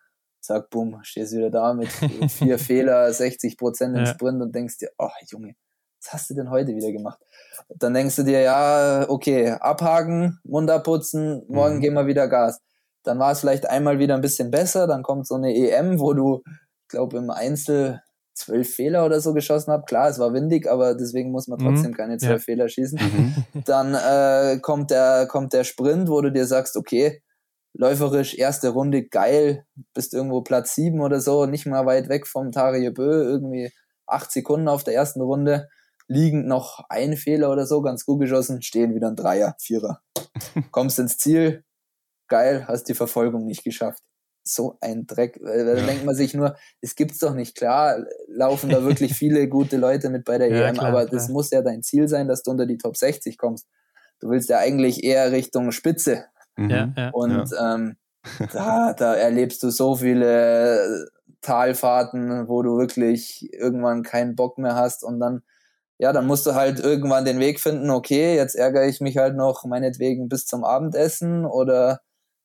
Zack, 0.41 0.70
bumm, 0.70 0.99
stehst 1.03 1.32
wieder 1.34 1.51
da 1.51 1.74
mit 1.74 1.89
vier 2.30 2.59
Fehler, 2.59 3.12
60 3.12 3.57
Prozent 3.57 3.97
im. 3.97 4.07
Sprint 4.07 4.41
und 4.41 4.55
denkst 4.55 4.78
dir, 4.78 4.91
oh 4.99 5.09
Junge, 5.30 5.55
was 6.01 6.12
hast 6.12 6.30
du 6.30 6.34
denn 6.34 6.51
heute 6.51 6.74
wieder 6.74 6.93
gemacht? 6.93 7.20
Dann 7.68 7.95
denkst 7.95 8.16
du 8.16 8.22
dir, 8.22 8.41
ja, 8.41 9.07
okay, 9.09 9.51
abhaken, 9.51 10.39
Mund 10.45 10.70
abputzen, 10.70 11.45
morgen 11.49 11.76
mhm. 11.76 11.80
gehen 11.80 11.95
wir 11.95 12.07
wieder 12.07 12.28
Gas 12.28 12.61
dann 13.09 13.18
war 13.18 13.32
es 13.32 13.41
vielleicht 13.41 13.68
einmal 13.68 13.99
wieder 13.99 14.14
ein 14.14 14.20
bisschen 14.20 14.51
besser. 14.51 14.86
Dann 14.86 15.03
kommt 15.03 15.26
so 15.26 15.34
eine 15.34 15.55
EM, 15.55 15.99
wo 15.99 16.12
du, 16.12 16.43
ich 16.47 16.89
glaube, 16.89 17.18
im 17.18 17.30
Einzel 17.30 18.03
zwölf 18.34 18.72
Fehler 18.72 19.05
oder 19.05 19.20
so 19.20 19.34
geschossen 19.34 19.72
hast. 19.72 19.86
Klar, 19.86 20.09
es 20.09 20.18
war 20.18 20.32
windig, 20.32 20.70
aber 20.70 20.95
deswegen 20.95 21.32
muss 21.32 21.49
man 21.49 21.59
mhm. 21.59 21.64
trotzdem 21.64 21.91
mhm. 21.93 21.97
keine 21.97 22.18
zwölf 22.18 22.43
ja. 22.43 22.45
Fehler 22.45 22.68
schießen. 22.68 22.99
Mhm. 23.01 23.62
Dann 23.64 23.95
äh, 23.95 24.61
kommt, 24.61 24.91
der, 24.91 25.26
kommt 25.26 25.53
der 25.53 25.64
Sprint, 25.64 26.09
wo 26.09 26.20
du 26.20 26.30
dir 26.30 26.47
sagst, 26.47 26.76
okay, 26.76 27.22
läuferisch 27.79 28.35
erste 28.35 28.70
Runde 28.70 29.05
geil, 29.05 29.64
bist 29.95 30.12
irgendwo 30.12 30.43
Platz 30.43 30.74
sieben 30.74 31.01
oder 31.01 31.20
so, 31.20 31.47
nicht 31.47 31.64
mal 31.64 31.87
weit 31.87 32.09
weg 32.09 32.26
vom 32.26 32.51
Tarie 32.51 32.91
Bö, 32.91 33.22
irgendwie 33.22 33.70
acht 34.07 34.33
Sekunden 34.33 34.68
auf 34.68 34.83
der 34.83 34.95
ersten 34.95 35.20
Runde, 35.20 35.68
liegend 36.09 36.47
noch 36.49 36.85
ein 36.89 37.16
Fehler 37.16 37.51
oder 37.53 37.66
so, 37.66 37.81
ganz 37.81 38.05
gut 38.05 38.20
geschossen, 38.20 38.62
stehen 38.62 38.95
wieder 38.95 39.09
ein 39.09 39.16
Dreier, 39.16 39.55
Vierer. 39.61 40.01
Kommst 40.72 40.99
ins 40.99 41.18
Ziel, 41.18 41.64
geil, 42.26 42.64
hast 42.66 42.89
die 42.89 42.95
Verfolgung 42.95 43.47
nicht 43.47 43.62
geschafft. 43.62 44.03
So 44.43 44.79
ein 44.81 45.07
Dreck. 45.07 45.39
Da 45.41 45.55
ja. 45.55 45.87
denkt 45.87 46.05
man 46.05 46.14
sich 46.14 46.35
nur, 46.35 46.57
es 46.81 46.97
gibt's 46.97 47.18
doch 47.18 47.35
nicht. 47.35 47.55
Klar, 47.55 47.99
laufen 48.26 48.70
da 48.70 48.83
wirklich 48.83 49.14
viele 49.18 49.47
gute 49.47 49.76
Leute 49.76 50.09
mit 50.09 50.24
bei 50.24 50.39
der 50.39 50.49
ja, 50.49 50.68
EM, 50.68 50.74
klar, 50.74 50.89
aber 50.89 51.07
klar. 51.07 51.12
das 51.12 51.29
muss 51.29 51.51
ja 51.51 51.62
dein 51.62 51.83
Ziel 51.83 52.09
sein, 52.09 52.26
dass 52.26 52.43
du 52.43 52.51
unter 52.51 52.66
die 52.66 52.79
Top 52.79 52.97
60 52.97 53.37
kommst. 53.39 53.68
Du 54.20 54.31
willst 54.31 54.49
ja 54.49 54.59
eigentlich 54.59 55.05
eher 55.05 55.31
Richtung 55.31 55.70
Spitze. 55.70 56.24
Mhm. 56.59 56.71
Ja, 56.71 57.11
Und 57.13 57.51
ähm, 57.61 57.97
da, 58.53 58.93
da 58.93 59.15
erlebst 59.15 59.63
du 59.63 59.71
so 59.71 59.97
viele 59.97 61.09
Talfahrten, 61.41 62.49
wo 62.49 62.63
du 62.63 62.79
wirklich 62.79 63.49
irgendwann 63.53 64.03
keinen 64.03 64.35
Bock 64.35 64.59
mehr 64.59 64.75
hast 64.75 65.05
und 65.05 65.21
dann 65.21 65.43
ja, 65.99 66.13
dann 66.13 66.27
musst 66.27 66.47
du 66.47 66.55
halt 66.55 66.79
irgendwann 66.79 67.25
den 67.25 67.41
Weg 67.41 67.59
finden, 67.59 67.91
okay, 67.91 68.37
jetzt 68.37 68.55
ärgere 68.55 68.87
ich 68.87 69.01
mich 69.01 69.17
halt 69.17 69.37
noch 69.37 69.65
meinetwegen 69.65 70.29
bis 70.29 70.47
zum 70.47 70.65
Abendessen 70.65 71.45
oder 71.45 72.01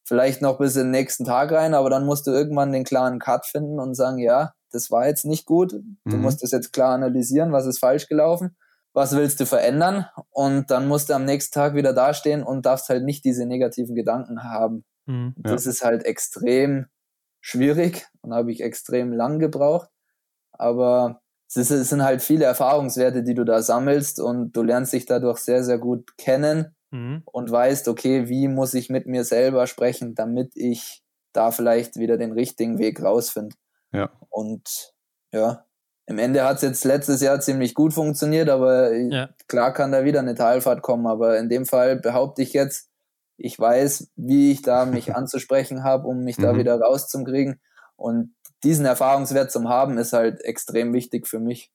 vielleicht 0.06 0.42
noch 0.42 0.58
bis 0.58 0.76
in 0.76 0.86
den 0.86 0.92
nächsten 0.92 1.24
Tag 1.24 1.52
rein, 1.52 1.76
aber 1.76 1.90
dann 1.90 2.06
musst 2.06 2.26
du 2.26 2.32
irgendwann 2.32 2.72
den 2.72 2.84
klaren 2.84 3.20
Cut 3.20 3.46
finden 3.46 3.80
und 3.80 3.94
sagen, 3.94 4.18
ja, 4.18 4.54
das 4.72 4.90
war 4.90 5.08
jetzt 5.08 5.26
nicht 5.26 5.46
gut. 5.46 5.72
Du 5.72 6.16
mhm. 6.16 6.24
musst 6.24 6.42
das 6.42 6.52
jetzt 6.52 6.74
klar 6.74 6.96
analysieren, 6.96 7.52
was 7.52 7.68
ist 7.68 7.80
falsch 7.80 8.08
gelaufen, 8.08 8.56
was 8.94 9.16
willst 9.16 9.40
du 9.40 9.46
verändern 9.46 10.06
und 10.30 10.70
dann 10.72 10.88
musst 10.88 11.10
du 11.10 11.14
am 11.14 11.26
nächsten 11.26 11.54
Tag 11.54 11.76
wieder 11.76 11.94
dastehen 11.94 12.44
und 12.44 12.66
darfst 12.66 12.90
halt 12.90 13.04
nicht 13.04 13.26
diese 13.26 13.46
negativen 13.46 13.96
Gedanken 13.96 14.44
haben. 14.44 14.86
Mhm, 15.06 15.34
ja. 15.38 15.52
Das 15.52 15.66
ist 15.66 15.84
halt 15.84 16.06
extrem 16.06 16.88
schwierig 17.42 18.08
und 18.22 18.34
habe 18.34 18.52
ich 18.52 18.62
extrem 18.62 19.12
lang 19.12 19.40
gebraucht, 19.40 19.90
aber 20.52 21.22
es 21.56 21.68
sind 21.68 22.04
halt 22.04 22.22
viele 22.22 22.46
Erfahrungswerte, 22.46 23.24
die 23.24 23.36
du 23.36 23.44
da 23.44 23.62
sammelst 23.62 24.20
und 24.20 24.54
du 24.54 24.64
lernst 24.64 24.94
dich 24.94 25.06
dadurch 25.06 25.40
sehr, 25.40 25.64
sehr 25.64 25.78
gut 25.78 26.18
kennen 26.18 26.76
mhm. 26.92 27.22
und 27.26 27.52
weißt, 27.52 27.88
okay, 27.88 28.28
wie 28.30 28.48
muss 28.48 28.74
ich 28.74 28.90
mit 28.90 29.08
mir 29.08 29.24
selber 29.24 29.68
sprechen, 29.68 30.16
damit 30.16 30.56
ich 30.56 31.04
da 31.34 31.52
vielleicht 31.52 31.98
wieder 31.98 32.18
den 32.18 32.32
richtigen 32.32 32.80
Weg 32.80 33.02
rausfinde. 33.02 33.56
Ja. 33.92 34.12
Und 34.30 34.94
ja, 35.32 35.66
im 36.06 36.18
Ende 36.18 36.44
hat 36.44 36.58
es 36.58 36.62
jetzt 36.64 36.86
letztes 36.86 37.22
Jahr 37.22 37.40
ziemlich 37.40 37.74
gut 37.74 37.94
funktioniert, 37.94 38.50
aber 38.50 38.94
ja. 38.94 39.30
klar 39.48 39.74
kann 39.74 39.92
da 39.92 40.04
wieder 40.04 40.20
eine 40.20 40.36
Talfahrt 40.36 40.82
kommen. 40.82 41.08
Aber 41.08 41.38
in 41.40 41.50
dem 41.50 41.66
Fall 41.66 41.98
behaupte 41.98 42.42
ich 42.42 42.54
jetzt, 42.54 42.90
ich 43.38 43.58
weiß, 43.58 44.12
wie 44.16 44.52
ich 44.52 44.62
da 44.62 44.86
mich 44.86 45.16
anzusprechen 45.16 45.84
habe, 45.84 46.08
um 46.08 46.24
mich 46.24 46.38
mhm. 46.38 46.44
da 46.44 46.58
wieder 46.58 46.80
rauszukriegen. 46.80 47.62
Und 47.96 48.36
diesen 48.64 48.86
Erfahrungswert 48.86 49.52
zum 49.52 49.70
haben, 49.70 49.98
ist 49.98 50.14
halt 50.14 50.44
extrem 50.44 50.94
wichtig 50.94 51.28
für 51.28 51.40
mich 51.40 51.72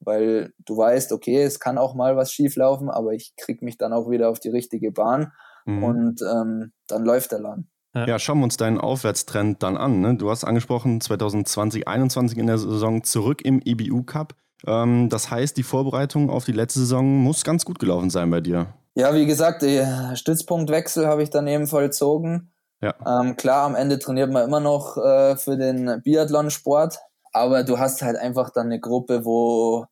weil 0.00 0.52
du 0.58 0.76
weißt, 0.76 1.12
okay, 1.12 1.42
es 1.42 1.60
kann 1.60 1.78
auch 1.78 1.94
mal 1.94 2.16
was 2.16 2.32
schief 2.32 2.56
laufen, 2.56 2.90
aber 2.90 3.12
ich 3.12 3.34
krieg 3.36 3.62
mich 3.62 3.76
dann 3.78 3.92
auch 3.92 4.10
wieder 4.10 4.30
auf 4.30 4.40
die 4.40 4.48
richtige 4.48 4.90
Bahn 4.90 5.32
mhm. 5.66 5.84
und 5.84 6.22
ähm, 6.22 6.72
dann 6.88 7.04
läuft 7.04 7.32
der 7.32 7.40
Laden. 7.40 7.70
Ja. 7.94 8.06
ja, 8.06 8.18
schauen 8.18 8.38
wir 8.38 8.44
uns 8.44 8.56
deinen 8.56 8.78
Aufwärtstrend 8.78 9.62
dann 9.62 9.76
an. 9.76 10.00
Ne? 10.00 10.14
Du 10.14 10.30
hast 10.30 10.44
angesprochen, 10.44 11.00
2020, 11.00 11.82
2021 11.82 12.38
in 12.38 12.46
der 12.46 12.58
Saison 12.58 13.02
zurück 13.02 13.42
im 13.42 13.60
IBU 13.64 14.04
Cup. 14.04 14.34
Ähm, 14.66 15.08
das 15.08 15.30
heißt, 15.30 15.56
die 15.56 15.62
Vorbereitung 15.62 16.30
auf 16.30 16.44
die 16.44 16.52
letzte 16.52 16.80
Saison 16.80 17.18
muss 17.18 17.42
ganz 17.44 17.64
gut 17.64 17.78
gelaufen 17.78 18.10
sein 18.10 18.30
bei 18.30 18.40
dir. 18.40 18.68
Ja, 18.94 19.14
wie 19.14 19.26
gesagt, 19.26 19.62
den 19.62 20.16
Stützpunktwechsel 20.16 21.06
habe 21.06 21.22
ich 21.22 21.30
daneben 21.30 21.66
vollzogen. 21.66 22.52
Ja. 22.80 22.94
Ähm, 23.06 23.36
klar, 23.36 23.66
am 23.66 23.74
Ende 23.74 23.98
trainiert 23.98 24.30
man 24.30 24.46
immer 24.46 24.60
noch 24.60 24.96
äh, 24.96 25.36
für 25.36 25.56
den 25.56 26.00
Biathlonsport, 26.02 26.98
aber 27.32 27.62
du 27.62 27.78
hast 27.78 28.02
halt 28.02 28.16
einfach 28.16 28.50
dann 28.50 28.66
eine 28.66 28.80
Gruppe, 28.80 29.24
wo, 29.24 29.86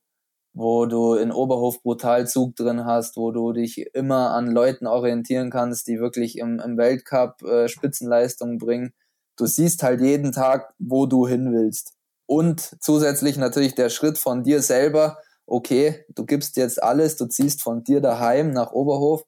wo 0.53 0.87
du 0.87 1.15
in 1.15 1.31
Oberhof 1.31 1.83
brutal 1.83 2.27
Zug 2.27 2.57
drin 2.57 2.85
hast, 2.85 3.17
wo 3.17 3.31
du 3.31 3.53
dich 3.53 3.95
immer 3.95 4.31
an 4.31 4.51
Leuten 4.51 4.87
orientieren 4.87 5.51
kannst, 5.51 5.87
die 5.87 6.01
wirklich 6.01 6.39
im, 6.39 6.61
im 6.61 6.77
Weltcup 6.77 7.43
äh, 7.43 7.69
Spitzenleistungen 7.69 8.59
bringen. 8.59 8.93
Du 9.37 9.47
siehst 9.47 9.83
halt 9.83 10.01
jeden 10.01 10.33
Tag, 10.33 10.75
wo 10.79 11.07
du 11.07 11.27
hin 11.27 11.53
willst. 11.53 11.95
Und 12.27 12.77
zusätzlich 12.81 13.37
natürlich 13.37 13.75
der 13.75 13.89
Schritt 13.89 14.19
von 14.19 14.43
dir 14.43 14.61
selber, 14.63 15.19
okay, 15.47 16.05
du 16.15 16.27
gibst 16.27 16.57
jetzt 16.57 16.83
alles, 16.83 17.17
du 17.17 17.27
ziehst 17.27 17.63
von 17.63 17.85
dir 17.85 18.01
daheim 18.01 18.51
nach 18.51 18.73
Oberhof 18.73 19.25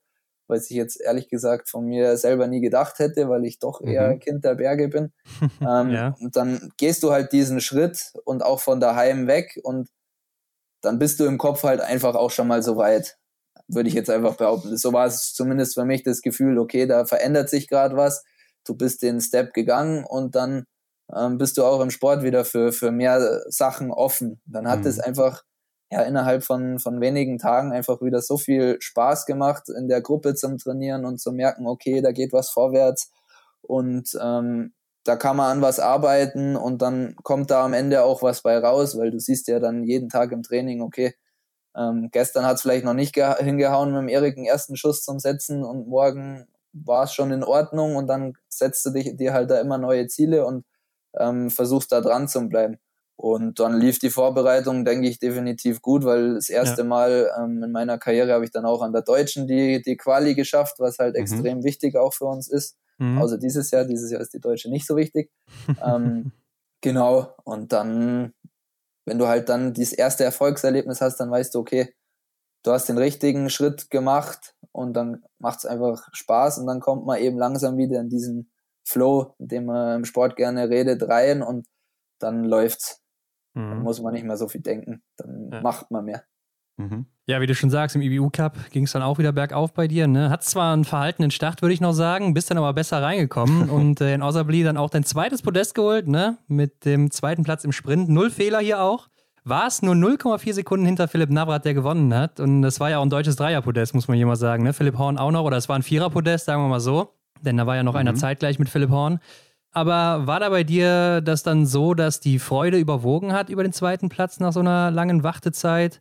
was 0.51 0.71
ich 0.71 0.77
jetzt 0.77 1.01
ehrlich 1.01 1.29
gesagt 1.29 1.71
von 1.71 1.87
mir 1.87 2.17
selber 2.19 2.47
nie 2.47 2.61
gedacht 2.61 2.99
hätte, 2.99 3.29
weil 3.31 3.45
ich 3.47 3.59
doch 3.59 3.81
eher 3.81 4.11
mhm. 4.11 4.19
Kind 4.19 4.45
der 4.45 4.57
Berge 4.57 4.89
bin. 4.89 5.13
ähm, 5.61 5.91
ja. 5.91 6.15
Und 6.21 6.37
dann 6.37 6.73
gehst 6.77 7.03
du 7.03 7.13
halt 7.13 7.33
diesen 7.33 7.61
Schritt 7.61 8.13
und 8.25 8.43
auch 8.43 8.61
von 8.61 8.81
daheim 8.81 9.27
weg 9.27 9.59
und 9.63 9.89
dann 10.83 10.99
bist 10.99 11.21
du 11.21 11.25
im 11.25 11.39
Kopf 11.39 11.63
halt 11.63 11.81
einfach 11.81 12.15
auch 12.15 12.31
schon 12.31 12.49
mal 12.49 12.63
so 12.63 12.77
weit, 12.77 13.19
würde 13.69 13.89
ich 13.89 13.95
jetzt 13.95 14.11
einfach 14.11 14.37
behaupten. 14.37 14.77
So 14.77 14.93
war 14.93 15.07
es 15.07 15.33
zumindest 15.35 15.75
für 15.75 15.85
mich 15.85 16.03
das 16.03 16.23
Gefühl, 16.23 16.59
okay, 16.59 16.87
da 16.87 17.05
verändert 17.05 17.49
sich 17.49 17.69
gerade 17.69 17.97
was, 17.97 18.25
du 18.65 18.75
bist 18.75 19.03
den 19.03 19.21
Step 19.21 19.53
gegangen 19.55 20.05
und 20.05 20.35
dann 20.35 20.65
ähm, 21.15 21.39
bist 21.39 21.59
du 21.59 21.65
auch 21.65 21.81
im 21.81 21.91
Sport 21.91 22.23
wieder 22.23 22.45
für, 22.45 22.73
für 22.73 22.91
mehr 22.91 23.43
Sachen 23.49 23.91
offen. 23.91 24.41
Dann 24.47 24.69
hat 24.69 24.85
es 24.85 24.97
mhm. 24.99 25.05
einfach 25.05 25.43
ja 25.91 26.03
innerhalb 26.03 26.45
von, 26.45 26.79
von 26.79 27.01
wenigen 27.01 27.39
Tagen 27.39 27.73
einfach 27.73 28.01
wieder 28.01 28.23
so 28.23 28.37
viel 28.37 28.77
Spaß 28.81 29.27
gemacht, 29.27 29.69
in 29.69 29.89
der 29.89 30.01
Gruppe 30.01 30.35
zum 30.35 30.59
Trainieren 30.59 31.05
und 31.05 31.21
zu 31.21 31.33
merken, 31.33 31.67
okay, 31.67 32.01
da 32.01 32.13
geht 32.13 32.33
was 32.33 32.51
vorwärts 32.51 33.11
und 33.63 34.17
ähm, 34.21 34.73
da 35.05 35.17
kann 35.17 35.37
man 35.37 35.51
an 35.51 35.63
was 35.63 35.81
arbeiten 35.81 36.57
und 36.57 36.83
dann 36.83 37.17
kommt 37.23 37.51
da 37.51 37.65
am 37.65 37.73
Ende 37.73 38.03
auch 38.03 38.23
was 38.23 38.43
bei 38.43 38.59
raus, 38.59 38.99
weil 38.99 39.11
du 39.11 39.19
siehst 39.19 39.49
ja 39.49 39.59
dann 39.59 39.85
jeden 39.85 40.09
Tag 40.09 40.33
im 40.33 40.43
Training, 40.43 40.83
okay, 40.83 41.15
ähm, 41.77 42.09
gestern 42.11 42.45
hat 42.45 42.57
es 42.57 42.63
vielleicht 42.63 42.85
noch 42.85 42.95
nicht 42.95 43.15
hingehauen 43.15 43.93
mit 43.93 44.03
dem 44.03 44.09
Erik 44.09 44.37
einen 44.37 44.47
ersten 44.47 44.77
Schuss 44.77 45.03
zum 45.03 45.19
Setzen 45.19 45.65
und 45.65 45.89
morgen 45.89 46.47
war 46.73 47.05
es 47.05 47.15
schon 47.15 47.31
in 47.33 47.45
Ordnung 47.45 47.97
und 47.97 48.07
dann 48.07 48.35
setzt 48.49 48.85
du 48.87 48.91
dich, 48.91 49.17
dir 49.17 49.33
halt 49.33 49.51
da 49.51 49.61
immer 49.61 49.79
neue 49.79 50.07
Ziele 50.07 50.47
und 50.47 50.65
ähm, 51.19 51.51
versuchst 51.51 51.93
da 51.93 52.01
dran 52.01 52.29
zu 52.29 52.49
bleiben. 52.49 52.79
Und 53.17 53.61
dann 53.61 53.79
lief 53.79 53.99
die 53.99 54.09
Vorbereitung, 54.09 54.85
denke 54.87 55.07
ich, 55.07 55.19
definitiv 55.19 55.83
gut, 55.83 56.05
weil 56.05 56.37
das 56.37 56.49
erste 56.49 56.83
ja. 56.83 56.89
Mal 56.89 57.31
ähm, 57.39 57.63
in 57.63 57.71
meiner 57.71 57.99
Karriere 57.99 58.33
habe 58.33 58.45
ich 58.45 58.51
dann 58.51 58.65
auch 58.65 58.81
an 58.81 58.93
der 58.93 59.03
Deutschen 59.03 59.47
die, 59.47 59.83
die 59.83 59.97
Quali 59.97 60.35
geschafft, 60.35 60.77
was 60.79 60.99
halt 60.99 61.17
mhm. 61.17 61.21
extrem 61.21 61.65
wichtig 61.65 61.97
auch 61.97 62.15
für 62.15 62.25
uns 62.25 62.49
ist. 62.49 62.79
Mhm. 63.01 63.19
Also 63.19 63.37
dieses 63.37 63.71
Jahr, 63.71 63.85
dieses 63.85 64.11
Jahr 64.11 64.21
ist 64.21 64.35
die 64.35 64.41
Deutsche 64.41 64.71
nicht 64.71 64.87
so 64.87 64.97
wichtig. 64.97 65.31
ähm, 65.83 66.33
genau. 66.81 67.35
Und 67.45 67.73
dann, 67.73 68.35
wenn 69.07 69.19
du 69.19 69.27
halt 69.27 69.49
dann 69.49 69.73
dieses 69.73 69.95
erste 69.95 70.23
Erfolgserlebnis 70.23 71.01
hast, 71.01 71.17
dann 71.17 71.31
weißt 71.31 71.55
du, 71.55 71.59
okay, 71.59 71.95
du 72.63 72.73
hast 72.73 72.89
den 72.89 72.99
richtigen 72.99 73.49
Schritt 73.49 73.91
gemacht 73.91 74.55
und 74.73 74.93
dann 74.93 75.25
macht 75.39 75.61
es 75.61 75.67
einfach 75.67 76.09
Spaß 76.13 76.59
und 76.59 76.67
dann 76.67 76.81
kommt 76.81 77.07
man 77.07 77.19
eben 77.19 77.39
langsam 77.39 77.79
wieder 77.79 78.01
in 78.01 78.11
diesen 78.11 78.53
Flow, 78.85 79.35
in 79.39 79.49
dem 79.49 79.65
man 79.65 79.97
im 79.97 80.05
Sport 80.05 80.37
gerne 80.37 80.69
redet, 80.69 81.03
rein 81.09 81.43
und 81.43 81.67
dann 82.19 82.45
läuft's. 82.45 83.03
Mhm. 83.55 83.71
Dann 83.71 83.83
muss 83.83 84.01
man 84.01 84.13
nicht 84.13 84.25
mehr 84.25 84.37
so 84.37 84.47
viel 84.47 84.61
denken, 84.61 85.03
dann 85.17 85.51
ja. 85.51 85.61
macht 85.63 85.91
man 85.91 86.05
mehr. 86.05 86.25
Mhm. 86.77 87.07
Ja, 87.31 87.41
wie 87.41 87.47
du 87.47 87.55
schon 87.55 87.71
sagst, 87.71 87.95
im 87.95 88.03
IBU 88.03 88.29
Cup 88.31 88.59
ging 88.73 88.87
es 88.87 88.91
dann 88.91 89.03
auch 89.03 89.19
wieder 89.19 89.31
bergauf 89.31 89.73
bei 89.73 89.87
dir. 89.87 90.09
Ne? 90.09 90.31
Hat 90.31 90.43
zwar 90.43 90.73
einen 90.73 90.85
verhaltenen 90.85 91.31
Start, 91.31 91.63
würde 91.63 91.73
ich 91.73 91.81
noch 91.81 91.93
sagen, 91.93 92.35
bist 92.35 92.51
dann 92.51 92.59
aber 92.59 92.73
besser 92.73 93.01
reingekommen 93.01 93.71
und 93.71 94.01
äh, 94.01 94.15
in 94.15 94.21
Osabli 94.21 94.65
dann 94.65 94.77
auch 94.77 94.91
dein 94.91 95.05
zweites 95.05 95.41
Podest 95.41 95.77
geholt, 95.77 96.09
ne? 96.09 96.39
Mit 96.49 96.85
dem 96.85 97.13
zweiten 97.13 97.45
Platz 97.45 97.63
im 97.63 97.71
Sprint. 97.71 98.09
Null 98.09 98.31
Fehler 98.31 98.59
hier 98.59 98.83
auch. 98.83 99.07
War 99.45 99.69
es 99.69 99.81
nur 99.81 99.95
0,4 99.95 100.55
Sekunden 100.55 100.85
hinter 100.85 101.07
Philipp 101.07 101.31
Navrat, 101.31 101.65
der 101.65 101.75
gewonnen 101.75 102.13
hat. 102.13 102.41
Und 102.41 102.63
das 102.63 102.81
war 102.81 102.91
ja 102.91 102.99
auch 102.99 103.05
ein 103.05 103.11
deutsches 103.11 103.37
Dreierpodest, 103.37 103.95
muss 103.95 104.09
man 104.09 104.17
hier 104.17 104.27
mal 104.27 104.35
sagen. 104.35 104.65
Ne? 104.65 104.73
Philipp 104.73 104.99
Horn 104.99 105.17
auch 105.17 105.31
noch, 105.31 105.45
oder 105.45 105.57
es 105.57 105.69
war 105.69 105.77
ein 105.77 105.85
Viererpodest, 105.85 106.47
sagen 106.47 106.65
wir 106.65 106.69
mal 106.69 106.81
so. 106.81 107.15
Denn 107.43 107.57
da 107.57 107.65
war 107.65 107.77
ja 107.77 107.85
noch 107.85 107.93
mhm. 107.93 108.01
einer 108.01 108.17
zeitgleich 108.17 108.59
mit 108.59 108.69
Philipp 108.69 108.91
Horn. 108.91 109.21
Aber 109.71 110.27
war 110.27 110.41
da 110.41 110.49
bei 110.49 110.65
dir 110.65 111.21
das 111.21 111.45
dann 111.45 111.65
so, 111.65 111.95
dass 111.95 112.19
die 112.19 112.41
Freude 112.41 112.77
überwogen 112.77 113.33
hat 113.33 113.51
über 113.51 113.63
den 113.63 113.73
zweiten 113.73 114.09
Platz 114.09 114.41
nach 114.41 114.53
so 114.53 114.59
einer 114.59 114.91
langen 114.91 115.23
Wartezeit? 115.23 116.01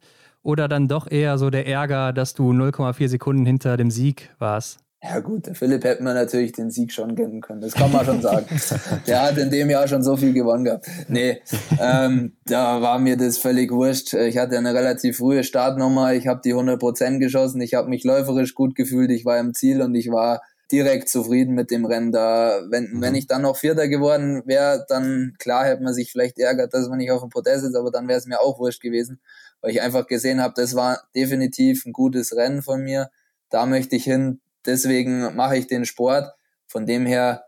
Oder 0.49 0.67
dann 0.67 0.87
doch 0.87 1.09
eher 1.09 1.37
so 1.37 1.51
der 1.51 1.67
Ärger, 1.67 2.11
dass 2.11 2.33
du 2.33 2.51
0,4 2.51 3.07
Sekunden 3.07 3.45
hinter 3.45 3.77
dem 3.77 3.91
Sieg 3.91 4.31
warst? 4.39 4.79
Ja 5.01 5.19
gut, 5.21 5.45
der 5.45 5.55
Philipp 5.55 5.85
hätte 5.85 6.03
man 6.03 6.15
natürlich 6.15 6.51
den 6.51 6.71
Sieg 6.71 6.91
schon 6.91 7.15
gönnen 7.15 7.39
können, 7.39 7.61
das 7.61 7.73
kann 7.73 7.89
man 7.91 8.03
schon 8.03 8.21
sagen. 8.21 8.47
der 9.07 9.21
hat 9.21 9.37
in 9.37 9.49
dem 9.49 9.69
Jahr 9.69 9.87
schon 9.87 10.03
so 10.03 10.17
viel 10.17 10.33
gewonnen 10.33 10.65
gehabt. 10.65 10.87
Nee, 11.07 11.41
ähm, 11.79 12.35
da 12.45 12.81
war 12.81 12.99
mir 12.99 13.15
das 13.15 13.37
völlig 13.37 13.71
wurscht. 13.71 14.13
Ich 14.13 14.37
hatte 14.37 14.57
eine 14.57 14.73
relativ 14.73 15.17
frühe 15.17 15.45
Startnummer, 15.45 16.13
ich 16.13 16.27
habe 16.27 16.41
die 16.43 16.53
100% 16.53 17.19
geschossen, 17.19 17.61
ich 17.61 17.75
habe 17.75 17.87
mich 17.87 18.03
läuferisch 18.03 18.55
gut 18.55 18.75
gefühlt, 18.75 19.11
ich 19.11 19.23
war 19.23 19.39
im 19.39 19.53
Ziel 19.53 19.81
und 19.81 19.95
ich 19.95 20.09
war 20.09 20.41
direkt 20.69 21.07
zufrieden 21.07 21.55
mit 21.55 21.71
dem 21.71 21.85
Rennen. 21.85 22.11
Da, 22.11 22.59
wenn, 22.69 22.95
mhm. 22.95 23.01
wenn 23.01 23.15
ich 23.15 23.27
dann 23.27 23.43
noch 23.43 23.55
Vierter 23.55 23.87
geworden 23.87 24.41
wäre, 24.45 24.85
dann 24.89 25.35
klar 25.39 25.65
hätte 25.65 25.81
man 25.81 25.93
sich 25.93 26.11
vielleicht 26.11 26.39
ärgert, 26.39 26.73
dass 26.73 26.89
man 26.89 26.97
nicht 26.97 27.11
auf 27.11 27.21
dem 27.21 27.29
Podest 27.29 27.63
ist, 27.63 27.75
aber 27.75 27.89
dann 27.89 28.09
wäre 28.09 28.19
es 28.19 28.25
mir 28.25 28.41
auch 28.41 28.59
wurscht 28.59 28.81
gewesen 28.81 29.21
weil 29.61 29.71
ich 29.71 29.81
einfach 29.81 30.07
gesehen 30.07 30.41
habe, 30.41 30.53
das 30.55 30.75
war 30.75 31.03
definitiv 31.15 31.85
ein 31.85 31.93
gutes 31.93 32.35
Rennen 32.35 32.61
von 32.61 32.83
mir. 32.83 33.09
Da 33.49 33.65
möchte 33.65 33.95
ich 33.95 34.03
hin, 34.03 34.41
deswegen 34.65 35.35
mache 35.35 35.57
ich 35.57 35.67
den 35.67 35.85
Sport. 35.85 36.33
Von 36.67 36.85
dem 36.85 37.05
her, 37.05 37.45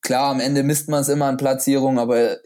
klar, 0.00 0.30
am 0.30 0.40
Ende 0.40 0.62
misst 0.62 0.88
man 0.88 1.02
es 1.02 1.08
immer 1.08 1.26
an 1.26 1.36
Platzierung, 1.36 1.98
aber 1.98 2.38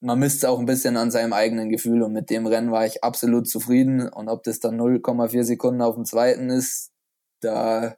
man 0.00 0.18
misst 0.18 0.38
es 0.38 0.44
auch 0.44 0.58
ein 0.58 0.66
bisschen 0.66 0.96
an 0.96 1.10
seinem 1.10 1.32
eigenen 1.32 1.70
Gefühl 1.70 2.02
und 2.02 2.12
mit 2.12 2.30
dem 2.30 2.46
Rennen 2.46 2.70
war 2.70 2.86
ich 2.86 3.02
absolut 3.02 3.48
zufrieden 3.48 4.08
und 4.08 4.28
ob 4.28 4.44
das 4.44 4.60
dann 4.60 4.80
0,4 4.80 5.42
Sekunden 5.42 5.82
auf 5.82 5.96
dem 5.96 6.04
zweiten 6.04 6.50
ist, 6.50 6.92
da 7.40 7.96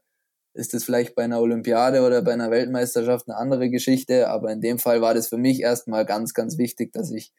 ist 0.54 0.74
es 0.74 0.84
vielleicht 0.84 1.14
bei 1.14 1.24
einer 1.24 1.40
Olympiade 1.40 2.02
oder 2.02 2.22
bei 2.22 2.32
einer 2.32 2.50
Weltmeisterschaft 2.50 3.28
eine 3.28 3.36
andere 3.36 3.70
Geschichte, 3.70 4.28
aber 4.28 4.50
in 4.50 4.60
dem 4.60 4.78
Fall 4.78 5.00
war 5.00 5.14
das 5.14 5.28
für 5.28 5.38
mich 5.38 5.60
erstmal 5.60 6.06
ganz, 6.06 6.34
ganz 6.34 6.58
wichtig, 6.58 6.92
dass 6.92 7.10
ich 7.10 7.32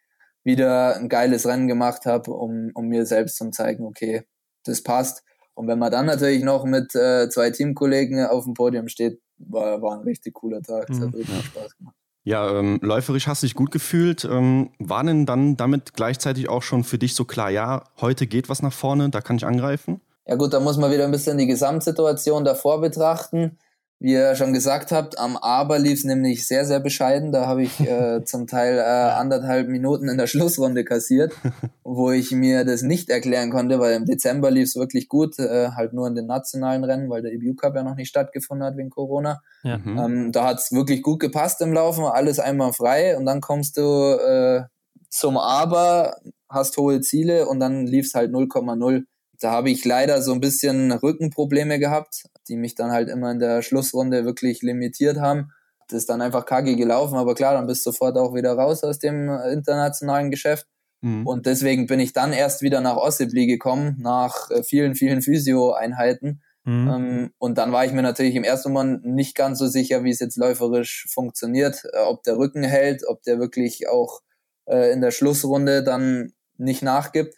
wieder 0.44 0.96
ein 0.96 1.10
geiles 1.10 1.46
Rennen 1.46 1.68
gemacht 1.68 2.06
habe, 2.06 2.32
um, 2.32 2.72
um 2.74 2.88
mir 2.88 3.06
selbst 3.06 3.38
zu 3.38 3.50
zeigen, 3.52 3.86
okay, 3.86 4.24
das 4.64 4.82
passt. 4.82 5.24
Und 5.54 5.68
wenn 5.68 5.80
man 5.80 5.92
dann 5.92 6.06
natürlich 6.06 6.44
noch 6.44 6.66
mit 6.66 6.96
äh, 6.96 7.30
zwei 7.30 7.52
Teamkollegen 7.52 8.26
auf 8.26 8.46
dem 8.46 8.54
Podium 8.54 8.88
steht, 8.88 9.20
war, 9.38 9.82
war 9.82 9.98
ein 9.98 10.04
richtig 10.04 10.34
cooler 10.34 10.62
Tag. 10.62 10.90
Mhm. 10.90 11.02
hat 11.02 11.14
richtig 11.14 11.46
Spaß 11.46 11.78
gemacht. 11.78 11.96
Ja, 12.24 12.60
ähm, 12.60 12.80
läuferisch 12.84 13.28
hast 13.28 13.42
du 13.42 13.48
dich 13.48 13.56
gut 13.56 13.72
gefühlt. 13.72 14.26
Ähm, 14.26 14.72
war 14.78 15.04
denn 15.04 15.26
dann 15.26 15.58
damit 15.58 15.94
gleichzeitig 15.94 16.50
auch 16.50 16.62
schon 16.62 16.84
für 16.84 17.00
dich 17.00 17.16
so 17.16 17.26
klar, 17.26 17.50
ja, 17.50 17.84
heute 18.00 18.28
geht 18.28 18.48
was 18.48 18.62
nach 18.62 18.74
vorne, 18.74 19.10
da 19.10 19.22
kann 19.22 19.38
ich 19.38 19.46
angreifen? 19.46 20.02
Ja 20.28 20.36
gut, 20.36 20.54
da 20.54 20.60
muss 20.60 20.78
man 20.78 20.92
wieder 20.92 21.06
ein 21.06 21.12
bisschen 21.12 21.40
die 21.40 21.48
Gesamtsituation 21.48 22.46
davor 22.46 22.80
betrachten. 22.80 23.58
Wie 24.02 24.14
ihr 24.14 24.34
schon 24.34 24.52
gesagt 24.52 24.92
habt, 24.92 25.20
am 25.20 25.38
Aber 25.38 25.78
lief 25.78 26.00
es 26.00 26.04
nämlich 26.06 26.48
sehr, 26.48 26.66
sehr 26.66 26.80
bescheiden. 26.80 27.32
Da 27.32 27.46
habe 27.46 27.62
ich 27.62 27.80
äh, 27.82 28.24
zum 28.26 28.48
Teil 28.48 28.80
äh, 28.80 28.82
anderthalb 28.82 29.68
Minuten 29.68 30.10
in 30.10 30.18
der 30.18 30.26
Schlussrunde 30.26 30.84
kassiert, 30.84 31.34
wo 31.84 32.10
ich 32.10 32.32
mir 32.32 32.66
das 32.66 32.82
nicht 32.82 33.12
erklären 33.12 33.52
konnte, 33.52 33.80
weil 33.80 33.94
im 33.94 34.06
Dezember 34.06 34.50
lief 34.50 34.70
es 34.70 34.76
wirklich 34.76 35.08
gut, 35.08 35.38
äh, 35.38 35.70
halt 35.76 35.94
nur 35.94 36.08
in 36.08 36.16
den 36.16 36.26
nationalen 36.26 36.84
Rennen, 36.84 37.12
weil 37.12 37.22
der 37.22 37.32
EBU 37.32 37.54
Cup 37.54 37.76
ja 37.76 37.84
noch 37.84 37.96
nicht 37.96 38.10
stattgefunden 38.10 38.66
hat 38.66 38.76
wegen 38.76 38.90
Corona. 38.90 39.40
Ja. 39.62 39.78
Mhm. 39.78 40.00
Ähm, 40.00 40.32
da 40.32 40.46
hat 40.46 40.58
es 40.58 40.72
wirklich 40.72 41.04
gut 41.04 41.20
gepasst 41.20 41.62
im 41.62 41.72
Laufen, 41.72 42.04
alles 42.04 42.40
einmal 42.40 42.74
frei 42.74 43.16
und 43.16 43.28
dann 43.28 43.40
kommst 43.40 43.78
du 43.78 43.84
äh, 43.84 44.64
zum 45.10 45.38
Aber, 45.38 46.16
hast 46.50 46.76
hohe 46.78 47.02
Ziele 47.02 47.46
und 47.46 47.60
dann 47.60 47.86
lief 47.86 48.08
es 48.08 48.16
halt 48.16 48.32
0,0 48.34 49.04
da 49.42 49.52
habe 49.52 49.70
ich 49.70 49.84
leider 49.84 50.22
so 50.22 50.34
ein 50.34 50.40
bisschen 50.40 50.92
Rückenprobleme 50.92 51.80
gehabt, 51.80 52.24
die 52.48 52.56
mich 52.56 52.76
dann 52.76 52.92
halt 52.92 53.10
immer 53.10 53.32
in 53.32 53.40
der 53.40 53.62
Schlussrunde 53.62 54.24
wirklich 54.24 54.62
limitiert 54.62 55.20
haben. 55.20 55.52
Das 55.88 55.98
ist 55.98 56.10
dann 56.10 56.22
einfach 56.22 56.46
kacke 56.46 56.76
gelaufen, 56.76 57.16
aber 57.18 57.36
klar, 57.36 57.56
dann 57.56 57.68
bist 57.68 57.86
du 57.86 57.92
sofort 57.92 58.18
auch 58.18 58.34
wieder 58.34 58.54
raus 58.54 58.84
aus 58.84 59.00
dem 59.00 59.30
internationalen 59.52 60.32
Geschäft. 60.32 60.68
Mhm. 61.02 61.26
Und 61.26 61.48
deswegen 61.48 61.88
bin 61.88 62.00
ich 62.00 62.14
dann 62.14 62.32
erst 62.32 62.62
wieder 62.62 62.80
nach 62.80 62.96
Ossibli 62.96 63.48
gekommen, 63.48 63.98
nach 64.00 64.50
äh, 64.52 64.64
vielen, 64.64 64.96
vielen 64.96 65.22
Physio-Einheiten. 65.22 66.42
Mhm. 66.64 66.90
Ähm, 66.90 67.32
und 67.40 67.58
dann 67.58 67.72
war 67.72 67.86
ich 67.86 67.92
mir 67.92 68.04
natürlich 68.04 68.36
im 68.36 68.44
ersten 68.44 68.72
Moment 68.72 69.06
nicht 69.06 69.36
ganz 69.36 69.58
so 69.58 69.68
sicher, 69.68 70.04
wie 70.04 70.12
es 70.12 70.20
jetzt 70.20 70.38
läuferisch 70.38 71.08
funktioniert, 71.12 71.84
äh, 71.92 72.00
ob 72.00 72.24
der 72.24 72.38
Rücken 72.38 72.64
hält, 72.64 73.04
ob 73.08 73.24
der 73.24 73.40
wirklich 73.40 73.90
auch 73.90 74.22
äh, 74.66 74.94
in 74.94 75.02
der 75.02 75.12
Schlussrunde 75.12 75.84
dann 75.84 76.34
nicht 76.58 76.84
nachgibt. 76.84 77.36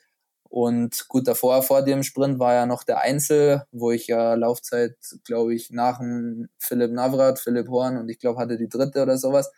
Und 0.53 1.07
gut, 1.07 1.27
davor, 1.27 1.63
vor 1.63 1.81
dem 1.81 2.03
Sprint 2.03 2.37
war 2.37 2.53
ja 2.53 2.67
noch 2.67 2.83
der 2.83 3.01
Einzel, 3.01 3.63
wo 3.71 3.89
ich 3.89 4.05
ja 4.05 4.35
Laufzeit, 4.35 4.95
glaube 5.25 5.55
ich, 5.55 5.71
nach 5.71 5.97
dem 5.97 6.47
Philipp 6.59 6.91
Navrat, 6.91 7.39
Philipp 7.39 7.69
Horn 7.69 7.97
und 7.97 8.07
ich 8.07 8.19
glaube, 8.19 8.39
hatte 8.39 8.55
die 8.55 8.69
dritte 8.69 9.01
oder 9.01 9.17
sowas. 9.17 9.51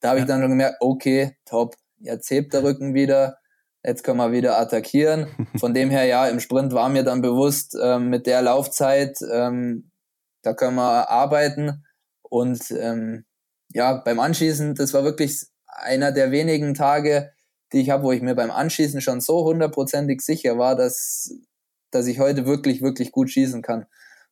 Da 0.00 0.08
habe 0.08 0.18
ja. 0.18 0.24
ich 0.24 0.28
dann 0.28 0.40
schon 0.40 0.50
gemerkt, 0.50 0.78
okay, 0.80 1.36
top, 1.44 1.76
jetzt 2.00 2.28
hebt 2.32 2.52
der 2.52 2.64
Rücken 2.64 2.94
wieder, 2.94 3.38
jetzt 3.84 4.02
können 4.02 4.18
wir 4.18 4.32
wieder 4.32 4.58
attackieren. 4.58 5.28
Von 5.56 5.72
dem 5.72 5.88
her, 5.88 6.06
ja, 6.06 6.26
im 6.26 6.40
Sprint 6.40 6.72
war 6.72 6.88
mir 6.88 7.04
dann 7.04 7.22
bewusst, 7.22 7.78
ähm, 7.80 8.08
mit 8.08 8.26
der 8.26 8.42
Laufzeit, 8.42 9.18
ähm, 9.30 9.92
da 10.42 10.52
können 10.52 10.74
wir 10.74 11.10
arbeiten. 11.10 11.84
Und 12.22 12.72
ähm, 12.72 13.24
ja, 13.68 13.98
beim 13.98 14.18
Anschießen, 14.18 14.74
das 14.74 14.94
war 14.94 15.04
wirklich 15.04 15.46
einer 15.64 16.10
der 16.10 16.32
wenigen 16.32 16.74
Tage, 16.74 17.30
die 17.72 17.80
ich 17.80 17.90
habe, 17.90 18.04
wo 18.04 18.12
ich 18.12 18.22
mir 18.22 18.34
beim 18.34 18.50
Anschießen 18.50 19.00
schon 19.00 19.20
so 19.20 19.44
hundertprozentig 19.44 20.20
sicher 20.20 20.58
war, 20.58 20.76
dass, 20.76 21.34
dass 21.90 22.06
ich 22.06 22.18
heute 22.18 22.46
wirklich, 22.46 22.82
wirklich 22.82 23.12
gut 23.12 23.30
schießen 23.30 23.62
kann. 23.62 23.86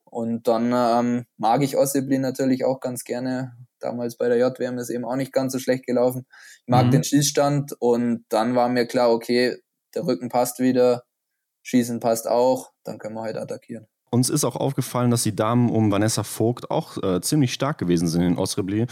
Und 0.05 0.49
dann 0.49 0.73
ähm, 0.75 1.27
mag 1.37 1.63
ich 1.63 1.77
Ossibli 1.77 2.19
natürlich 2.19 2.65
auch 2.65 2.81
ganz 2.81 3.05
gerne. 3.05 3.53
Damals 3.79 4.17
bei 4.17 4.29
der 4.29 4.39
JWM 4.39 4.79
ist 4.79 4.91
eben 4.91 5.05
auch 5.05 5.17
nicht 5.17 5.33
ganz 5.33 5.53
so 5.53 5.59
schlecht 5.59 5.87
gelaufen. 5.87 6.27
Ich 6.63 6.69
mag 6.69 6.87
mhm. 6.87 6.91
den 6.93 7.05
Schießstand 7.05 7.75
und 7.79 8.25
dann 8.29 8.55
war 8.55 8.69
mir 8.69 8.87
klar, 8.87 9.11
okay, 9.13 9.57
der 9.95 10.07
Rücken 10.07 10.31
passt 10.31 10.59
wieder, 10.61 11.05
Schießen 11.63 12.01
passt 12.01 12.27
auch, 12.27 12.73
dann 12.85 12.99
können 12.99 13.15
wir 13.15 13.23
heute 13.23 13.41
attackieren. 13.41 13.87
Uns 14.11 14.31
ist 14.31 14.45
auch 14.45 14.57
aufgefallen, 14.57 15.11
dass 15.11 15.23
die 15.23 15.37
Damen 15.37 15.71
um 15.71 15.91
Vanessa 15.91 16.23
Vogt 16.23 16.71
auch 16.71 17.03
äh, 17.03 17.21
ziemlich 17.21 17.53
stark 17.53 17.79
gewesen 17.79 18.09
sind 18.09 18.23
in 18.23 18.39
Osrebli. 18.39 18.87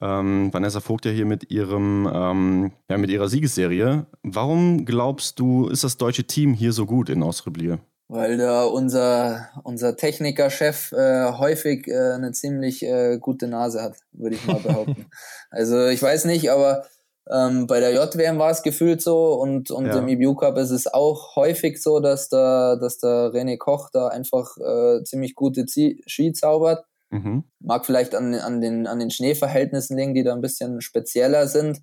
Ähm, 0.00 0.52
Vanessa 0.52 0.80
Vogt 0.80 1.04
ja 1.04 1.12
hier 1.12 1.26
mit 1.26 1.50
ihrem, 1.50 2.10
ähm, 2.12 2.72
ja, 2.88 2.98
mit 2.98 3.10
ihrer 3.10 3.28
Siegesserie. 3.28 4.06
Warum 4.22 4.84
glaubst 4.84 5.38
du, 5.38 5.68
ist 5.68 5.84
das 5.84 5.96
deutsche 5.96 6.24
Team 6.24 6.54
hier 6.54 6.72
so 6.72 6.86
gut 6.86 7.08
in 7.08 7.22
Osrebli? 7.22 7.78
Weil 8.08 8.36
da 8.36 8.64
unser, 8.64 9.48
unser 9.62 9.96
Technikerchef 9.96 10.92
äh, 10.92 11.32
häufig 11.32 11.88
äh, 11.88 12.12
eine 12.12 12.32
ziemlich 12.32 12.82
äh, 12.82 13.18
gute 13.18 13.46
Nase 13.46 13.80
hat, 13.80 13.96
würde 14.12 14.36
ich 14.36 14.46
mal 14.46 14.60
behaupten. 14.62 15.06
also 15.50 15.86
ich 15.86 16.02
weiß 16.02 16.24
nicht, 16.26 16.50
aber 16.50 16.84
ähm, 17.30 17.66
bei 17.66 17.78
der 17.78 17.92
JWM 17.92 18.38
war 18.38 18.50
es 18.50 18.62
gefühlt 18.62 19.00
so 19.00 19.34
und, 19.34 19.70
und 19.70 19.86
ja. 19.86 19.98
im 19.98 20.08
EBU 20.08 20.34
Cup 20.34 20.58
ist 20.58 20.70
es 20.70 20.92
auch 20.92 21.36
häufig 21.36 21.80
so, 21.80 22.00
dass 22.00 22.28
der, 22.28 22.76
dass 22.76 22.98
der 22.98 23.32
René 23.32 23.56
Koch 23.58 23.90
da 23.92 24.08
einfach 24.08 24.56
äh, 24.58 25.04
ziemlich 25.04 25.34
gute 25.34 25.64
Ski 25.68 26.32
zaubert. 26.32 26.84
Mhm. 27.10 27.44
Mag 27.60 27.86
vielleicht 27.86 28.14
an, 28.14 28.34
an, 28.34 28.60
den, 28.60 28.86
an 28.86 28.98
den 28.98 29.10
Schneeverhältnissen 29.10 29.96
liegen, 29.96 30.14
die 30.14 30.24
da 30.24 30.34
ein 30.34 30.40
bisschen 30.40 30.80
spezieller 30.80 31.46
sind. 31.46 31.80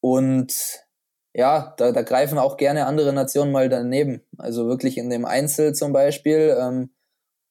Und 0.00 0.52
ja, 1.32 1.74
da, 1.78 1.92
da 1.92 2.02
greifen 2.02 2.38
auch 2.38 2.56
gerne 2.56 2.86
andere 2.86 3.12
Nationen 3.12 3.52
mal 3.52 3.68
daneben. 3.68 4.22
Also 4.36 4.66
wirklich 4.66 4.98
in 4.98 5.08
dem 5.08 5.24
Einzel 5.24 5.74
zum 5.74 5.92
Beispiel 5.92 6.56
ähm, 6.60 6.90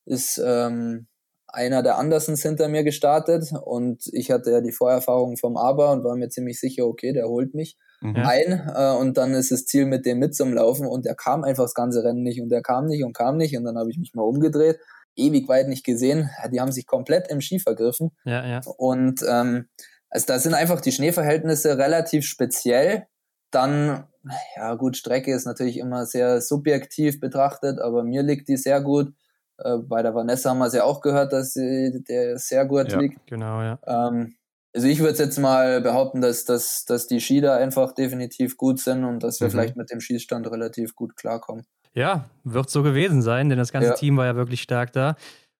ist 0.05 0.39
ähm, 0.43 1.07
einer 1.53 1.83
der 1.83 1.97
Andersens 1.97 2.41
hinter 2.41 2.67
mir 2.67 2.83
gestartet 2.83 3.51
und 3.61 4.03
ich 4.11 4.31
hatte 4.31 4.51
ja 4.51 4.61
die 4.61 4.71
Vorerfahrung 4.71 5.37
vom 5.37 5.57
Aber 5.57 5.91
und 5.91 6.03
war 6.03 6.15
mir 6.15 6.29
ziemlich 6.29 6.59
sicher, 6.59 6.85
okay, 6.85 7.13
der 7.13 7.27
holt 7.27 7.53
mich 7.53 7.77
mhm. 8.01 8.15
ein 8.15 8.69
äh, 8.75 8.95
und 8.97 9.17
dann 9.17 9.33
ist 9.33 9.51
das 9.51 9.65
Ziel 9.65 9.85
mit 9.85 10.05
dem 10.05 10.19
mit 10.19 10.35
zum 10.35 10.53
Laufen 10.53 10.87
und 10.87 11.05
der 11.05 11.15
kam 11.15 11.43
einfach 11.43 11.63
das 11.63 11.73
ganze 11.73 12.03
Rennen 12.03 12.23
nicht 12.23 12.41
und 12.41 12.49
der 12.49 12.61
kam 12.61 12.85
nicht 12.85 13.03
und 13.03 13.13
kam 13.13 13.37
nicht 13.37 13.57
und 13.57 13.63
dann 13.63 13.77
habe 13.77 13.89
ich 13.89 13.97
mich 13.97 14.13
mal 14.13 14.23
umgedreht, 14.23 14.79
ewig 15.15 15.47
weit 15.49 15.67
nicht 15.67 15.85
gesehen, 15.85 16.29
die 16.51 16.61
haben 16.61 16.71
sich 16.71 16.85
komplett 16.85 17.29
im 17.29 17.41
Ski 17.41 17.59
vergriffen 17.59 18.11
ja, 18.25 18.45
ja. 18.45 18.61
und 18.77 19.21
ähm, 19.27 19.67
also 20.09 20.25
da 20.27 20.39
sind 20.39 20.53
einfach 20.53 20.81
die 20.81 20.91
Schneeverhältnisse 20.91 21.77
relativ 21.77 22.25
speziell. 22.25 23.07
Dann, 23.51 24.07
ja 24.55 24.75
gut, 24.75 24.97
Strecke 24.97 25.33
ist 25.33 25.45
natürlich 25.45 25.77
immer 25.77 26.05
sehr 26.05 26.41
subjektiv 26.41 27.19
betrachtet, 27.19 27.79
aber 27.79 28.03
mir 28.03 28.23
liegt 28.23 28.47
die 28.47 28.57
sehr 28.57 28.81
gut. 28.81 29.13
Äh, 29.63 29.77
bei 29.77 30.01
der 30.01 30.13
Vanessa 30.13 30.49
haben 30.49 30.59
wir 30.59 30.67
es 30.67 30.73
ja 30.73 30.83
auch 30.83 31.01
gehört, 31.01 31.33
dass 31.33 31.53
sie, 31.53 32.03
der 32.07 32.37
sehr 32.37 32.65
gut 32.65 32.91
ja, 32.91 32.99
liegt. 32.99 33.25
Genau, 33.27 33.61
ja. 33.61 33.79
Ähm, 33.85 34.35
also 34.73 34.87
ich 34.87 34.99
würde 34.99 35.17
jetzt 35.17 35.39
mal 35.39 35.81
behaupten, 35.81 36.21
dass, 36.21 36.45
dass, 36.45 36.85
dass 36.85 37.07
die 37.07 37.19
Ski 37.19 37.41
da 37.41 37.57
einfach 37.57 37.93
definitiv 37.93 38.55
gut 38.55 38.79
sind 38.79 39.03
und 39.03 39.23
dass 39.23 39.39
wir 39.39 39.47
mhm. 39.47 39.51
vielleicht 39.51 39.75
mit 39.75 39.91
dem 39.91 39.99
Schießstand 39.99 40.49
relativ 40.51 40.95
gut 40.95 41.15
klarkommen. 41.15 41.65
Ja, 41.93 42.29
wird 42.43 42.69
so 42.69 42.83
gewesen 42.83 43.21
sein, 43.21 43.49
denn 43.49 43.57
das 43.57 43.71
ganze 43.71 43.89
ja. 43.89 43.95
Team 43.95 44.17
war 44.17 44.25
ja 44.25 44.35
wirklich 44.35 44.61
stark 44.61 44.93
da. 44.93 45.15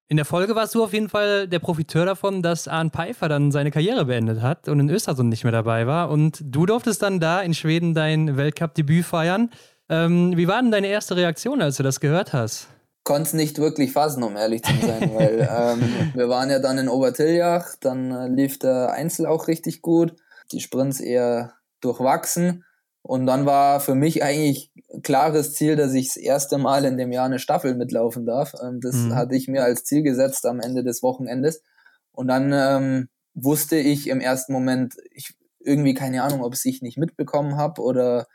In 0.07 0.17
der 0.17 0.25
Folge 0.25 0.55
warst 0.55 0.73
du 0.73 0.83
auf 0.83 0.93
jeden 0.93 1.09
Fall 1.09 1.47
der 1.47 1.59
Profiteur 1.59 2.05
davon, 2.05 2.41
dass 2.41 2.67
Arne 2.67 2.89
Pfeiffer 2.89 3.29
dann 3.29 3.51
seine 3.51 3.69
Karriere 3.69 4.05
beendet 4.05 4.41
hat 4.41 4.67
und 4.67 4.79
in 4.79 4.89
Östersund 4.89 5.29
nicht 5.29 5.43
mehr 5.43 5.51
dabei 5.51 5.85
war. 5.85 6.09
Und 6.09 6.41
du 6.43 6.65
durftest 6.65 7.03
dann 7.03 7.19
da 7.19 7.41
in 7.41 7.53
Schweden 7.53 7.93
dein 7.93 8.35
Weltcup-Debüt 8.35 9.05
feiern. 9.05 9.51
Ähm, 9.87 10.35
wie 10.35 10.47
war 10.47 10.61
denn 10.61 10.71
deine 10.71 10.87
erste 10.87 11.15
Reaktion, 11.15 11.61
als 11.61 11.77
du 11.77 11.83
das 11.83 11.99
gehört 11.99 12.33
hast? 12.33 12.69
Konnte 13.03 13.29
es 13.29 13.33
nicht 13.33 13.57
wirklich 13.57 13.91
fassen, 13.93 14.23
um 14.23 14.35
ehrlich 14.35 14.63
zu 14.63 14.73
sein, 14.81 15.11
weil 15.15 15.49
ähm, 15.51 16.11
wir 16.13 16.29
waren 16.29 16.49
ja 16.49 16.59
dann 16.59 16.77
in 16.77 16.89
Obertiljach, 16.89 17.75
dann 17.79 18.11
äh, 18.11 18.27
lief 18.27 18.59
der 18.59 18.91
Einzel 18.91 19.25
auch 19.25 19.47
richtig 19.47 19.81
gut, 19.81 20.15
die 20.51 20.59
Sprints 20.59 20.99
eher 20.99 21.53
durchwachsen. 21.81 22.65
Und 23.01 23.25
dann 23.25 23.45
war 23.45 23.79
für 23.79 23.95
mich 23.95 24.23
eigentlich 24.23 24.71
klares 25.03 25.53
Ziel, 25.53 25.75
dass 25.75 25.93
ich 25.93 26.07
das 26.09 26.17
erste 26.17 26.57
Mal 26.57 26.85
in 26.85 26.97
dem 26.97 27.11
Jahr 27.11 27.25
eine 27.25 27.39
Staffel 27.39 27.75
mitlaufen 27.75 28.25
darf. 28.25 28.53
Ähm, 28.61 28.79
das 28.81 28.95
mhm. 28.95 29.15
hatte 29.15 29.35
ich 29.35 29.47
mir 29.47 29.63
als 29.63 29.83
Ziel 29.83 30.03
gesetzt 30.03 30.45
am 30.45 30.59
Ende 30.59 30.83
des 30.83 31.01
Wochenendes. 31.01 31.63
Und 32.11 32.27
dann 32.27 32.51
ähm, 32.53 33.09
wusste 33.33 33.77
ich 33.77 34.07
im 34.07 34.19
ersten 34.19 34.53
Moment, 34.53 34.95
ich 35.11 35.33
irgendwie 35.59 35.93
keine 35.93 36.23
Ahnung, 36.23 36.43
ob 36.43 36.55
ich 36.63 36.81
nicht 36.81 36.97
mitbekommen 36.97 37.57
habe 37.57 37.81
oder 37.81 38.27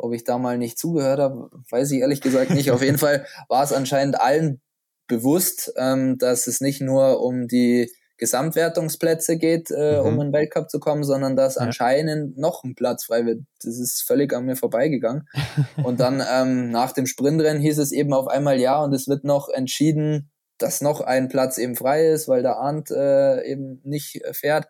ob 0.00 0.12
ich 0.12 0.24
da 0.24 0.38
mal 0.38 0.58
nicht 0.58 0.78
zugehört 0.78 1.20
habe, 1.20 1.50
weiß 1.70 1.90
ich 1.90 2.00
ehrlich 2.00 2.20
gesagt 2.20 2.50
nicht. 2.50 2.70
Auf 2.70 2.82
jeden 2.82 2.98
Fall 2.98 3.26
war 3.48 3.62
es 3.62 3.72
anscheinend 3.72 4.20
allen 4.20 4.60
bewusst, 5.06 5.72
ähm, 5.76 6.18
dass 6.18 6.46
es 6.46 6.60
nicht 6.60 6.80
nur 6.80 7.22
um 7.22 7.48
die 7.48 7.90
Gesamtwertungsplätze 8.16 9.38
geht, 9.38 9.70
äh, 9.70 10.00
mhm. 10.00 10.06
um 10.06 10.14
in 10.14 10.20
den 10.28 10.32
Weltcup 10.32 10.70
zu 10.70 10.78
kommen, 10.78 11.04
sondern 11.04 11.36
dass 11.36 11.56
ja. 11.56 11.62
anscheinend 11.62 12.38
noch 12.38 12.64
ein 12.64 12.74
Platz 12.74 13.04
frei 13.04 13.26
wird. 13.26 13.40
Das 13.62 13.78
ist 13.78 14.02
völlig 14.02 14.32
an 14.32 14.44
mir 14.44 14.56
vorbeigegangen. 14.56 15.28
und 15.82 16.00
dann 16.00 16.22
ähm, 16.30 16.70
nach 16.70 16.92
dem 16.92 17.06
Sprintrennen 17.06 17.62
hieß 17.62 17.78
es 17.78 17.92
eben 17.92 18.12
auf 18.12 18.28
einmal 18.28 18.60
ja 18.60 18.82
und 18.82 18.94
es 18.94 19.08
wird 19.08 19.24
noch 19.24 19.48
entschieden, 19.48 20.30
dass 20.58 20.82
noch 20.82 21.00
ein 21.00 21.28
Platz 21.28 21.58
eben 21.58 21.74
frei 21.74 22.08
ist, 22.08 22.28
weil 22.28 22.42
der 22.42 22.56
Arndt 22.56 22.90
äh, 22.90 23.42
eben 23.44 23.80
nicht 23.84 24.22
fährt. 24.32 24.68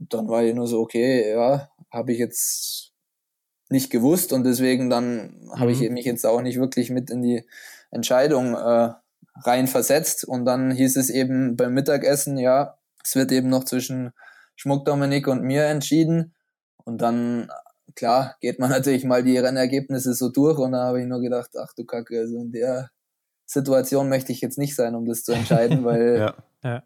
Dann 0.00 0.28
war 0.28 0.42
ich 0.42 0.54
nur 0.54 0.66
so, 0.66 0.80
okay, 0.80 1.30
ja, 1.30 1.68
habe 1.90 2.12
ich 2.12 2.18
jetzt 2.18 2.87
nicht 3.68 3.90
gewusst 3.90 4.32
und 4.32 4.44
deswegen 4.44 4.90
dann 4.90 5.34
mhm. 5.40 5.60
habe 5.60 5.72
ich 5.72 5.80
mhm. 5.80 5.94
mich 5.94 6.04
jetzt 6.04 6.24
auch 6.24 6.40
nicht 6.40 6.58
wirklich 6.58 6.90
mit 6.90 7.10
in 7.10 7.22
die 7.22 7.44
Entscheidung 7.90 8.54
äh, 8.54 8.92
rein 9.44 9.66
versetzt 9.66 10.24
und 10.24 10.44
dann 10.44 10.70
hieß 10.70 10.96
es 10.96 11.10
eben 11.10 11.56
beim 11.56 11.74
Mittagessen, 11.74 12.38
ja, 12.38 12.78
es 13.04 13.14
wird 13.14 13.32
eben 13.32 13.48
noch 13.48 13.64
zwischen 13.64 14.12
Schmuck 14.56 14.84
Dominik 14.84 15.28
und 15.28 15.42
mir 15.42 15.66
entschieden. 15.66 16.34
Und 16.84 17.00
dann, 17.00 17.50
klar, 17.94 18.36
geht 18.40 18.58
man 18.58 18.70
natürlich 18.70 19.04
mal 19.04 19.22
die 19.22 19.38
Rennergebnisse 19.38 20.14
so 20.14 20.30
durch 20.30 20.58
und 20.58 20.72
da 20.72 20.84
habe 20.84 21.00
ich 21.00 21.06
nur 21.06 21.20
gedacht, 21.20 21.50
ach 21.56 21.72
du 21.74 21.84
Kacke, 21.84 22.20
also 22.20 22.36
in 22.38 22.52
der 22.52 22.90
Situation 23.46 24.08
möchte 24.08 24.32
ich 24.32 24.40
jetzt 24.40 24.58
nicht 24.58 24.74
sein, 24.74 24.94
um 24.94 25.06
das 25.06 25.22
zu 25.22 25.32
entscheiden, 25.32 25.84
weil 25.84 26.18
ja, 26.18 26.34
ja. 26.62 26.82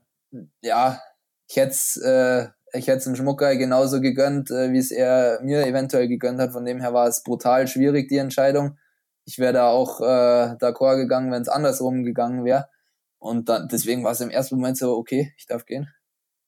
ja 0.62 1.02
ich 1.48 1.56
hätte 1.56 1.70
es 1.70 1.96
äh, 1.96 2.48
ich 2.72 2.88
hätte 2.88 3.10
es 3.10 3.16
Schmucker 3.16 3.56
genauso 3.56 4.00
gegönnt, 4.00 4.50
äh, 4.50 4.72
wie 4.72 4.78
es 4.78 4.90
er 4.90 5.40
mir 5.42 5.66
eventuell 5.66 6.08
gegönnt 6.08 6.40
hat. 6.40 6.52
Von 6.52 6.64
dem 6.64 6.80
her 6.80 6.92
war 6.92 7.06
es 7.06 7.22
brutal 7.22 7.68
schwierig, 7.68 8.08
die 8.08 8.18
Entscheidung. 8.18 8.78
Ich 9.24 9.38
wäre 9.38 9.52
da 9.52 9.68
auch 9.68 10.00
äh, 10.00 10.56
d'accord 10.56 10.96
gegangen, 10.96 11.30
wenn 11.30 11.42
es 11.42 11.48
andersrum 11.48 12.04
gegangen 12.04 12.44
wäre. 12.44 12.68
Und 13.18 13.48
dann, 13.48 13.68
deswegen 13.68 14.02
war 14.04 14.12
es 14.12 14.20
im 14.20 14.30
ersten 14.30 14.56
Moment 14.56 14.78
so, 14.78 14.96
okay, 14.96 15.32
ich 15.36 15.46
darf 15.46 15.64
gehen 15.64 15.88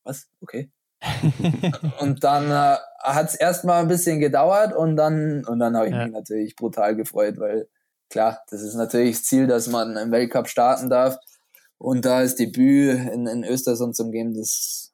was? 0.05 0.29
Okay. 0.41 0.71
und 2.01 2.25
dann 2.25 2.51
äh, 2.51 2.79
hat 3.03 3.29
es 3.29 3.35
erstmal 3.35 3.83
ein 3.83 3.89
bisschen 3.89 4.21
gedauert 4.21 4.75
und 4.75 4.97
dann, 4.97 5.45
und 5.45 5.59
dann 5.59 5.77
habe 5.77 5.89
ich 5.89 5.93
ja. 5.93 6.05
mich 6.05 6.13
natürlich 6.13 6.57
brutal 6.57 6.97
gefreut, 6.97 7.39
weil 7.39 7.69
klar, 8.09 8.43
das 8.49 8.63
ist 8.63 8.75
natürlich 8.75 9.17
das 9.17 9.25
Ziel, 9.25 9.47
dass 9.47 9.67
man 9.69 9.97
im 9.97 10.13
Weltcup 10.13 10.49
starten 10.49 10.89
darf. 10.89 11.19
Und 11.77 12.05
da 12.05 12.23
ist 12.23 12.39
Debüt 12.39 12.99
in, 13.13 13.27
in 13.27 13.45
Östersund 13.45 13.97
zum 13.97 14.13
Geben, 14.13 14.35
das 14.35 14.93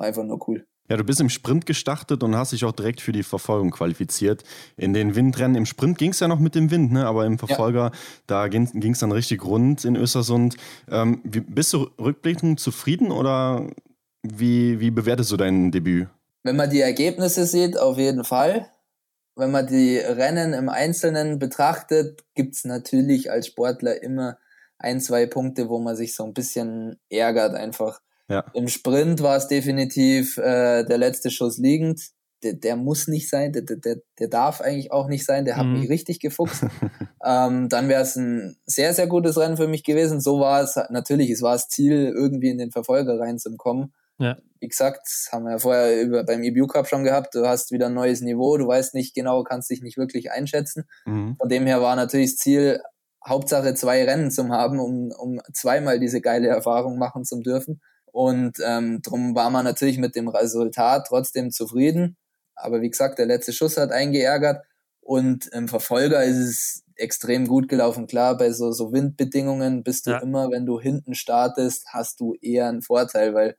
war 0.00 0.06
einfach 0.06 0.24
nur 0.24 0.48
cool. 0.48 0.66
Ja, 0.88 0.96
du 0.96 1.04
bist 1.04 1.20
im 1.20 1.28
Sprint 1.28 1.66
gestartet 1.66 2.24
und 2.24 2.34
hast 2.34 2.50
dich 2.50 2.64
auch 2.64 2.72
direkt 2.72 3.00
für 3.00 3.12
die 3.12 3.22
Verfolgung 3.22 3.70
qualifiziert. 3.70 4.42
In 4.76 4.92
den 4.92 5.14
Windrennen, 5.14 5.54
im 5.54 5.66
Sprint 5.66 5.98
ging 5.98 6.10
es 6.10 6.18
ja 6.18 6.26
noch 6.26 6.40
mit 6.40 6.56
dem 6.56 6.72
Wind, 6.72 6.90
ne? 6.90 7.06
aber 7.06 7.26
im 7.26 7.38
Verfolger, 7.38 7.92
ja. 7.92 7.98
da 8.26 8.48
ging 8.48 8.92
es 8.92 8.98
dann 8.98 9.12
richtig 9.12 9.44
rund 9.44 9.84
in 9.84 9.94
Östersund. 9.94 10.56
Ähm, 10.90 11.22
bist 11.22 11.72
du 11.74 11.90
rückblickend 12.00 12.58
zufrieden 12.58 13.12
oder 13.12 13.70
wie, 14.22 14.80
wie 14.80 14.90
bewertest 14.90 15.30
du 15.30 15.36
dein 15.36 15.70
Debüt? 15.70 16.08
Wenn 16.42 16.56
man 16.56 16.70
die 16.70 16.80
Ergebnisse 16.80 17.46
sieht, 17.46 17.78
auf 17.78 17.96
jeden 17.96 18.24
Fall. 18.24 18.68
Wenn 19.36 19.52
man 19.52 19.68
die 19.68 19.98
Rennen 19.98 20.54
im 20.54 20.68
Einzelnen 20.68 21.38
betrachtet, 21.38 22.24
gibt 22.34 22.56
es 22.56 22.64
natürlich 22.64 23.30
als 23.30 23.46
Sportler 23.46 24.02
immer 24.02 24.38
ein, 24.76 25.00
zwei 25.00 25.26
Punkte, 25.26 25.68
wo 25.68 25.78
man 25.78 25.94
sich 25.94 26.16
so 26.16 26.24
ein 26.24 26.34
bisschen 26.34 26.98
ärgert 27.10 27.54
einfach. 27.54 28.00
Ja. 28.30 28.44
Im 28.54 28.68
Sprint 28.68 29.22
war 29.22 29.36
es 29.36 29.48
definitiv 29.48 30.38
äh, 30.38 30.84
der 30.84 30.98
letzte 30.98 31.30
Schuss 31.30 31.58
liegend. 31.58 32.00
Der, 32.42 32.54
der 32.54 32.76
muss 32.76 33.06
nicht 33.06 33.28
sein, 33.28 33.52
der, 33.52 33.62
der, 33.62 33.96
der 34.18 34.28
darf 34.28 34.62
eigentlich 34.62 34.92
auch 34.92 35.08
nicht 35.08 35.26
sein, 35.26 35.44
der 35.44 35.58
hat 35.58 35.66
mhm. 35.66 35.80
mich 35.80 35.90
richtig 35.90 36.20
gefuchst. 36.20 36.64
ähm, 37.24 37.68
dann 37.68 37.88
wäre 37.88 38.02
es 38.02 38.16
ein 38.16 38.56
sehr, 38.64 38.94
sehr 38.94 39.08
gutes 39.08 39.36
Rennen 39.36 39.58
für 39.58 39.68
mich 39.68 39.84
gewesen. 39.84 40.20
So 40.20 40.40
war 40.40 40.62
es, 40.62 40.76
natürlich, 40.88 41.28
es 41.28 41.42
war 41.42 41.52
das 41.52 41.68
Ziel, 41.68 42.10
irgendwie 42.16 42.48
in 42.48 42.56
den 42.56 42.70
Verfolger 42.70 43.18
reinzukommen. 43.18 43.92
Ja. 44.18 44.38
Wie 44.60 44.68
gesagt, 44.68 45.06
haben 45.32 45.44
wir 45.44 45.52
ja 45.52 45.58
vorher 45.58 46.00
über, 46.00 46.24
beim 46.24 46.42
EBU 46.42 46.66
Cup 46.66 46.86
schon 46.86 47.04
gehabt, 47.04 47.34
du 47.34 47.46
hast 47.46 47.72
wieder 47.72 47.86
ein 47.86 47.94
neues 47.94 48.20
Niveau, 48.20 48.56
du 48.56 48.68
weißt 48.68 48.94
nicht 48.94 49.14
genau, 49.14 49.42
kannst 49.42 49.70
dich 49.70 49.82
nicht 49.82 49.96
wirklich 49.96 50.30
einschätzen. 50.30 50.84
Mhm. 51.06 51.36
Von 51.38 51.48
dem 51.48 51.66
her 51.66 51.82
war 51.82 51.96
natürlich 51.96 52.32
das 52.32 52.36
Ziel, 52.36 52.80
Hauptsache 53.26 53.74
zwei 53.74 54.04
Rennen 54.04 54.30
zu 54.30 54.48
haben, 54.48 54.78
um, 54.78 55.10
um 55.18 55.40
zweimal 55.52 56.00
diese 56.00 56.20
geile 56.20 56.48
Erfahrung 56.48 56.98
machen 56.98 57.24
zu 57.24 57.40
dürfen. 57.40 57.80
Und 58.12 58.58
ähm, 58.64 59.00
darum 59.02 59.34
war 59.34 59.50
man 59.50 59.64
natürlich 59.64 59.98
mit 59.98 60.16
dem 60.16 60.28
Resultat 60.28 61.06
trotzdem 61.08 61.50
zufrieden. 61.50 62.16
Aber 62.54 62.80
wie 62.80 62.90
gesagt, 62.90 63.18
der 63.18 63.26
letzte 63.26 63.52
Schuss 63.52 63.76
hat 63.76 63.92
eingeärgert. 63.92 64.64
Und 65.00 65.46
im 65.48 65.68
Verfolger 65.68 66.22
ist 66.22 66.36
es 66.36 66.84
extrem 66.94 67.46
gut 67.46 67.68
gelaufen. 67.68 68.06
Klar, 68.06 68.36
bei 68.36 68.52
so, 68.52 68.70
so 68.72 68.92
Windbedingungen 68.92 69.82
bist 69.82 70.06
du 70.06 70.10
ja. 70.12 70.18
immer, 70.18 70.50
wenn 70.50 70.66
du 70.66 70.78
hinten 70.80 71.14
startest, 71.14 71.86
hast 71.88 72.20
du 72.20 72.34
eher 72.40 72.68
einen 72.68 72.82
Vorteil, 72.82 73.34
weil 73.34 73.56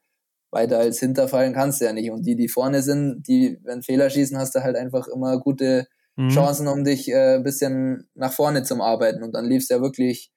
weiter 0.51 0.79
als 0.79 0.99
hinterfallen 0.99 1.53
kannst 1.53 1.81
du 1.81 1.85
ja 1.85 1.93
nicht. 1.93 2.11
Und 2.11 2.25
die, 2.25 2.35
die 2.35 2.47
vorne 2.47 2.81
sind, 2.81 3.27
die, 3.27 3.57
wenn 3.63 3.81
Fehler 3.81 4.09
schießen, 4.09 4.37
hast 4.37 4.53
du 4.55 4.63
halt 4.63 4.75
einfach 4.75 5.07
immer 5.07 5.39
gute 5.39 5.87
mhm. 6.15 6.29
Chancen, 6.29 6.67
um 6.67 6.83
dich 6.83 7.09
äh, 7.09 7.35
ein 7.35 7.43
bisschen 7.43 8.09
nach 8.13 8.33
vorne 8.33 8.63
zum 8.63 8.81
Arbeiten. 8.81 9.23
Und 9.23 9.33
dann 9.33 9.45
lief 9.45 9.63
es 9.63 9.69
ja 9.69 9.81
wirklich 9.81 10.31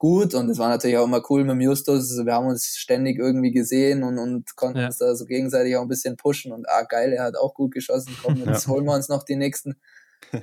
gut. 0.00 0.34
Und 0.34 0.50
es 0.50 0.58
war 0.58 0.68
natürlich 0.68 0.96
auch 0.96 1.04
immer 1.04 1.22
cool 1.30 1.42
mit 1.42 1.52
dem 1.52 1.60
Justus. 1.60 2.10
Also 2.10 2.26
wir 2.26 2.34
haben 2.34 2.48
uns 2.48 2.74
ständig 2.76 3.18
irgendwie 3.18 3.52
gesehen 3.52 4.02
und, 4.02 4.18
und 4.18 4.56
konnten 4.56 4.80
ja. 4.80 4.86
uns 4.86 4.98
da 4.98 5.14
so 5.14 5.26
gegenseitig 5.26 5.76
auch 5.76 5.82
ein 5.82 5.88
bisschen 5.88 6.16
pushen. 6.16 6.52
Und 6.52 6.68
ah, 6.68 6.82
geil, 6.82 7.12
er 7.12 7.22
hat 7.22 7.36
auch 7.36 7.54
gut 7.54 7.72
geschossen. 7.72 8.16
Komm, 8.20 8.36
jetzt 8.46 8.66
ja. 8.66 8.72
holen 8.72 8.86
wir 8.86 8.94
uns 8.94 9.08
noch 9.08 9.22
die 9.22 9.36
nächsten. 9.36 9.80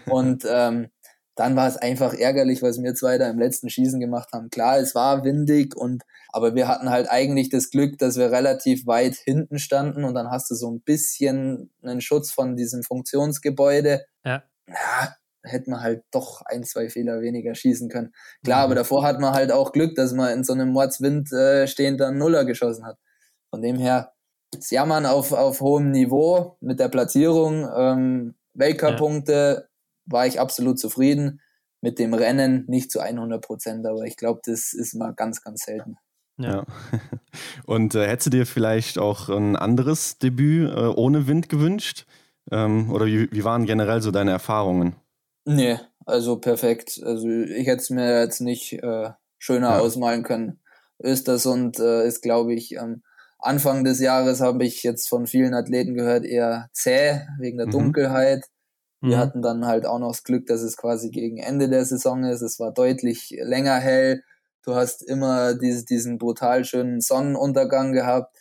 Und 0.05 0.45
ähm, 0.49 0.87
dann 1.35 1.55
war 1.55 1.67
es 1.67 1.77
einfach 1.77 2.13
ärgerlich, 2.13 2.61
was 2.61 2.81
wir 2.81 2.95
zwei 2.95 3.17
da 3.17 3.29
im 3.29 3.39
letzten 3.39 3.69
Schießen 3.69 3.99
gemacht 3.99 4.29
haben. 4.31 4.49
Klar, 4.49 4.79
es 4.79 4.95
war 4.95 5.23
windig 5.23 5.75
und 5.75 6.03
aber 6.29 6.55
wir 6.55 6.67
hatten 6.67 6.89
halt 6.89 7.09
eigentlich 7.09 7.49
das 7.49 7.69
Glück, 7.69 7.97
dass 7.99 8.17
wir 8.17 8.31
relativ 8.31 8.85
weit 8.85 9.15
hinten 9.15 9.59
standen 9.59 10.03
und 10.03 10.13
dann 10.13 10.29
hast 10.29 10.49
du 10.49 10.55
so 10.55 10.69
ein 10.69 10.81
bisschen 10.81 11.71
einen 11.83 12.01
Schutz 12.01 12.31
von 12.31 12.55
diesem 12.55 12.83
Funktionsgebäude. 12.83 14.05
Ja. 14.25 14.43
Ja, 14.67 15.15
hätte 15.47 15.69
man 15.69 15.81
halt 15.81 16.03
doch 16.11 16.41
ein, 16.45 16.63
zwei 16.63 16.89
Fehler 16.89 17.21
weniger 17.21 17.55
schießen 17.55 17.89
können. 17.89 18.13
Klar, 18.43 18.59
mhm. 18.59 18.65
aber 18.65 18.75
davor 18.75 19.03
hat 19.03 19.19
man 19.19 19.33
halt 19.33 19.51
auch 19.51 19.71
Glück, 19.71 19.95
dass 19.95 20.13
man 20.13 20.31
in 20.33 20.43
so 20.43 20.53
einem 20.53 20.69
Mordswind 20.69 21.31
äh, 21.31 21.67
stehend 21.67 21.99
dann 21.99 22.17
Nuller 22.17 22.45
geschossen 22.45 22.85
hat. 22.85 22.97
Von 23.49 23.61
dem 23.61 23.77
her, 23.77 24.13
das 24.51 24.69
Jammern 24.69 25.05
auf, 25.05 25.31
auf 25.31 25.61
hohem 25.61 25.91
Niveau 25.91 26.57
mit 26.61 26.79
der 26.79 26.89
Platzierung, 26.89 27.67
ähm, 27.75 28.35
Weltcup-Punkte, 28.53 29.61
ja 29.61 29.67
war 30.07 30.25
ich 30.25 30.39
absolut 30.39 30.79
zufrieden. 30.79 31.41
Mit 31.81 31.99
dem 31.99 32.15
Rennen 32.15 32.65
nicht 32.67 32.91
zu 32.91 32.99
100 32.99 33.39
Prozent, 33.45 33.85
aber 33.85 34.03
ich 34.03 34.17
glaube, 34.17 34.41
das 34.43 34.73
ist 34.73 34.95
mal 34.95 35.13
ganz, 35.13 35.43
ganz 35.43 35.61
selten. 35.61 35.97
Ja. 36.37 36.65
Und 37.65 37.93
äh, 37.93 38.07
hättest 38.07 38.27
du 38.27 38.29
dir 38.31 38.45
vielleicht 38.47 38.97
auch 38.97 39.29
ein 39.29 39.55
anderes 39.55 40.17
Debüt 40.17 40.71
äh, 40.71 40.87
ohne 40.87 41.27
Wind 41.27 41.49
gewünscht? 41.49 42.07
Ähm, 42.51 42.91
oder 42.91 43.05
wie, 43.05 43.31
wie 43.31 43.43
waren 43.43 43.65
generell 43.65 44.01
so 44.01 44.09
deine 44.09 44.31
Erfahrungen? 44.31 44.95
Nee, 45.47 45.79
also 46.05 46.39
perfekt. 46.39 46.99
Also 47.03 47.29
ich 47.29 47.67
hätte 47.67 47.81
es 47.81 47.89
mir 47.89 48.19
jetzt 48.19 48.41
nicht 48.41 48.73
äh, 48.73 49.11
schöner 49.37 49.69
ja. 49.69 49.79
ausmalen 49.79 50.23
können. 50.23 50.59
Östersund 51.01 51.79
äh, 51.79 52.05
ist, 52.05 52.21
glaube 52.21 52.53
ich, 52.53 52.73
ähm, 52.73 53.01
Anfang 53.39 53.85
des 53.85 54.01
Jahres 54.01 54.41
habe 54.41 54.65
ich 54.65 54.83
jetzt 54.83 55.07
von 55.07 55.25
vielen 55.25 55.53
Athleten 55.53 55.93
gehört, 55.93 56.25
eher 56.25 56.69
zäh 56.73 57.21
wegen 57.39 57.57
der 57.57 57.67
mhm. 57.67 57.71
Dunkelheit. 57.71 58.45
Wir 58.99 59.15
mhm. 59.15 59.21
hatten 59.21 59.41
dann 59.41 59.65
halt 59.65 59.85
auch 59.85 59.99
noch 59.99 60.11
das 60.11 60.23
Glück, 60.25 60.47
dass 60.47 60.61
es 60.61 60.75
quasi 60.75 61.11
gegen 61.11 61.37
Ende 61.37 61.69
der 61.69 61.85
Saison 61.85 62.25
ist. 62.25 62.41
Es 62.41 62.59
war 62.59 62.73
deutlich 62.73 63.33
länger 63.41 63.77
hell. 63.77 64.23
Du 64.65 64.75
hast 64.75 65.01
immer 65.01 65.53
diese, 65.53 65.85
diesen 65.85 66.17
brutal 66.17 66.65
schönen 66.65 66.99
Sonnenuntergang 66.99 67.93
gehabt. 67.93 68.35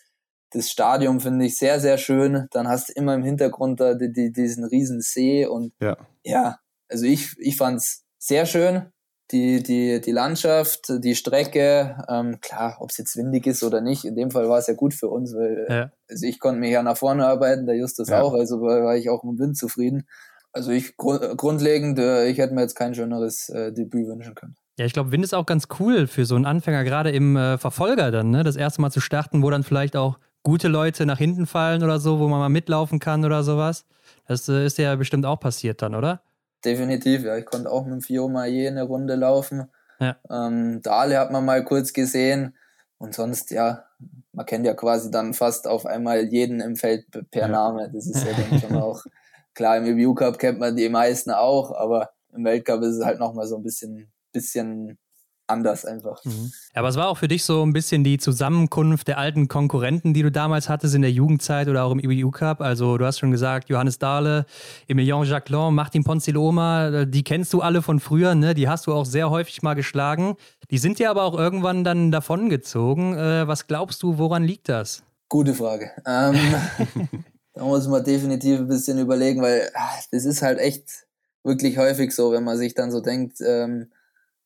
Das 0.50 0.70
Stadion 0.70 1.20
finde 1.20 1.44
ich 1.44 1.56
sehr, 1.56 1.78
sehr 1.78 1.98
schön. 1.98 2.48
Dann 2.50 2.66
hast 2.66 2.88
du 2.88 2.94
immer 2.94 3.14
im 3.14 3.22
Hintergrund 3.22 3.78
da 3.78 3.94
die, 3.94 4.12
die, 4.12 4.32
diesen 4.32 4.64
riesen 4.64 5.02
See 5.02 5.46
und 5.46 5.72
ja, 5.78 5.96
ja 6.24 6.58
also 6.88 7.04
ich, 7.04 7.36
ich 7.38 7.56
fand 7.56 7.78
es 7.78 8.04
sehr 8.18 8.46
schön. 8.46 8.86
die, 9.32 9.62
die, 9.62 10.00
die 10.00 10.12
Landschaft, 10.12 10.86
die 10.88 11.16
Strecke, 11.16 11.96
ähm, 12.08 12.38
klar, 12.40 12.76
ob 12.80 12.90
es 12.90 12.98
jetzt 12.98 13.16
windig 13.16 13.46
ist 13.46 13.64
oder 13.64 13.80
nicht, 13.80 14.04
in 14.04 14.14
dem 14.14 14.30
Fall 14.30 14.48
war 14.48 14.58
es 14.58 14.68
ja 14.68 14.74
gut 14.74 14.94
für 14.94 15.08
uns, 15.08 15.34
weil 15.34 15.66
ja. 15.68 15.90
also 16.08 16.26
ich 16.26 16.38
konnte 16.38 16.60
mich 16.60 16.70
ja 16.70 16.82
nach 16.82 16.96
vorne 16.96 17.26
arbeiten, 17.26 17.66
der 17.66 17.76
Justus 17.76 18.08
ja. 18.08 18.20
auch, 18.20 18.34
also 18.34 18.60
war, 18.60 18.84
war, 18.84 18.96
ich 18.96 19.10
auch 19.10 19.24
mit 19.24 19.38
Wind 19.38 19.56
zufrieden. 19.56 20.06
Also 20.52 20.70
ich 20.70 20.96
grundlegend, 20.96 21.98
äh, 21.98 22.28
ich 22.28 22.38
hätte 22.38 22.54
mir 22.54 22.62
jetzt 22.62 22.76
kein 22.76 22.94
schöneres 22.94 23.48
äh, 23.48 23.72
Debüt 23.72 24.06
wünschen 24.06 24.34
können. 24.34 24.56
Ja, 24.78 24.86
ich 24.86 24.92
glaube, 24.92 25.10
Wind 25.10 25.24
ist 25.24 25.34
auch 25.34 25.46
ganz 25.46 25.68
cool 25.80 26.06
für 26.06 26.24
so 26.24 26.34
einen 26.36 26.46
Anfänger, 26.46 26.84
gerade 26.84 27.10
im 27.10 27.36
äh, 27.36 27.58
Verfolger 27.58 28.10
dann, 28.10 28.30
ne? 28.30 28.44
Das 28.44 28.56
erste 28.56 28.80
Mal 28.80 28.90
zu 28.90 29.00
starten, 29.00 29.42
wo 29.42 29.50
dann 29.50 29.64
vielleicht 29.64 29.96
auch 29.96 30.18
gute 30.42 30.68
Leute 30.68 31.04
nach 31.04 31.18
hinten 31.18 31.46
fallen 31.46 31.82
oder 31.82 31.98
so, 31.98 32.20
wo 32.20 32.28
man 32.28 32.38
mal 32.38 32.48
mitlaufen 32.48 33.00
kann 33.00 33.24
oder 33.24 33.42
sowas. 33.42 33.84
Das 34.28 34.48
äh, 34.48 34.64
ist 34.64 34.78
ja 34.78 34.94
bestimmt 34.94 35.26
auch 35.26 35.40
passiert 35.40 35.82
dann, 35.82 35.94
oder? 35.94 36.22
Definitiv. 36.66 37.24
Ja, 37.24 37.36
ich 37.36 37.46
konnte 37.46 37.70
auch 37.70 37.84
mit 37.84 37.94
dem 37.94 38.00
Fio 38.02 38.28
je 38.44 38.68
eine 38.68 38.82
Runde 38.82 39.14
laufen. 39.14 39.70
Ja. 40.00 40.16
Ähm, 40.30 40.82
Dale 40.82 41.18
hat 41.18 41.30
man 41.30 41.44
mal 41.44 41.64
kurz 41.64 41.92
gesehen. 41.92 42.56
Und 42.98 43.14
sonst, 43.14 43.50
ja, 43.50 43.84
man 44.32 44.46
kennt 44.46 44.66
ja 44.66 44.74
quasi 44.74 45.10
dann 45.10 45.34
fast 45.34 45.66
auf 45.66 45.86
einmal 45.86 46.24
jeden 46.24 46.60
im 46.60 46.76
Feld 46.76 47.06
per 47.30 47.42
ja. 47.42 47.48
Name. 47.48 47.90
Das 47.92 48.06
ist 48.06 48.24
ja 48.24 48.32
dann 48.32 48.60
schon 48.60 48.76
auch, 48.76 49.04
klar, 49.54 49.76
im 49.76 49.84
Review 49.84 50.14
Cup 50.14 50.38
kennt 50.38 50.58
man 50.58 50.76
die 50.76 50.88
meisten 50.88 51.30
auch, 51.30 51.72
aber 51.72 52.10
im 52.34 52.44
Weltcup 52.44 52.82
ist 52.82 52.96
es 52.96 53.04
halt 53.04 53.18
nochmal 53.18 53.46
so 53.46 53.56
ein 53.56 53.62
bisschen, 53.62 54.12
bisschen 54.32 54.98
anders 55.46 55.84
einfach. 55.84 56.24
Mhm. 56.24 56.52
Ja, 56.74 56.80
aber 56.80 56.88
es 56.88 56.96
war 56.96 57.08
auch 57.08 57.18
für 57.18 57.28
dich 57.28 57.44
so 57.44 57.64
ein 57.64 57.72
bisschen 57.72 58.04
die 58.04 58.18
Zusammenkunft 58.18 59.08
der 59.08 59.18
alten 59.18 59.48
Konkurrenten, 59.48 60.14
die 60.14 60.22
du 60.22 60.30
damals 60.30 60.68
hattest 60.68 60.94
in 60.94 61.02
der 61.02 61.12
Jugendzeit 61.12 61.68
oder 61.68 61.84
auch 61.84 61.92
im 61.92 61.98
IBU 61.98 62.30
Cup. 62.30 62.60
Also 62.60 62.98
du 62.98 63.04
hast 63.04 63.18
schon 63.18 63.30
gesagt, 63.30 63.68
Johannes 63.68 63.98
Dahle, 63.98 64.46
Emilien 64.88 65.24
Jacquelin, 65.24 65.74
Martin 65.74 66.04
Ponziloma, 66.04 67.04
die 67.04 67.24
kennst 67.24 67.52
du 67.52 67.60
alle 67.60 67.82
von 67.82 68.00
früher, 68.00 68.34
ne? 68.34 68.54
Die 68.54 68.68
hast 68.68 68.86
du 68.86 68.92
auch 68.92 69.06
sehr 69.06 69.30
häufig 69.30 69.62
mal 69.62 69.74
geschlagen. 69.74 70.36
Die 70.70 70.78
sind 70.78 70.98
dir 70.98 71.10
aber 71.10 71.22
auch 71.22 71.38
irgendwann 71.38 71.84
dann 71.84 72.10
davongezogen. 72.10 73.14
Äh, 73.16 73.46
was 73.46 73.66
glaubst 73.66 74.02
du, 74.02 74.18
woran 74.18 74.44
liegt 74.44 74.68
das? 74.68 75.02
Gute 75.28 75.54
Frage. 75.54 75.90
Ähm, 76.06 76.34
da 77.54 77.64
muss 77.64 77.86
man 77.88 78.04
definitiv 78.04 78.60
ein 78.60 78.68
bisschen 78.68 78.98
überlegen, 78.98 79.42
weil 79.42 79.70
ach, 79.74 80.02
das 80.10 80.24
ist 80.24 80.42
halt 80.42 80.58
echt 80.58 81.06
wirklich 81.42 81.78
häufig 81.78 82.12
so, 82.12 82.32
wenn 82.32 82.44
man 82.44 82.58
sich 82.58 82.74
dann 82.74 82.90
so 82.90 83.00
denkt, 83.00 83.40
ähm, 83.40 83.90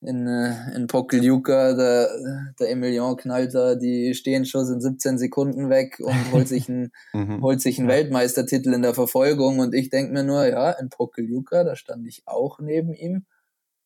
in, 0.02 0.26
äh, 0.26 0.74
in 0.74 0.86
Pokeljuka, 0.86 1.74
der, 1.74 2.08
der 2.58 2.70
Emilien 2.70 3.16
knallt 3.16 3.54
da 3.54 3.74
die 3.74 4.14
Stehenschuss 4.14 4.70
in 4.70 4.80
17 4.80 5.18
Sekunden 5.18 5.68
weg 5.68 6.00
und 6.00 6.32
holt 6.32 6.48
sich 6.48 6.68
einen, 6.68 6.92
mhm. 7.12 7.42
holt 7.42 7.60
sich 7.60 7.78
einen 7.78 7.88
Weltmeistertitel 7.88 8.72
in 8.72 8.82
der 8.82 8.94
Verfolgung. 8.94 9.58
Und 9.58 9.74
ich 9.74 9.90
denk 9.90 10.12
mir 10.12 10.24
nur, 10.24 10.46
ja, 10.46 10.70
in 10.70 10.88
Pokeljuka, 10.88 11.64
da 11.64 11.76
stand 11.76 12.06
ich 12.06 12.22
auch 12.26 12.58
neben 12.60 12.94
ihm. 12.94 13.26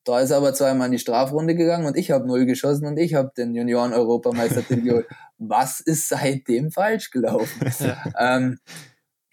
Da 0.05 0.21
ist 0.21 0.31
er 0.31 0.37
aber 0.37 0.53
zweimal 0.53 0.87
in 0.87 0.93
die 0.93 0.99
Strafrunde 0.99 1.55
gegangen 1.55 1.87
und 1.87 1.97
ich 1.97 2.11
habe 2.11 2.27
null 2.27 2.45
geschossen 2.45 2.87
und 2.87 2.99
ich 2.99 3.15
habe 3.15 3.33
den 3.37 3.55
Junioren-Europameistertitel 3.55 4.83
geholt. 4.85 5.07
Was 5.39 5.81
ist 5.81 6.09
seitdem 6.09 6.71
falsch 6.71 7.11
gelaufen? 7.11 7.73
ähm, 8.19 8.59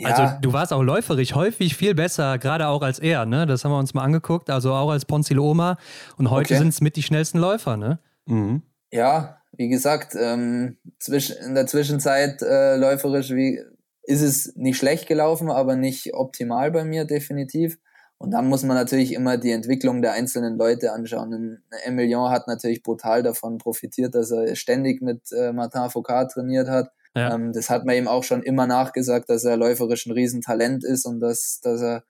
also 0.06 0.40
du 0.42 0.54
warst 0.54 0.74
auch 0.74 0.82
läuferisch 0.82 1.36
häufig 1.36 1.76
viel 1.76 1.96
besser, 1.96 2.38
gerade 2.38 2.68
auch 2.68 2.82
als 2.82 3.00
er, 3.00 3.26
ne? 3.26 3.46
Das 3.46 3.64
haben 3.64 3.72
wir 3.72 3.80
uns 3.80 3.94
mal 3.94 4.04
angeguckt, 4.04 4.50
also 4.50 4.74
auch 4.74 4.90
als 4.92 5.06
Ponziloma. 5.06 5.78
Und 6.18 6.30
heute 6.30 6.54
okay. 6.54 6.58
sind 6.58 6.70
es 6.70 6.82
mit 6.82 6.96
die 6.96 7.04
schnellsten 7.04 7.40
Läufer, 7.40 7.78
ne? 7.78 8.00
Mhm. 8.26 8.64
Ja, 8.92 9.38
wie 9.54 9.70
gesagt, 9.70 10.16
ähm, 10.20 10.78
zwisch 11.00 11.32
in 11.32 11.56
der 11.56 11.68
Zwischenzeit 11.68 12.42
äh, 12.42 12.76
läuferisch 12.78 13.32
wie, 13.32 13.62
ist 14.04 14.22
es 14.22 14.56
nicht 14.56 14.78
schlecht 14.78 15.08
gelaufen, 15.08 15.50
aber 15.50 15.76
nicht 15.76 16.14
optimal 16.14 16.72
bei 16.72 16.84
mir, 16.84 17.06
definitiv. 17.06 17.78
Und 18.18 18.32
dann 18.32 18.48
muss 18.48 18.64
man 18.64 18.78
natürlich 18.78 19.14
immer 19.14 19.38
die 19.38 19.52
Entwicklung 19.52 20.02
der 20.02 20.14
einzelnen 20.14 20.58
Leute 20.58 20.92
anschauen. 20.92 21.64
Emilien 21.86 22.30
hat 22.30 22.48
natürlich 22.48 22.84
brutal 22.84 23.24
davon 23.24 23.58
profitiert, 23.58 24.14
dass 24.14 24.30
er 24.30 24.56
ständig 24.56 25.02
mit 25.02 25.32
äh, 25.32 25.52
Martin 25.52 25.90
Foucault 25.90 26.32
trainiert 26.32 26.70
hat 26.70 26.92
ja. 27.16 27.34
Ähm, 27.34 27.52
das 27.54 27.70
hat 27.70 27.86
man 27.86 27.96
ihm 27.96 28.08
auch 28.08 28.24
schon 28.24 28.44
immer 28.44 28.68
nachgesagt, 28.68 29.30
dass 29.30 29.44
er 29.44 29.58
läuferisch 29.58 30.06
ein 30.06 30.14
Riesentalent 30.14 30.84
ist 30.84 31.06
und 31.06 31.20
dass, 31.20 31.60
dass 31.62 31.82
er 31.82 32.04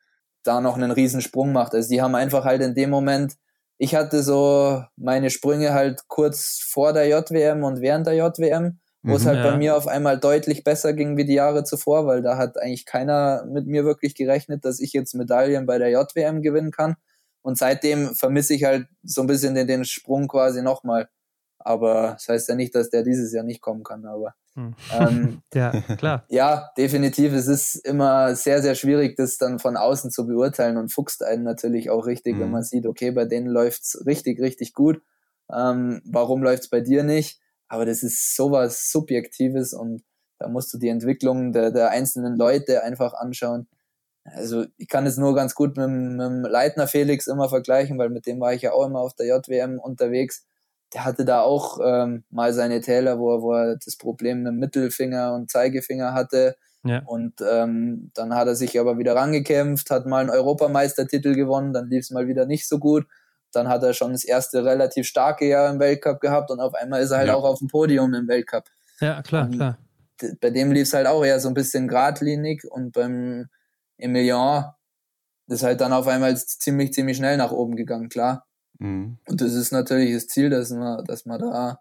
da 0.44 0.62
noch 0.62 0.76
einen 0.76 0.92
Riesensprung 0.92 1.52
macht. 1.52 1.74
Also 1.74 1.90
die 1.90 2.02
haben 2.02 2.16
einfach 2.16 2.46
halt 2.46 2.62
in 2.62 2.76
dem 2.76 2.90
Moment, 2.90 3.36
ich 3.78 3.96
hatte 3.96 4.22
so 4.22 4.84
meine 4.96 5.30
Sprünge 5.32 5.74
halt 5.74 6.08
kurz 6.08 6.60
vor 6.64 6.94
der 6.94 7.08
JWM 7.08 7.64
und 7.64 7.82
während 7.82 8.06
der 8.06 8.16
JWM, 8.16 8.80
wo 9.02 9.12
mhm, 9.12 9.16
es 9.16 9.26
halt 9.26 9.40
ja. 9.40 9.50
bei 9.50 9.58
mir 9.58 9.76
auf 9.76 9.88
einmal 9.88 10.20
deutlich 10.20 10.64
besser 10.64 10.94
ging 10.94 11.18
wie 11.18 11.26
die 11.26 11.34
Jahre 11.34 11.64
zuvor, 11.64 12.06
weil 12.06 12.22
da 12.22 12.38
hat 12.38 12.60
eigentlich 12.60 12.86
keiner 12.86 13.44
mit 13.46 13.66
mir 13.66 13.84
wirklich 13.84 14.14
gerechnet, 14.14 14.66
dass 14.66 14.80
ich 14.80 14.94
jetzt 14.94 15.16
Medaillen 15.16 15.66
bei 15.66 15.80
der 15.80 15.90
JWM 15.90 16.44
gewinnen 16.44 16.72
kann. 16.72 16.96
Und 17.42 17.58
seitdem 17.58 18.14
vermisse 18.14 18.54
ich 18.54 18.66
halt 18.66 18.86
so 19.02 19.22
ein 19.22 19.28
bisschen 19.28 19.56
den, 19.56 19.66
den 19.66 19.84
Sprung 19.84 20.28
quasi 20.28 20.62
nochmal. 20.62 21.10
Aber 21.64 22.14
das 22.14 22.28
heißt 22.28 22.50
ja 22.50 22.56
nicht, 22.56 22.76
dass 22.76 22.90
der 22.90 23.04
dieses 23.04 23.34
Jahr 23.34 23.44
nicht 23.44 23.62
kommen 23.62 23.84
kann, 23.84 24.06
aber 24.06 24.36
hm. 24.56 24.76
ähm, 24.94 25.42
ja, 25.54 25.72
klar. 25.98 26.26
Ja, 26.30 26.72
definitiv. 26.78 27.34
Es 27.34 27.48
ist 27.48 27.76
immer 27.76 28.36
sehr, 28.36 28.62
sehr 28.62 28.76
schwierig, 28.76 29.16
das 29.16 29.38
dann 29.38 29.60
von 29.60 29.78
außen 29.78 30.12
zu 30.12 30.26
beurteilen 30.26 30.78
und 30.78 30.92
fuchst 30.92 31.24
einen 31.24 31.44
natürlich 31.44 31.90
auch 31.90 32.06
richtig, 32.06 32.36
mhm. 32.36 32.40
wenn 32.40 32.46
hm. 32.48 32.52
man 32.52 32.64
sieht, 32.64 32.86
okay, 32.86 33.12
bei 33.12 33.26
denen 33.26 33.48
läuft's 33.48 34.04
richtig, 34.06 34.40
richtig 34.40 34.74
gut. 34.74 35.02
Ähm, 35.54 36.02
warum 36.06 36.44
läuft's 36.44 36.70
bei 36.70 36.82
dir 36.82 37.04
nicht? 37.04 37.40
Aber 37.68 37.86
das 37.86 38.04
ist 38.04 38.36
sowas 38.36 38.92
Subjektives 38.92 39.74
und 39.74 40.04
da 40.40 40.48
musst 40.48 40.74
du 40.74 40.78
die 40.78 40.90
Entwicklung 40.90 41.54
der, 41.54 41.72
der 41.72 41.92
einzelnen 41.92 42.36
Leute 42.36 42.84
einfach 42.84 43.14
anschauen. 43.14 43.68
Also 44.24 44.66
ich 44.78 44.88
kann 44.88 45.06
es 45.06 45.18
nur 45.18 45.36
ganz 45.36 45.56
gut 45.56 45.78
mit, 45.78 45.90
mit 45.90 46.20
dem 46.20 46.42
Leitner 46.44 46.88
Felix 46.88 47.28
immer 47.28 47.50
vergleichen, 47.50 47.98
weil 47.98 48.10
mit 48.10 48.26
dem 48.26 48.40
war 48.40 48.54
ich 48.54 48.64
ja 48.64 48.74
auch 48.74 48.86
immer 48.86 49.00
auf 49.00 49.14
der 49.14 49.28
JWM 49.28 49.80
unterwegs 49.80 50.46
der 50.94 51.06
hatte 51.06 51.26
da 51.26 51.42
auch 51.42 51.80
ähm, 51.84 52.24
mal 52.30 52.54
seine 52.54 52.82
Täler, 52.82 53.20
wo 53.20 53.34
er, 53.36 53.42
wo 53.42 53.54
er 53.54 53.78
das 53.78 53.96
Problem 53.96 54.44
mit 54.44 54.54
Mittelfinger 54.56 55.34
und 55.34 55.50
Zeigefinger 55.50 56.14
hatte. 56.14 56.56
Ja. 56.84 57.04
Und 57.06 57.36
ähm, 57.42 58.12
dann 58.14 58.34
hat 58.36 58.48
er 58.48 58.56
sich 58.56 58.80
aber 58.80 58.98
wieder 58.98 59.16
rangekämpft, 59.16 59.90
hat 59.90 60.06
mal 60.06 60.20
einen 60.20 60.30
Europameistertitel 60.30 61.36
gewonnen, 61.36 61.74
dann 61.74 61.90
lief 61.90 62.02
es 62.02 62.12
mal 62.12 62.28
wieder 62.28 62.46
nicht 62.46 62.68
so 62.68 62.80
gut. 62.80 63.06
Dann 63.54 63.68
hat 63.68 63.84
er 63.84 63.94
schon 63.94 64.14
das 64.14 64.24
erste 64.24 64.66
relativ 64.66 65.06
starke 65.08 65.48
Jahr 65.48 65.72
im 65.72 65.80
Weltcup 65.80 66.20
gehabt 66.20 66.52
und 66.52 66.60
auf 66.60 66.74
einmal 66.74 67.02
ist 67.02 67.12
er 67.12 67.20
halt 67.20 67.28
ja. 67.28 67.36
auch 67.36 67.44
auf 67.44 67.60
dem 67.60 67.68
Podium 67.68 68.14
im 68.14 68.28
Weltcup. 68.28 68.66
Ja, 69.00 69.22
klar, 69.22 69.46
und 69.46 69.56
klar. 69.56 69.78
Bei 70.40 70.52
dem 70.52 70.72
lief 70.72 70.84
es 70.84 70.94
halt 70.94 71.08
auch 71.08 71.24
eher 71.24 71.40
so 71.40 71.48
ein 71.48 71.54
bisschen 71.54 71.88
geradlinig 71.88 72.64
und 72.70 72.92
beim 72.92 73.48
Emilien 73.98 74.66
ist 75.48 75.64
halt 75.64 75.82
dann 75.82 75.94
auf 75.94 76.08
einmal 76.08 76.36
ziemlich, 76.38 76.94
ziemlich 76.94 77.18
schnell 77.18 77.38
nach 77.38 77.52
oben 77.52 77.76
gegangen, 77.76 78.10
klar. 78.10 78.46
Mhm. 78.82 79.18
Und 79.28 79.42
das 79.42 79.54
ist 79.54 79.72
natürlich 79.72 80.14
das 80.14 80.28
Ziel, 80.28 80.50
dass 80.50 80.72
man, 80.72 81.06
dass 81.06 81.26
man 81.26 81.40
da 81.40 81.80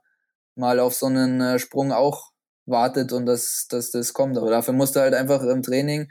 mal 0.55 0.79
auf 0.79 0.95
so 0.95 1.07
einen 1.07 1.41
äh, 1.41 1.59
Sprung 1.59 1.93
auch 1.93 2.31
wartet 2.67 3.13
und 3.13 3.27
dass, 3.27 3.67
dass 3.69 3.91
das 3.91 4.13
kommt. 4.13 4.37
Aber 4.37 4.51
dafür 4.51 4.75
musst 4.75 4.97
du 4.97 5.01
halt 5.01 5.15
einfach 5.15 5.43
im 5.43 5.63
Training 5.63 6.11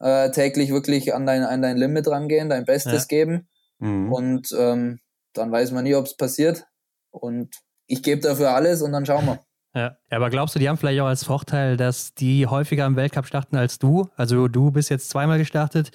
äh, 0.00 0.30
täglich 0.30 0.70
wirklich 0.70 1.14
an 1.14 1.26
dein, 1.26 1.42
an 1.42 1.60
dein 1.60 1.76
Limit 1.76 2.08
rangehen, 2.08 2.48
dein 2.48 2.64
Bestes 2.64 3.02
ja. 3.02 3.06
geben. 3.08 3.48
Mhm. 3.78 4.12
Und 4.12 4.54
ähm, 4.58 5.00
dann 5.34 5.52
weiß 5.52 5.72
man 5.72 5.84
nie, 5.84 5.94
ob 5.94 6.06
es 6.06 6.16
passiert. 6.16 6.64
Und 7.10 7.54
ich 7.86 8.02
gebe 8.02 8.22
dafür 8.22 8.54
alles 8.54 8.80
und 8.80 8.92
dann 8.92 9.04
schauen 9.04 9.26
wir. 9.26 9.40
Ja. 9.74 9.98
aber 10.08 10.30
glaubst 10.30 10.54
du, 10.54 10.58
die 10.58 10.70
haben 10.70 10.78
vielleicht 10.78 11.02
auch 11.02 11.06
als 11.06 11.24
Vorteil, 11.24 11.76
dass 11.76 12.14
die 12.14 12.46
häufiger 12.46 12.86
im 12.86 12.96
Weltcup 12.96 13.26
starten 13.26 13.56
als 13.56 13.78
du? 13.78 14.08
Also 14.16 14.48
du 14.48 14.70
bist 14.70 14.88
jetzt 14.88 15.10
zweimal 15.10 15.36
gestartet. 15.36 15.90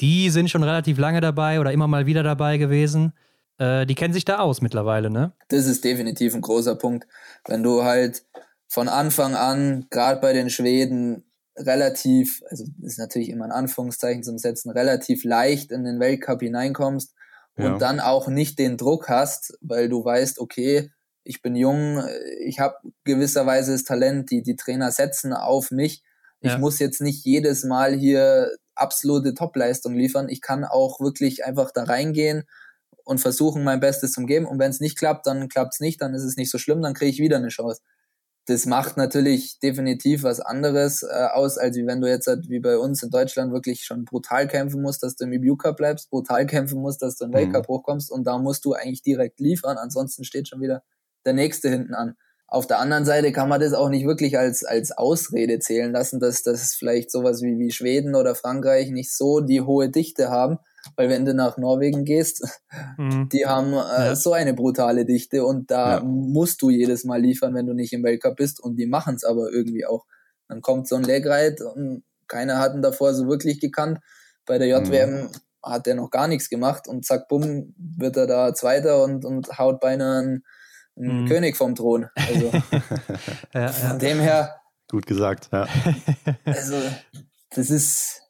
Die 0.00 0.28
sind 0.28 0.50
schon 0.50 0.62
relativ 0.62 0.98
lange 0.98 1.22
dabei 1.22 1.58
oder 1.58 1.72
immer 1.72 1.88
mal 1.88 2.04
wieder 2.04 2.22
dabei 2.22 2.58
gewesen. 2.58 3.14
Äh, 3.58 3.86
die 3.86 3.94
kennen 3.94 4.14
sich 4.14 4.24
da 4.24 4.38
aus 4.38 4.60
mittlerweile, 4.60 5.10
ne? 5.10 5.32
Das 5.48 5.66
ist 5.66 5.84
definitiv 5.84 6.34
ein 6.34 6.40
großer 6.40 6.76
Punkt. 6.76 7.06
Wenn 7.46 7.62
du 7.62 7.84
halt 7.84 8.24
von 8.68 8.88
Anfang 8.88 9.34
an, 9.34 9.86
gerade 9.90 10.20
bei 10.20 10.32
den 10.32 10.50
Schweden, 10.50 11.24
relativ, 11.56 12.42
also 12.48 12.64
ist 12.82 12.98
natürlich 12.98 13.28
immer 13.28 13.44
ein 13.44 13.52
Anführungszeichen 13.52 14.22
zum 14.22 14.38
Setzen, 14.38 14.70
relativ 14.70 15.24
leicht 15.24 15.70
in 15.70 15.84
den 15.84 16.00
Weltcup 16.00 16.40
hineinkommst 16.40 17.14
ja. 17.58 17.66
und 17.66 17.82
dann 17.82 18.00
auch 18.00 18.28
nicht 18.28 18.58
den 18.58 18.78
Druck 18.78 19.08
hast, 19.08 19.58
weil 19.60 19.88
du 19.88 20.04
weißt, 20.04 20.38
okay, 20.38 20.90
ich 21.24 21.42
bin 21.42 21.54
jung, 21.54 22.02
ich 22.40 22.58
habe 22.58 22.76
gewisserweise 23.04 23.72
das 23.72 23.84
Talent, 23.84 24.30
die, 24.30 24.42
die 24.42 24.56
Trainer 24.56 24.90
setzen 24.90 25.32
auf 25.32 25.70
mich. 25.70 26.02
Ich 26.40 26.52
ja. 26.52 26.58
muss 26.58 26.80
jetzt 26.80 27.00
nicht 27.00 27.24
jedes 27.24 27.64
Mal 27.64 27.94
hier 27.94 28.50
absolute 28.74 29.34
Topleistung 29.34 29.94
liefern. 29.94 30.28
Ich 30.28 30.40
kann 30.40 30.64
auch 30.64 30.98
wirklich 30.98 31.44
einfach 31.44 31.70
da 31.70 31.84
reingehen 31.84 32.44
und 33.04 33.20
versuchen, 33.20 33.64
mein 33.64 33.80
Bestes 33.80 34.12
zu 34.12 34.24
geben. 34.24 34.46
Und 34.46 34.58
wenn 34.58 34.70
es 34.70 34.80
nicht 34.80 34.98
klappt, 34.98 35.26
dann 35.26 35.48
klappt 35.48 35.74
es 35.74 35.80
nicht, 35.80 36.00
dann 36.00 36.14
ist 36.14 36.24
es 36.24 36.36
nicht 36.36 36.50
so 36.50 36.58
schlimm, 36.58 36.82
dann 36.82 36.94
kriege 36.94 37.10
ich 37.10 37.18
wieder 37.18 37.36
eine 37.36 37.48
Chance. 37.48 37.80
Das 38.46 38.66
macht 38.66 38.96
natürlich 38.96 39.60
definitiv 39.60 40.24
was 40.24 40.40
anderes 40.40 41.04
äh, 41.04 41.26
aus, 41.32 41.58
als 41.58 41.76
wenn 41.76 42.00
du 42.00 42.08
jetzt 42.08 42.26
halt, 42.26 42.48
wie 42.48 42.58
bei 42.58 42.76
uns 42.76 43.02
in 43.02 43.10
Deutschland 43.10 43.52
wirklich 43.52 43.84
schon 43.84 44.04
brutal 44.04 44.48
kämpfen 44.48 44.82
musst, 44.82 45.04
dass 45.04 45.14
du 45.14 45.24
im 45.24 45.32
EBU 45.32 45.56
Cup 45.56 45.76
bleibst, 45.76 46.10
brutal 46.10 46.46
kämpfen 46.48 46.80
musst, 46.80 47.02
dass 47.02 47.16
du 47.16 47.26
im 47.26 47.32
Weltcup 47.32 47.68
mhm. 47.68 47.74
hochkommst 47.74 48.10
und 48.10 48.26
da 48.26 48.38
musst 48.38 48.64
du 48.64 48.72
eigentlich 48.72 49.02
direkt 49.02 49.38
liefern, 49.38 49.76
ansonsten 49.78 50.24
steht 50.24 50.48
schon 50.48 50.60
wieder 50.60 50.82
der 51.24 51.34
nächste 51.34 51.68
hinten 51.68 51.94
an. 51.94 52.16
Auf 52.48 52.66
der 52.66 52.80
anderen 52.80 53.04
Seite 53.06 53.32
kann 53.32 53.48
man 53.48 53.60
das 53.60 53.72
auch 53.72 53.88
nicht 53.88 54.06
wirklich 54.06 54.36
als, 54.38 54.64
als 54.64 54.92
Ausrede 54.92 55.58
zählen 55.60 55.92
lassen, 55.92 56.20
dass 56.20 56.42
das 56.42 56.74
vielleicht 56.74 57.10
sowas 57.10 57.40
wie, 57.42 57.58
wie 57.58 57.70
Schweden 57.70 58.14
oder 58.14 58.34
Frankreich 58.34 58.90
nicht 58.90 59.16
so 59.16 59.40
die 59.40 59.62
hohe 59.62 59.88
Dichte 59.88 60.28
haben, 60.30 60.58
weil 60.96 61.08
wenn 61.08 61.24
du 61.24 61.34
nach 61.34 61.56
Norwegen 61.58 62.04
gehst, 62.04 62.44
mhm. 62.96 63.28
die 63.32 63.46
haben 63.46 63.72
äh, 63.72 63.76
ja. 64.06 64.16
so 64.16 64.32
eine 64.32 64.54
brutale 64.54 65.04
Dichte 65.04 65.44
und 65.44 65.70
da 65.70 65.98
ja. 65.98 66.02
musst 66.04 66.62
du 66.62 66.70
jedes 66.70 67.04
Mal 67.04 67.20
liefern, 67.20 67.54
wenn 67.54 67.66
du 67.66 67.74
nicht 67.74 67.92
im 67.92 68.02
Weltcup 68.02 68.36
bist 68.36 68.60
und 68.60 68.76
die 68.76 68.86
machen 68.86 69.14
es 69.14 69.24
aber 69.24 69.50
irgendwie 69.52 69.86
auch. 69.86 70.04
Dann 70.48 70.60
kommt 70.60 70.88
so 70.88 70.96
ein 70.96 71.04
Legreit 71.04 71.60
und 71.60 72.04
keiner 72.28 72.58
hat 72.58 72.74
ihn 72.74 72.82
davor 72.82 73.14
so 73.14 73.26
wirklich 73.26 73.60
gekannt. 73.60 73.98
Bei 74.44 74.58
der 74.58 74.68
JWM 74.68 75.10
mhm. 75.10 75.30
hat 75.62 75.86
er 75.86 75.94
noch 75.94 76.10
gar 76.10 76.28
nichts 76.28 76.48
gemacht 76.48 76.88
und 76.88 77.06
zack, 77.06 77.28
bumm, 77.28 77.74
wird 77.76 78.16
er 78.16 78.26
da 78.26 78.54
Zweiter 78.54 79.02
und, 79.04 79.24
und 79.24 79.58
haut 79.58 79.80
beinahe 79.80 80.18
einen, 80.18 80.44
einen 80.96 81.22
mhm. 81.22 81.28
König 81.28 81.56
vom 81.56 81.74
Thron. 81.74 82.08
Also 82.16 82.52
ja, 83.54 83.68
von 83.68 83.98
dem 83.98 84.20
her. 84.20 84.56
Gut 84.90 85.06
gesagt, 85.06 85.48
ja. 85.52 85.66
Also, 86.44 86.76
das 87.50 87.70
ist 87.70 88.21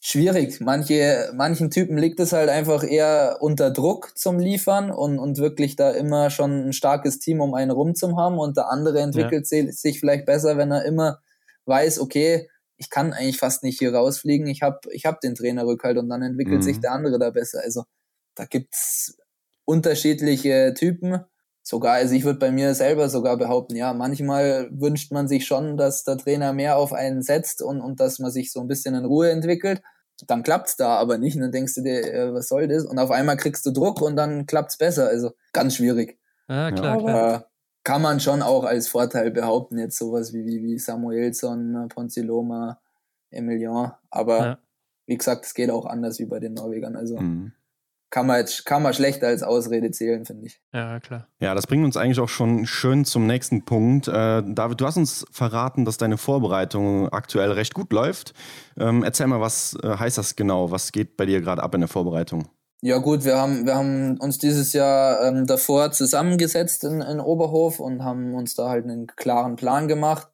schwierig. 0.00 0.60
Manche, 0.60 1.30
manchen 1.34 1.70
Typen 1.70 1.98
liegt 1.98 2.18
es 2.20 2.32
halt 2.32 2.48
einfach 2.48 2.82
eher 2.82 3.36
unter 3.40 3.70
Druck 3.70 4.16
zum 4.16 4.38
Liefern 4.38 4.90
und, 4.90 5.18
und 5.18 5.38
wirklich 5.38 5.76
da 5.76 5.90
immer 5.90 6.30
schon 6.30 6.68
ein 6.68 6.72
starkes 6.72 7.18
Team 7.18 7.40
um 7.40 7.54
einen 7.54 7.70
rum 7.70 7.94
zu 7.94 8.16
haben 8.16 8.38
und 8.38 8.56
der 8.56 8.70
andere 8.70 9.00
entwickelt 9.00 9.46
ja. 9.50 9.70
sich 9.70 10.00
vielleicht 10.00 10.24
besser, 10.24 10.56
wenn 10.56 10.72
er 10.72 10.84
immer 10.84 11.20
weiß, 11.66 12.00
okay, 12.00 12.48
ich 12.76 12.88
kann 12.88 13.12
eigentlich 13.12 13.38
fast 13.38 13.62
nicht 13.62 13.78
hier 13.78 13.94
rausfliegen, 13.94 14.46
ich 14.46 14.62
habe 14.62 14.80
ich 14.90 15.04
hab 15.04 15.20
den 15.20 15.34
Trainerrückhalt 15.34 15.98
und 15.98 16.08
dann 16.08 16.22
entwickelt 16.22 16.58
mhm. 16.58 16.62
sich 16.62 16.80
der 16.80 16.92
andere 16.92 17.18
da 17.18 17.30
besser. 17.30 17.60
Also 17.62 17.84
da 18.34 18.46
gibt's 18.46 19.18
unterschiedliche 19.66 20.72
Typen. 20.74 21.20
Sogar, 21.70 21.92
also 21.92 22.16
ich 22.16 22.24
würde 22.24 22.40
bei 22.40 22.50
mir 22.50 22.74
selber 22.74 23.08
sogar 23.08 23.36
behaupten, 23.36 23.76
ja, 23.76 23.94
manchmal 23.94 24.68
wünscht 24.72 25.12
man 25.12 25.28
sich 25.28 25.46
schon, 25.46 25.76
dass 25.76 26.02
der 26.02 26.18
Trainer 26.18 26.52
mehr 26.52 26.76
auf 26.76 26.92
einen 26.92 27.22
setzt 27.22 27.62
und, 27.62 27.80
und 27.80 28.00
dass 28.00 28.18
man 28.18 28.32
sich 28.32 28.50
so 28.50 28.60
ein 28.60 28.66
bisschen 28.66 28.96
in 28.96 29.04
Ruhe 29.04 29.30
entwickelt. 29.30 29.80
Dann 30.26 30.42
klappt's 30.42 30.76
da 30.76 30.96
aber 30.96 31.16
nicht 31.16 31.36
und 31.36 31.42
dann 31.42 31.52
denkst 31.52 31.76
du 31.76 31.82
dir, 31.82 32.12
äh, 32.12 32.34
was 32.34 32.48
soll 32.48 32.66
das? 32.66 32.84
Und 32.84 32.98
auf 32.98 33.12
einmal 33.12 33.36
kriegst 33.36 33.64
du 33.64 33.70
Druck 33.70 34.02
und 34.02 34.16
dann 34.16 34.46
klappt's 34.46 34.78
besser. 34.78 35.06
Also 35.06 35.30
ganz 35.52 35.76
schwierig. 35.76 36.18
Ja, 36.48 36.72
klar, 36.72 36.94
aber 36.94 37.04
klar 37.04 37.50
kann 37.84 38.02
man 38.02 38.18
schon 38.18 38.42
auch 38.42 38.64
als 38.64 38.88
Vorteil 38.88 39.30
behaupten, 39.30 39.78
jetzt 39.78 39.96
sowas 39.96 40.32
wie, 40.32 40.44
wie, 40.44 40.64
wie 40.64 40.76
Samuelson, 40.76 41.86
Ponziloma, 41.88 42.80
Emilion. 43.30 43.92
Aber 44.10 44.38
ja. 44.38 44.58
wie 45.06 45.16
gesagt, 45.16 45.44
es 45.44 45.54
geht 45.54 45.70
auch 45.70 45.86
anders 45.86 46.18
wie 46.18 46.26
bei 46.26 46.40
den 46.40 46.54
Norwegern. 46.54 46.96
Also 46.96 47.20
mhm. 47.20 47.52
Kann, 48.10 48.26
man 48.26 48.38
jetzt, 48.38 48.66
kann 48.66 48.82
man 48.82 48.92
schlechter 48.92 49.28
als 49.28 49.42
Ausrede 49.42 49.90
zählen, 49.90 50.24
finde 50.24 50.46
ich. 50.46 50.60
Ja, 50.72 51.00
klar. 51.00 51.28
Ja, 51.40 51.54
das 51.54 51.66
bringt 51.66 51.84
uns 51.84 51.96
eigentlich 51.96 52.20
auch 52.20 52.28
schon 52.28 52.66
schön 52.66 53.04
zum 53.04 53.26
nächsten 53.26 53.64
Punkt. 53.64 54.08
Äh, 54.08 54.42
David, 54.44 54.80
du 54.80 54.86
hast 54.86 54.96
uns 54.96 55.24
verraten, 55.30 55.84
dass 55.84 55.96
deine 55.96 56.18
Vorbereitung 56.18 57.08
aktuell 57.08 57.52
recht 57.52 57.74
gut 57.74 57.92
läuft. 57.92 58.34
Ähm, 58.78 59.04
erzähl 59.04 59.26
mal, 59.26 59.40
was 59.40 59.78
äh, 59.82 59.96
heißt 59.96 60.18
das 60.18 60.36
genau? 60.36 60.70
Was 60.70 60.92
geht 60.92 61.16
bei 61.16 61.26
dir 61.26 61.40
gerade 61.40 61.62
ab 61.62 61.74
in 61.74 61.80
der 61.80 61.88
Vorbereitung? 61.88 62.48
Ja 62.82 62.96
gut, 62.96 63.24
wir 63.24 63.36
haben, 63.36 63.66
wir 63.66 63.74
haben 63.74 64.16
uns 64.18 64.38
dieses 64.38 64.72
Jahr 64.72 65.22
ähm, 65.26 65.46
davor 65.46 65.92
zusammengesetzt 65.92 66.82
in, 66.84 67.02
in 67.02 67.20
Oberhof 67.20 67.78
und 67.78 68.02
haben 68.02 68.34
uns 68.34 68.54
da 68.54 68.70
halt 68.70 68.84
einen 68.84 69.06
klaren 69.06 69.56
Plan 69.56 69.86
gemacht, 69.86 70.28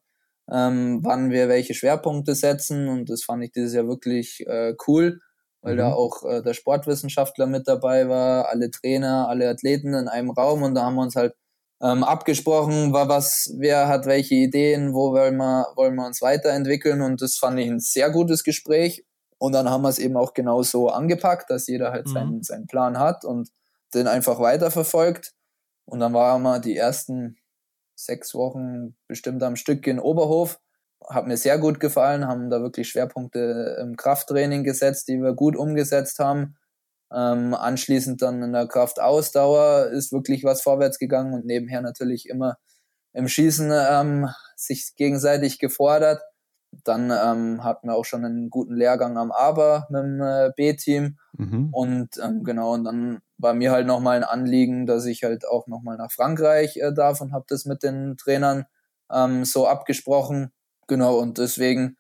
ähm, 0.48 1.00
wann 1.02 1.30
wir 1.30 1.48
welche 1.48 1.74
Schwerpunkte 1.74 2.36
setzen 2.36 2.88
und 2.88 3.10
das 3.10 3.24
fand 3.24 3.42
ich 3.42 3.50
dieses 3.50 3.74
Jahr 3.74 3.88
wirklich 3.88 4.46
äh, 4.46 4.74
cool, 4.86 5.20
weil 5.66 5.74
mhm. 5.74 5.78
da 5.78 5.92
auch 5.92 6.22
äh, 6.22 6.42
der 6.42 6.54
Sportwissenschaftler 6.54 7.46
mit 7.46 7.66
dabei 7.66 8.08
war, 8.08 8.48
alle 8.48 8.70
Trainer, 8.70 9.28
alle 9.28 9.48
Athleten 9.48 9.94
in 9.94 10.06
einem 10.06 10.30
Raum 10.30 10.62
und 10.62 10.74
da 10.74 10.84
haben 10.84 10.94
wir 10.94 11.02
uns 11.02 11.16
halt 11.16 11.34
ähm, 11.82 12.04
abgesprochen, 12.04 12.92
war 12.92 13.08
was, 13.08 13.52
wer 13.58 13.88
hat 13.88 14.06
welche 14.06 14.36
Ideen, 14.36 14.94
wo 14.94 15.12
wollen 15.12 15.36
wir, 15.36 15.66
wollen 15.74 15.96
wir 15.96 16.06
uns 16.06 16.22
weiterentwickeln 16.22 17.02
und 17.02 17.20
das 17.20 17.36
fand 17.36 17.58
ich 17.58 17.68
ein 17.68 17.80
sehr 17.80 18.10
gutes 18.10 18.44
Gespräch 18.44 19.04
und 19.38 19.52
dann 19.52 19.68
haben 19.68 19.82
wir 19.82 19.88
es 19.88 19.98
eben 19.98 20.16
auch 20.16 20.34
genau 20.34 20.62
so 20.62 20.88
angepackt, 20.88 21.50
dass 21.50 21.66
jeder 21.66 21.90
halt 21.90 22.06
mhm. 22.06 22.12
seinen, 22.12 22.42
seinen 22.42 22.66
Plan 22.68 22.98
hat 22.98 23.24
und 23.24 23.50
den 23.92 24.06
einfach 24.06 24.38
weiterverfolgt. 24.38 25.32
Und 25.84 26.00
dann 26.00 26.14
waren 26.14 26.42
wir 26.42 26.58
die 26.58 26.76
ersten 26.76 27.36
sechs 27.94 28.34
Wochen 28.34 28.96
bestimmt 29.08 29.42
am 29.42 29.56
Stück 29.56 29.86
in 29.86 29.98
Oberhof. 29.98 30.58
Hat 31.08 31.26
mir 31.26 31.36
sehr 31.36 31.58
gut 31.58 31.80
gefallen, 31.80 32.26
haben 32.26 32.50
da 32.50 32.60
wirklich 32.60 32.88
Schwerpunkte 32.88 33.78
im 33.80 33.96
Krafttraining 33.96 34.64
gesetzt, 34.64 35.08
die 35.08 35.18
wir 35.20 35.34
gut 35.34 35.56
umgesetzt 35.56 36.18
haben. 36.18 36.56
Ähm, 37.12 37.54
anschließend 37.54 38.20
dann 38.20 38.42
in 38.42 38.52
der 38.52 38.66
Kraftausdauer 38.66 39.86
ist 39.92 40.12
wirklich 40.12 40.42
was 40.42 40.62
vorwärts 40.62 40.98
gegangen 40.98 41.34
und 41.34 41.46
nebenher 41.46 41.80
natürlich 41.80 42.28
immer 42.28 42.56
im 43.12 43.28
Schießen 43.28 43.72
ähm, 43.72 44.28
sich 44.56 44.94
gegenseitig 44.96 45.58
gefordert. 45.58 46.20
Dann 46.84 47.10
ähm, 47.10 47.64
hatten 47.64 47.88
wir 47.88 47.94
auch 47.94 48.04
schon 48.04 48.24
einen 48.24 48.50
guten 48.50 48.74
Lehrgang 48.74 49.16
am 49.16 49.32
Aber 49.32 49.86
mit 49.88 50.02
dem 50.02 50.20
äh, 50.20 50.50
B-Team. 50.56 51.16
Mhm. 51.32 51.68
Und 51.72 52.18
ähm, 52.22 52.44
genau, 52.44 52.74
und 52.74 52.84
dann 52.84 53.20
war 53.38 53.54
mir 53.54 53.70
halt 53.70 53.86
nochmal 53.86 54.16
ein 54.16 54.24
Anliegen, 54.24 54.86
dass 54.86 55.06
ich 55.06 55.22
halt 55.22 55.46
auch 55.46 55.66
nochmal 55.68 55.96
nach 55.96 56.10
Frankreich 56.10 56.76
äh, 56.76 56.92
darf 56.92 57.20
und 57.20 57.32
habe 57.32 57.46
das 57.48 57.64
mit 57.64 57.82
den 57.82 58.16
Trainern 58.16 58.66
ähm, 59.10 59.44
so 59.44 59.66
abgesprochen. 59.66 60.52
Genau, 60.86 61.18
und 61.18 61.38
deswegen, 61.38 61.96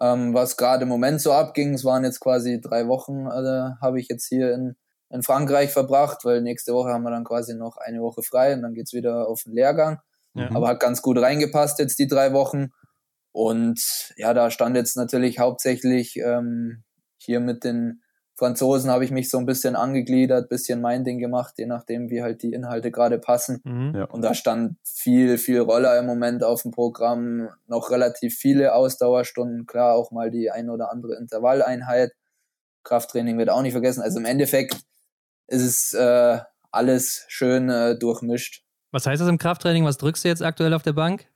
ähm, 0.00 0.34
was 0.34 0.56
gerade 0.56 0.82
im 0.82 0.88
Moment 0.88 1.20
so 1.20 1.32
abging, 1.32 1.74
es 1.74 1.84
waren 1.84 2.04
jetzt 2.04 2.20
quasi 2.20 2.60
drei 2.60 2.88
Wochen, 2.88 3.26
äh, 3.26 3.74
habe 3.80 4.00
ich 4.00 4.08
jetzt 4.08 4.26
hier 4.26 4.52
in, 4.52 4.76
in 5.10 5.22
Frankreich 5.22 5.70
verbracht, 5.70 6.24
weil 6.24 6.42
nächste 6.42 6.72
Woche 6.72 6.90
haben 6.90 7.04
wir 7.04 7.10
dann 7.10 7.24
quasi 7.24 7.54
noch 7.54 7.76
eine 7.76 8.00
Woche 8.00 8.22
frei 8.22 8.54
und 8.54 8.62
dann 8.62 8.74
geht's 8.74 8.92
wieder 8.92 9.28
auf 9.28 9.42
den 9.44 9.52
Lehrgang. 9.52 10.00
Ja. 10.34 10.50
Aber 10.50 10.68
hat 10.68 10.80
ganz 10.80 11.00
gut 11.00 11.18
reingepasst 11.18 11.78
jetzt 11.78 11.98
die 11.98 12.08
drei 12.08 12.32
Wochen. 12.32 12.72
Und 13.30 14.12
ja, 14.16 14.34
da 14.34 14.50
stand 14.50 14.76
jetzt 14.76 14.96
natürlich 14.96 15.38
hauptsächlich 15.38 16.16
ähm, 16.16 16.84
hier 17.18 17.40
mit 17.40 17.64
den 17.64 18.02
Franzosen 18.44 18.90
habe 18.90 19.06
ich 19.06 19.10
mich 19.10 19.30
so 19.30 19.38
ein 19.38 19.46
bisschen 19.46 19.74
angegliedert, 19.74 20.50
bisschen 20.50 20.82
mein 20.82 21.02
Ding 21.02 21.18
gemacht, 21.18 21.54
je 21.56 21.64
nachdem, 21.64 22.10
wie 22.10 22.22
halt 22.22 22.42
die 22.42 22.52
Inhalte 22.52 22.90
gerade 22.90 23.18
passen. 23.18 23.62
Mhm. 23.64 23.94
Ja. 23.96 24.04
Und 24.04 24.20
da 24.20 24.34
stand 24.34 24.76
viel, 24.84 25.38
viel 25.38 25.60
Roller 25.60 25.98
im 25.98 26.04
Moment 26.04 26.44
auf 26.44 26.60
dem 26.60 26.70
Programm, 26.70 27.48
noch 27.68 27.90
relativ 27.90 28.36
viele 28.36 28.74
Ausdauerstunden, 28.74 29.64
klar 29.64 29.94
auch 29.94 30.10
mal 30.10 30.30
die 30.30 30.50
ein 30.50 30.68
oder 30.68 30.92
andere 30.92 31.16
Intervalleinheit. 31.16 32.12
Krafttraining 32.82 33.38
wird 33.38 33.48
auch 33.48 33.62
nicht 33.62 33.72
vergessen. 33.72 34.02
Also 34.02 34.18
im 34.18 34.26
Endeffekt 34.26 34.76
ist 35.46 35.62
es 35.62 35.94
äh, 35.94 36.38
alles 36.70 37.24
schön 37.28 37.70
äh, 37.70 37.98
durchmischt. 37.98 38.62
Was 38.90 39.06
heißt 39.06 39.22
das 39.22 39.28
im 39.30 39.38
Krafttraining? 39.38 39.86
Was 39.86 39.96
drückst 39.96 40.22
du 40.22 40.28
jetzt 40.28 40.42
aktuell 40.42 40.74
auf 40.74 40.82
der 40.82 40.92
Bank? 40.92 41.26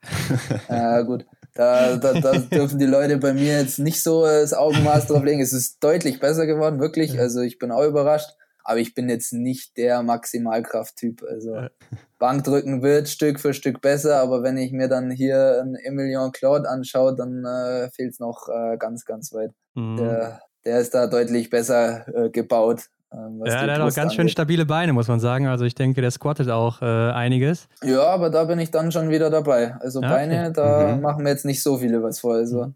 Ja, 0.69 1.01
gut. 1.09 1.25
Da, 1.59 1.97
da, 1.97 2.13
da 2.13 2.39
dürfen 2.39 2.79
die 2.79 2.87
Leute 2.87 3.17
bei 3.17 3.33
mir 3.33 3.59
jetzt 3.59 3.81
nicht 3.81 4.01
so 4.01 4.25
das 4.25 4.55
Augenmaß 4.55 5.09
drauf 5.09 5.25
legen. 5.25 5.41
Es 5.41 5.53
ist 5.53 5.83
deutlich 5.83 6.21
besser 6.21 6.47
geworden, 6.47 6.79
wirklich. 6.79 7.19
Also 7.19 7.41
ich 7.41 7.59
bin 7.59 7.73
auch 7.73 7.85
überrascht. 7.85 8.31
Aber 8.63 8.79
ich 8.79 8.95
bin 8.95 9.09
jetzt 9.09 9.33
nicht 9.33 9.77
der 9.77 10.05
Maximalkrafttyp. 10.05 11.25
Also 11.29 11.67
Bankdrücken 12.19 12.83
wird 12.83 13.09
Stück 13.09 13.41
für 13.41 13.55
Stück 13.55 13.81
besser, 13.81 14.21
aber 14.21 14.45
wenn 14.45 14.57
ich 14.57 14.71
mir 14.71 14.87
dann 14.87 15.11
hier 15.11 15.61
einen 15.61 15.75
Emilien 15.75 16.31
Claude 16.31 16.69
anschaue, 16.69 17.17
dann 17.17 17.45
äh, 17.45 17.91
fehlt 17.91 18.13
es 18.13 18.21
noch 18.21 18.49
äh, 18.49 18.77
ganz, 18.77 19.05
ganz 19.05 19.33
weit. 19.33 19.51
Mhm. 19.75 19.97
Der, 19.97 20.43
der 20.65 20.79
ist 20.79 20.95
da 20.95 21.09
deutlich 21.09 21.51
besser 21.51 22.07
äh, 22.15 22.31
gebaut. 22.31 22.89
Ähm, 23.13 23.43
ja, 23.45 23.65
der 23.65 23.77
hat 23.77 23.81
auch 23.81 23.95
ganz 23.95 24.15
schön 24.15 24.29
stabile 24.29 24.67
Beine, 24.67 24.93
muss 24.93 25.09
man 25.09 25.19
sagen. 25.19 25.47
Also 25.47 25.65
ich 25.65 25.75
denke, 25.75 26.01
der 26.01 26.11
squattet 26.11 26.51
auch 26.51 26.83
äh, 26.83 26.85
einiges. 26.85 27.69
Ja, 27.83 28.03
aber 28.03 28.29
da 28.29 28.45
bin 28.45 28.59
ich 28.59 28.71
dann 28.71 28.93
schon 28.93 29.09
wieder 29.09 29.31
dabei. 29.31 29.75
Also 29.81 30.03
ja, 30.03 30.11
Beine, 30.11 30.41
okay. 30.43 30.53
da 30.55 30.95
mhm. 30.95 31.03
machen 31.03 31.25
wir 31.25 31.33
jetzt 31.33 31.47
nicht 31.47 31.63
so 31.63 31.79
viele 31.79 32.03
was 32.03 32.21
vor. 32.21 32.35
Also 32.35 32.67
mhm. 32.67 32.75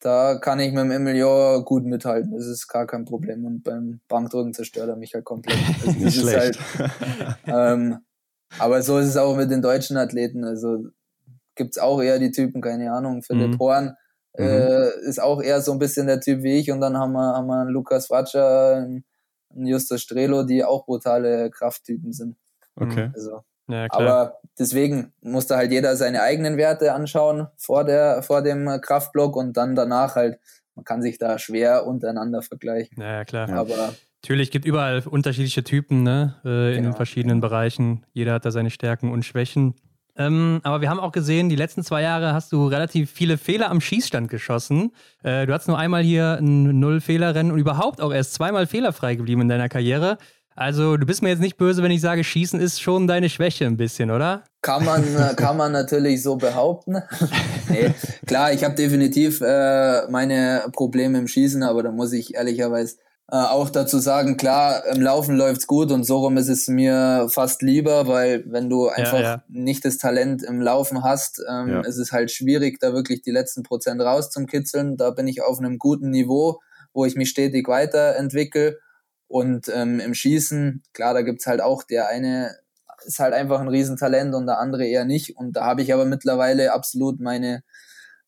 da 0.00 0.36
kann 0.38 0.60
ich 0.60 0.72
mit 0.72 0.84
dem 0.84 0.90
Emilio 0.90 1.62
gut 1.64 1.84
mithalten. 1.84 2.32
Das 2.32 2.46
ist 2.46 2.68
gar 2.68 2.86
kein 2.86 3.06
Problem. 3.06 3.46
Und 3.46 3.62
beim 3.62 4.00
Bankdrücken 4.08 4.52
zerstört 4.52 4.88
er 4.88 4.96
mich 4.96 5.14
halt 5.14 5.24
komplett. 5.24 5.56
Also 5.86 5.98
nicht 5.98 6.20
schlecht. 6.20 6.58
Halt, 6.78 6.90
ähm, 7.46 7.98
aber 8.58 8.82
so 8.82 8.98
ist 8.98 9.08
es 9.08 9.16
auch 9.16 9.36
mit 9.36 9.50
den 9.50 9.62
deutschen 9.62 9.96
Athleten. 9.96 10.44
Also 10.44 10.88
gibt 11.54 11.76
es 11.76 11.82
auch 11.82 12.02
eher 12.02 12.18
die 12.18 12.32
Typen, 12.32 12.60
keine 12.60 12.92
Ahnung, 12.92 13.22
Philipp 13.22 13.52
mhm. 13.52 13.58
Horn. 13.58 13.96
Äh, 14.34 14.68
mhm. 14.68 15.08
ist 15.08 15.22
auch 15.22 15.42
eher 15.42 15.60
so 15.62 15.72
ein 15.72 15.78
bisschen 15.78 16.06
der 16.06 16.20
Typ 16.20 16.42
wie 16.42 16.58
ich 16.58 16.70
und 16.70 16.80
dann 16.80 16.96
haben 16.96 17.12
wir, 17.12 17.34
haben 17.34 17.48
wir 17.48 17.62
einen 17.62 17.70
Lukas 17.70 18.10
Watscher, 18.10 18.76
einen 18.76 19.04
Justus 19.54 20.02
Strelo, 20.02 20.44
die 20.44 20.64
auch 20.64 20.86
brutale 20.86 21.50
Krafttypen 21.50 22.12
sind. 22.12 22.36
Okay. 22.76 23.10
Also, 23.14 23.42
ja, 23.68 23.86
aber 23.90 24.38
deswegen 24.58 25.12
musste 25.20 25.56
halt 25.56 25.70
jeder 25.70 25.96
seine 25.96 26.22
eigenen 26.22 26.56
Werte 26.56 26.92
anschauen 26.92 27.48
vor 27.56 27.84
der, 27.84 28.22
vor 28.22 28.42
dem 28.42 28.66
Kraftblock 28.80 29.36
und 29.36 29.56
dann 29.56 29.76
danach 29.76 30.16
halt, 30.16 30.38
man 30.74 30.84
kann 30.84 31.02
sich 31.02 31.18
da 31.18 31.38
schwer 31.38 31.86
untereinander 31.86 32.42
vergleichen. 32.42 33.00
Ja, 33.00 33.24
klar. 33.24 33.48
Aber 33.50 33.94
Natürlich 34.22 34.50
gibt 34.50 34.66
überall 34.66 35.02
unterschiedliche 35.06 35.64
Typen 35.64 36.02
ne, 36.02 36.36
äh, 36.44 36.70
in 36.70 36.74
den 36.74 36.84
genau. 36.84 36.96
verschiedenen 36.96 37.40
Bereichen. 37.40 38.04
Jeder 38.12 38.34
hat 38.34 38.44
da 38.44 38.50
seine 38.50 38.70
Stärken 38.70 39.10
und 39.10 39.24
Schwächen. 39.24 39.74
Ähm, 40.20 40.60
aber 40.64 40.82
wir 40.82 40.90
haben 40.90 41.00
auch 41.00 41.12
gesehen, 41.12 41.48
die 41.48 41.56
letzten 41.56 41.82
zwei 41.82 42.02
Jahre 42.02 42.34
hast 42.34 42.52
du 42.52 42.66
relativ 42.66 43.10
viele 43.10 43.38
Fehler 43.38 43.70
am 43.70 43.80
Schießstand 43.80 44.28
geschossen. 44.28 44.92
Äh, 45.22 45.46
du 45.46 45.54
hast 45.54 45.66
nur 45.66 45.78
einmal 45.78 46.02
hier 46.02 46.36
ein 46.38 46.78
Null-Fehler-Rennen 46.78 47.50
und 47.50 47.58
überhaupt 47.58 48.02
auch 48.02 48.12
erst 48.12 48.34
zweimal 48.34 48.66
fehlerfrei 48.66 49.14
geblieben 49.14 49.40
in 49.40 49.48
deiner 49.48 49.70
Karriere. 49.70 50.18
Also 50.54 50.98
du 50.98 51.06
bist 51.06 51.22
mir 51.22 51.30
jetzt 51.30 51.40
nicht 51.40 51.56
böse, 51.56 51.82
wenn 51.82 51.90
ich 51.90 52.02
sage, 52.02 52.22
Schießen 52.22 52.60
ist 52.60 52.82
schon 52.82 53.06
deine 53.06 53.30
Schwäche 53.30 53.64
ein 53.64 53.78
bisschen, 53.78 54.10
oder? 54.10 54.44
Kann 54.60 54.84
man, 54.84 55.02
äh, 55.16 55.34
kann 55.36 55.56
man 55.56 55.72
natürlich 55.72 56.22
so 56.22 56.36
behaupten. 56.36 56.96
nee, 57.70 57.94
klar, 58.26 58.52
ich 58.52 58.62
habe 58.62 58.74
definitiv 58.74 59.40
äh, 59.40 60.06
meine 60.10 60.64
Probleme 60.74 61.18
im 61.18 61.28
Schießen, 61.28 61.62
aber 61.62 61.82
da 61.82 61.92
muss 61.92 62.12
ich 62.12 62.34
ehrlicherweise 62.34 62.96
äh, 63.32 63.36
auch 63.36 63.70
dazu 63.70 63.98
sagen, 63.98 64.36
klar, 64.36 64.84
im 64.86 65.00
Laufen 65.00 65.36
läuft's 65.36 65.68
gut 65.68 65.92
und 65.92 66.04
so 66.04 66.18
rum 66.18 66.36
ist 66.36 66.48
es 66.48 66.66
mir 66.66 67.28
fast 67.30 67.62
lieber, 67.62 68.08
weil 68.08 68.44
wenn 68.46 68.68
du 68.68 68.88
einfach 68.88 69.20
ja, 69.20 69.22
ja. 69.22 69.44
nicht 69.48 69.84
das 69.84 69.98
Talent 69.98 70.42
im 70.42 70.60
Laufen 70.60 71.04
hast, 71.04 71.40
ähm, 71.48 71.68
ja. 71.68 71.80
ist 71.82 71.98
es 71.98 72.10
halt 72.10 72.32
schwierig, 72.32 72.80
da 72.80 72.92
wirklich 72.92 73.22
die 73.22 73.30
letzten 73.30 73.62
Prozent 73.62 74.00
rauszukitzeln. 74.00 74.96
Da 74.96 75.10
bin 75.10 75.28
ich 75.28 75.42
auf 75.42 75.58
einem 75.58 75.78
guten 75.78 76.10
Niveau, 76.10 76.60
wo 76.92 77.04
ich 77.04 77.14
mich 77.14 77.30
stetig 77.30 77.68
weiterentwickle. 77.68 78.78
Und 79.28 79.70
ähm, 79.72 80.00
im 80.00 80.12
Schießen, 80.12 80.82
klar, 80.92 81.14
da 81.14 81.22
gibt's 81.22 81.46
halt 81.46 81.60
auch 81.60 81.84
der 81.84 82.08
eine 82.08 82.56
ist 83.06 83.18
halt 83.18 83.32
einfach 83.32 83.60
ein 83.60 83.68
Riesentalent 83.68 84.34
und 84.34 84.46
der 84.46 84.58
andere 84.58 84.86
eher 84.86 85.04
nicht. 85.04 85.36
Und 85.36 85.56
da 85.56 85.64
habe 85.64 85.82
ich 85.82 85.94
aber 85.94 86.04
mittlerweile 86.04 86.72
absolut 86.72 87.20
meine 87.20 87.62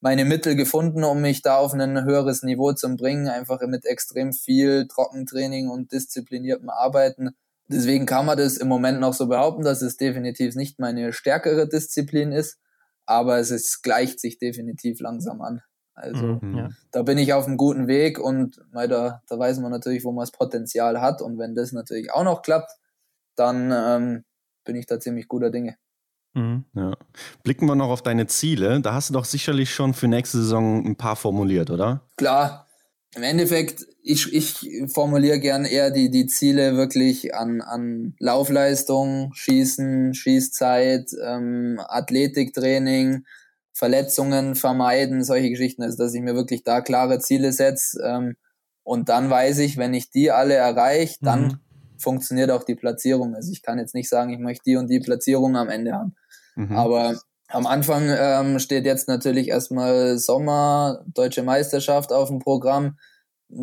meine 0.03 0.25
Mittel 0.25 0.57
gefunden, 0.57 1.05
um 1.05 1.21
mich 1.21 1.43
da 1.43 1.57
auf 1.57 1.73
ein 1.73 2.05
höheres 2.05 2.43
Niveau 2.43 2.73
zu 2.73 2.95
bringen, 2.97 3.29
einfach 3.29 3.61
mit 3.69 3.87
extrem 3.87 4.33
viel 4.33 4.89
Trockentraining 4.89 5.69
und 5.69 5.93
diszipliniertem 5.93 6.69
Arbeiten. 6.71 7.31
Deswegen 7.69 8.05
kann 8.05 8.27
man 8.27 8.37
das 8.37 8.57
im 8.57 8.67
Moment 8.67 8.99
noch 8.99 9.15
so 9.15 9.29
behaupten, 9.29 9.63
dass 9.63 9.81
es 9.81 9.97
definitiv 9.97 10.57
nicht 10.57 10.81
meine 10.81 11.13
stärkere 11.13 11.69
Disziplin 11.69 12.33
ist, 12.33 12.59
aber 13.07 13.39
es 13.39 13.53
ist, 13.53 13.83
gleicht 13.83 14.19
sich 14.19 14.39
definitiv 14.39 15.01
langsam 15.01 15.41
an. 15.41 15.63
Also 15.95 16.41
mhm, 16.43 16.57
ja. 16.57 16.69
da 16.91 17.03
bin 17.03 17.17
ich 17.17 17.33
auf 17.33 17.47
einem 17.47 17.57
guten 17.57 17.87
Weg 17.87 18.19
und 18.19 18.61
da, 18.73 19.23
da 19.25 19.39
weiß 19.39 19.61
man 19.61 19.71
natürlich, 19.71 20.05
wo 20.05 20.11
man 20.11 20.23
das 20.23 20.33
Potenzial 20.33 21.01
hat. 21.01 21.23
Und 21.23 21.39
wenn 21.39 21.55
das 21.55 21.71
natürlich 21.71 22.11
auch 22.11 22.25
noch 22.25 22.43
klappt, 22.43 22.73
dann 23.37 23.71
ähm, 23.73 24.25
bin 24.65 24.75
ich 24.75 24.87
da 24.87 24.99
ziemlich 24.99 25.29
guter 25.29 25.51
Dinge. 25.51 25.77
Mhm. 26.35 26.65
Ja. 26.75 26.93
Blicken 27.43 27.67
wir 27.67 27.75
noch 27.75 27.91
auf 27.91 28.03
deine 28.03 28.27
Ziele. 28.27 28.81
Da 28.81 28.95
hast 28.95 29.11
du 29.11 29.15
doch 29.15 29.25
sicherlich 29.25 29.73
schon 29.73 29.95
für 29.95 30.09
nächste 30.09 30.39
Saison 30.39 30.85
ein 30.85 30.97
paar 30.97 31.17
formuliert, 31.17 31.71
oder? 31.71 32.03
Klar. 32.17 32.67
Im 33.15 33.23
Endeffekt, 33.23 33.87
ich, 34.03 34.33
ich 34.33 34.91
formuliere 34.91 35.39
gern 35.39 35.67
eher 35.67 35.91
die, 35.91 36.11
die 36.11 36.27
Ziele 36.27 36.77
wirklich 36.77 37.35
an, 37.35 37.61
an 37.61 38.15
Laufleistung, 38.19 39.33
Schießen, 39.35 40.15
Schießzeit, 40.15 41.11
ähm, 41.23 41.79
Athletiktraining, 41.89 43.27
Verletzungen 43.75 44.55
vermeiden, 44.55 45.25
solche 45.25 45.51
Geschichten. 45.51 45.83
Also, 45.83 45.99
dass 45.99 46.15
ich 46.15 46.23
mir 46.23 46.35
wirklich 46.35 46.65
da 46.65 46.81
klare 46.81 47.19
Ziele 47.19 47.53
setze. 47.53 48.03
Ähm, 48.03 48.37
und 48.83 49.11
dann 49.11 49.29
weiß 49.29 49.59
ich, 49.59 49.77
wenn 49.77 49.93
ich 49.93 50.11
die 50.11 50.31
alle 50.31 50.55
erreiche, 50.55 51.19
dann 51.21 51.43
mhm. 51.43 51.59
funktioniert 51.99 52.51
auch 52.51 52.65
die 52.65 52.75
Platzierung. 52.75 53.35
Also 53.35 53.53
ich 53.53 53.63
kann 53.63 53.79
jetzt 53.79 53.95
nicht 53.95 54.09
sagen, 54.09 54.33
ich 54.33 54.41
möchte 54.41 54.65
die 54.67 54.77
und 54.77 54.89
die 54.89 55.01
Platzierung 55.01 55.57
am 55.57 55.69
Ende 55.69 55.93
haben. 55.93 56.15
Mhm. 56.55 56.77
Aber 56.77 57.21
am 57.49 57.67
Anfang 57.67 58.05
ähm, 58.09 58.59
steht 58.59 58.87
jetzt 58.87 59.09
natürlich 59.09 59.49
erstmal 59.49 60.19
Sommer, 60.19 61.05
Deutsche 61.07 61.43
Meisterschaft 61.43 62.13
auf 62.13 62.29
dem 62.29 62.39
Programm. 62.39 62.99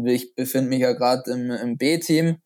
Ich 0.06 0.36
befinde 0.36 0.70
mich 0.70 0.82
ja 0.82 0.94
gerade 0.94 1.32
im, 1.32 1.50
im 1.50 1.78
B-Team 1.78 2.38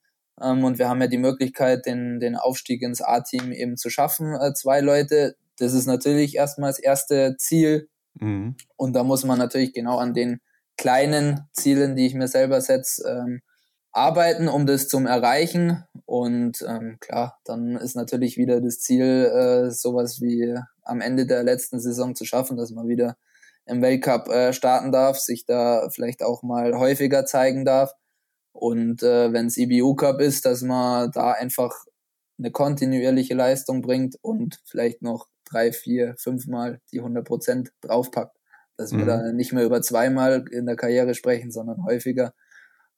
ähm, 0.42 0.64
und 0.64 0.80
wir 0.80 0.88
haben 0.88 1.02
ja 1.02 1.08
die 1.08 1.18
Möglichkeit, 1.18 1.86
den, 1.86 2.20
den 2.20 2.36
Aufstieg 2.36 2.82
ins 2.82 3.02
A-Team 3.02 3.52
eben 3.52 3.78
zu 3.78 3.90
schaffen, 3.90 4.34
äh, 4.36 4.54
zwei 4.54 4.80
Leute. 4.80 5.36
Das 5.58 5.74
ist 5.74 5.86
natürlich 5.86 6.36
erstmal 6.36 6.70
das 6.70 6.80
erste 6.80 7.36
Ziel. 7.38 7.90
Mhm. 8.20 8.56
Und 8.78 8.94
da 8.94 9.04
muss 9.04 9.26
man 9.26 9.38
natürlich 9.38 9.74
genau 9.74 9.98
an 9.98 10.14
den 10.14 10.40
kleinen 10.78 11.42
Zielen, 11.54 11.96
die 11.96 12.06
ich 12.06 12.16
mir 12.16 12.28
selber 12.28 12.62
setze, 12.62 13.04
ähm, 13.08 13.42
arbeiten, 13.94 14.48
um 14.48 14.66
das 14.66 14.88
zu 14.88 14.98
erreichen. 15.00 15.86
Und 16.06 16.64
ähm, 16.68 16.98
klar, 17.00 17.40
dann 17.46 17.76
ist 17.78 17.96
natürlich 17.96 18.38
wieder 18.38 18.60
das 18.60 18.80
Ziel, 18.80 19.26
äh, 19.26 19.72
sowas 19.72 20.20
wie 20.20 20.58
am 20.84 21.00
Ende 21.00 21.26
der 21.26 21.44
letzten 21.44 21.80
Saison 21.80 22.16
zu 22.16 22.26
schaffen, 22.26 22.58
dass 22.58 22.72
man 22.72 22.88
wieder 22.88 23.16
im 23.66 23.82
Weltcup 23.82 24.28
äh, 24.28 24.52
starten 24.52 24.92
darf, 24.92 25.18
sich 25.18 25.46
da 25.46 25.90
vielleicht 25.90 26.22
auch 26.22 26.44
mal 26.44 26.78
häufiger 26.78 27.26
zeigen 27.26 27.64
darf. 27.64 27.94
Und 28.52 29.04
äh, 29.04 29.32
wenn 29.32 29.48
es 29.48 29.58
IBU 29.58 29.96
Cup 29.96 30.20
ist, 30.20 30.46
dass 30.46 30.62
man 30.62 31.12
da 31.12 31.32
einfach 31.32 31.74
eine 32.38 32.52
kontinuierliche 32.52 33.36
Leistung 33.36 33.82
bringt 33.82 34.18
und 34.22 34.60
vielleicht 34.66 35.02
noch 35.02 35.28
drei, 35.46 35.72
vier, 35.72 36.16
fünfmal 36.18 36.82
die 36.92 37.00
100 37.00 37.26
Prozent 37.26 37.72
draufpackt. 37.82 38.38
Dass 38.76 38.92
mhm. 38.92 39.00
wir 39.00 39.06
da 39.06 39.32
nicht 39.32 39.54
mehr 39.54 39.66
über 39.66 39.82
zweimal 39.82 40.46
in 40.52 40.66
der 40.66 40.76
Karriere 40.76 41.14
sprechen, 41.14 41.52
sondern 41.52 41.86
häufiger. 41.86 42.34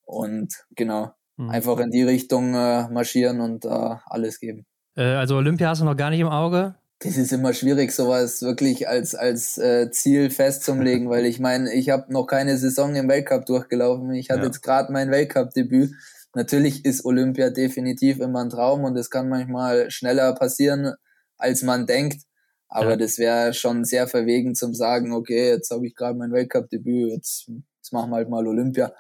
Und 0.06 0.54
genau, 0.76 1.12
mhm. 1.38 1.50
einfach 1.50 1.80
in 1.80 1.92
die 1.92 2.04
Richtung 2.04 2.54
äh, 2.54 2.88
marschieren 2.90 3.42
und 3.42 3.66
äh, 3.66 3.96
alles 4.06 4.40
geben. 4.40 4.66
Äh, 4.96 5.04
also 5.04 5.36
Olympia 5.36 5.70
hast 5.70 5.82
du 5.82 5.86
noch 5.86 5.98
gar 5.98 6.10
nicht 6.10 6.20
im 6.22 6.30
Auge? 6.30 6.76
Das 7.00 7.18
ist 7.18 7.34
immer 7.34 7.54
schwierig, 7.54 7.92
sowas 7.92 8.42
wirklich 8.42 8.88
als, 8.88 9.16
als 9.16 9.58
äh, 9.58 9.92
Ziel 9.92 10.30
festzulegen, 10.30 11.10
weil 11.10 11.26
ich 11.26 11.40
meine, 11.40 11.74
ich 11.74 11.90
habe 11.90 12.12
noch 12.12 12.26
keine 12.26 12.58
Saison 12.58 12.96
im 12.96 13.10
Weltcup 13.10 13.46
durchgelaufen. 13.46 14.14
Ich 14.14 14.30
hatte 14.30 14.42
ja. 14.42 14.46
jetzt 14.48 14.62
gerade 14.62 14.92
mein 14.92 15.12
Weltcup-Debüt. 15.12 15.92
Natürlich 16.34 16.84
ist 16.86 17.06
Olympia 17.06 17.50
definitiv 17.50 18.20
immer 18.20 18.42
ein 18.44 18.50
Traum 18.50 18.84
und 18.84 18.98
es 18.98 19.10
kann 19.10 19.30
manchmal 19.30 19.90
schneller 19.90 20.34
passieren, 20.36 20.94
als 21.38 21.64
man 21.64 21.86
denkt. 21.86 22.24
Aber 22.68 22.92
ja. 22.92 22.98
das 22.98 23.18
wäre 23.18 23.54
schon 23.54 23.86
sehr 23.86 24.08
verwegen 24.08 24.56
zum 24.56 24.74
sagen, 24.74 25.14
okay, 25.14 25.50
jetzt 25.50 25.72
habe 25.72 25.88
ich 25.88 25.96
gerade 25.96 26.18
mein 26.18 26.32
Weltcup-Debüt, 26.32 27.12
jetzt, 27.12 27.50
jetzt 27.78 27.94
machen 27.94 28.10
wir 28.10 28.18
halt 28.18 28.30
mal 28.30 28.46
Olympia. 28.48 28.92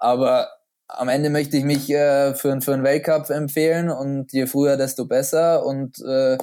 Aber 0.00 0.48
am 0.88 1.08
Ende 1.08 1.30
möchte 1.30 1.56
ich 1.56 1.64
mich 1.64 1.90
äh, 1.90 2.34
für, 2.34 2.60
für 2.60 2.74
einen 2.74 2.84
Weltcup 2.84 3.30
empfehlen 3.30 3.90
und 3.90 4.32
je 4.32 4.46
früher, 4.46 4.76
desto 4.76 5.06
besser. 5.06 5.64
Und 5.64 5.98
äh, 6.00 6.38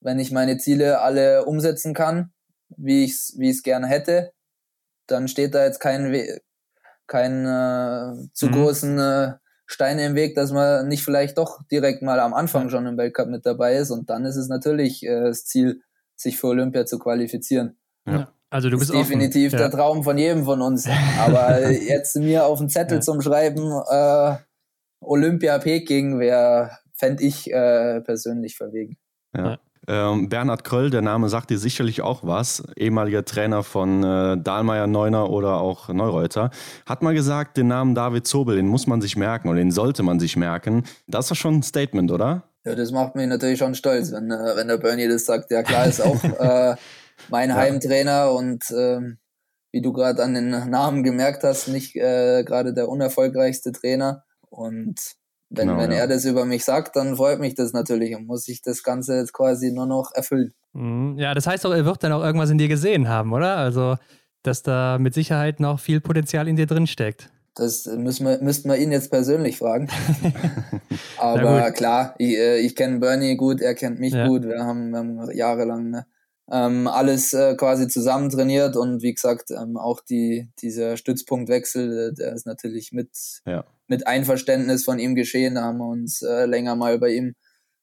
wenn 0.00 0.18
ich 0.18 0.30
meine 0.30 0.58
Ziele 0.58 1.00
alle 1.00 1.44
umsetzen 1.44 1.94
kann, 1.94 2.32
wie 2.76 3.04
ich 3.04 3.12
es 3.12 3.34
wie 3.38 3.50
ich's 3.50 3.62
gerne 3.62 3.86
hätte, 3.86 4.32
dann 5.06 5.26
steht 5.28 5.54
da 5.54 5.64
jetzt 5.64 5.80
kein, 5.80 6.12
We 6.12 6.40
kein 7.06 7.44
äh, 7.46 8.28
zu 8.34 8.46
mhm. 8.46 8.52
großen 8.52 8.98
äh, 8.98 9.32
Steine 9.66 10.06
im 10.06 10.14
Weg, 10.14 10.34
dass 10.34 10.52
man 10.52 10.88
nicht 10.88 11.02
vielleicht 11.02 11.38
doch 11.38 11.60
direkt 11.70 12.02
mal 12.02 12.20
am 12.20 12.34
Anfang 12.34 12.70
schon 12.70 12.86
im 12.86 12.96
Weltcup 12.96 13.28
mit 13.28 13.46
dabei 13.46 13.76
ist. 13.76 13.90
Und 13.90 14.10
dann 14.10 14.24
ist 14.24 14.36
es 14.36 14.48
natürlich 14.48 15.04
äh, 15.04 15.24
das 15.24 15.44
Ziel, 15.44 15.82
sich 16.14 16.38
für 16.38 16.48
Olympia 16.48 16.84
zu 16.84 16.98
qualifizieren. 16.98 17.78
Ja. 18.12 18.28
Also 18.50 18.70
du 18.70 18.78
bist 18.78 18.92
definitiv 18.92 19.52
offen. 19.52 19.58
der 19.58 19.70
Traum 19.70 20.02
von 20.02 20.16
jedem 20.16 20.44
von 20.44 20.62
uns. 20.62 20.88
Aber 21.18 21.70
jetzt 21.70 22.16
mir 22.16 22.46
auf 22.46 22.58
den 22.58 22.68
Zettel 22.68 22.98
ja. 22.98 23.00
zum 23.00 23.20
Schreiben, 23.20 23.70
äh, 23.90 24.36
Olympia 25.00 25.58
Peking 25.58 26.18
wäre, 26.18 26.70
fände 26.94 27.22
ich 27.22 27.52
äh, 27.52 28.00
persönlich 28.00 28.56
verwegen. 28.56 28.96
Ja. 29.36 29.58
Ähm, 29.86 30.28
Bernhard 30.28 30.64
Kröll, 30.64 30.90
der 30.90 31.00
Name 31.00 31.30
sagt 31.30 31.48
dir 31.48 31.58
sicherlich 31.58 32.02
auch 32.02 32.22
was, 32.22 32.62
ehemaliger 32.76 33.24
Trainer 33.24 33.62
von 33.62 34.04
äh, 34.04 34.36
Dahlmeier, 34.36 34.86
Neuner 34.86 35.30
oder 35.30 35.60
auch 35.62 35.88
Neureuter, 35.88 36.50
hat 36.84 37.02
mal 37.02 37.14
gesagt, 37.14 37.56
den 37.56 37.68
Namen 37.68 37.94
David 37.94 38.26
Zobel, 38.26 38.56
den 38.56 38.66
muss 38.66 38.86
man 38.86 39.00
sich 39.00 39.16
merken 39.16 39.48
oder 39.48 39.58
den 39.58 39.70
sollte 39.70 40.02
man 40.02 40.20
sich 40.20 40.36
merken. 40.36 40.84
Das 41.06 41.24
ist 41.24 41.30
doch 41.30 41.36
schon 41.36 41.54
ein 41.54 41.62
Statement, 41.62 42.10
oder? 42.10 42.42
Ja, 42.66 42.74
das 42.74 42.92
macht 42.92 43.14
mich 43.14 43.26
natürlich 43.28 43.58
schon 43.58 43.74
stolz, 43.74 44.12
wenn, 44.12 44.30
äh, 44.30 44.56
wenn 44.56 44.68
der 44.68 44.76
Bernie 44.76 45.08
das 45.08 45.24
sagt. 45.24 45.50
Ja, 45.50 45.62
klar 45.62 45.86
ist 45.86 46.02
auch 46.02 46.22
äh, 46.38 46.76
mein 47.28 47.50
ja. 47.50 47.56
Heimtrainer 47.56 48.32
und 48.32 48.64
ähm, 48.70 49.18
wie 49.72 49.82
du 49.82 49.92
gerade 49.92 50.22
an 50.22 50.34
den 50.34 50.50
Namen 50.70 51.02
gemerkt 51.02 51.44
hast, 51.44 51.68
nicht 51.68 51.94
äh, 51.96 52.42
gerade 52.44 52.72
der 52.72 52.88
unerfolgreichste 52.88 53.72
Trainer. 53.72 54.24
Und 54.48 54.98
wenn, 55.50 55.68
genau, 55.68 55.80
wenn 55.80 55.92
ja. 55.92 55.98
er 55.98 56.08
das 56.08 56.24
über 56.24 56.44
mich 56.44 56.64
sagt, 56.64 56.96
dann 56.96 57.16
freut 57.16 57.40
mich 57.40 57.54
das 57.54 57.72
natürlich 57.72 58.14
und 58.14 58.26
muss 58.26 58.48
ich 58.48 58.62
das 58.62 58.82
Ganze 58.82 59.16
jetzt 59.16 59.32
quasi 59.32 59.72
nur 59.72 59.86
noch 59.86 60.12
erfüllen. 60.14 60.54
Mhm. 60.72 61.16
Ja, 61.18 61.34
das 61.34 61.46
heißt 61.46 61.64
doch, 61.64 61.72
er 61.72 61.84
wird 61.84 62.02
dann 62.02 62.12
auch 62.12 62.22
irgendwas 62.22 62.50
in 62.50 62.58
dir 62.58 62.68
gesehen 62.68 63.08
haben, 63.08 63.32
oder? 63.32 63.56
Also, 63.56 63.96
dass 64.42 64.62
da 64.62 64.98
mit 64.98 65.14
Sicherheit 65.14 65.60
noch 65.60 65.80
viel 65.80 66.00
Potenzial 66.00 66.48
in 66.48 66.56
dir 66.56 66.66
drin 66.66 66.86
steckt. 66.86 67.30
Das 67.54 67.86
müssen 67.86 68.24
wir, 68.24 68.40
müssten 68.40 68.68
wir 68.68 68.76
ihn 68.76 68.92
jetzt 68.92 69.10
persönlich 69.10 69.58
fragen. 69.58 69.88
Aber 71.18 71.72
klar, 71.72 72.14
ich, 72.18 72.36
äh, 72.36 72.58
ich 72.58 72.76
kenne 72.76 73.00
Bernie 73.00 73.36
gut, 73.36 73.60
er 73.60 73.74
kennt 73.74 73.98
mich 73.98 74.14
ja. 74.14 74.28
gut. 74.28 74.44
Wir 74.44 74.60
haben, 74.60 74.90
wir 74.90 74.98
haben 74.98 75.30
jahrelang 75.32 75.90
ne, 75.90 76.06
ähm, 76.50 76.86
alles 76.86 77.34
äh, 77.34 77.54
quasi 77.56 77.88
zusammen 77.88 78.30
trainiert 78.30 78.76
und 78.76 79.02
wie 79.02 79.12
gesagt, 79.12 79.50
ähm, 79.50 79.76
auch 79.76 80.00
die, 80.00 80.48
dieser 80.60 80.96
Stützpunktwechsel, 80.96 82.10
äh, 82.10 82.14
der 82.14 82.32
ist 82.32 82.46
natürlich 82.46 82.92
mit, 82.92 83.10
ja. 83.44 83.64
mit 83.86 84.06
Einverständnis 84.06 84.84
von 84.84 84.98
ihm 84.98 85.14
geschehen. 85.14 85.56
Da 85.56 85.62
haben 85.62 85.78
wir 85.78 85.88
uns 85.88 86.22
äh, 86.22 86.46
länger 86.46 86.74
mal 86.74 86.98
bei 86.98 87.10
ihm 87.10 87.34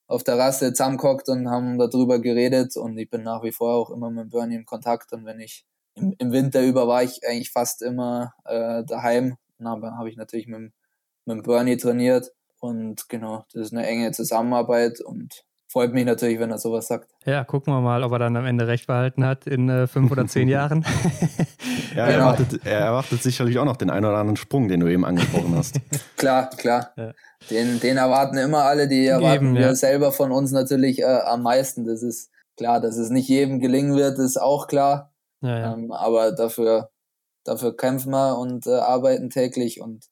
auf 0.08 0.24
der 0.24 0.38
Rasse 0.38 0.74
zusammengehockt 0.74 1.30
und 1.30 1.50
haben 1.50 1.78
darüber 1.78 2.20
geredet. 2.20 2.76
Und 2.76 2.98
ich 2.98 3.10
bin 3.10 3.24
nach 3.24 3.44
wie 3.44 3.52
vor 3.52 3.76
auch 3.76 3.92
immer 3.92 4.10
mit 4.10 4.32
Bernie 4.32 4.56
in 4.56 4.66
Kontakt. 4.66 5.14
Und 5.14 5.26
wenn 5.26 5.40
ich 5.40 5.66
im, 5.96 6.16
im 6.18 6.32
Winter 6.32 6.64
über 6.64 6.88
war 6.88 7.04
ich 7.04 7.22
eigentlich 7.28 7.52
fast 7.52 7.82
immer 7.82 8.34
äh, 8.46 8.84
daheim, 8.84 9.38
aber 9.60 9.98
habe 9.98 10.10
ich 10.10 10.18
natürlich 10.18 10.48
mit, 10.48 10.72
mit 11.26 11.44
Bernie 11.44 11.78
trainiert. 11.78 12.32
Und 12.60 13.10
genau, 13.10 13.46
das 13.54 13.68
ist 13.68 13.74
eine 13.74 13.86
enge 13.86 14.12
Zusammenarbeit. 14.12 15.02
Und 15.02 15.44
freut 15.76 15.92
mich 15.92 16.06
natürlich, 16.06 16.40
wenn 16.40 16.52
er 16.52 16.58
sowas 16.58 16.88
sagt. 16.88 17.14
Ja, 17.26 17.44
gucken 17.44 17.74
wir 17.74 17.82
mal, 17.82 18.02
ob 18.06 18.14
er 18.14 18.20
dann 18.20 18.38
am 18.38 18.46
Ende 18.46 18.66
recht 18.66 18.88
behalten 18.88 19.26
hat 19.26 19.46
in 19.46 19.68
äh, 19.68 19.88
fünf 19.88 20.10
oder 20.10 20.26
zehn 20.26 20.48
Jahren. 20.58 20.86
ja, 21.94 22.06
er, 22.06 22.14
genau. 22.14 22.30
erwartet, 22.30 22.62
er 22.66 22.80
erwartet 22.80 23.22
sicherlich 23.22 23.60
auch 23.60 23.66
noch 23.66 23.76
den 23.76 23.90
einen 23.90 24.06
oder 24.06 24.16
anderen 24.16 24.38
Sprung, 24.38 24.70
den 24.70 24.80
du 24.80 24.88
eben 24.88 25.04
angesprochen 25.04 25.54
hast. 25.54 25.82
klar, 26.16 26.50
klar. 26.52 26.94
Ja. 26.96 27.12
Den, 27.50 27.82
den 27.82 27.98
erwarten 27.98 28.38
immer 28.38 28.64
alle, 28.64 28.88
die 28.88 29.06
erwarten 29.06 29.48
eben, 29.48 29.56
wir 29.56 29.64
ja. 29.64 29.76
selber 29.76 30.14
von 30.14 30.32
uns 30.32 30.54
natürlich 30.54 31.02
äh, 31.02 31.20
am 31.26 31.44
meisten. 31.44 31.84
Das 31.84 32.04
ist 32.04 32.32
klar, 32.56 32.80
dass 32.80 32.96
es 32.96 33.10
nicht 33.10 33.28
jedem 33.28 33.60
gelingen 33.60 33.98
wird, 33.98 34.18
ist 34.18 34.42
auch 34.42 34.68
klar. 34.68 35.14
Ja, 35.42 35.74
ähm, 35.74 35.92
aber 35.92 36.32
dafür, 36.32 36.90
dafür 37.44 37.76
kämpfen 37.76 38.12
wir 38.12 38.38
und 38.38 38.66
äh, 38.66 38.76
arbeiten 38.76 39.30
täglich 39.30 39.82
und 39.82 40.06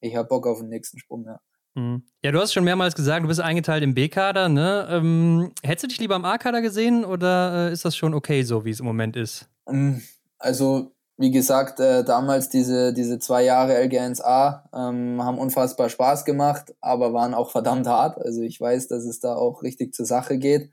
ich 0.00 0.16
habe 0.16 0.28
Bock 0.28 0.46
auf 0.46 0.60
den 0.60 0.70
nächsten 0.70 0.98
Sprung, 0.98 1.26
ja. 1.26 1.40
Mhm. 1.80 2.02
Ja, 2.22 2.32
du 2.32 2.38
hast 2.38 2.52
schon 2.52 2.64
mehrmals 2.64 2.94
gesagt, 2.94 3.24
du 3.24 3.28
bist 3.28 3.40
eingeteilt 3.40 3.82
im 3.82 3.94
B-Kader, 3.94 4.48
ne? 4.48 4.86
Ähm, 4.90 5.52
hättest 5.62 5.84
du 5.84 5.88
dich 5.88 6.00
lieber 6.00 6.16
im 6.16 6.24
A-Kader 6.24 6.60
gesehen 6.60 7.04
oder 7.04 7.68
äh, 7.68 7.72
ist 7.72 7.84
das 7.84 7.96
schon 7.96 8.14
okay 8.14 8.42
so, 8.42 8.64
wie 8.64 8.70
es 8.70 8.80
im 8.80 8.86
Moment 8.86 9.16
ist? 9.16 9.48
Ähm, 9.68 10.02
also, 10.38 10.92
wie 11.16 11.30
gesagt, 11.30 11.80
äh, 11.80 12.04
damals 12.04 12.48
diese, 12.48 12.92
diese 12.92 13.18
zwei 13.18 13.44
Jahre 13.44 13.74
LG1A 13.76 14.62
ähm, 14.74 15.22
haben 15.22 15.38
unfassbar 15.38 15.88
Spaß 15.88 16.24
gemacht, 16.24 16.74
aber 16.80 17.12
waren 17.12 17.34
auch 17.34 17.50
verdammt 17.50 17.86
hart. 17.86 18.18
Also 18.18 18.42
ich 18.42 18.60
weiß, 18.60 18.88
dass 18.88 19.04
es 19.04 19.20
da 19.20 19.34
auch 19.34 19.62
richtig 19.62 19.94
zur 19.94 20.06
Sache 20.06 20.38
geht. 20.38 20.70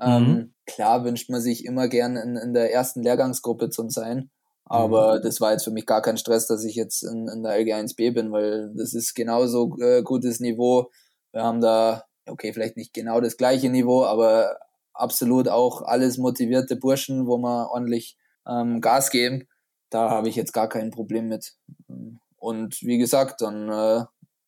Ähm, 0.00 0.22
mhm. 0.22 0.54
Klar 0.66 1.04
wünscht 1.04 1.30
man 1.30 1.40
sich 1.40 1.64
immer 1.64 1.88
gern 1.88 2.16
in, 2.16 2.36
in 2.36 2.54
der 2.54 2.72
ersten 2.72 3.02
Lehrgangsgruppe 3.02 3.70
zu 3.70 3.88
sein. 3.88 4.30
Aber 4.68 5.18
mhm. 5.18 5.22
das 5.22 5.40
war 5.40 5.52
jetzt 5.52 5.64
für 5.64 5.70
mich 5.70 5.86
gar 5.86 6.02
kein 6.02 6.18
Stress, 6.18 6.46
dass 6.46 6.64
ich 6.64 6.74
jetzt 6.74 7.02
in, 7.02 7.28
in 7.28 7.42
der 7.42 7.58
LG1B 7.58 8.12
bin, 8.12 8.32
weil 8.32 8.72
das 8.74 8.92
ist 8.92 9.14
genauso 9.14 9.76
äh, 9.80 10.02
gutes 10.02 10.40
Niveau. 10.40 10.90
Wir 11.32 11.42
haben 11.42 11.60
da, 11.60 12.04
okay, 12.26 12.52
vielleicht 12.52 12.76
nicht 12.76 12.92
genau 12.92 13.20
das 13.20 13.36
gleiche 13.36 13.70
Niveau, 13.70 14.04
aber 14.04 14.58
absolut 14.92 15.48
auch 15.48 15.82
alles 15.82 16.18
motivierte 16.18 16.76
Burschen, 16.76 17.26
wo 17.26 17.38
wir 17.38 17.70
ordentlich 17.70 18.18
ähm, 18.46 18.80
Gas 18.80 19.10
geben. 19.10 19.48
Da 19.90 20.10
habe 20.10 20.28
ich 20.28 20.36
jetzt 20.36 20.52
gar 20.52 20.68
kein 20.68 20.90
Problem 20.90 21.28
mit. 21.28 21.54
Und 22.36 22.82
wie 22.82 22.98
gesagt, 22.98 23.40
dann 23.40 23.70
äh, 23.70 24.04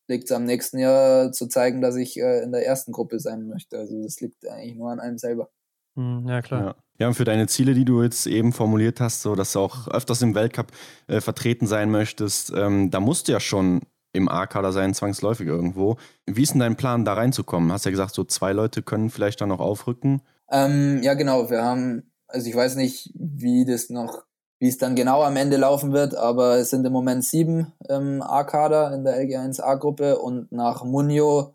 liegt 0.08 0.24
es 0.24 0.32
am 0.32 0.44
nächsten 0.44 0.78
Jahr 0.78 1.32
zu 1.32 1.46
zeigen, 1.46 1.80
dass 1.80 1.96
ich 1.96 2.18
äh, 2.18 2.42
in 2.42 2.52
der 2.52 2.66
ersten 2.66 2.92
Gruppe 2.92 3.20
sein 3.20 3.46
möchte. 3.46 3.78
Also 3.78 4.02
das 4.02 4.20
liegt 4.20 4.46
eigentlich 4.46 4.76
nur 4.76 4.90
an 4.90 5.00
einem 5.00 5.18
selber. 5.18 5.50
Hm, 5.96 6.26
ja, 6.28 6.42
klar. 6.42 6.64
Ja. 6.64 6.74
ja, 6.98 7.08
und 7.08 7.14
für 7.14 7.24
deine 7.24 7.46
Ziele, 7.46 7.74
die 7.74 7.84
du 7.84 8.02
jetzt 8.02 8.26
eben 8.26 8.52
formuliert 8.52 9.00
hast, 9.00 9.22
so 9.22 9.34
dass 9.34 9.52
du 9.52 9.60
auch 9.60 9.88
öfters 9.88 10.22
im 10.22 10.34
Weltcup 10.34 10.72
äh, 11.06 11.20
vertreten 11.20 11.66
sein 11.66 11.90
möchtest, 11.90 12.52
ähm, 12.54 12.90
da 12.90 13.00
musst 13.00 13.28
du 13.28 13.32
ja 13.32 13.40
schon 13.40 13.82
im 14.12 14.28
A-Kader 14.28 14.72
sein, 14.72 14.94
zwangsläufig 14.94 15.46
irgendwo. 15.46 15.96
Wie 16.26 16.42
ist 16.42 16.52
denn 16.52 16.60
dein 16.60 16.76
Plan, 16.76 17.04
da 17.04 17.14
reinzukommen? 17.14 17.72
Hast 17.72 17.84
ja 17.84 17.90
gesagt, 17.90 18.14
so 18.14 18.24
zwei 18.24 18.52
Leute 18.52 18.82
können 18.82 19.10
vielleicht 19.10 19.40
dann 19.40 19.50
noch 19.50 19.60
aufrücken. 19.60 20.22
Ähm, 20.50 21.00
ja, 21.02 21.14
genau. 21.14 21.48
Wir 21.50 21.62
haben, 21.62 22.12
also 22.26 22.48
ich 22.48 22.54
weiß 22.54 22.74
nicht, 22.76 23.12
wie 23.14 23.64
das 23.64 23.88
noch, 23.88 24.24
wie 24.58 24.68
es 24.68 24.78
dann 24.78 24.96
genau 24.96 25.22
am 25.22 25.36
Ende 25.36 25.56
laufen 25.56 25.92
wird, 25.92 26.14
aber 26.16 26.56
es 26.56 26.70
sind 26.70 26.84
im 26.84 26.92
Moment 26.92 27.24
sieben 27.24 27.72
im 27.88 28.20
A-Kader 28.20 28.92
in 28.94 29.04
der 29.04 29.16
LG1A-Gruppe 29.22 30.18
und 30.18 30.50
nach 30.50 30.82
Munio 30.82 31.54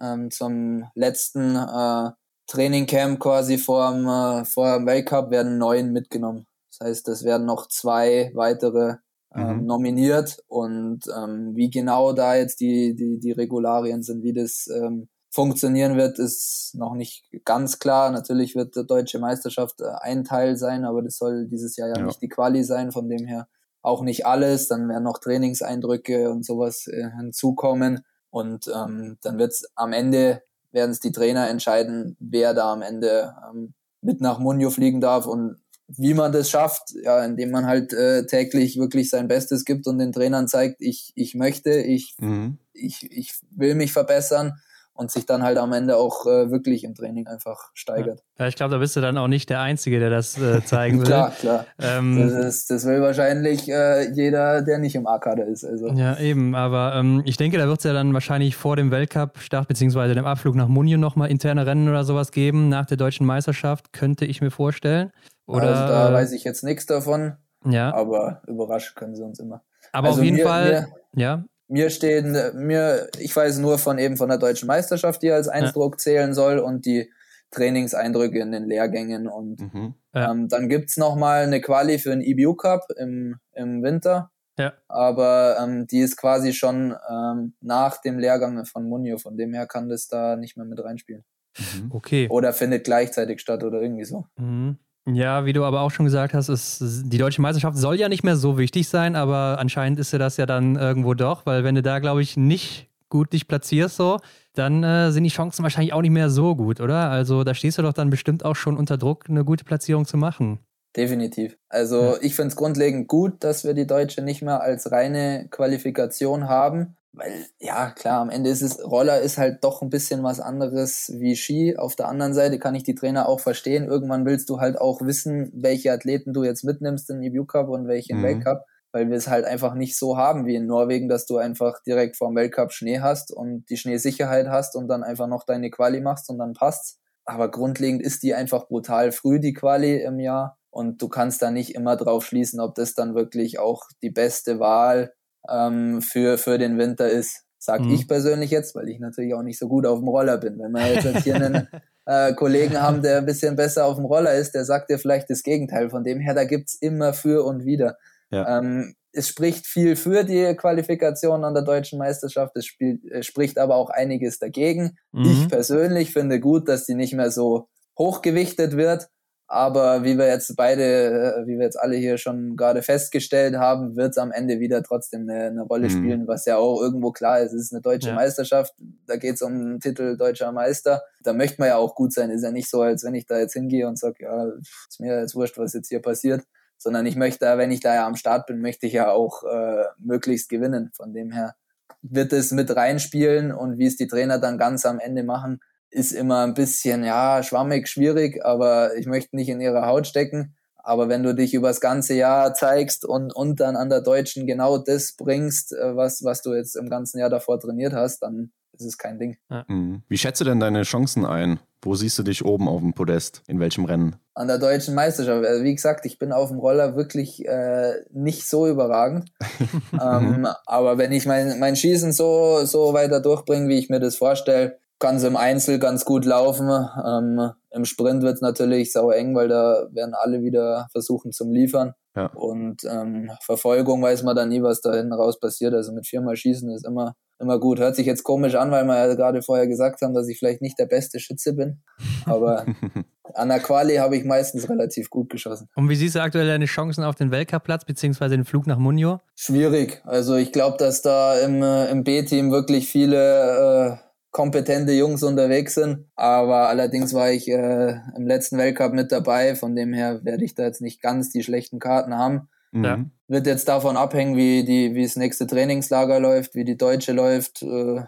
ähm, 0.00 0.30
zum 0.30 0.86
letzten 0.94 1.54
äh, 1.54 2.10
Trainingcamp 2.50 3.20
quasi 3.20 3.58
vor 3.58 3.92
dem, 3.92 4.06
äh, 4.08 4.44
vor 4.44 4.76
dem 4.76 4.86
Weltcup 4.86 5.30
werden 5.30 5.56
neun 5.56 5.92
mitgenommen. 5.92 6.46
Das 6.70 6.88
heißt, 6.88 7.08
es 7.08 7.24
werden 7.24 7.46
noch 7.46 7.68
zwei 7.68 8.32
weitere 8.34 8.96
ähm, 9.34 9.58
mhm. 9.58 9.66
nominiert 9.66 10.42
und 10.48 11.02
ähm, 11.16 11.52
wie 11.54 11.70
genau 11.70 12.12
da 12.12 12.34
jetzt 12.34 12.60
die, 12.60 12.96
die, 12.96 13.20
die 13.20 13.30
Regularien 13.30 14.02
sind, 14.02 14.24
wie 14.24 14.32
das 14.32 14.66
ähm, 14.66 15.08
funktionieren 15.30 15.96
wird, 15.96 16.18
ist 16.18 16.74
noch 16.74 16.94
nicht 16.94 17.24
ganz 17.44 17.78
klar. 17.78 18.10
Natürlich 18.10 18.56
wird 18.56 18.74
die 18.74 18.84
deutsche 18.84 19.20
Meisterschaft 19.20 19.80
äh, 19.80 19.84
ein 20.00 20.24
Teil 20.24 20.56
sein, 20.56 20.84
aber 20.84 21.02
das 21.02 21.18
soll 21.18 21.46
dieses 21.46 21.76
Jahr 21.76 21.88
ja, 21.90 21.98
ja, 21.98 22.04
nicht 22.04 22.20
die 22.20 22.28
Quali 22.28 22.64
sein, 22.64 22.90
von 22.90 23.08
dem 23.08 23.26
her 23.26 23.46
auch 23.80 24.02
nicht 24.02 24.26
alles. 24.26 24.66
Dann 24.66 24.88
werden 24.88 25.04
noch 25.04 25.18
Trainingseindrücke 25.18 26.30
und 26.30 26.44
sowas 26.44 26.88
äh, 26.88 27.10
hinzukommen. 27.16 28.00
Und 28.30 28.66
ähm, 28.74 29.18
dann 29.22 29.38
wird 29.38 29.52
es 29.52 29.70
am 29.76 29.92
Ende 29.92 30.42
werden 30.72 30.90
es 30.90 31.00
die 31.00 31.12
Trainer 31.12 31.48
entscheiden, 31.48 32.16
wer 32.20 32.54
da 32.54 32.72
am 32.72 32.82
Ende 32.82 33.34
ähm, 33.50 33.74
mit 34.00 34.20
nach 34.20 34.38
Munio 34.38 34.70
fliegen 34.70 35.00
darf 35.00 35.26
und 35.26 35.56
wie 35.88 36.14
man 36.14 36.30
das 36.30 36.48
schafft, 36.48 36.92
ja, 37.02 37.24
indem 37.24 37.50
man 37.50 37.66
halt 37.66 37.92
äh, 37.92 38.24
täglich 38.26 38.78
wirklich 38.78 39.10
sein 39.10 39.26
Bestes 39.26 39.64
gibt 39.64 39.86
und 39.88 39.98
den 39.98 40.12
Trainern 40.12 40.46
zeigt, 40.46 40.80
ich, 40.80 41.12
ich 41.16 41.34
möchte, 41.34 41.72
ich, 41.72 42.14
mhm. 42.18 42.58
ich, 42.72 43.10
ich 43.10 43.34
will 43.50 43.74
mich 43.74 43.92
verbessern 43.92 44.60
und 45.00 45.10
sich 45.10 45.24
dann 45.24 45.42
halt 45.42 45.56
am 45.56 45.72
Ende 45.72 45.96
auch 45.96 46.26
äh, 46.26 46.50
wirklich 46.50 46.84
im 46.84 46.94
Training 46.94 47.26
einfach 47.26 47.70
steigert. 47.72 48.22
Ja, 48.38 48.48
ich 48.48 48.54
glaube, 48.54 48.72
da 48.72 48.78
bist 48.78 48.96
du 48.96 49.00
dann 49.00 49.16
auch 49.16 49.28
nicht 49.28 49.48
der 49.48 49.62
Einzige, 49.62 49.98
der 49.98 50.10
das 50.10 50.36
äh, 50.36 50.62
zeigen 50.62 50.98
will. 50.98 51.06
klar, 51.06 51.30
klar. 51.30 51.64
Ähm, 51.78 52.18
das, 52.20 52.32
ist, 52.44 52.70
das, 52.70 52.84
will 52.84 53.00
wahrscheinlich 53.00 53.66
äh, 53.70 54.10
jeder, 54.12 54.60
der 54.60 54.76
nicht 54.76 54.94
im 54.94 55.06
A-Kader 55.06 55.46
ist. 55.46 55.64
Also. 55.64 55.88
Ja, 55.92 56.18
eben, 56.18 56.54
aber 56.54 56.94
ähm, 56.96 57.22
ich 57.24 57.38
denke, 57.38 57.56
da 57.56 57.66
wird 57.66 57.78
es 57.78 57.84
ja 57.84 57.94
dann 57.94 58.12
wahrscheinlich 58.12 58.56
vor 58.56 58.76
dem 58.76 58.90
Weltcup-Start 58.90 59.68
beziehungsweise 59.68 60.14
dem 60.14 60.26
Abflug 60.26 60.54
nach 60.54 60.68
Munio 60.68 60.98
nochmal 60.98 61.30
interne 61.30 61.64
Rennen 61.64 61.88
oder 61.88 62.04
sowas 62.04 62.30
geben, 62.30 62.68
nach 62.68 62.84
der 62.84 62.98
deutschen 62.98 63.24
Meisterschaft, 63.24 63.94
könnte 63.94 64.26
ich 64.26 64.42
mir 64.42 64.50
vorstellen. 64.50 65.12
Oder, 65.46 65.68
also 65.68 65.86
da 65.86 66.12
weiß 66.12 66.32
ich 66.32 66.44
jetzt 66.44 66.62
nichts 66.62 66.84
davon, 66.84 67.38
ja. 67.64 67.94
aber 67.94 68.42
überraschen 68.46 68.94
können 68.96 69.14
sie 69.14 69.22
uns 69.22 69.38
immer. 69.38 69.62
Aber 69.92 70.08
also 70.08 70.20
auf 70.20 70.24
jeden 70.26 70.36
mir, 70.36 70.44
Fall, 70.44 70.88
mir, 71.14 71.22
ja 71.22 71.44
mir 71.70 71.90
stehen, 71.90 72.36
mir, 72.54 73.08
ich 73.18 73.34
weiß 73.34 73.58
nur 73.58 73.78
von 73.78 73.98
eben 73.98 74.16
von 74.16 74.28
der 74.28 74.38
deutschen 74.38 74.66
Meisterschaft, 74.66 75.22
die 75.22 75.30
als 75.30 75.48
Eindruck 75.48 75.94
ja. 75.94 75.98
zählen 75.98 76.34
soll 76.34 76.58
und 76.58 76.84
die 76.84 77.10
Trainingseindrücke 77.52 78.40
in 78.40 78.52
den 78.52 78.64
Lehrgängen. 78.64 79.28
Und 79.28 79.60
mhm. 79.60 79.94
ja. 80.14 80.30
ähm, 80.30 80.48
dann 80.48 80.68
gibt's 80.68 80.96
noch 80.96 81.16
mal 81.16 81.44
eine 81.44 81.60
Quali 81.60 81.98
für 81.98 82.10
den 82.10 82.22
EBU 82.22 82.54
Cup 82.54 82.86
im, 82.96 83.36
im 83.52 83.82
Winter. 83.82 84.30
Ja. 84.58 84.74
Aber 84.88 85.56
ähm, 85.60 85.86
die 85.86 86.00
ist 86.00 86.16
quasi 86.16 86.52
schon 86.52 86.94
ähm, 87.08 87.54
nach 87.60 88.00
dem 88.00 88.18
Lehrgang 88.18 88.64
von 88.66 88.88
Munio. 88.88 89.18
Von 89.18 89.36
dem 89.36 89.54
her 89.54 89.66
kann 89.66 89.88
das 89.88 90.08
da 90.08 90.36
nicht 90.36 90.56
mehr 90.56 90.66
mit 90.66 90.82
reinspielen. 90.82 91.24
Mhm. 91.58 91.90
Okay. 91.92 92.28
Oder 92.28 92.52
findet 92.52 92.84
gleichzeitig 92.84 93.40
statt 93.40 93.62
oder 93.64 93.80
irgendwie 93.80 94.04
so. 94.04 94.26
Mhm. 94.36 94.78
Ja, 95.14 95.44
wie 95.44 95.52
du 95.52 95.64
aber 95.64 95.80
auch 95.80 95.90
schon 95.90 96.04
gesagt 96.04 96.34
hast, 96.34 96.48
ist, 96.48 96.80
die 96.80 97.18
deutsche 97.18 97.40
Meisterschaft 97.40 97.76
soll 97.76 97.96
ja 97.96 98.08
nicht 98.08 98.22
mehr 98.22 98.36
so 98.36 98.58
wichtig 98.58 98.88
sein, 98.88 99.16
aber 99.16 99.58
anscheinend 99.58 99.98
ist 99.98 100.10
sie 100.10 100.18
das 100.18 100.36
ja 100.36 100.46
dann 100.46 100.76
irgendwo 100.76 101.14
doch, 101.14 101.46
weil 101.46 101.64
wenn 101.64 101.74
du 101.74 101.82
da, 101.82 101.98
glaube 101.98 102.22
ich, 102.22 102.36
nicht 102.36 102.88
gut 103.08 103.32
dich 103.32 103.48
platzierst, 103.48 103.96
so, 103.96 104.18
dann 104.54 104.82
äh, 104.82 105.10
sind 105.10 105.24
die 105.24 105.30
Chancen 105.30 105.62
wahrscheinlich 105.62 105.92
auch 105.92 106.02
nicht 106.02 106.10
mehr 106.10 106.30
so 106.30 106.54
gut, 106.54 106.80
oder? 106.80 107.10
Also 107.10 107.44
da 107.44 107.54
stehst 107.54 107.78
du 107.78 107.82
doch 107.82 107.92
dann 107.92 108.10
bestimmt 108.10 108.44
auch 108.44 108.56
schon 108.56 108.76
unter 108.76 108.96
Druck, 108.96 109.24
eine 109.28 109.44
gute 109.44 109.64
Platzierung 109.64 110.06
zu 110.06 110.16
machen. 110.16 110.60
Definitiv. 110.96 111.56
Also 111.68 112.00
ja. 112.00 112.16
ich 112.20 112.34
finde 112.34 112.48
es 112.48 112.56
grundlegend 112.56 113.06
gut, 113.06 113.44
dass 113.44 113.64
wir 113.64 113.74
die 113.74 113.86
Deutsche 113.86 114.22
nicht 114.22 114.42
mehr 114.42 114.60
als 114.60 114.90
reine 114.90 115.46
Qualifikation 115.50 116.48
haben. 116.48 116.96
Weil, 117.12 117.46
ja, 117.58 117.90
klar, 117.90 118.20
am 118.20 118.30
Ende 118.30 118.50
ist 118.50 118.62
es, 118.62 118.84
Roller 118.84 119.20
ist 119.20 119.36
halt 119.36 119.64
doch 119.64 119.82
ein 119.82 119.90
bisschen 119.90 120.22
was 120.22 120.38
anderes 120.38 121.12
wie 121.18 121.34
Ski. 121.34 121.76
Auf 121.76 121.96
der 121.96 122.08
anderen 122.08 122.34
Seite 122.34 122.60
kann 122.60 122.76
ich 122.76 122.84
die 122.84 122.94
Trainer 122.94 123.28
auch 123.28 123.40
verstehen. 123.40 123.88
Irgendwann 123.88 124.24
willst 124.26 124.48
du 124.48 124.60
halt 124.60 124.80
auch 124.80 125.00
wissen, 125.00 125.50
welche 125.52 125.92
Athleten 125.92 126.32
du 126.32 126.44
jetzt 126.44 126.62
mitnimmst 126.62 127.10
in 127.10 127.22
EBU 127.22 127.46
Cup 127.46 127.68
und 127.68 127.88
welche 127.88 128.12
im 128.12 128.20
mhm. 128.20 128.24
Weltcup, 128.24 128.64
weil 128.92 129.10
wir 129.10 129.16
es 129.16 129.26
halt 129.26 129.44
einfach 129.44 129.74
nicht 129.74 129.98
so 129.98 130.16
haben 130.16 130.46
wie 130.46 130.54
in 130.54 130.66
Norwegen, 130.66 131.08
dass 131.08 131.26
du 131.26 131.38
einfach 131.38 131.82
direkt 131.82 132.16
vor 132.16 132.28
dem 132.28 132.36
Weltcup 132.36 132.72
Schnee 132.72 133.00
hast 133.00 133.32
und 133.32 133.68
die 133.70 133.76
Schneesicherheit 133.76 134.46
hast 134.46 134.76
und 134.76 134.86
dann 134.86 135.02
einfach 135.02 135.26
noch 135.26 135.44
deine 135.44 135.70
Quali 135.70 136.00
machst 136.00 136.30
und 136.30 136.38
dann 136.38 136.52
passt's. 136.52 137.00
Aber 137.24 137.50
grundlegend 137.50 138.02
ist 138.02 138.22
die 138.22 138.34
einfach 138.34 138.68
brutal 138.68 139.10
früh, 139.10 139.40
die 139.40 139.52
Quali 139.52 140.00
im 140.00 140.20
Jahr. 140.20 140.58
Und 140.70 141.02
du 141.02 141.08
kannst 141.08 141.42
da 141.42 141.50
nicht 141.50 141.74
immer 141.74 141.96
drauf 141.96 142.24
schließen, 142.24 142.60
ob 142.60 142.76
das 142.76 142.94
dann 142.94 143.16
wirklich 143.16 143.58
auch 143.58 143.82
die 144.02 144.10
beste 144.10 144.60
Wahl 144.60 145.12
ähm, 145.48 146.02
für, 146.02 146.38
für 146.38 146.58
den 146.58 146.78
Winter 146.78 147.08
ist. 147.08 147.44
Sag 147.58 147.82
mhm. 147.82 147.92
ich 147.92 148.08
persönlich 148.08 148.50
jetzt, 148.50 148.74
weil 148.74 148.88
ich 148.88 149.00
natürlich 149.00 149.34
auch 149.34 149.42
nicht 149.42 149.58
so 149.58 149.68
gut 149.68 149.86
auf 149.86 149.98
dem 149.98 150.08
Roller 150.08 150.38
bin. 150.38 150.58
Wenn 150.58 150.72
wir 150.72 150.94
jetzt 150.94 151.24
hier 151.24 151.34
einen 151.34 151.68
äh, 152.06 152.32
Kollegen 152.34 152.80
haben, 152.80 153.02
der 153.02 153.18
ein 153.18 153.26
bisschen 153.26 153.54
besser 153.54 153.84
auf 153.84 153.96
dem 153.96 154.06
Roller 154.06 154.34
ist, 154.34 154.52
der 154.52 154.64
sagt 154.64 154.90
dir 154.90 154.98
vielleicht 154.98 155.28
das 155.28 155.42
Gegenteil. 155.42 155.90
Von 155.90 156.02
dem 156.02 156.20
her, 156.20 156.34
da 156.34 156.44
gibt's 156.44 156.74
immer 156.80 157.12
für 157.12 157.44
und 157.44 157.64
wieder. 157.66 157.96
Ja. 158.30 158.58
Ähm, 158.58 158.94
es 159.12 159.28
spricht 159.28 159.66
viel 159.66 159.96
für 159.96 160.24
die 160.24 160.54
Qualifikation 160.56 161.44
an 161.44 161.54
der 161.54 161.64
deutschen 161.64 161.98
Meisterschaft, 161.98 162.56
es 162.56 162.66
spielt, 162.66 163.04
es 163.10 163.26
spricht 163.26 163.58
aber 163.58 163.76
auch 163.76 163.90
einiges 163.90 164.38
dagegen. 164.38 164.96
Mhm. 165.12 165.24
Ich 165.24 165.48
persönlich 165.48 166.12
finde 166.12 166.40
gut, 166.40 166.68
dass 166.68 166.86
die 166.86 166.94
nicht 166.94 167.14
mehr 167.14 167.30
so 167.30 167.68
hochgewichtet 167.98 168.76
wird. 168.76 169.08
Aber 169.52 170.04
wie 170.04 170.16
wir 170.16 170.28
jetzt 170.28 170.54
beide, 170.54 170.84
äh, 170.84 171.46
wie 171.48 171.58
wir 171.58 171.64
jetzt 171.64 171.78
alle 171.78 171.96
hier 171.96 172.18
schon 172.18 172.54
gerade 172.54 172.82
festgestellt 172.82 173.56
haben, 173.56 173.96
wird 173.96 174.10
es 174.10 174.18
am 174.18 174.30
Ende 174.30 174.60
wieder 174.60 174.80
trotzdem 174.84 175.28
eine, 175.28 175.46
eine 175.46 175.62
Rolle 175.62 175.88
mhm. 175.88 175.90
spielen, 175.90 176.28
was 176.28 176.44
ja 176.44 176.56
auch 176.56 176.80
irgendwo 176.80 177.10
klar 177.10 177.40
ist. 177.40 177.52
Es 177.52 177.62
ist 177.62 177.72
eine 177.72 177.82
deutsche 177.82 178.10
ja. 178.10 178.14
Meisterschaft, 178.14 178.72
da 179.08 179.16
geht 179.16 179.34
es 179.34 179.42
um 179.42 179.52
einen 179.52 179.80
Titel 179.80 180.16
deutscher 180.16 180.52
Meister. 180.52 181.02
Da 181.24 181.32
möchte 181.32 181.56
man 181.58 181.68
ja 181.68 181.78
auch 181.78 181.96
gut 181.96 182.12
sein. 182.12 182.30
Ist 182.30 182.44
ja 182.44 182.52
nicht 182.52 182.70
so, 182.70 182.80
als 182.82 183.02
wenn 183.02 183.16
ich 183.16 183.26
da 183.26 183.40
jetzt 183.40 183.54
hingehe 183.54 183.88
und 183.88 183.98
sage, 183.98 184.22
ja, 184.22 184.52
ist 184.88 185.00
mir 185.00 185.18
jetzt 185.18 185.34
wurscht, 185.34 185.58
was 185.58 185.72
jetzt 185.72 185.88
hier 185.88 186.00
passiert. 186.00 186.44
Sondern 186.78 187.04
ich 187.06 187.16
möchte, 187.16 187.46
wenn 187.58 187.72
ich 187.72 187.80
da 187.80 187.92
ja 187.92 188.06
am 188.06 188.14
Start 188.14 188.46
bin, 188.46 188.60
möchte 188.60 188.86
ich 188.86 188.92
ja 188.92 189.10
auch 189.10 189.42
äh, 189.42 189.82
möglichst 189.98 190.48
gewinnen. 190.48 190.92
Von 190.94 191.12
dem 191.12 191.32
her 191.32 191.56
wird 192.02 192.32
es 192.32 192.52
mit 192.52 192.74
reinspielen 192.76 193.50
und 193.50 193.78
wie 193.78 193.86
es 193.86 193.96
die 193.96 194.06
Trainer 194.06 194.38
dann 194.38 194.58
ganz 194.58 194.86
am 194.86 195.00
Ende 195.00 195.24
machen, 195.24 195.58
ist 195.90 196.12
immer 196.12 196.44
ein 196.44 196.54
bisschen, 196.54 197.04
ja, 197.04 197.42
schwammig, 197.42 197.88
schwierig, 197.88 198.44
aber 198.44 198.96
ich 198.96 199.06
möchte 199.06 199.36
nicht 199.36 199.48
in 199.48 199.60
ihre 199.60 199.86
Haut 199.86 200.06
stecken. 200.06 200.56
Aber 200.82 201.08
wenn 201.08 201.22
du 201.22 201.34
dich 201.34 201.52
übers 201.52 201.80
ganze 201.80 202.14
Jahr 202.14 202.54
zeigst 202.54 203.04
und, 203.04 203.34
und 203.34 203.60
dann 203.60 203.76
an 203.76 203.90
der 203.90 204.00
Deutschen 204.00 204.46
genau 204.46 204.78
das 204.78 205.14
bringst, 205.16 205.72
äh, 205.72 205.94
was, 205.94 206.24
was 206.24 206.42
du 206.42 206.54
jetzt 206.54 206.74
im 206.74 206.88
ganzen 206.88 207.18
Jahr 207.18 207.28
davor 207.28 207.60
trainiert 207.60 207.92
hast, 207.92 208.20
dann 208.22 208.52
ist 208.78 208.98
kein 208.98 209.18
Ding. 209.18 209.36
Ja. 209.50 209.64
Mhm. 209.68 210.02
Wie 210.08 210.18
schätzt 210.18 210.40
du 210.40 210.44
denn 210.44 210.60
deine 210.60 210.82
Chancen 210.82 211.26
ein? 211.26 211.60
Wo 211.82 211.94
siehst 211.94 212.18
du 212.18 212.22
dich 212.22 212.44
oben 212.44 212.68
auf 212.68 212.80
dem 212.80 212.92
Podest? 212.92 213.42
In 213.46 213.60
welchem 213.60 213.84
Rennen? 213.84 214.16
An 214.34 214.48
der 214.48 214.58
deutschen 214.58 214.94
Meisterschaft. 214.94 215.44
Also 215.44 215.64
wie 215.64 215.74
gesagt, 215.74 216.06
ich 216.06 216.18
bin 216.18 216.32
auf 216.32 216.48
dem 216.48 216.58
Roller 216.58 216.96
wirklich 216.96 217.46
äh, 217.46 217.94
nicht 218.12 218.48
so 218.48 218.66
überragend. 218.66 219.30
ähm, 219.92 220.46
aber 220.66 220.98
wenn 220.98 221.12
ich 221.12 221.26
mein, 221.26 221.58
mein 221.58 221.76
Schießen 221.76 222.12
so, 222.12 222.64
so 222.64 222.92
weiter 222.92 223.20
durchbringe, 223.20 223.68
wie 223.68 223.78
ich 223.78 223.90
mir 223.90 224.00
das 224.00 224.16
vorstelle, 224.16 224.78
kann 225.00 225.16
es 225.16 225.24
im 225.24 225.36
Einzel 225.36 225.78
ganz 225.78 226.04
gut 226.04 226.24
laufen. 226.24 226.68
Ähm, 226.70 227.50
Im 227.70 227.84
Sprint 227.84 228.22
wird 228.22 228.34
es 228.34 228.40
natürlich 228.42 228.92
sau 228.92 229.10
eng, 229.10 229.34
weil 229.34 229.48
da 229.48 229.88
werden 229.90 230.14
alle 230.14 230.42
wieder 230.42 230.86
versuchen 230.92 231.32
zum 231.32 231.50
Liefern. 231.52 231.94
Ja. 232.14 232.26
Und 232.34 232.84
ähm, 232.84 233.30
Verfolgung 233.42 234.02
weiß 234.02 234.22
man 234.22 234.36
dann 234.36 234.50
nie, 234.50 234.62
was 234.62 234.80
da 234.80 234.94
hinten 234.94 235.12
raus 235.12 235.40
passiert. 235.40 235.74
Also 235.74 235.92
mit 235.92 236.06
viermal 236.06 236.36
Schießen 236.36 236.70
ist 236.70 236.86
immer, 236.86 237.14
immer 237.38 237.58
gut. 237.58 237.78
Hört 237.78 237.96
sich 237.96 238.06
jetzt 238.06 238.24
komisch 238.24 238.54
an, 238.56 238.70
weil 238.70 238.84
wir 238.84 238.96
ja 238.96 239.14
gerade 239.14 239.42
vorher 239.42 239.66
gesagt 239.66 240.02
haben, 240.02 240.12
dass 240.12 240.28
ich 240.28 240.38
vielleicht 240.38 240.60
nicht 240.60 240.78
der 240.78 240.86
beste 240.86 241.18
Schütze 241.18 241.54
bin. 241.54 241.82
Aber 242.26 242.66
an 243.34 243.48
der 243.48 243.60
Quali 243.60 243.96
habe 243.96 244.16
ich 244.16 244.24
meistens 244.24 244.68
relativ 244.68 245.08
gut 245.08 245.30
geschossen. 245.30 245.68
Und 245.76 245.88
wie 245.88 245.96
siehst 245.96 246.16
du 246.16 246.20
aktuell 246.20 246.46
deine 246.46 246.66
Chancen 246.66 247.04
auf 247.04 247.14
den 247.14 247.30
Weltcup-Platz 247.30 247.86
beziehungsweise 247.86 248.36
den 248.36 248.44
Flug 248.44 248.66
nach 248.66 248.78
Munio? 248.78 249.20
Schwierig. 249.34 250.02
Also 250.04 250.34
ich 250.34 250.52
glaube, 250.52 250.76
dass 250.76 251.00
da 251.00 251.38
im, 251.38 251.62
äh, 251.62 251.90
im 251.90 252.04
B-Team 252.04 252.50
wirklich 252.50 252.88
viele 252.88 253.96
äh, 254.02 254.09
kompetente 254.30 254.92
Jungs 254.92 255.22
unterwegs 255.22 255.74
sind. 255.74 256.06
Aber 256.14 256.68
allerdings 256.68 257.14
war 257.14 257.30
ich 257.30 257.48
äh, 257.48 258.00
im 258.16 258.26
letzten 258.26 258.58
Weltcup 258.58 258.92
mit 258.92 259.12
dabei, 259.12 259.54
von 259.54 259.74
dem 259.74 259.92
her 259.92 260.24
werde 260.24 260.44
ich 260.44 260.54
da 260.54 260.64
jetzt 260.64 260.80
nicht 260.80 261.02
ganz 261.02 261.30
die 261.30 261.42
schlechten 261.42 261.78
Karten 261.78 262.14
haben. 262.14 262.48
Mhm. 262.72 262.84
Ja. 262.84 263.04
Wird 263.28 263.46
jetzt 263.46 263.68
davon 263.68 263.96
abhängen, 263.96 264.36
wie 264.36 264.64
die, 264.64 264.94
wie 264.94 265.02
das 265.02 265.16
nächste 265.16 265.46
Trainingslager 265.46 266.20
läuft, 266.20 266.54
wie 266.54 266.64
die 266.64 266.76
Deutsche 266.76 267.12
läuft. 267.12 267.62
Äh, 267.62 268.04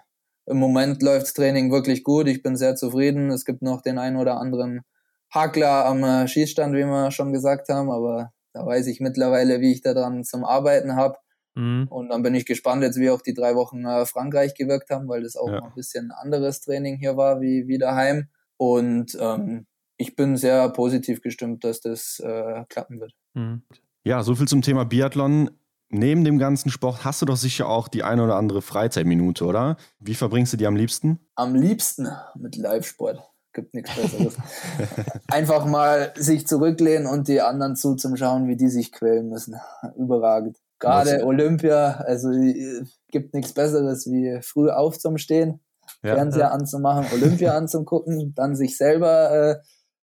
Im 0.47 0.57
Moment 0.57 1.03
läuft 1.03 1.27
das 1.27 1.35
Training 1.35 1.73
wirklich 1.73 2.05
gut. 2.05 2.29
Ich 2.29 2.43
bin 2.43 2.57
sehr 2.57 2.77
zufrieden. 2.77 3.31
Es 3.31 3.45
gibt 3.45 3.63
noch 3.63 3.83
den 3.83 3.99
einen 3.99 4.17
oder 4.17 4.39
anderen 4.39 4.83
Hakler 5.31 5.87
am 5.87 6.05
äh, 6.05 6.29
Schießstand, 6.29 6.75
wie 6.75 6.85
wir 6.85 7.11
schon 7.11 7.33
gesagt 7.33 7.69
haben, 7.69 7.91
aber 7.91 8.33
da 8.53 8.67
weiß 8.67 8.87
ich 8.89 9.01
mittlerweile, 9.01 9.61
wie 9.61 9.73
ich 9.73 9.81
da 9.81 9.95
dran 9.95 10.25
zum 10.25 10.45
Arbeiten 10.45 10.95
habe. 10.95 11.17
Mhm. 11.55 11.87
Und 11.89 12.09
dann 12.09 12.23
bin 12.23 12.35
ich 12.35 12.47
gespannt 12.47 12.83
jetzt, 12.83 12.99
wie 12.99 13.11
auch 13.11 13.23
die 13.23 13.35
drei 13.35 13.55
Wochen 13.55 13.85
äh, 13.85 14.07
Frankreich 14.07 14.55
gewirkt 14.55 14.91
haben, 14.91 15.09
weil 15.09 15.23
das 15.23 15.37
auch 15.37 15.49
ja. 15.49 15.63
ein 15.63 15.75
bisschen 15.75 16.11
anderes 16.11 16.61
Training 16.61 16.97
hier 16.97 17.17
war 17.17 17.41
wie, 17.41 17.67
wie 17.69 17.79
daheim. 17.79 18.29
Und 18.57 19.17
ähm, 19.21 19.67
ich 19.97 20.17
bin 20.17 20.37
sehr 20.37 20.69
positiv 20.71 21.21
gestimmt, 21.21 21.65
dass 21.65 21.81
das 21.81 22.21
äh, 22.21 22.65
klappen 22.69 23.01
wird. 23.01 23.13
Mhm. 23.35 23.63
Ja, 24.05 24.23
so 24.23 24.35
viel 24.35 24.49
zum 24.49 24.63
Thema 24.63 24.85
Biathlon. 24.85 25.51
Neben 25.95 26.25
dem 26.25 26.39
ganzen 26.39 26.71
Sport 26.71 27.05
hast 27.05 27.21
du 27.21 27.27
doch 27.27 27.37
sicher 27.37 27.69
auch 27.69 27.87
die 27.87 28.03
eine 28.03 28.25
oder 28.25 28.37
andere 28.37 28.63
Freizeitminute, 28.63 29.45
oder? 29.45 29.77
Wie 29.99 30.15
verbringst 30.15 30.55
du 30.55 30.57
die 30.57 30.67
am 30.67 30.75
liebsten? 30.75 31.21
Am 31.35 31.55
liebsten 31.55 32.09
mit 32.35 32.57
Live-Sport. 32.57 33.21
Gibt 33.53 33.75
nichts 33.75 33.95
Besseres. 33.95 34.39
Einfach 35.29 35.67
mal 35.67 36.15
sich 36.17 36.47
zurücklehnen 36.47 37.07
und 37.07 37.29
die 37.29 37.43
anderen 37.43 37.77
zuzuschauen, 37.77 38.49
wie 38.49 38.57
die 38.57 38.69
sich 38.69 38.91
quälen 38.91 39.29
müssen. 39.29 39.57
Überragend. 39.99 40.57
Gerade 40.83 41.25
Olympia, 41.25 42.03
also 42.07 42.31
äh, 42.31 42.85
gibt 43.11 43.35
nichts 43.35 43.53
Besseres 43.53 44.07
wie 44.07 44.41
früh 44.43 44.71
auf 44.71 44.99
zum 44.99 45.17
Stehen, 45.17 45.61
ja, 46.03 46.15
Fernseher 46.15 46.41
ja. 46.41 46.51
anzumachen, 46.51 47.07
Olympia 47.15 47.53
anzugucken, 47.57 48.35
dann 48.35 48.57
sich 48.57 48.77
selber 48.77 49.31
äh, 49.31 49.57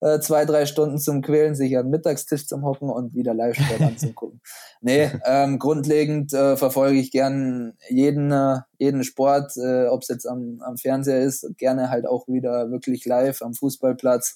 äh, 0.03 0.19
zwei, 0.19 0.45
drei 0.45 0.65
Stunden 0.65 0.97
zum 0.97 1.21
Quälen, 1.21 1.55
sich 1.55 1.77
am 1.77 1.89
Mittagstisch 1.89 2.47
zum 2.47 2.65
Hocken 2.65 2.89
und 2.89 3.13
wieder 3.13 3.33
Live-Sport 3.33 3.81
anzugucken. 3.87 4.41
Nee, 4.81 5.11
ähm, 5.25 5.59
grundlegend 5.59 6.33
äh, 6.33 6.57
verfolge 6.57 6.99
ich 6.99 7.11
gern 7.11 7.73
jeden, 7.87 8.31
äh, 8.31 8.59
jeden 8.77 9.03
Sport, 9.03 9.55
äh, 9.55 9.85
ob 9.85 10.01
es 10.01 10.09
jetzt 10.09 10.25
am, 10.27 10.59
am 10.65 10.77
Fernseher 10.77 11.21
ist, 11.21 11.47
gerne 11.57 11.89
halt 11.89 12.05
auch 12.05 12.27
wieder 12.27 12.69
wirklich 12.69 13.05
live 13.05 13.41
am 13.41 13.53
Fußballplatz 13.53 14.35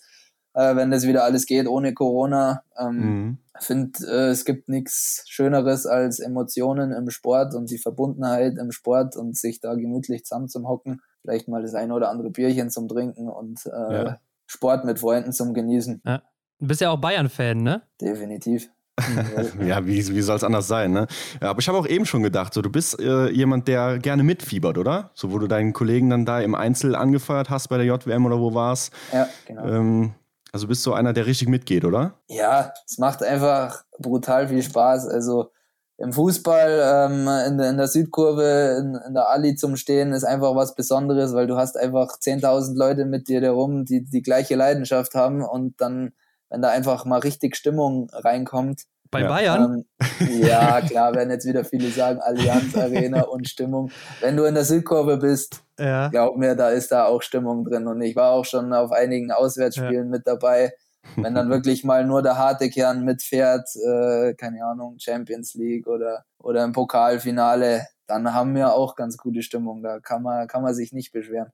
äh, 0.58 0.76
wenn 0.76 0.90
das 0.90 1.06
wieder 1.06 1.24
alles 1.24 1.46
geht 1.46 1.68
ohne 1.68 1.94
Corona. 1.94 2.64
Ähm, 2.80 2.96
mhm. 2.96 3.38
finde, 3.60 4.00
äh, 4.08 4.30
es 4.30 4.44
gibt 4.44 4.70
nichts 4.70 5.24
Schöneres 5.28 5.86
als 5.86 6.20
Emotionen 6.20 6.92
im 6.92 7.10
Sport 7.12 7.54
und 7.54 7.70
die 7.70 7.78
Verbundenheit 7.78 8.58
im 8.58 8.72
Sport 8.72 9.16
und 9.16 9.38
sich 9.38 9.62
da 9.62 9.76
gemütlich 9.76 10.26
zusammen 10.26 10.50
zum 10.50 10.68
Hocken, 10.68 11.00
vielleicht 11.22 11.48
mal 11.48 11.62
das 11.62 11.76
eine 11.76 11.94
oder 11.94 12.10
andere 12.10 12.32
Bierchen 12.32 12.72
zum 12.72 12.88
Trinken 12.88 13.30
und 13.30 13.66
äh, 13.68 13.94
ja. 13.94 14.20
Sport 14.48 14.84
mit 14.84 15.00
Freunden 15.00 15.32
zum 15.32 15.54
Genießen. 15.54 16.02
Ja. 16.04 16.24
Du 16.60 16.66
bist 16.66 16.82
ja 16.82 16.90
auch 16.90 16.98
Bayern-Fan, 16.98 17.62
ne? 17.62 17.84
Definitiv. 18.02 18.72
ja, 19.64 19.86
wie, 19.86 20.08
wie 20.08 20.22
soll 20.22 20.38
es 20.38 20.44
anders 20.44 20.68
sein, 20.68 20.92
ne? 20.92 21.06
Ja, 21.40 21.52
aber 21.52 21.60
ich 21.60 21.68
habe 21.68 21.78
auch 21.78 21.86
eben 21.86 22.08
schon 22.08 22.24
gedacht, 22.24 22.56
so 22.56 22.64
du 22.64 22.72
bist 22.72 23.00
äh, 23.00 23.30
jemand, 23.30 23.68
der 23.68 24.00
gerne 24.00 24.24
mitfiebert, 24.24 24.80
oder? 24.80 25.12
So, 25.14 25.32
wo 25.32 25.38
du 25.38 25.46
deinen 25.46 25.74
Kollegen 25.74 26.10
dann 26.10 26.26
da 26.26 26.42
im 26.42 26.56
Einzel 26.56 26.96
angefeuert 26.96 27.52
hast 27.52 27.68
bei 27.68 27.78
der 27.78 27.86
JWM 27.86 28.26
oder 28.26 28.40
wo 28.40 28.56
war's? 28.56 28.90
Ja, 29.14 29.28
genau. 29.46 29.68
Ähm, 29.68 30.14
also 30.58 30.68
bist 30.68 30.84
du 30.88 30.94
einer, 30.94 31.14
der 31.14 31.28
richtig 31.28 31.50
mitgeht, 31.50 31.86
oder? 31.86 32.16
Ja, 32.28 32.74
es 32.88 32.98
macht 32.98 33.22
einfach 33.22 33.84
brutal 34.00 34.48
viel 34.48 34.64
Spaß. 34.64 35.08
Also 35.08 35.52
im 36.00 36.12
Fußball, 36.14 37.12
ähm, 37.12 37.28
in, 37.46 37.60
der, 37.60 37.70
in 37.70 37.78
der 37.78 37.88
Südkurve, 37.88 38.78
in, 38.80 38.96
in 39.08 39.14
der 39.14 39.30
Ali 39.30 39.56
zum 39.56 39.76
Stehen 39.76 40.14
ist 40.14 40.24
einfach 40.24 40.56
was 40.56 40.74
Besonderes, 40.74 41.36
weil 41.36 41.46
du 41.46 41.58
hast 41.58 41.78
einfach 41.78 42.18
10.000 42.18 42.76
Leute 42.76 43.06
mit 43.06 43.28
dir 43.28 43.40
herum, 43.40 43.86
die 43.86 44.04
die 44.04 44.24
gleiche 44.24 44.56
Leidenschaft 44.56 45.14
haben 45.14 45.44
und 45.44 45.80
dann, 45.80 46.14
wenn 46.50 46.64
da 46.64 46.70
einfach 46.70 47.06
mal 47.06 47.20
richtig 47.20 47.56
Stimmung 47.56 48.10
reinkommt, 48.12 48.86
bei 49.12 49.22
ja. 49.22 49.28
Bayern? 49.28 49.86
Ähm, 50.20 50.42
ja, 50.42 50.82
klar, 50.82 51.14
werden 51.16 51.30
jetzt 51.32 51.46
wieder 51.46 51.64
viele 51.64 51.90
sagen, 51.90 52.20
Allianz 52.22 52.76
Arena 52.76 53.24
und 53.24 53.48
Stimmung. 53.48 53.92
Wenn 54.22 54.38
du 54.38 54.44
in 54.46 54.56
der 54.56 54.66
Südkurve 54.66 55.18
bist, 55.18 55.64
ja. 55.80 56.10
glaub 56.10 56.38
mir, 56.38 56.56
da 56.56 56.70
ist 56.70 56.92
da 56.92 57.06
auch 57.06 57.22
Stimmung 57.22 57.64
drin. 57.64 57.88
Und 57.88 58.02
ich 58.02 58.16
war 58.16 58.32
auch 58.32 58.46
schon 58.46 58.74
auf 58.74 58.92
einigen 58.92 59.32
Auswärtsspielen 59.32 60.06
ja. 60.06 60.12
mit 60.12 60.28
dabei. 60.28 60.74
Wenn 61.16 61.36
dann 61.36 61.50
wirklich 61.50 61.84
mal 61.84 62.06
nur 62.06 62.22
der 62.22 62.38
harte 62.38 62.70
Kern 62.70 63.06
mitfährt, 63.06 63.68
äh, 63.76 64.34
keine 64.34 64.66
Ahnung, 64.66 64.98
Champions 65.00 65.54
League 65.54 65.88
oder, 65.88 66.26
oder 66.38 66.64
im 66.64 66.74
Pokalfinale, 66.74 67.88
dann 68.08 68.34
haben 68.34 68.56
wir 68.56 68.74
auch 68.74 68.96
ganz 68.96 69.18
gute 69.18 69.42
Stimmung. 69.42 69.84
Da 69.84 70.00
kann 70.00 70.22
man, 70.24 70.48
kann 70.48 70.64
man 70.64 70.74
sich 70.74 70.92
nicht 70.92 71.12
beschweren. 71.12 71.52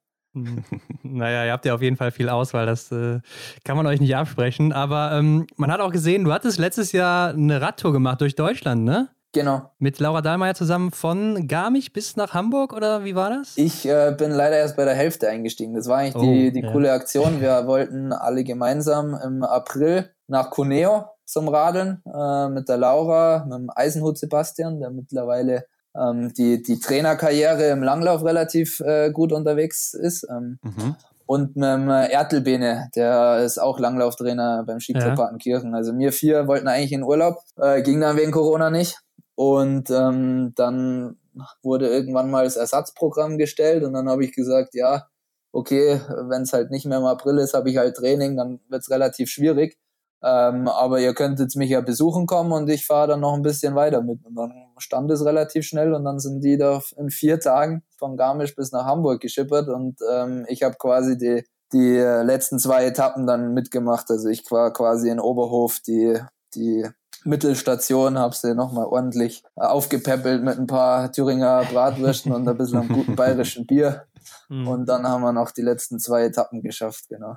Naja, 1.03 1.45
ihr 1.45 1.51
habt 1.51 1.65
ja 1.65 1.73
auf 1.73 1.81
jeden 1.81 1.97
Fall 1.97 2.11
viel 2.11 2.29
Auswahl, 2.29 2.65
das 2.65 2.91
äh, 2.91 3.19
kann 3.63 3.77
man 3.77 3.87
euch 3.87 3.99
nicht 3.99 4.15
absprechen. 4.15 4.73
Aber 4.73 5.11
ähm, 5.13 5.47
man 5.57 5.71
hat 5.71 5.79
auch 5.79 5.91
gesehen, 5.91 6.23
du 6.23 6.33
hattest 6.33 6.59
letztes 6.59 6.91
Jahr 6.91 7.29
eine 7.29 7.61
Radtour 7.61 7.93
gemacht 7.93 8.21
durch 8.21 8.35
Deutschland, 8.35 8.83
ne? 8.83 9.09
Genau. 9.33 9.71
Mit 9.79 9.99
Laura 9.99 10.21
Dahlmeier 10.21 10.53
zusammen 10.53 10.91
von 10.91 11.47
Garmisch 11.47 11.91
bis 11.91 12.15
nach 12.15 12.35
Hamburg 12.35 12.71
oder 12.71 13.03
wie 13.03 13.15
war 13.15 13.31
das? 13.31 13.57
Ich 13.57 13.87
äh, 13.87 14.13
bin 14.15 14.29
leider 14.29 14.57
erst 14.57 14.77
bei 14.77 14.85
der 14.85 14.93
Hälfte 14.93 15.27
eingestiegen. 15.27 15.73
Das 15.73 15.87
war 15.87 15.97
eigentlich 15.97 16.15
oh, 16.15 16.21
die, 16.21 16.51
die 16.51 16.61
ja. 16.61 16.71
coole 16.71 16.91
Aktion. 16.91 17.41
Wir 17.41 17.65
wollten 17.65 18.13
alle 18.13 18.43
gemeinsam 18.43 19.19
im 19.23 19.43
April 19.43 20.11
nach 20.27 20.51
Cuneo 20.51 21.05
zum 21.25 21.47
Radeln 21.47 22.03
äh, 22.05 22.49
mit 22.49 22.69
der 22.69 22.77
Laura, 22.77 23.45
mit 23.45 23.57
dem 23.57 23.69
Eisenhut 23.75 24.19
Sebastian, 24.19 24.79
der 24.79 24.91
mittlerweile 24.91 25.65
ähm, 25.95 26.33
die, 26.33 26.61
die 26.61 26.79
Trainerkarriere 26.79 27.69
im 27.69 27.83
Langlauf 27.83 28.23
relativ 28.23 28.79
äh, 28.81 29.11
gut 29.11 29.31
unterwegs 29.31 29.93
ist. 29.93 30.27
Ähm, 30.29 30.59
mhm. 30.61 30.95
Und 31.25 31.55
mit 31.55 31.65
dem 31.65 31.89
Ertelbene, 31.89 32.89
der 32.95 33.39
ist 33.39 33.57
auch 33.57 33.79
Langlauftrainer 33.79 34.63
beim 34.67 34.79
Skiclub 34.79 35.17
ja. 35.17 35.29
Also 35.73 35.97
wir 35.97 36.11
vier 36.11 36.47
wollten 36.47 36.67
eigentlich 36.67 36.91
in 36.91 37.03
Urlaub, 37.03 37.37
äh, 37.57 37.81
ging 37.81 38.01
dann 38.01 38.17
wegen 38.17 38.31
Corona 38.31 38.69
nicht. 38.69 38.99
Und 39.35 39.89
ähm, 39.89 40.53
dann 40.55 41.17
wurde 41.63 41.87
irgendwann 41.87 42.29
mal 42.29 42.43
das 42.43 42.55
Ersatzprogramm 42.55 43.37
gestellt 43.37 43.83
und 43.83 43.93
dann 43.93 44.09
habe 44.09 44.23
ich 44.23 44.33
gesagt, 44.33 44.75
ja, 44.75 45.07
okay, 45.51 45.99
wenn 46.29 46.43
es 46.43 46.53
halt 46.53 46.71
nicht 46.71 46.85
mehr 46.85 46.97
im 46.99 47.05
April 47.05 47.37
ist, 47.37 47.53
habe 47.53 47.69
ich 47.69 47.77
halt 47.77 47.95
Training, 47.95 48.35
dann 48.37 48.59
wird 48.69 48.81
es 48.81 48.89
relativ 48.89 49.29
schwierig. 49.29 49.77
Ähm, 50.25 50.69
aber 50.69 51.01
ihr 51.01 51.13
könntet 51.13 51.53
mich 51.57 51.69
ja 51.69 51.81
besuchen 51.81 52.27
kommen 52.27 52.53
und 52.53 52.69
ich 52.69 52.85
fahre 52.85 53.09
dann 53.09 53.19
noch 53.19 53.33
ein 53.33 53.41
bisschen 53.41 53.75
weiter 53.75 54.01
mit. 54.01 54.25
Und 54.25 54.35
dann 54.35 54.53
stand 54.77 55.11
es 55.11 55.25
relativ 55.25 55.65
schnell 55.65 55.93
und 55.93 56.05
dann 56.05 56.19
sind 56.19 56.41
die 56.43 56.57
da 56.57 56.81
in 56.95 57.09
vier 57.09 57.39
Tagen 57.41 57.83
von 57.97 58.15
Garmisch 58.15 58.55
bis 58.55 58.71
nach 58.71 58.85
Hamburg 58.85 59.21
geschippert 59.21 59.67
und 59.67 59.97
ähm, 60.11 60.45
ich 60.47 60.63
habe 60.63 60.75
quasi 60.79 61.17
die, 61.17 61.43
die 61.73 61.97
letzten 61.97 62.57
zwei 62.57 62.85
Etappen 62.85 63.27
dann 63.27 63.53
mitgemacht. 63.53 64.09
Also 64.09 64.29
ich 64.29 64.49
war 64.49 64.71
quasi 64.71 65.09
in 65.09 65.19
Oberhof 65.19 65.79
die, 65.85 66.17
die 66.55 66.87
Mittelstation, 67.25 68.17
habe 68.17 68.35
sie 68.35 68.55
nochmal 68.55 68.85
ordentlich 68.85 69.43
aufgepäppelt 69.55 70.43
mit 70.43 70.57
ein 70.57 70.67
paar 70.67 71.11
Thüringer 71.11 71.63
Bratwürsten 71.71 72.31
und 72.31 72.47
ein 72.47 72.57
bisschen 72.57 72.79
am 72.79 72.87
guten 72.89 73.15
bayerischen 73.17 73.65
Bier. 73.65 74.05
Mhm. 74.49 74.67
Und 74.67 74.85
dann 74.87 75.07
haben 75.07 75.21
wir 75.21 75.33
noch 75.33 75.51
die 75.51 75.61
letzten 75.61 75.99
zwei 75.99 76.23
Etappen 76.23 76.61
geschafft, 76.61 77.09
genau. 77.09 77.35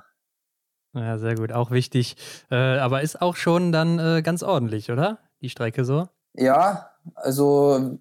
Ja, 0.93 1.17
sehr 1.17 1.35
gut, 1.35 1.51
auch 1.51 1.71
wichtig. 1.71 2.15
Äh, 2.49 2.55
aber 2.55 3.01
ist 3.01 3.21
auch 3.21 3.35
schon 3.35 3.71
dann 3.71 3.99
äh, 3.99 4.21
ganz 4.21 4.43
ordentlich, 4.43 4.91
oder? 4.91 5.19
Die 5.41 5.49
Strecke 5.49 5.85
so? 5.85 6.07
Ja, 6.33 6.91
also 7.15 7.99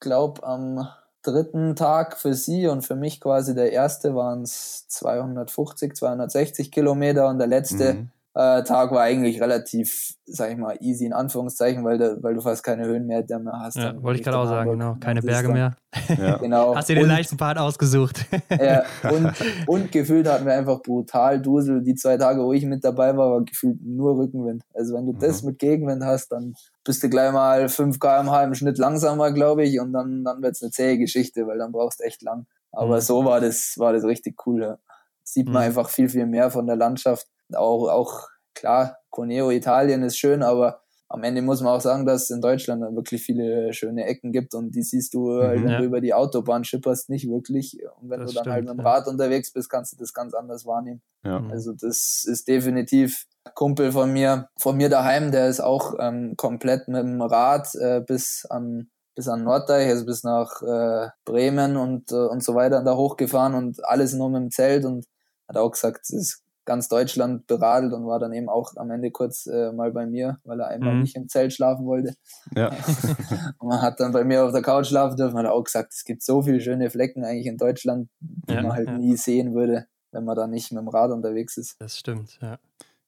glaube 0.00 0.44
am 0.44 0.88
dritten 1.22 1.76
Tag 1.76 2.18
für 2.18 2.34
sie 2.34 2.66
und 2.66 2.82
für 2.82 2.96
mich 2.96 3.20
quasi 3.20 3.54
der 3.54 3.72
erste 3.72 4.14
waren 4.14 4.42
es 4.42 4.88
250, 4.88 5.94
260 5.94 6.72
Kilometer 6.72 7.28
und 7.28 7.38
der 7.38 7.46
letzte 7.46 7.94
mhm. 7.94 8.10
Äh, 8.34 8.62
Tag 8.62 8.90
war 8.92 9.02
eigentlich 9.02 9.42
relativ, 9.42 10.14
sag 10.24 10.50
ich 10.50 10.56
mal, 10.56 10.76
easy 10.80 11.04
in 11.04 11.12
Anführungszeichen, 11.12 11.84
weil, 11.84 11.98
du, 11.98 12.22
weil 12.22 12.34
du 12.34 12.40
fast 12.40 12.64
keine 12.64 12.86
Höhenmeter 12.86 13.38
mehr 13.38 13.60
hast. 13.60 13.76
Ja, 13.76 14.02
wollte 14.02 14.20
ich 14.20 14.24
gerade 14.24 14.38
auch 14.38 14.46
sagen, 14.46 14.70
genau. 14.70 14.96
Keine 15.00 15.20
Berge 15.20 15.48
mehr. 15.48 15.76
Ja. 16.08 16.36
genau. 16.40 16.74
Hast 16.74 16.88
dir 16.88 16.94
den 16.94 17.04
und, 17.04 17.10
leichten 17.10 17.36
Part 17.36 17.58
ausgesucht. 17.58 18.24
ja, 18.50 18.84
und, 19.10 19.34
und 19.66 19.92
gefühlt 19.92 20.26
hatten 20.26 20.46
wir 20.46 20.54
einfach 20.54 20.80
brutal 20.80 21.42
Dusel. 21.42 21.82
Die 21.82 21.94
zwei 21.94 22.16
Tage, 22.16 22.42
wo 22.42 22.54
ich 22.54 22.64
mit 22.64 22.82
dabei 22.84 23.14
war, 23.14 23.32
war 23.32 23.44
gefühlt 23.44 23.84
nur 23.84 24.16
Rückenwind. 24.16 24.62
Also 24.72 24.94
wenn 24.94 25.04
du 25.04 25.12
mhm. 25.12 25.18
das 25.18 25.42
mit 25.42 25.58
Gegenwind 25.58 26.02
hast, 26.02 26.32
dann 26.32 26.54
bist 26.84 27.02
du 27.02 27.10
gleich 27.10 27.32
mal 27.32 27.68
5 27.68 28.00
km/h 28.00 28.44
im 28.44 28.54
Schnitt 28.54 28.78
langsamer, 28.78 29.32
glaube 29.32 29.64
ich, 29.64 29.78
und 29.78 29.92
dann, 29.92 30.24
dann 30.24 30.40
wird 30.40 30.52
es 30.52 30.62
eine 30.62 30.70
zähe 30.70 30.96
Geschichte, 30.96 31.46
weil 31.46 31.58
dann 31.58 31.72
brauchst 31.72 32.00
du 32.00 32.04
echt 32.04 32.22
lang. 32.22 32.46
Aber 32.72 32.96
mhm. 32.96 33.00
so 33.02 33.26
war 33.26 33.42
das, 33.42 33.74
war 33.76 33.92
das 33.92 34.04
richtig 34.04 34.46
cool. 34.46 34.62
Ja. 34.62 34.78
Sieht 35.22 35.46
man 35.46 35.64
mhm. 35.64 35.68
einfach 35.68 35.90
viel, 35.90 36.08
viel 36.08 36.24
mehr 36.24 36.50
von 36.50 36.66
der 36.66 36.76
Landschaft 36.76 37.26
auch, 37.56 37.88
auch 37.88 38.28
klar, 38.54 38.98
Coneo 39.10 39.50
Italien 39.50 40.02
ist 40.02 40.16
schön, 40.18 40.42
aber 40.42 40.82
am 41.12 41.24
Ende 41.24 41.42
muss 41.42 41.60
man 41.60 41.74
auch 41.74 41.80
sagen, 41.80 42.06
dass 42.06 42.24
es 42.24 42.30
in 42.30 42.40
Deutschland 42.40 42.80
wirklich 42.96 43.22
viele 43.22 43.74
schöne 43.74 44.06
Ecken 44.06 44.32
gibt 44.32 44.54
und 44.54 44.74
die 44.74 44.82
siehst 44.82 45.12
du, 45.12 45.42
halt, 45.42 45.60
mhm, 45.60 45.64
wenn 45.64 45.70
ja. 45.72 45.78
du 45.78 45.84
über 45.84 46.00
die 46.00 46.14
Autobahn 46.14 46.64
schipperst, 46.64 47.10
nicht 47.10 47.28
wirklich. 47.28 47.78
Und 48.00 48.08
wenn 48.08 48.20
das 48.20 48.30
du 48.30 48.36
dann 48.36 48.50
halt 48.50 48.62
stimmt, 48.62 48.68
halt 48.68 48.76
mit 48.78 48.84
dem 48.84 48.86
Rad 48.86 49.06
ja. 49.06 49.12
unterwegs 49.12 49.52
bist, 49.52 49.68
kannst 49.68 49.92
du 49.92 49.98
das 49.98 50.14
ganz 50.14 50.32
anders 50.32 50.64
wahrnehmen. 50.64 51.02
Ja. 51.22 51.44
Also 51.50 51.72
das 51.72 52.24
ist 52.26 52.48
definitiv 52.48 53.26
Kumpel 53.54 53.92
von 53.92 54.10
mir, 54.10 54.48
von 54.58 54.76
mir 54.76 54.88
daheim, 54.88 55.32
der 55.32 55.48
ist 55.48 55.60
auch 55.60 55.94
ähm, 56.00 56.34
komplett 56.38 56.88
mit 56.88 57.02
dem 57.02 57.20
Rad 57.20 57.74
äh, 57.74 58.00
bis 58.00 58.46
an 58.48 58.88
bis 59.14 59.28
an 59.28 59.44
Norddeich, 59.44 59.88
also 59.88 60.06
bis 60.06 60.24
nach 60.24 60.62
äh, 60.62 61.10
Bremen 61.26 61.76
und, 61.76 62.10
äh, 62.12 62.14
und 62.14 62.42
so 62.42 62.54
weiter 62.54 62.82
da 62.82 62.96
hochgefahren 62.96 63.54
und 63.54 63.84
alles 63.84 64.14
nur 64.14 64.30
mit 64.30 64.40
dem 64.40 64.50
Zelt 64.50 64.86
und 64.86 65.04
hat 65.46 65.58
auch 65.58 65.70
gesagt, 65.70 66.00
es 66.04 66.10
ist 66.10 66.42
ganz 66.64 66.88
Deutschland 66.88 67.46
beradelt 67.46 67.92
und 67.92 68.06
war 68.06 68.18
dann 68.18 68.32
eben 68.32 68.48
auch 68.48 68.72
am 68.76 68.90
Ende 68.90 69.10
kurz 69.10 69.46
äh, 69.46 69.72
mal 69.72 69.92
bei 69.92 70.06
mir, 70.06 70.38
weil 70.44 70.60
er 70.60 70.68
einmal 70.68 70.94
mhm. 70.94 71.02
nicht 71.02 71.16
im 71.16 71.28
Zelt 71.28 71.52
schlafen 71.52 71.86
wollte. 71.86 72.14
Ja. 72.54 72.68
und 73.58 73.68
man 73.68 73.82
hat 73.82 74.00
dann 74.00 74.12
bei 74.12 74.24
mir 74.24 74.44
auf 74.44 74.52
der 74.52 74.62
Couch 74.62 74.86
schlafen 74.86 75.16
dürfen, 75.16 75.36
hat 75.36 75.46
auch 75.46 75.64
gesagt, 75.64 75.92
es 75.92 76.04
gibt 76.04 76.22
so 76.22 76.42
viele 76.42 76.60
schöne 76.60 76.90
Flecken 76.90 77.24
eigentlich 77.24 77.46
in 77.46 77.56
Deutschland, 77.56 78.08
die 78.20 78.54
ja, 78.54 78.62
man 78.62 78.72
halt 78.72 78.88
ja. 78.88 78.98
nie 78.98 79.16
sehen 79.16 79.54
würde, 79.54 79.86
wenn 80.12 80.24
man 80.24 80.36
da 80.36 80.46
nicht 80.46 80.72
mit 80.72 80.80
dem 80.80 80.88
Rad 80.88 81.10
unterwegs 81.10 81.56
ist. 81.56 81.76
Das 81.80 81.98
stimmt, 81.98 82.38
ja. 82.40 82.58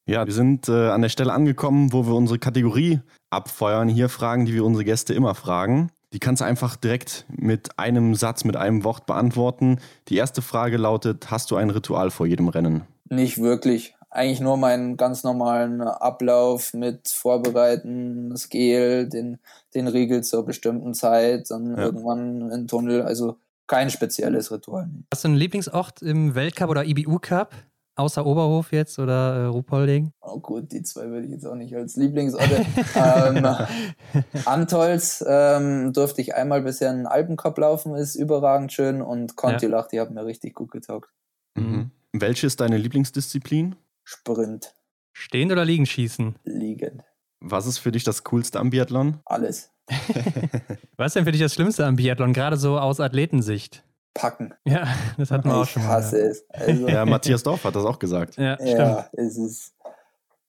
Ja, 0.06 0.26
wir 0.26 0.34
sind 0.34 0.68
äh, 0.68 0.90
an 0.90 1.00
der 1.00 1.08
Stelle 1.08 1.32
angekommen, 1.32 1.92
wo 1.92 2.06
wir 2.06 2.14
unsere 2.14 2.38
Kategorie 2.38 3.00
abfeuern. 3.30 3.88
Hier 3.88 4.10
Fragen, 4.10 4.44
die 4.44 4.52
wir 4.52 4.64
unsere 4.64 4.84
Gäste 4.84 5.14
immer 5.14 5.34
fragen. 5.34 5.90
Die 6.12 6.18
kannst 6.18 6.42
du 6.42 6.44
einfach 6.44 6.76
direkt 6.76 7.24
mit 7.28 7.78
einem 7.78 8.14
Satz, 8.14 8.44
mit 8.44 8.56
einem 8.56 8.84
Wort 8.84 9.06
beantworten. 9.06 9.78
Die 10.08 10.16
erste 10.16 10.42
Frage 10.42 10.76
lautet: 10.76 11.30
Hast 11.30 11.50
du 11.50 11.56
ein 11.56 11.70
Ritual 11.70 12.10
vor 12.10 12.26
jedem 12.26 12.48
Rennen? 12.48 12.82
Nicht 13.14 13.40
wirklich. 13.40 13.94
Eigentlich 14.10 14.40
nur 14.40 14.56
meinen 14.56 14.96
ganz 14.96 15.24
normalen 15.24 15.80
Ablauf 15.80 16.72
mit 16.72 17.08
Vorbereiten, 17.08 18.30
das 18.30 18.48
Gel, 18.48 19.08
den, 19.08 19.38
den 19.74 19.88
Riegel 19.88 20.22
zur 20.22 20.44
bestimmten 20.46 20.94
Zeit, 20.94 21.50
dann 21.50 21.76
ja. 21.76 21.84
irgendwann 21.84 22.50
in 22.50 22.68
Tunnel. 22.68 23.02
Also 23.02 23.38
kein 23.66 23.90
spezielles 23.90 24.52
Ritual. 24.52 24.88
Hast 25.12 25.24
du 25.24 25.28
einen 25.28 25.36
Lieblingsort 25.36 26.02
im 26.02 26.34
Weltcup 26.34 26.70
oder 26.70 26.84
IBU 26.84 27.18
Cup? 27.18 27.54
Außer 27.96 28.26
Oberhof 28.26 28.72
jetzt 28.72 28.98
oder 28.98 29.36
äh, 29.36 29.44
Ruhpolding? 29.46 30.12
Oh 30.20 30.40
gut, 30.40 30.72
die 30.72 30.82
zwei 30.82 31.08
würde 31.10 31.26
ich 31.26 31.30
jetzt 31.30 31.46
auch 31.46 31.54
nicht 31.54 31.76
als 31.76 31.94
Lieblingsorte. 31.94 32.66
ähm, 32.96 33.46
Antolz 34.46 35.24
ähm, 35.26 35.92
durfte 35.92 36.20
ich 36.20 36.34
einmal 36.34 36.62
bisher 36.62 36.90
einen 36.90 37.06
Alpencup 37.06 37.56
laufen, 37.56 37.94
ist 37.94 38.16
überragend 38.16 38.72
schön 38.72 39.00
und 39.00 39.36
Contilach, 39.36 39.84
ja. 39.84 39.88
die 39.92 40.00
haben 40.00 40.14
mir 40.14 40.26
richtig 40.26 40.54
gut 40.54 40.72
getaugt. 40.72 41.10
Mhm. 41.54 41.92
Welche 42.16 42.46
ist 42.46 42.60
deine 42.60 42.76
Lieblingsdisziplin? 42.76 43.74
Sprint. 44.04 44.72
Stehend 45.12 45.50
oder 45.50 45.64
liegen 45.64 45.84
schießen? 45.84 46.36
Liegend. 46.44 47.02
Was 47.40 47.66
ist 47.66 47.78
für 47.78 47.90
dich 47.90 48.04
das 48.04 48.22
Coolste 48.22 48.60
am 48.60 48.70
Biathlon? 48.70 49.18
Alles. 49.24 49.72
Was 50.96 51.08
ist 51.08 51.16
denn 51.16 51.24
für 51.24 51.32
dich 51.32 51.40
das 51.40 51.54
Schlimmste 51.54 51.84
am 51.84 51.96
Biathlon, 51.96 52.32
gerade 52.32 52.56
so 52.56 52.78
aus 52.78 53.00
Athletensicht? 53.00 53.82
Packen. 54.14 54.54
Ja, 54.64 54.86
das 55.18 55.32
hatten 55.32 55.48
wir 55.48 55.56
auch 55.56 55.66
schon 55.66 55.82
mal. 55.82 55.88
Ich 55.88 55.94
hasse 56.04 56.20
es. 56.20 56.48
Also, 56.50 56.86
ja, 56.86 57.04
Matthias 57.04 57.42
Dorf 57.42 57.64
hat 57.64 57.74
das 57.74 57.84
auch 57.84 57.98
gesagt. 57.98 58.36
Ja, 58.36 58.62
ja 58.62 59.10
es 59.14 59.36
ist. 59.36 59.74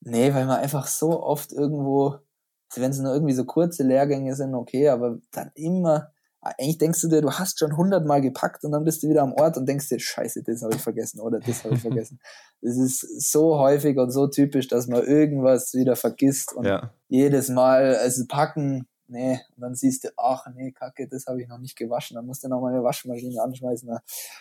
Nee, 0.02 0.32
weil 0.36 0.46
man 0.46 0.60
einfach 0.60 0.86
so 0.86 1.24
oft 1.24 1.52
irgendwo, 1.52 2.20
wenn 2.76 2.92
es 2.92 3.00
nur 3.00 3.12
irgendwie 3.12 3.34
so 3.34 3.44
kurze 3.44 3.82
Lehrgänge 3.82 4.36
sind, 4.36 4.54
okay, 4.54 4.90
aber 4.90 5.18
dann 5.32 5.50
immer 5.56 6.12
eigentlich 6.46 6.78
denkst 6.78 7.02
du 7.02 7.08
dir, 7.08 7.22
du 7.22 7.32
hast 7.32 7.60
schon 7.60 7.76
hundertmal 7.76 8.22
gepackt 8.22 8.64
und 8.64 8.72
dann 8.72 8.84
bist 8.84 9.02
du 9.02 9.10
wieder 9.10 9.24
am 9.24 9.34
Ort 9.34 9.58
und 9.58 9.68
denkst 9.68 9.90
dir, 9.90 10.00
scheiße, 10.00 10.44
das 10.44 10.62
habe 10.62 10.76
ich 10.76 10.82
vergessen 10.82 11.20
oder 11.20 11.40
das 11.40 11.64
habe 11.64 11.76
ich 11.76 11.82
vergessen. 11.82 12.20
Es 12.62 12.78
ist 12.78 13.32
so 13.32 13.58
häufig 13.58 13.98
und 13.98 14.12
so 14.12 14.28
typisch, 14.28 14.68
dass 14.68 14.88
man 14.88 15.04
irgendwas 15.04 15.74
wieder 15.74 15.96
vergisst 15.96 16.54
und 16.54 16.66
ja. 16.66 16.92
jedes 17.08 17.50
Mal, 17.50 17.96
also 17.96 18.26
packen, 18.28 18.88
nee, 19.08 19.40
und 19.56 19.62
dann 19.62 19.76
siehst 19.76 20.04
du, 20.04 20.10
ach 20.18 20.46
nee, 20.54 20.72
kacke, 20.72 21.08
das 21.08 21.26
habe 21.26 21.42
ich 21.42 21.48
noch 21.48 21.58
nicht 21.58 21.76
gewaschen, 21.76 22.16
dann 22.16 22.28
musst 22.28 22.44
du 22.44 22.48
nochmal 22.48 22.74
eine 22.74 22.84
Waschmaschine 22.84 23.42
anschmeißen. 23.42 23.90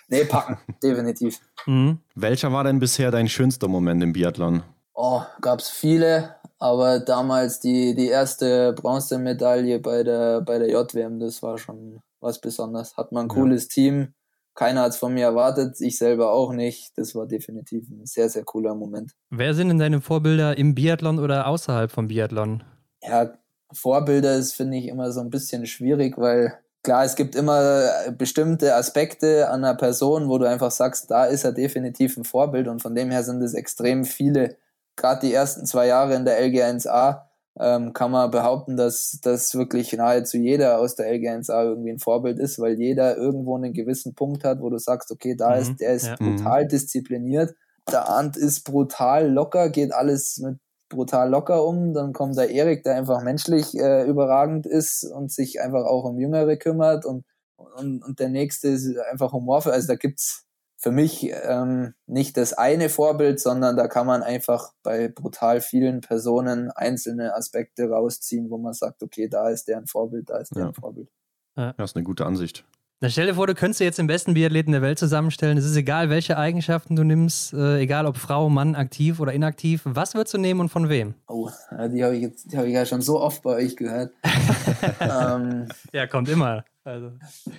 Nee, 0.09 0.25
packen, 0.25 0.59
definitiv. 0.83 1.41
Mhm. 1.67 2.01
Welcher 2.15 2.53
war 2.53 2.65
denn 2.65 2.81
bisher 2.81 3.11
dein 3.11 3.29
schönster 3.29 3.69
Moment 3.69 4.03
im 4.03 4.13
Biathlon? 4.13 4.63
Oh, 4.93 5.23
gab's 5.41 5.71
viele, 5.71 6.37
aber 6.65 6.99
damals 6.99 7.61
die, 7.61 7.95
die 7.95 8.09
erste 8.09 8.73
Bronzemedaille 8.73 9.81
bei 9.81 10.03
der, 10.03 10.41
bei 10.41 10.59
der 10.59 10.71
JWM, 10.71 11.21
das 11.21 11.43
war 11.43 11.59
schon 11.59 12.01
was 12.21 12.41
Besonderes. 12.41 12.97
Hat 12.97 13.13
man 13.13 13.27
ein 13.27 13.29
cooles 13.29 13.65
ja. 13.65 13.69
Team. 13.75 14.15
Keiner 14.55 14.81
hat 14.81 14.93
es 14.93 14.97
von 14.97 15.13
mir 15.13 15.27
erwartet, 15.27 15.79
ich 15.83 15.99
selber 15.99 16.33
auch 16.33 16.55
nicht. 16.55 16.97
Das 16.97 17.15
war 17.15 17.27
definitiv 17.27 17.91
ein 17.91 18.07
sehr, 18.07 18.31
sehr 18.31 18.45
cooler 18.45 18.75
Moment. 18.75 19.13
Wer 19.29 19.53
sind 19.53 19.69
denn 19.69 19.79
deine 19.79 20.01
Vorbilder 20.01 20.57
im 20.57 20.75
Biathlon 20.75 21.19
oder 21.19 21.49
außerhalb 21.49 21.91
vom 21.91 22.09
Biathlon? 22.09 22.65
Ja, 23.03 23.35
Vorbilder 23.71 24.35
ist, 24.37 24.55
finde 24.55 24.79
ich, 24.79 24.89
immer 24.89 25.13
so 25.13 25.21
ein 25.21 25.29
bisschen 25.29 25.67
schwierig, 25.67 26.17
weil 26.17 26.59
klar, 26.83 27.05
es 27.05 27.15
gibt 27.15 27.35
immer 27.35 27.91
bestimmte 28.17 28.75
Aspekte 28.75 29.51
an 29.51 29.63
einer 29.63 29.75
Person, 29.75 30.31
wo 30.31 30.39
du 30.39 30.49
einfach 30.49 30.71
sagst, 30.71 31.11
da 31.11 31.27
ist 31.27 31.45
er 31.45 31.53
definitiv 31.53 32.17
ein 32.17 32.25
Vorbild 32.25 32.69
und 32.69 32.81
von 32.81 32.95
dem 32.95 33.11
her 33.11 33.23
sind 33.23 33.43
es 33.43 33.53
extrem 33.53 34.07
viele 34.07 34.57
gerade 34.97 35.27
die 35.27 35.33
ersten 35.33 35.67
zwei 35.67 35.87
Jahre 35.87 36.15
in 36.15 36.25
der 36.25 36.41
LG1A 36.43 37.23
ähm, 37.59 37.93
kann 37.93 38.11
man 38.11 38.31
behaupten, 38.31 38.77
dass 38.77 39.19
das 39.23 39.55
wirklich 39.55 39.93
nahezu 39.93 40.39
jeder 40.39 40.79
aus 40.79 40.97
der 40.97 41.07
LG1A 41.13 41.65
irgendwie 41.65 41.91
ein 41.91 42.01
Vorbild 42.01 42.39
ist, 42.39 42.59
weil 42.59 42.79
jeder 42.81 43.17
irgendwo 43.17 43.57
einen 43.57 43.73
gewissen 43.73 44.15
Punkt 44.15 44.45
hat, 44.45 44.61
wo 44.61 44.71
du 44.71 44.79
sagst, 44.79 45.11
okay, 45.11 45.37
da 45.37 45.51
mhm, 45.51 45.63
ist, 45.63 45.81
der 45.81 45.95
ist 45.95 46.07
ja. 46.07 46.17
brutal 46.17 46.65
mhm. 46.65 46.69
diszipliniert, 46.69 47.55
der 47.91 48.09
Ant 48.09 48.37
ist 48.37 48.65
brutal 48.65 49.31
locker, 49.31 49.69
geht 49.69 49.93
alles 49.93 50.39
mit 50.39 50.59
brutal 50.89 51.31
locker 51.31 51.65
um. 51.65 51.93
Dann 51.93 52.13
kommt 52.13 52.37
der 52.37 52.51
Erik, 52.51 52.83
der 52.85 52.97
einfach 52.97 53.23
menschlich 53.23 53.77
äh, 53.79 54.05
überragend 54.07 54.67
ist 54.67 55.05
und 55.05 55.31
sich 55.31 55.61
einfach 55.61 55.85
auch 55.85 56.05
um 56.05 56.19
Jüngere 56.19 56.57
kümmert 56.57 57.05
und, 57.05 57.25
und, 57.57 58.03
und 58.03 58.21
der 58.21 58.29
nächste 58.29 58.69
ist 58.69 58.97
einfach 59.11 59.33
humorvoll. 59.33 59.73
Also 59.73 59.89
da 59.89 59.97
gibt's 59.97 60.44
für 60.85 60.93
mich 60.93 61.33
ähm, 61.45 61.95
nicht 62.07 62.37
das 62.37 62.53
eine 62.53 62.91
Vorbild, 62.91 63.41
sondern 63.41 63.75
da 63.75 63.89
kann 63.89 64.07
man 64.07 64.23
einfach 64.23 64.75
bei 64.83 65.09
brutal 65.09 65.63
vielen 65.63 66.03
Personen 66.03 66.71
einzelne 66.71 67.35
Aspekte 67.35 67.89
rausziehen, 67.89 68.51
wo 68.51 68.59
man 68.59 68.75
sagt, 68.75 69.03
okay, 69.03 69.27
da 69.27 69.49
ist 69.49 69.67
der 69.67 69.79
ein 69.79 69.87
Vorbild, 69.87 70.29
da 70.29 70.37
ist 70.37 70.55
der 70.55 70.65
ja. 70.65 70.69
ein 70.69 70.75
Vorbild. 70.75 71.09
Ja, 71.57 71.73
das 71.73 71.93
ist 71.93 71.97
eine 71.97 72.05
gute 72.05 72.27
Ansicht. 72.27 72.67
Na, 73.01 73.09
stell 73.09 73.27
dir 73.27 73.35
vor, 73.35 73.47
du 73.47 73.55
könntest 73.55 73.81
jetzt 73.81 73.99
den 73.99 74.07
besten 74.07 74.35
Biathleten 74.35 74.73
der 74.73 74.83
Welt 74.83 74.99
zusammenstellen. 74.99 75.57
Es 75.57 75.65
ist 75.65 75.75
egal, 75.75 76.11
welche 76.11 76.37
Eigenschaften 76.37 76.97
du 76.97 77.03
nimmst, 77.03 77.55
äh, 77.55 77.79
egal 77.79 78.05
ob 78.05 78.19
Frau, 78.19 78.51
Mann, 78.51 78.75
aktiv 78.75 79.21
oder 79.21 79.33
inaktiv. 79.33 79.81
Was 79.87 80.15
würdest 80.15 80.35
du 80.35 80.39
nehmen 80.39 80.61
und 80.61 80.69
von 80.69 80.91
wem? 80.91 81.15
Oh, 81.29 81.49
die 81.71 82.05
habe 82.05 82.15
ich 82.15 82.21
jetzt, 82.21 82.53
die 82.53 82.59
habe 82.59 82.69
ich 82.69 82.75
ja 82.75 82.85
schon 82.85 83.01
so 83.01 83.23
oft 83.23 83.43
bei 83.43 83.57
euch 83.57 83.75
gehört. 83.75 84.13
ähm, 85.01 85.67
ja, 85.95 86.07
kommt 86.07 86.29
immer. 86.29 86.67
Also. 86.85 87.13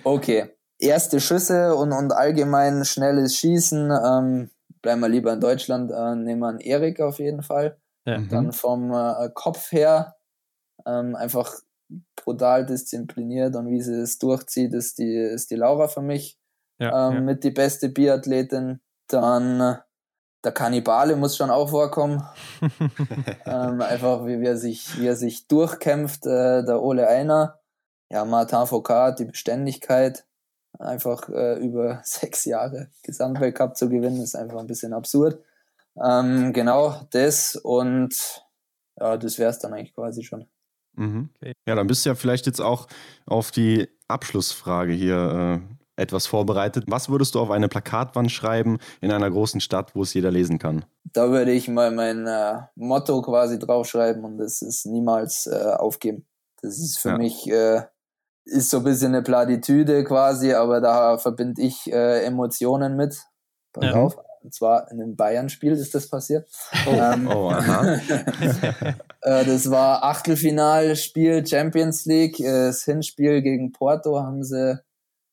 Okay, 0.04 0.48
erste 0.78 1.20
Schüsse 1.20 1.74
und, 1.74 1.92
und 1.92 2.12
allgemein 2.12 2.84
schnelles 2.84 3.36
Schießen, 3.36 3.90
ähm, 3.90 4.50
bleiben 4.82 5.00
wir 5.00 5.08
lieber 5.08 5.32
in 5.32 5.40
Deutschland, 5.40 5.90
äh, 5.90 6.14
nehmen 6.14 6.40
wir 6.40 6.48
einen 6.48 6.60
Erik 6.60 7.00
auf 7.00 7.18
jeden 7.18 7.42
Fall. 7.42 7.78
Ja. 8.04 8.18
Mhm. 8.18 8.28
Dann 8.28 8.52
vom 8.52 8.92
äh, 8.92 9.30
Kopf 9.34 9.72
her 9.72 10.16
ähm, 10.86 11.16
einfach 11.16 11.52
brutal 12.16 12.66
diszipliniert 12.66 13.56
und 13.56 13.70
wie 13.70 13.80
sie 13.80 14.00
es 14.00 14.18
durchzieht, 14.18 14.74
ist 14.74 14.98
die, 14.98 15.16
ist 15.16 15.50
die 15.50 15.56
Laura 15.56 15.88
für 15.88 16.02
mich 16.02 16.38
ja, 16.78 17.08
ähm, 17.08 17.14
ja. 17.14 17.20
mit 17.20 17.44
die 17.44 17.50
beste 17.50 17.88
Biathletin. 17.88 18.80
Dann 19.08 19.60
äh, 19.60 19.76
der 20.44 20.52
Kannibale 20.52 21.16
muss 21.16 21.36
schon 21.36 21.50
auch 21.50 21.70
vorkommen. 21.70 22.22
ähm, 23.46 23.80
einfach 23.80 24.26
wie, 24.26 24.40
wie, 24.40 24.46
er 24.46 24.56
sich, 24.56 25.00
wie 25.00 25.06
er 25.06 25.16
sich 25.16 25.48
durchkämpft, 25.48 26.26
äh, 26.26 26.64
der 26.64 26.82
Ole 26.82 27.08
Einer. 27.08 27.60
Ja, 28.10 28.24
Martin 28.24 28.66
Foucault, 28.66 29.18
die 29.18 29.24
Beständigkeit 29.24 30.25
einfach 30.78 31.28
äh, 31.28 31.58
über 31.58 32.00
sechs 32.04 32.44
Jahre 32.44 32.88
Gesamtweltcup 33.02 33.76
zu 33.76 33.88
gewinnen, 33.88 34.22
ist 34.22 34.36
einfach 34.36 34.58
ein 34.58 34.66
bisschen 34.66 34.92
absurd. 34.92 35.42
Ähm, 36.02 36.52
genau 36.52 37.00
das 37.10 37.56
und 37.56 38.42
ja, 38.98 39.16
das 39.16 39.38
wäre 39.38 39.50
es 39.50 39.58
dann 39.58 39.72
eigentlich 39.72 39.94
quasi 39.94 40.22
schon. 40.22 40.46
Mhm. 40.94 41.30
Okay. 41.36 41.52
Ja, 41.66 41.74
dann 41.74 41.86
bist 41.86 42.04
du 42.04 42.10
ja 42.10 42.14
vielleicht 42.14 42.46
jetzt 42.46 42.60
auch 42.60 42.86
auf 43.26 43.50
die 43.50 43.88
Abschlussfrage 44.08 44.92
hier 44.92 45.60
etwas 45.96 46.26
vorbereitet. 46.26 46.84
Was 46.86 47.08
würdest 47.08 47.34
du 47.34 47.40
auf 47.40 47.50
eine 47.50 47.68
Plakatwand 47.68 48.30
schreiben 48.30 48.78
in 49.00 49.10
einer 49.10 49.30
großen 49.30 49.60
Stadt, 49.60 49.94
wo 49.94 50.02
es 50.02 50.14
jeder 50.14 50.30
lesen 50.30 50.58
kann? 50.58 50.84
Da 51.12 51.30
würde 51.30 51.52
ich 51.52 51.68
mal 51.68 51.90
mein 51.90 52.26
äh, 52.26 52.60
Motto 52.74 53.22
quasi 53.22 53.58
draufschreiben 53.58 54.24
und 54.24 54.38
das 54.38 54.62
ist 54.62 54.86
niemals 54.86 55.46
äh, 55.46 55.72
aufgeben. 55.76 56.26
Das 56.62 56.78
ist 56.78 56.98
für 56.98 57.10
ja. 57.10 57.18
mich 57.18 57.50
äh, 57.50 57.82
ist 58.46 58.70
so 58.70 58.78
ein 58.78 58.84
bisschen 58.84 59.14
eine 59.14 59.22
Platitüde 59.22 60.04
quasi, 60.04 60.52
aber 60.52 60.80
da 60.80 61.18
verbinde 61.18 61.60
ich 61.60 61.92
äh, 61.92 62.24
Emotionen 62.24 62.96
mit. 62.96 63.20
Pass 63.72 63.84
ja. 63.84 63.94
auf. 63.94 64.16
Und 64.42 64.54
zwar 64.54 64.90
in 64.92 65.02
einem 65.02 65.16
Bayern-Spiel 65.16 65.72
ist 65.72 65.94
das 65.94 66.08
passiert. 66.08 66.48
Oh, 66.86 66.92
ähm, 66.92 67.26
oh 67.26 67.50
aha. 67.50 67.94
äh, 69.22 69.44
das 69.44 69.68
war 69.70 70.04
Achtelfinalspiel 70.04 71.44
Champions 71.44 72.04
League. 72.04 72.38
Äh, 72.38 72.68
das 72.68 72.84
Hinspiel 72.84 73.42
gegen 73.42 73.72
Porto 73.72 74.20
haben 74.20 74.44
sie 74.44 74.80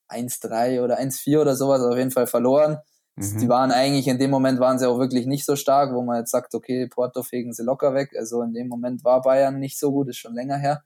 1-3 0.09 0.81
oder 0.81 0.99
1-4 0.99 1.39
oder 1.39 1.55
sowas 1.55 1.81
auf 1.83 1.95
jeden 1.95 2.09
Fall 2.09 2.25
verloren. 2.25 2.79
Mhm. 3.15 3.37
Die 3.39 3.49
waren 3.49 3.71
eigentlich, 3.71 4.07
in 4.07 4.17
dem 4.17 4.31
Moment 4.31 4.59
waren 4.59 4.79
sie 4.79 4.89
auch 4.89 4.97
wirklich 4.97 5.27
nicht 5.27 5.45
so 5.45 5.55
stark, 5.55 5.93
wo 5.93 6.01
man 6.01 6.17
jetzt 6.17 6.31
sagt, 6.31 6.55
okay, 6.55 6.87
Porto 6.87 7.21
fegen 7.21 7.53
sie 7.53 7.63
locker 7.63 7.93
weg. 7.93 8.15
Also 8.17 8.41
in 8.41 8.53
dem 8.53 8.67
Moment 8.67 9.03
war 9.03 9.21
Bayern 9.21 9.59
nicht 9.59 9.77
so 9.77 9.91
gut, 9.91 10.09
ist 10.09 10.17
schon 10.17 10.33
länger 10.33 10.57
her. 10.57 10.83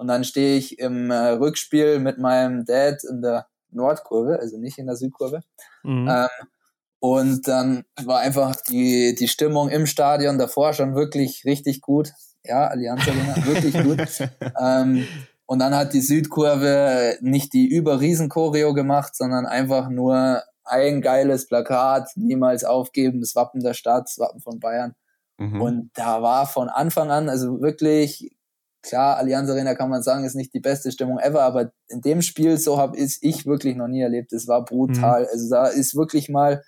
Und 0.00 0.06
dann 0.06 0.24
stehe 0.24 0.56
ich 0.56 0.78
im 0.78 1.10
äh, 1.10 1.32
Rückspiel 1.32 1.98
mit 1.98 2.16
meinem 2.16 2.64
Dad 2.64 3.04
in 3.04 3.20
der 3.20 3.48
Nordkurve, 3.70 4.38
also 4.40 4.56
nicht 4.56 4.78
in 4.78 4.86
der 4.86 4.96
Südkurve. 4.96 5.42
Mhm. 5.82 6.08
Ähm, 6.10 6.28
und 7.00 7.46
dann 7.46 7.84
war 8.02 8.20
einfach 8.20 8.56
die, 8.56 9.14
die 9.14 9.28
Stimmung 9.28 9.68
im 9.68 9.84
Stadion 9.84 10.38
davor 10.38 10.72
schon 10.72 10.94
wirklich 10.94 11.44
richtig 11.44 11.82
gut. 11.82 12.12
Ja, 12.42 12.68
Allianz 12.68 13.02
Arena, 13.06 13.44
wirklich 13.44 13.74
gut. 13.74 14.30
ähm, 14.58 15.06
und 15.44 15.58
dann 15.58 15.76
hat 15.76 15.92
die 15.92 16.00
Südkurve 16.00 17.18
nicht 17.20 17.52
die 17.52 17.68
Überriesen-Choreo 17.68 18.72
gemacht, 18.72 19.14
sondern 19.14 19.44
einfach 19.44 19.90
nur 19.90 20.42
ein 20.64 21.02
geiles 21.02 21.46
Plakat, 21.46 22.08
niemals 22.16 22.64
aufgeben, 22.64 23.20
das 23.20 23.36
Wappen 23.36 23.62
der 23.62 23.74
Stadt, 23.74 24.04
das 24.04 24.18
Wappen 24.18 24.40
von 24.40 24.60
Bayern. 24.60 24.94
Mhm. 25.36 25.60
Und 25.60 25.90
da 25.92 26.22
war 26.22 26.46
von 26.46 26.70
Anfang 26.70 27.10
an, 27.10 27.28
also 27.28 27.60
wirklich 27.60 28.30
Klar, 28.82 29.18
Allianz 29.18 29.50
Arena 29.50 29.74
kann 29.74 29.90
man 29.90 30.02
sagen, 30.02 30.24
ist 30.24 30.34
nicht 30.34 30.54
die 30.54 30.60
beste 30.60 30.90
Stimmung 30.90 31.18
ever, 31.18 31.42
aber 31.42 31.72
in 31.88 32.00
dem 32.00 32.22
Spiel, 32.22 32.56
so 32.56 32.78
habe 32.78 32.96
ich 32.96 33.46
wirklich 33.46 33.76
noch 33.76 33.88
nie 33.88 34.00
erlebt. 34.00 34.32
Es 34.32 34.48
war 34.48 34.64
brutal. 34.64 35.22
Mhm. 35.22 35.28
Also 35.32 35.50
da 35.50 35.66
ist 35.66 35.94
wirklich 35.94 36.28
mal 36.28 36.62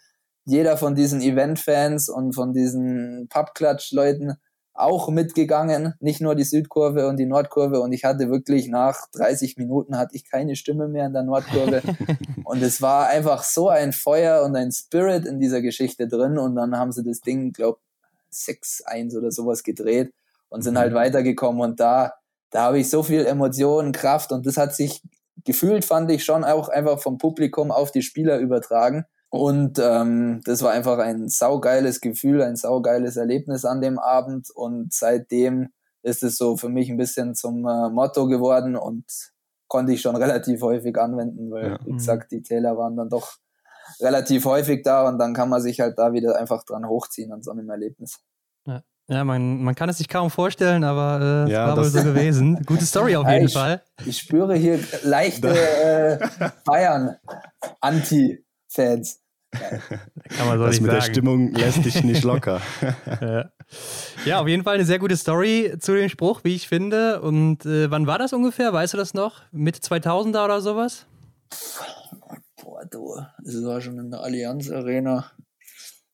jeder 0.44 0.76
von 0.76 0.94
diesen 0.94 1.22
Event-Fans 1.22 2.08
und 2.08 2.34
von 2.34 2.52
diesen 2.52 3.28
Pubklatsch-Leuten 3.28 4.34
auch 4.74 5.08
mitgegangen, 5.10 5.94
nicht 6.00 6.20
nur 6.20 6.34
die 6.34 6.44
Südkurve 6.44 7.06
und 7.06 7.18
die 7.18 7.26
Nordkurve 7.26 7.80
und 7.80 7.92
ich 7.92 8.04
hatte 8.04 8.30
wirklich 8.30 8.68
nach 8.68 9.06
30 9.12 9.58
Minuten 9.58 9.98
hatte 9.98 10.16
ich 10.16 10.28
keine 10.28 10.56
Stimme 10.56 10.88
mehr 10.88 11.06
in 11.06 11.12
der 11.12 11.24
Nordkurve 11.24 11.82
und 12.44 12.62
es 12.62 12.80
war 12.80 13.08
einfach 13.08 13.42
so 13.44 13.68
ein 13.68 13.92
Feuer 13.92 14.42
und 14.44 14.56
ein 14.56 14.72
Spirit 14.72 15.26
in 15.26 15.40
dieser 15.40 15.60
Geschichte 15.60 16.08
drin 16.08 16.38
und 16.38 16.56
dann 16.56 16.76
haben 16.76 16.90
sie 16.90 17.04
das 17.04 17.20
Ding, 17.20 17.52
glaub 17.52 17.80
6-1 18.32 19.16
oder 19.18 19.30
sowas 19.30 19.62
gedreht 19.62 20.12
und 20.52 20.62
sind 20.62 20.78
halt 20.78 20.92
mhm. 20.92 20.96
weitergekommen 20.96 21.62
und 21.62 21.80
da, 21.80 22.12
da 22.50 22.64
habe 22.64 22.78
ich 22.78 22.90
so 22.90 23.02
viel 23.02 23.24
Emotionen, 23.26 23.92
Kraft 23.92 24.32
und 24.32 24.46
das 24.46 24.56
hat 24.56 24.74
sich 24.74 25.02
gefühlt, 25.44 25.84
fand 25.84 26.10
ich 26.10 26.24
schon 26.24 26.44
auch 26.44 26.68
einfach 26.68 27.00
vom 27.00 27.18
Publikum 27.18 27.70
auf 27.70 27.90
die 27.90 28.02
Spieler 28.02 28.38
übertragen. 28.38 29.04
Und 29.30 29.78
ähm, 29.82 30.42
das 30.44 30.62
war 30.62 30.72
einfach 30.72 30.98
ein 30.98 31.28
saugeiles 31.28 32.02
Gefühl, 32.02 32.42
ein 32.42 32.56
saugeiles 32.56 33.16
Erlebnis 33.16 33.64
an 33.64 33.80
dem 33.80 33.98
Abend. 33.98 34.50
Und 34.54 34.92
seitdem 34.92 35.70
ist 36.02 36.22
es 36.22 36.36
so 36.36 36.58
für 36.58 36.68
mich 36.68 36.90
ein 36.90 36.98
bisschen 36.98 37.34
zum 37.34 37.66
äh, 37.66 37.88
Motto 37.88 38.26
geworden 38.26 38.76
und 38.76 39.06
konnte 39.68 39.92
ich 39.94 40.02
schon 40.02 40.16
relativ 40.24 40.60
häufig 40.60 40.98
anwenden, 40.98 41.50
weil, 41.50 41.70
ja. 41.70 41.78
wie 41.86 41.92
gesagt, 41.92 42.30
die 42.30 42.42
Täler 42.42 42.76
waren 42.76 42.96
dann 42.96 43.08
doch 43.08 43.38
relativ 44.00 44.44
häufig 44.44 44.82
da 44.82 45.08
und 45.08 45.18
dann 45.18 45.32
kann 45.32 45.48
man 45.48 45.62
sich 45.62 45.80
halt 45.80 45.98
da 45.98 46.12
wieder 46.12 46.36
einfach 46.38 46.62
dran 46.64 46.86
hochziehen 46.86 47.32
an 47.32 47.42
so 47.42 47.52
einem 47.52 47.70
Erlebnis. 47.70 48.20
Ja. 48.66 48.82
Ja, 49.08 49.24
man, 49.24 49.60
man 49.62 49.74
kann 49.74 49.88
es 49.88 49.98
sich 49.98 50.08
kaum 50.08 50.30
vorstellen, 50.30 50.84
aber 50.84 51.46
äh, 51.48 51.52
ja, 51.52 51.66
war 51.68 51.76
wohl 51.76 51.84
so 51.84 52.02
gewesen. 52.04 52.62
Gute 52.64 52.86
Story 52.86 53.16
auf 53.16 53.28
jeden 53.28 53.46
ich, 53.46 53.52
Fall. 53.52 53.82
Ich 54.06 54.18
spüre 54.18 54.54
hier 54.54 54.78
leichte 55.02 55.48
äh, 55.48 56.18
Bayern-Anti-Fans. 56.64 59.18
Kann 59.52 60.46
man 60.46 60.58
so 60.58 60.64
das 60.64 60.72
nicht 60.72 60.80
mit 60.80 60.90
sagen. 60.90 61.04
der 61.04 61.12
Stimmung 61.12 61.52
lässt 61.52 61.84
dich 61.84 62.02
nicht 62.04 62.24
locker. 62.24 62.62
ja. 63.20 63.50
ja. 64.24 64.40
auf 64.40 64.48
jeden 64.48 64.62
Fall 64.62 64.76
eine 64.76 64.86
sehr 64.86 64.98
gute 64.98 65.14
Story 65.16 65.74
zu 65.78 65.94
dem 65.94 66.08
Spruch, 66.08 66.40
wie 66.42 66.54
ich 66.54 66.68
finde. 66.68 67.20
Und 67.20 67.66
äh, 67.66 67.90
wann 67.90 68.06
war 68.06 68.18
das 68.18 68.32
ungefähr? 68.32 68.72
Weißt 68.72 68.94
du 68.94 68.98
das 68.98 69.12
noch? 69.12 69.42
Mitte 69.52 69.80
2000er 69.80 70.42
oder 70.44 70.62
sowas? 70.62 71.04
Boah, 72.62 72.86
du, 72.90 73.20
das 73.44 73.62
war 73.64 73.82
schon 73.82 73.98
in 73.98 74.10
der 74.10 74.20
Allianz 74.20 74.70
Arena. 74.70 75.30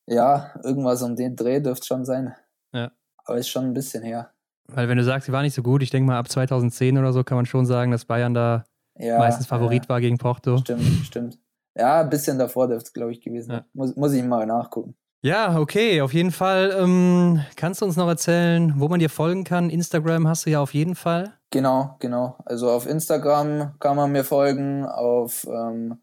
Ja, 0.07 0.53
irgendwas 0.65 1.03
um 1.03 1.15
den 1.15 1.37
Dreh 1.37 1.61
dürfte 1.61 1.87
schon 1.87 2.05
sein. 2.05 2.35
Ja. 2.73 2.93
Aber 3.25 3.39
ist 3.39 3.49
schon 3.49 3.65
ein 3.65 3.75
bisschen 3.75 4.03
her. 4.03 4.33
Weil 4.67 4.89
wenn 4.89 4.99
du 4.99 5.05
sagst, 5.05 5.27
sie 5.27 5.33
war 5.33 5.43
nicht 5.43 5.55
so 5.55 5.63
gut, 5.63 5.83
ich 5.83 5.91
denke 5.91 6.07
mal 6.07 6.19
ab 6.19 6.29
2010 6.29 6.99
oder 6.99 7.13
so 7.13 7.25
kann 7.25 7.37
man 7.37 7.47
schon 7.47 7.67
sagen, 7.67 7.91
dass 7.91 8.05
Bayern 8.05 8.35
da 8.35 8.65
ja, 8.97 9.19
meistens 9.19 9.47
Favorit 9.47 9.85
ja. 9.85 9.89
war 9.89 10.01
gegen 10.01 10.19
Porto. 10.19 10.59
Stimmt, 10.59 10.83
stimmt. 11.05 11.39
Ja, 11.77 12.01
ein 12.01 12.11
bisschen 12.11 12.39
davor 12.39 12.69
dürfte 12.69 12.89
es, 12.89 12.93
glaube 12.93 13.13
ich, 13.13 13.21
gewesen. 13.21 13.53
Ja. 13.53 13.65
Muss, 13.73 13.97
muss 13.97 14.13
ich 14.13 14.23
mal 14.25 14.47
nachgucken. 14.47 14.95
Ja, 15.23 15.59
okay, 15.59 16.01
auf 16.01 16.13
jeden 16.13 16.31
Fall. 16.31 16.77
Ähm, 16.79 17.41
kannst 17.57 17.81
du 17.81 17.87
uns 17.87 17.97
noch 17.97 18.07
erzählen, 18.07 18.75
wo 18.77 18.89
man 18.89 19.01
dir 19.01 19.11
folgen 19.11 19.45
kann? 19.45 19.71
Instagram 19.71 20.29
hast 20.29 20.47
du 20.47 20.51
ja 20.51 20.61
auf 20.61 20.75
jeden 20.75 20.95
Fall. 20.95 21.33
Genau, 21.51 21.97
genau. 21.99 22.37
Also 22.45 22.71
auf 22.71 22.87
Instagram 22.87 23.75
kann 23.81 23.97
man 23.97 24.13
mir 24.13 24.23
folgen, 24.23 24.87
auf 24.87 25.47
ähm, 25.49 25.99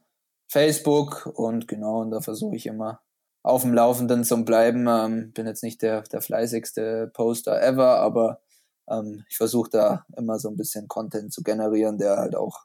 Facebook 0.48 1.32
und 1.36 1.68
genau, 1.68 2.02
und 2.02 2.12
da 2.12 2.20
versuche 2.20 2.56
ich 2.56 2.66
immer 2.66 3.00
auf 3.46 3.62
dem 3.62 3.74
Laufenden 3.74 4.24
zum 4.24 4.44
Bleiben. 4.44 4.88
Ähm, 4.90 5.32
bin 5.32 5.46
jetzt 5.46 5.64
nicht 5.64 5.82
der, 5.84 6.02
der 6.02 6.22
fleißigste 6.22 7.12
Poster 7.14 7.62
ever, 7.62 8.00
aber 8.00 8.42
ähm, 8.90 9.24
ich 9.30 9.38
versuche 9.38 9.70
da 9.70 10.06
immer 10.18 10.40
so 10.40 10.50
ein 10.50 10.58
bisschen 10.58 10.88
Content 10.88 11.32
zu 11.32 11.44
generieren, 11.44 12.00
der 12.00 12.18
halt 12.18 12.36
auch 12.36 12.62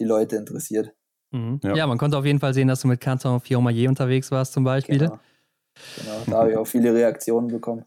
die 0.00 0.04
Leute 0.04 0.36
interessiert. 0.36 0.92
Mhm. 1.30 1.60
Ja. 1.62 1.76
ja. 1.76 1.86
man 1.86 1.96
konnte 1.96 2.18
auf 2.18 2.24
jeden 2.24 2.40
Fall 2.40 2.54
sehen, 2.54 2.66
dass 2.66 2.80
du 2.80 2.88
mit 2.88 3.00
Canton 3.00 3.40
Fiormaillet 3.40 3.88
unterwegs 3.88 4.30
warst 4.32 4.52
zum 4.52 4.64
Beispiel. 4.64 4.98
Genau. 4.98 5.18
genau, 5.96 6.22
da 6.26 6.38
habe 6.38 6.50
ich 6.50 6.56
auch 6.56 6.66
viele 6.66 6.92
Reaktionen 6.92 7.46
bekommen. 7.46 7.84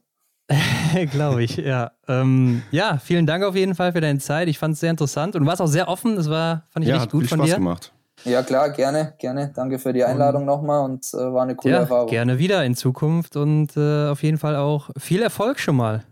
Glaube 1.12 1.44
ich, 1.44 1.58
ja. 1.58 1.92
Ähm, 2.08 2.64
ja, 2.72 2.98
vielen 2.98 3.28
Dank 3.28 3.44
auf 3.44 3.56
jeden 3.56 3.76
Fall 3.76 3.92
für 3.92 4.02
deine 4.02 4.20
Zeit. 4.20 4.48
Ich 4.48 4.58
fand 4.58 4.76
es 4.76 4.80
sehr 4.80 4.90
interessant 4.92 5.36
und 5.36 5.44
du 5.44 5.48
warst 5.48 5.62
auch 5.62 5.68
sehr 5.68 5.90
offen. 5.90 6.16
Das 6.16 6.30
war, 6.30 6.68
fand 6.70 6.86
ich 6.86 6.90
ja, 6.90 6.96
richtig 6.96 7.12
gut 7.12 7.28
von 7.28 7.40
Spaß 7.40 7.50
dir. 7.50 7.56
Gemacht. 7.56 7.94
Ja, 8.26 8.44
klar, 8.44 8.72
gerne, 8.72 9.14
gerne. 9.18 9.52
Danke 9.56 9.80
für 9.80 9.94
die 9.94 10.04
Einladung 10.04 10.46
nochmal 10.46 10.84
und 10.84 11.06
äh, 11.14 11.18
war 11.18 11.44
eine 11.44 11.56
coole 11.56 11.74
ja, 11.74 11.80
Erfahrung. 11.82 12.08
Gerne 12.10 12.40
wieder 12.40 12.64
in 12.66 12.76
Zukunft 12.76 13.36
und 13.36 13.78
äh, 13.78 14.08
auf 14.08 14.24
jeden 14.24 14.38
Fall 14.38 14.56
auch 14.56 14.90
viel 14.98 15.22
Erfolg 15.22 15.60
schon 15.60 15.76
mal. 15.76 16.04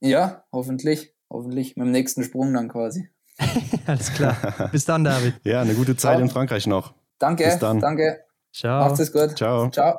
Ja, 0.00 0.44
hoffentlich. 0.52 1.14
Hoffentlich 1.30 1.76
mit 1.76 1.86
dem 1.86 1.92
nächsten 1.92 2.24
Sprung 2.24 2.52
dann 2.52 2.68
quasi. 2.68 3.08
Alles 3.86 4.12
klar. 4.12 4.36
Bis 4.70 4.84
dann, 4.84 5.04
David. 5.04 5.34
Ja, 5.44 5.62
eine 5.62 5.74
gute 5.74 5.96
Zeit 5.96 6.16
Ciao. 6.16 6.22
in 6.22 6.28
Frankreich 6.28 6.66
noch. 6.66 6.92
Danke. 7.18 7.44
Bis 7.44 7.58
dann. 7.58 7.80
Danke. 7.80 8.24
Ciao. 8.52 8.88
Macht 8.88 9.00
es 9.00 9.12
gut. 9.12 9.36
Ciao. 9.36 9.70
Ciao. 9.70 9.98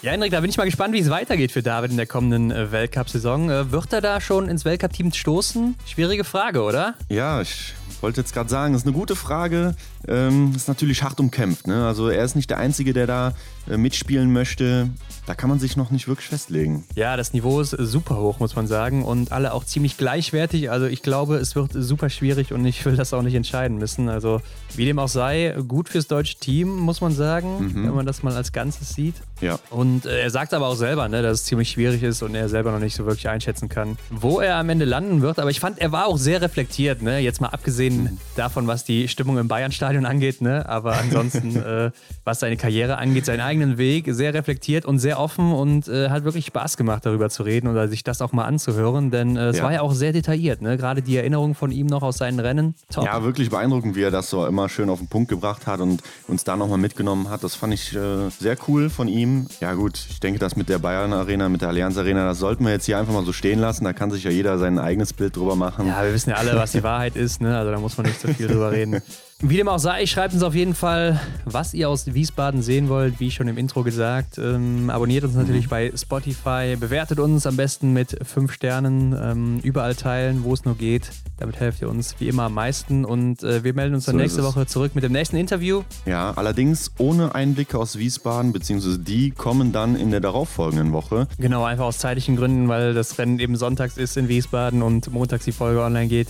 Ja, 0.00 0.12
Hendrik, 0.12 0.30
da 0.30 0.40
bin 0.40 0.48
ich 0.48 0.56
mal 0.56 0.64
gespannt, 0.64 0.94
wie 0.94 1.00
es 1.00 1.10
weitergeht 1.10 1.50
für 1.50 1.60
David 1.60 1.90
in 1.90 1.96
der 1.96 2.06
kommenden 2.06 2.52
äh, 2.52 2.70
Weltcup-Saison. 2.70 3.50
Äh, 3.50 3.72
wird 3.72 3.92
er 3.92 4.00
da 4.00 4.20
schon 4.20 4.48
ins 4.48 4.64
Weltcup-Team 4.64 5.12
stoßen? 5.12 5.74
Schwierige 5.86 6.22
Frage, 6.22 6.62
oder? 6.62 6.94
Ja, 7.08 7.40
ich 7.40 7.74
wollte 8.00 8.20
jetzt 8.20 8.32
gerade 8.32 8.48
sagen, 8.48 8.74
das 8.74 8.82
ist 8.82 8.86
eine 8.86 8.94
gute 8.94 9.16
Frage. 9.16 9.74
Ähm, 10.06 10.52
ist 10.54 10.68
natürlich 10.68 11.02
hart 11.02 11.18
umkämpft. 11.18 11.66
Ne? 11.66 11.84
Also 11.84 12.10
er 12.10 12.24
ist 12.24 12.36
nicht 12.36 12.48
der 12.48 12.58
Einzige, 12.58 12.92
der 12.92 13.08
da 13.08 13.32
äh, 13.68 13.76
mitspielen 13.76 14.32
möchte. 14.32 14.88
Da 15.28 15.34
kann 15.34 15.50
man 15.50 15.58
sich 15.58 15.76
noch 15.76 15.90
nicht 15.90 16.08
wirklich 16.08 16.26
festlegen. 16.26 16.86
Ja, 16.94 17.18
das 17.18 17.34
Niveau 17.34 17.60
ist 17.60 17.72
super 17.72 18.16
hoch, 18.16 18.38
muss 18.38 18.56
man 18.56 18.66
sagen. 18.66 19.04
Und 19.04 19.30
alle 19.30 19.52
auch 19.52 19.62
ziemlich 19.62 19.98
gleichwertig. 19.98 20.70
Also 20.70 20.86
ich 20.86 21.02
glaube, 21.02 21.36
es 21.36 21.54
wird 21.54 21.72
super 21.74 22.08
schwierig 22.08 22.50
und 22.50 22.64
ich 22.64 22.82
will 22.86 22.96
das 22.96 23.12
auch 23.12 23.20
nicht 23.20 23.34
entscheiden 23.34 23.76
müssen. 23.76 24.08
Also 24.08 24.40
wie 24.74 24.86
dem 24.86 24.98
auch 24.98 25.08
sei, 25.08 25.54
gut 25.68 25.90
fürs 25.90 26.06
deutsche 26.06 26.38
Team, 26.38 26.74
muss 26.74 27.02
man 27.02 27.12
sagen, 27.12 27.58
mhm. 27.58 27.84
wenn 27.88 27.94
man 27.94 28.06
das 28.06 28.22
mal 28.22 28.34
als 28.34 28.52
Ganzes 28.52 28.94
sieht. 28.94 29.16
Ja. 29.42 29.58
Und 29.68 30.06
äh, 30.06 30.22
er 30.22 30.30
sagt 30.30 30.54
aber 30.54 30.66
auch 30.66 30.74
selber, 30.76 31.08
ne, 31.08 31.20
dass 31.22 31.40
es 31.40 31.44
ziemlich 31.44 31.70
schwierig 31.70 32.02
ist 32.02 32.22
und 32.22 32.34
er 32.34 32.48
selber 32.48 32.72
noch 32.72 32.80
nicht 32.80 32.96
so 32.96 33.04
wirklich 33.04 33.28
einschätzen 33.28 33.68
kann, 33.68 33.98
wo 34.10 34.40
er 34.40 34.56
am 34.56 34.70
Ende 34.70 34.86
landen 34.86 35.20
wird. 35.20 35.38
Aber 35.38 35.50
ich 35.50 35.60
fand, 35.60 35.78
er 35.78 35.92
war 35.92 36.06
auch 36.06 36.16
sehr 36.16 36.40
reflektiert. 36.40 37.02
Ne? 37.02 37.18
Jetzt 37.18 37.42
mal 37.42 37.48
abgesehen 37.48 38.02
mhm. 38.02 38.18
davon, 38.34 38.66
was 38.66 38.84
die 38.84 39.08
Stimmung 39.08 39.36
im 39.36 39.46
Bayern-Stadion 39.46 40.06
angeht. 40.06 40.40
Ne? 40.40 40.66
Aber 40.66 40.96
ansonsten, 40.96 41.56
äh, 41.62 41.90
was 42.24 42.40
seine 42.40 42.56
Karriere 42.56 42.96
angeht, 42.96 43.26
seinen 43.26 43.42
eigenen 43.42 43.76
Weg, 43.76 44.06
sehr 44.08 44.32
reflektiert 44.32 44.86
und 44.86 44.98
sehr 44.98 45.17
offen 45.18 45.52
und 45.52 45.88
äh, 45.88 46.10
hat 46.10 46.24
wirklich 46.24 46.46
Spaß 46.46 46.76
gemacht, 46.76 47.04
darüber 47.04 47.28
zu 47.30 47.42
reden 47.42 47.68
oder 47.68 47.88
sich 47.88 48.04
das 48.04 48.22
auch 48.22 48.32
mal 48.32 48.44
anzuhören, 48.44 49.10
denn 49.10 49.36
äh, 49.36 49.48
es 49.48 49.58
ja. 49.58 49.64
war 49.64 49.72
ja 49.72 49.80
auch 49.82 49.92
sehr 49.92 50.12
detailliert, 50.12 50.62
ne? 50.62 50.76
gerade 50.76 51.02
die 51.02 51.16
Erinnerung 51.16 51.54
von 51.54 51.70
ihm 51.70 51.86
noch 51.86 52.02
aus 52.02 52.18
seinen 52.18 52.40
Rennen. 52.40 52.74
Top. 52.90 53.04
Ja, 53.04 53.22
wirklich 53.22 53.50
beeindruckend, 53.50 53.96
wie 53.96 54.02
er 54.02 54.10
das 54.10 54.30
so 54.30 54.46
immer 54.46 54.68
schön 54.68 54.90
auf 54.90 54.98
den 54.98 55.08
Punkt 55.08 55.28
gebracht 55.28 55.66
hat 55.66 55.80
und 55.80 56.02
uns 56.26 56.44
da 56.44 56.56
nochmal 56.56 56.78
mitgenommen 56.78 57.28
hat. 57.28 57.44
Das 57.44 57.54
fand 57.54 57.74
ich 57.74 57.94
äh, 57.94 58.30
sehr 58.30 58.56
cool 58.68 58.90
von 58.90 59.08
ihm. 59.08 59.46
Ja 59.60 59.74
gut, 59.74 59.98
ich 60.08 60.20
denke, 60.20 60.38
das 60.38 60.56
mit 60.56 60.68
der 60.68 60.78
Bayern 60.78 61.12
Arena, 61.12 61.48
mit 61.48 61.62
der 61.62 61.68
Allianz 61.68 61.96
Arena, 61.98 62.24
das 62.24 62.38
sollten 62.38 62.64
wir 62.64 62.72
jetzt 62.72 62.86
hier 62.86 62.98
einfach 62.98 63.12
mal 63.12 63.24
so 63.24 63.32
stehen 63.32 63.58
lassen. 63.58 63.84
Da 63.84 63.92
kann 63.92 64.10
sich 64.10 64.24
ja 64.24 64.30
jeder 64.30 64.58
sein 64.58 64.78
eigenes 64.78 65.12
Bild 65.12 65.36
drüber 65.36 65.56
machen. 65.56 65.86
Ja, 65.88 66.02
wir 66.04 66.14
wissen 66.14 66.30
ja 66.30 66.36
alle, 66.36 66.56
was 66.56 66.72
die 66.72 66.82
Wahrheit 66.82 67.16
ist, 67.16 67.40
ne? 67.40 67.56
also 67.56 67.70
da 67.70 67.78
muss 67.78 67.96
man 67.96 68.06
nicht 68.06 68.20
so 68.20 68.28
viel 68.28 68.48
drüber 68.48 68.72
reden. 68.72 69.02
Wie 69.40 69.56
dem 69.56 69.68
auch 69.68 69.78
sei, 69.78 70.04
schreibt 70.06 70.34
uns 70.34 70.42
auf 70.42 70.56
jeden 70.56 70.74
Fall, 70.74 71.20
was 71.44 71.72
ihr 71.72 71.88
aus 71.88 72.12
Wiesbaden 72.12 72.60
sehen 72.60 72.88
wollt, 72.88 73.20
wie 73.20 73.30
schon 73.30 73.46
im 73.46 73.56
Intro 73.56 73.84
gesagt. 73.84 74.36
Ähm, 74.36 74.90
abonniert 74.90 75.22
uns 75.22 75.36
natürlich 75.36 75.66
mhm. 75.66 75.70
bei 75.70 75.92
Spotify, 75.94 76.74
bewertet 76.74 77.20
uns 77.20 77.46
am 77.46 77.56
besten 77.56 77.92
mit 77.92 78.18
fünf 78.26 78.52
Sternen, 78.52 79.16
ähm, 79.16 79.60
überall 79.62 79.94
teilen, 79.94 80.42
wo 80.42 80.54
es 80.54 80.64
nur 80.64 80.74
geht. 80.76 81.10
Damit 81.36 81.60
helft 81.60 81.82
ihr 81.82 81.88
uns 81.88 82.16
wie 82.18 82.26
immer 82.26 82.44
am 82.44 82.54
meisten 82.54 83.04
und 83.04 83.44
äh, 83.44 83.62
wir 83.62 83.74
melden 83.74 83.94
uns 83.94 84.06
dann 84.06 84.16
so 84.16 84.20
nächste 84.20 84.42
Woche 84.42 84.66
zurück 84.66 84.96
mit 84.96 85.04
dem 85.04 85.12
nächsten 85.12 85.36
Interview. 85.36 85.84
Ja, 86.04 86.32
allerdings 86.34 86.90
ohne 86.98 87.32
Einblicke 87.32 87.78
aus 87.78 87.96
Wiesbaden, 87.96 88.52
beziehungsweise 88.52 88.98
die 88.98 89.30
kommen 89.30 89.70
dann 89.70 89.94
in 89.94 90.10
der 90.10 90.18
darauffolgenden 90.18 90.92
Woche. 90.92 91.28
Genau, 91.38 91.62
einfach 91.62 91.84
aus 91.84 91.98
zeitlichen 91.98 92.34
Gründen, 92.34 92.66
weil 92.66 92.92
das 92.92 93.16
Rennen 93.18 93.38
eben 93.38 93.54
sonntags 93.54 93.98
ist 93.98 94.16
in 94.16 94.26
Wiesbaden 94.26 94.82
und 94.82 95.12
montags 95.12 95.44
die 95.44 95.52
Folge 95.52 95.80
online 95.80 96.08
geht. 96.08 96.26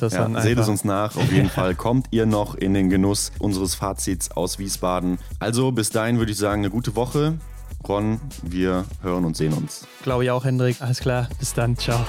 Ja, 0.00 0.40
seht 0.40 0.58
es 0.58 0.68
uns 0.68 0.84
nach. 0.84 1.16
Auf 1.16 1.32
jeden 1.32 1.48
Fall 1.50 1.74
kommt 1.74 2.06
ihr 2.10 2.26
noch 2.26 2.54
in 2.54 2.74
den 2.74 2.90
Genuss 2.90 3.32
unseres 3.38 3.74
Fazits 3.74 4.30
aus 4.30 4.58
Wiesbaden. 4.58 5.18
Also 5.38 5.72
bis 5.72 5.90
dahin 5.90 6.18
würde 6.18 6.32
ich 6.32 6.38
sagen, 6.38 6.62
eine 6.62 6.70
gute 6.70 6.96
Woche. 6.96 7.34
Ron, 7.86 8.20
wir 8.42 8.84
hören 9.02 9.24
und 9.24 9.36
sehen 9.36 9.52
uns. 9.52 9.86
Glaube 10.02 10.24
ich 10.24 10.30
auch, 10.30 10.44
Hendrik. 10.44 10.80
Alles 10.80 11.00
klar. 11.00 11.28
Bis 11.38 11.54
dann. 11.54 11.76
Ciao. 11.76 12.04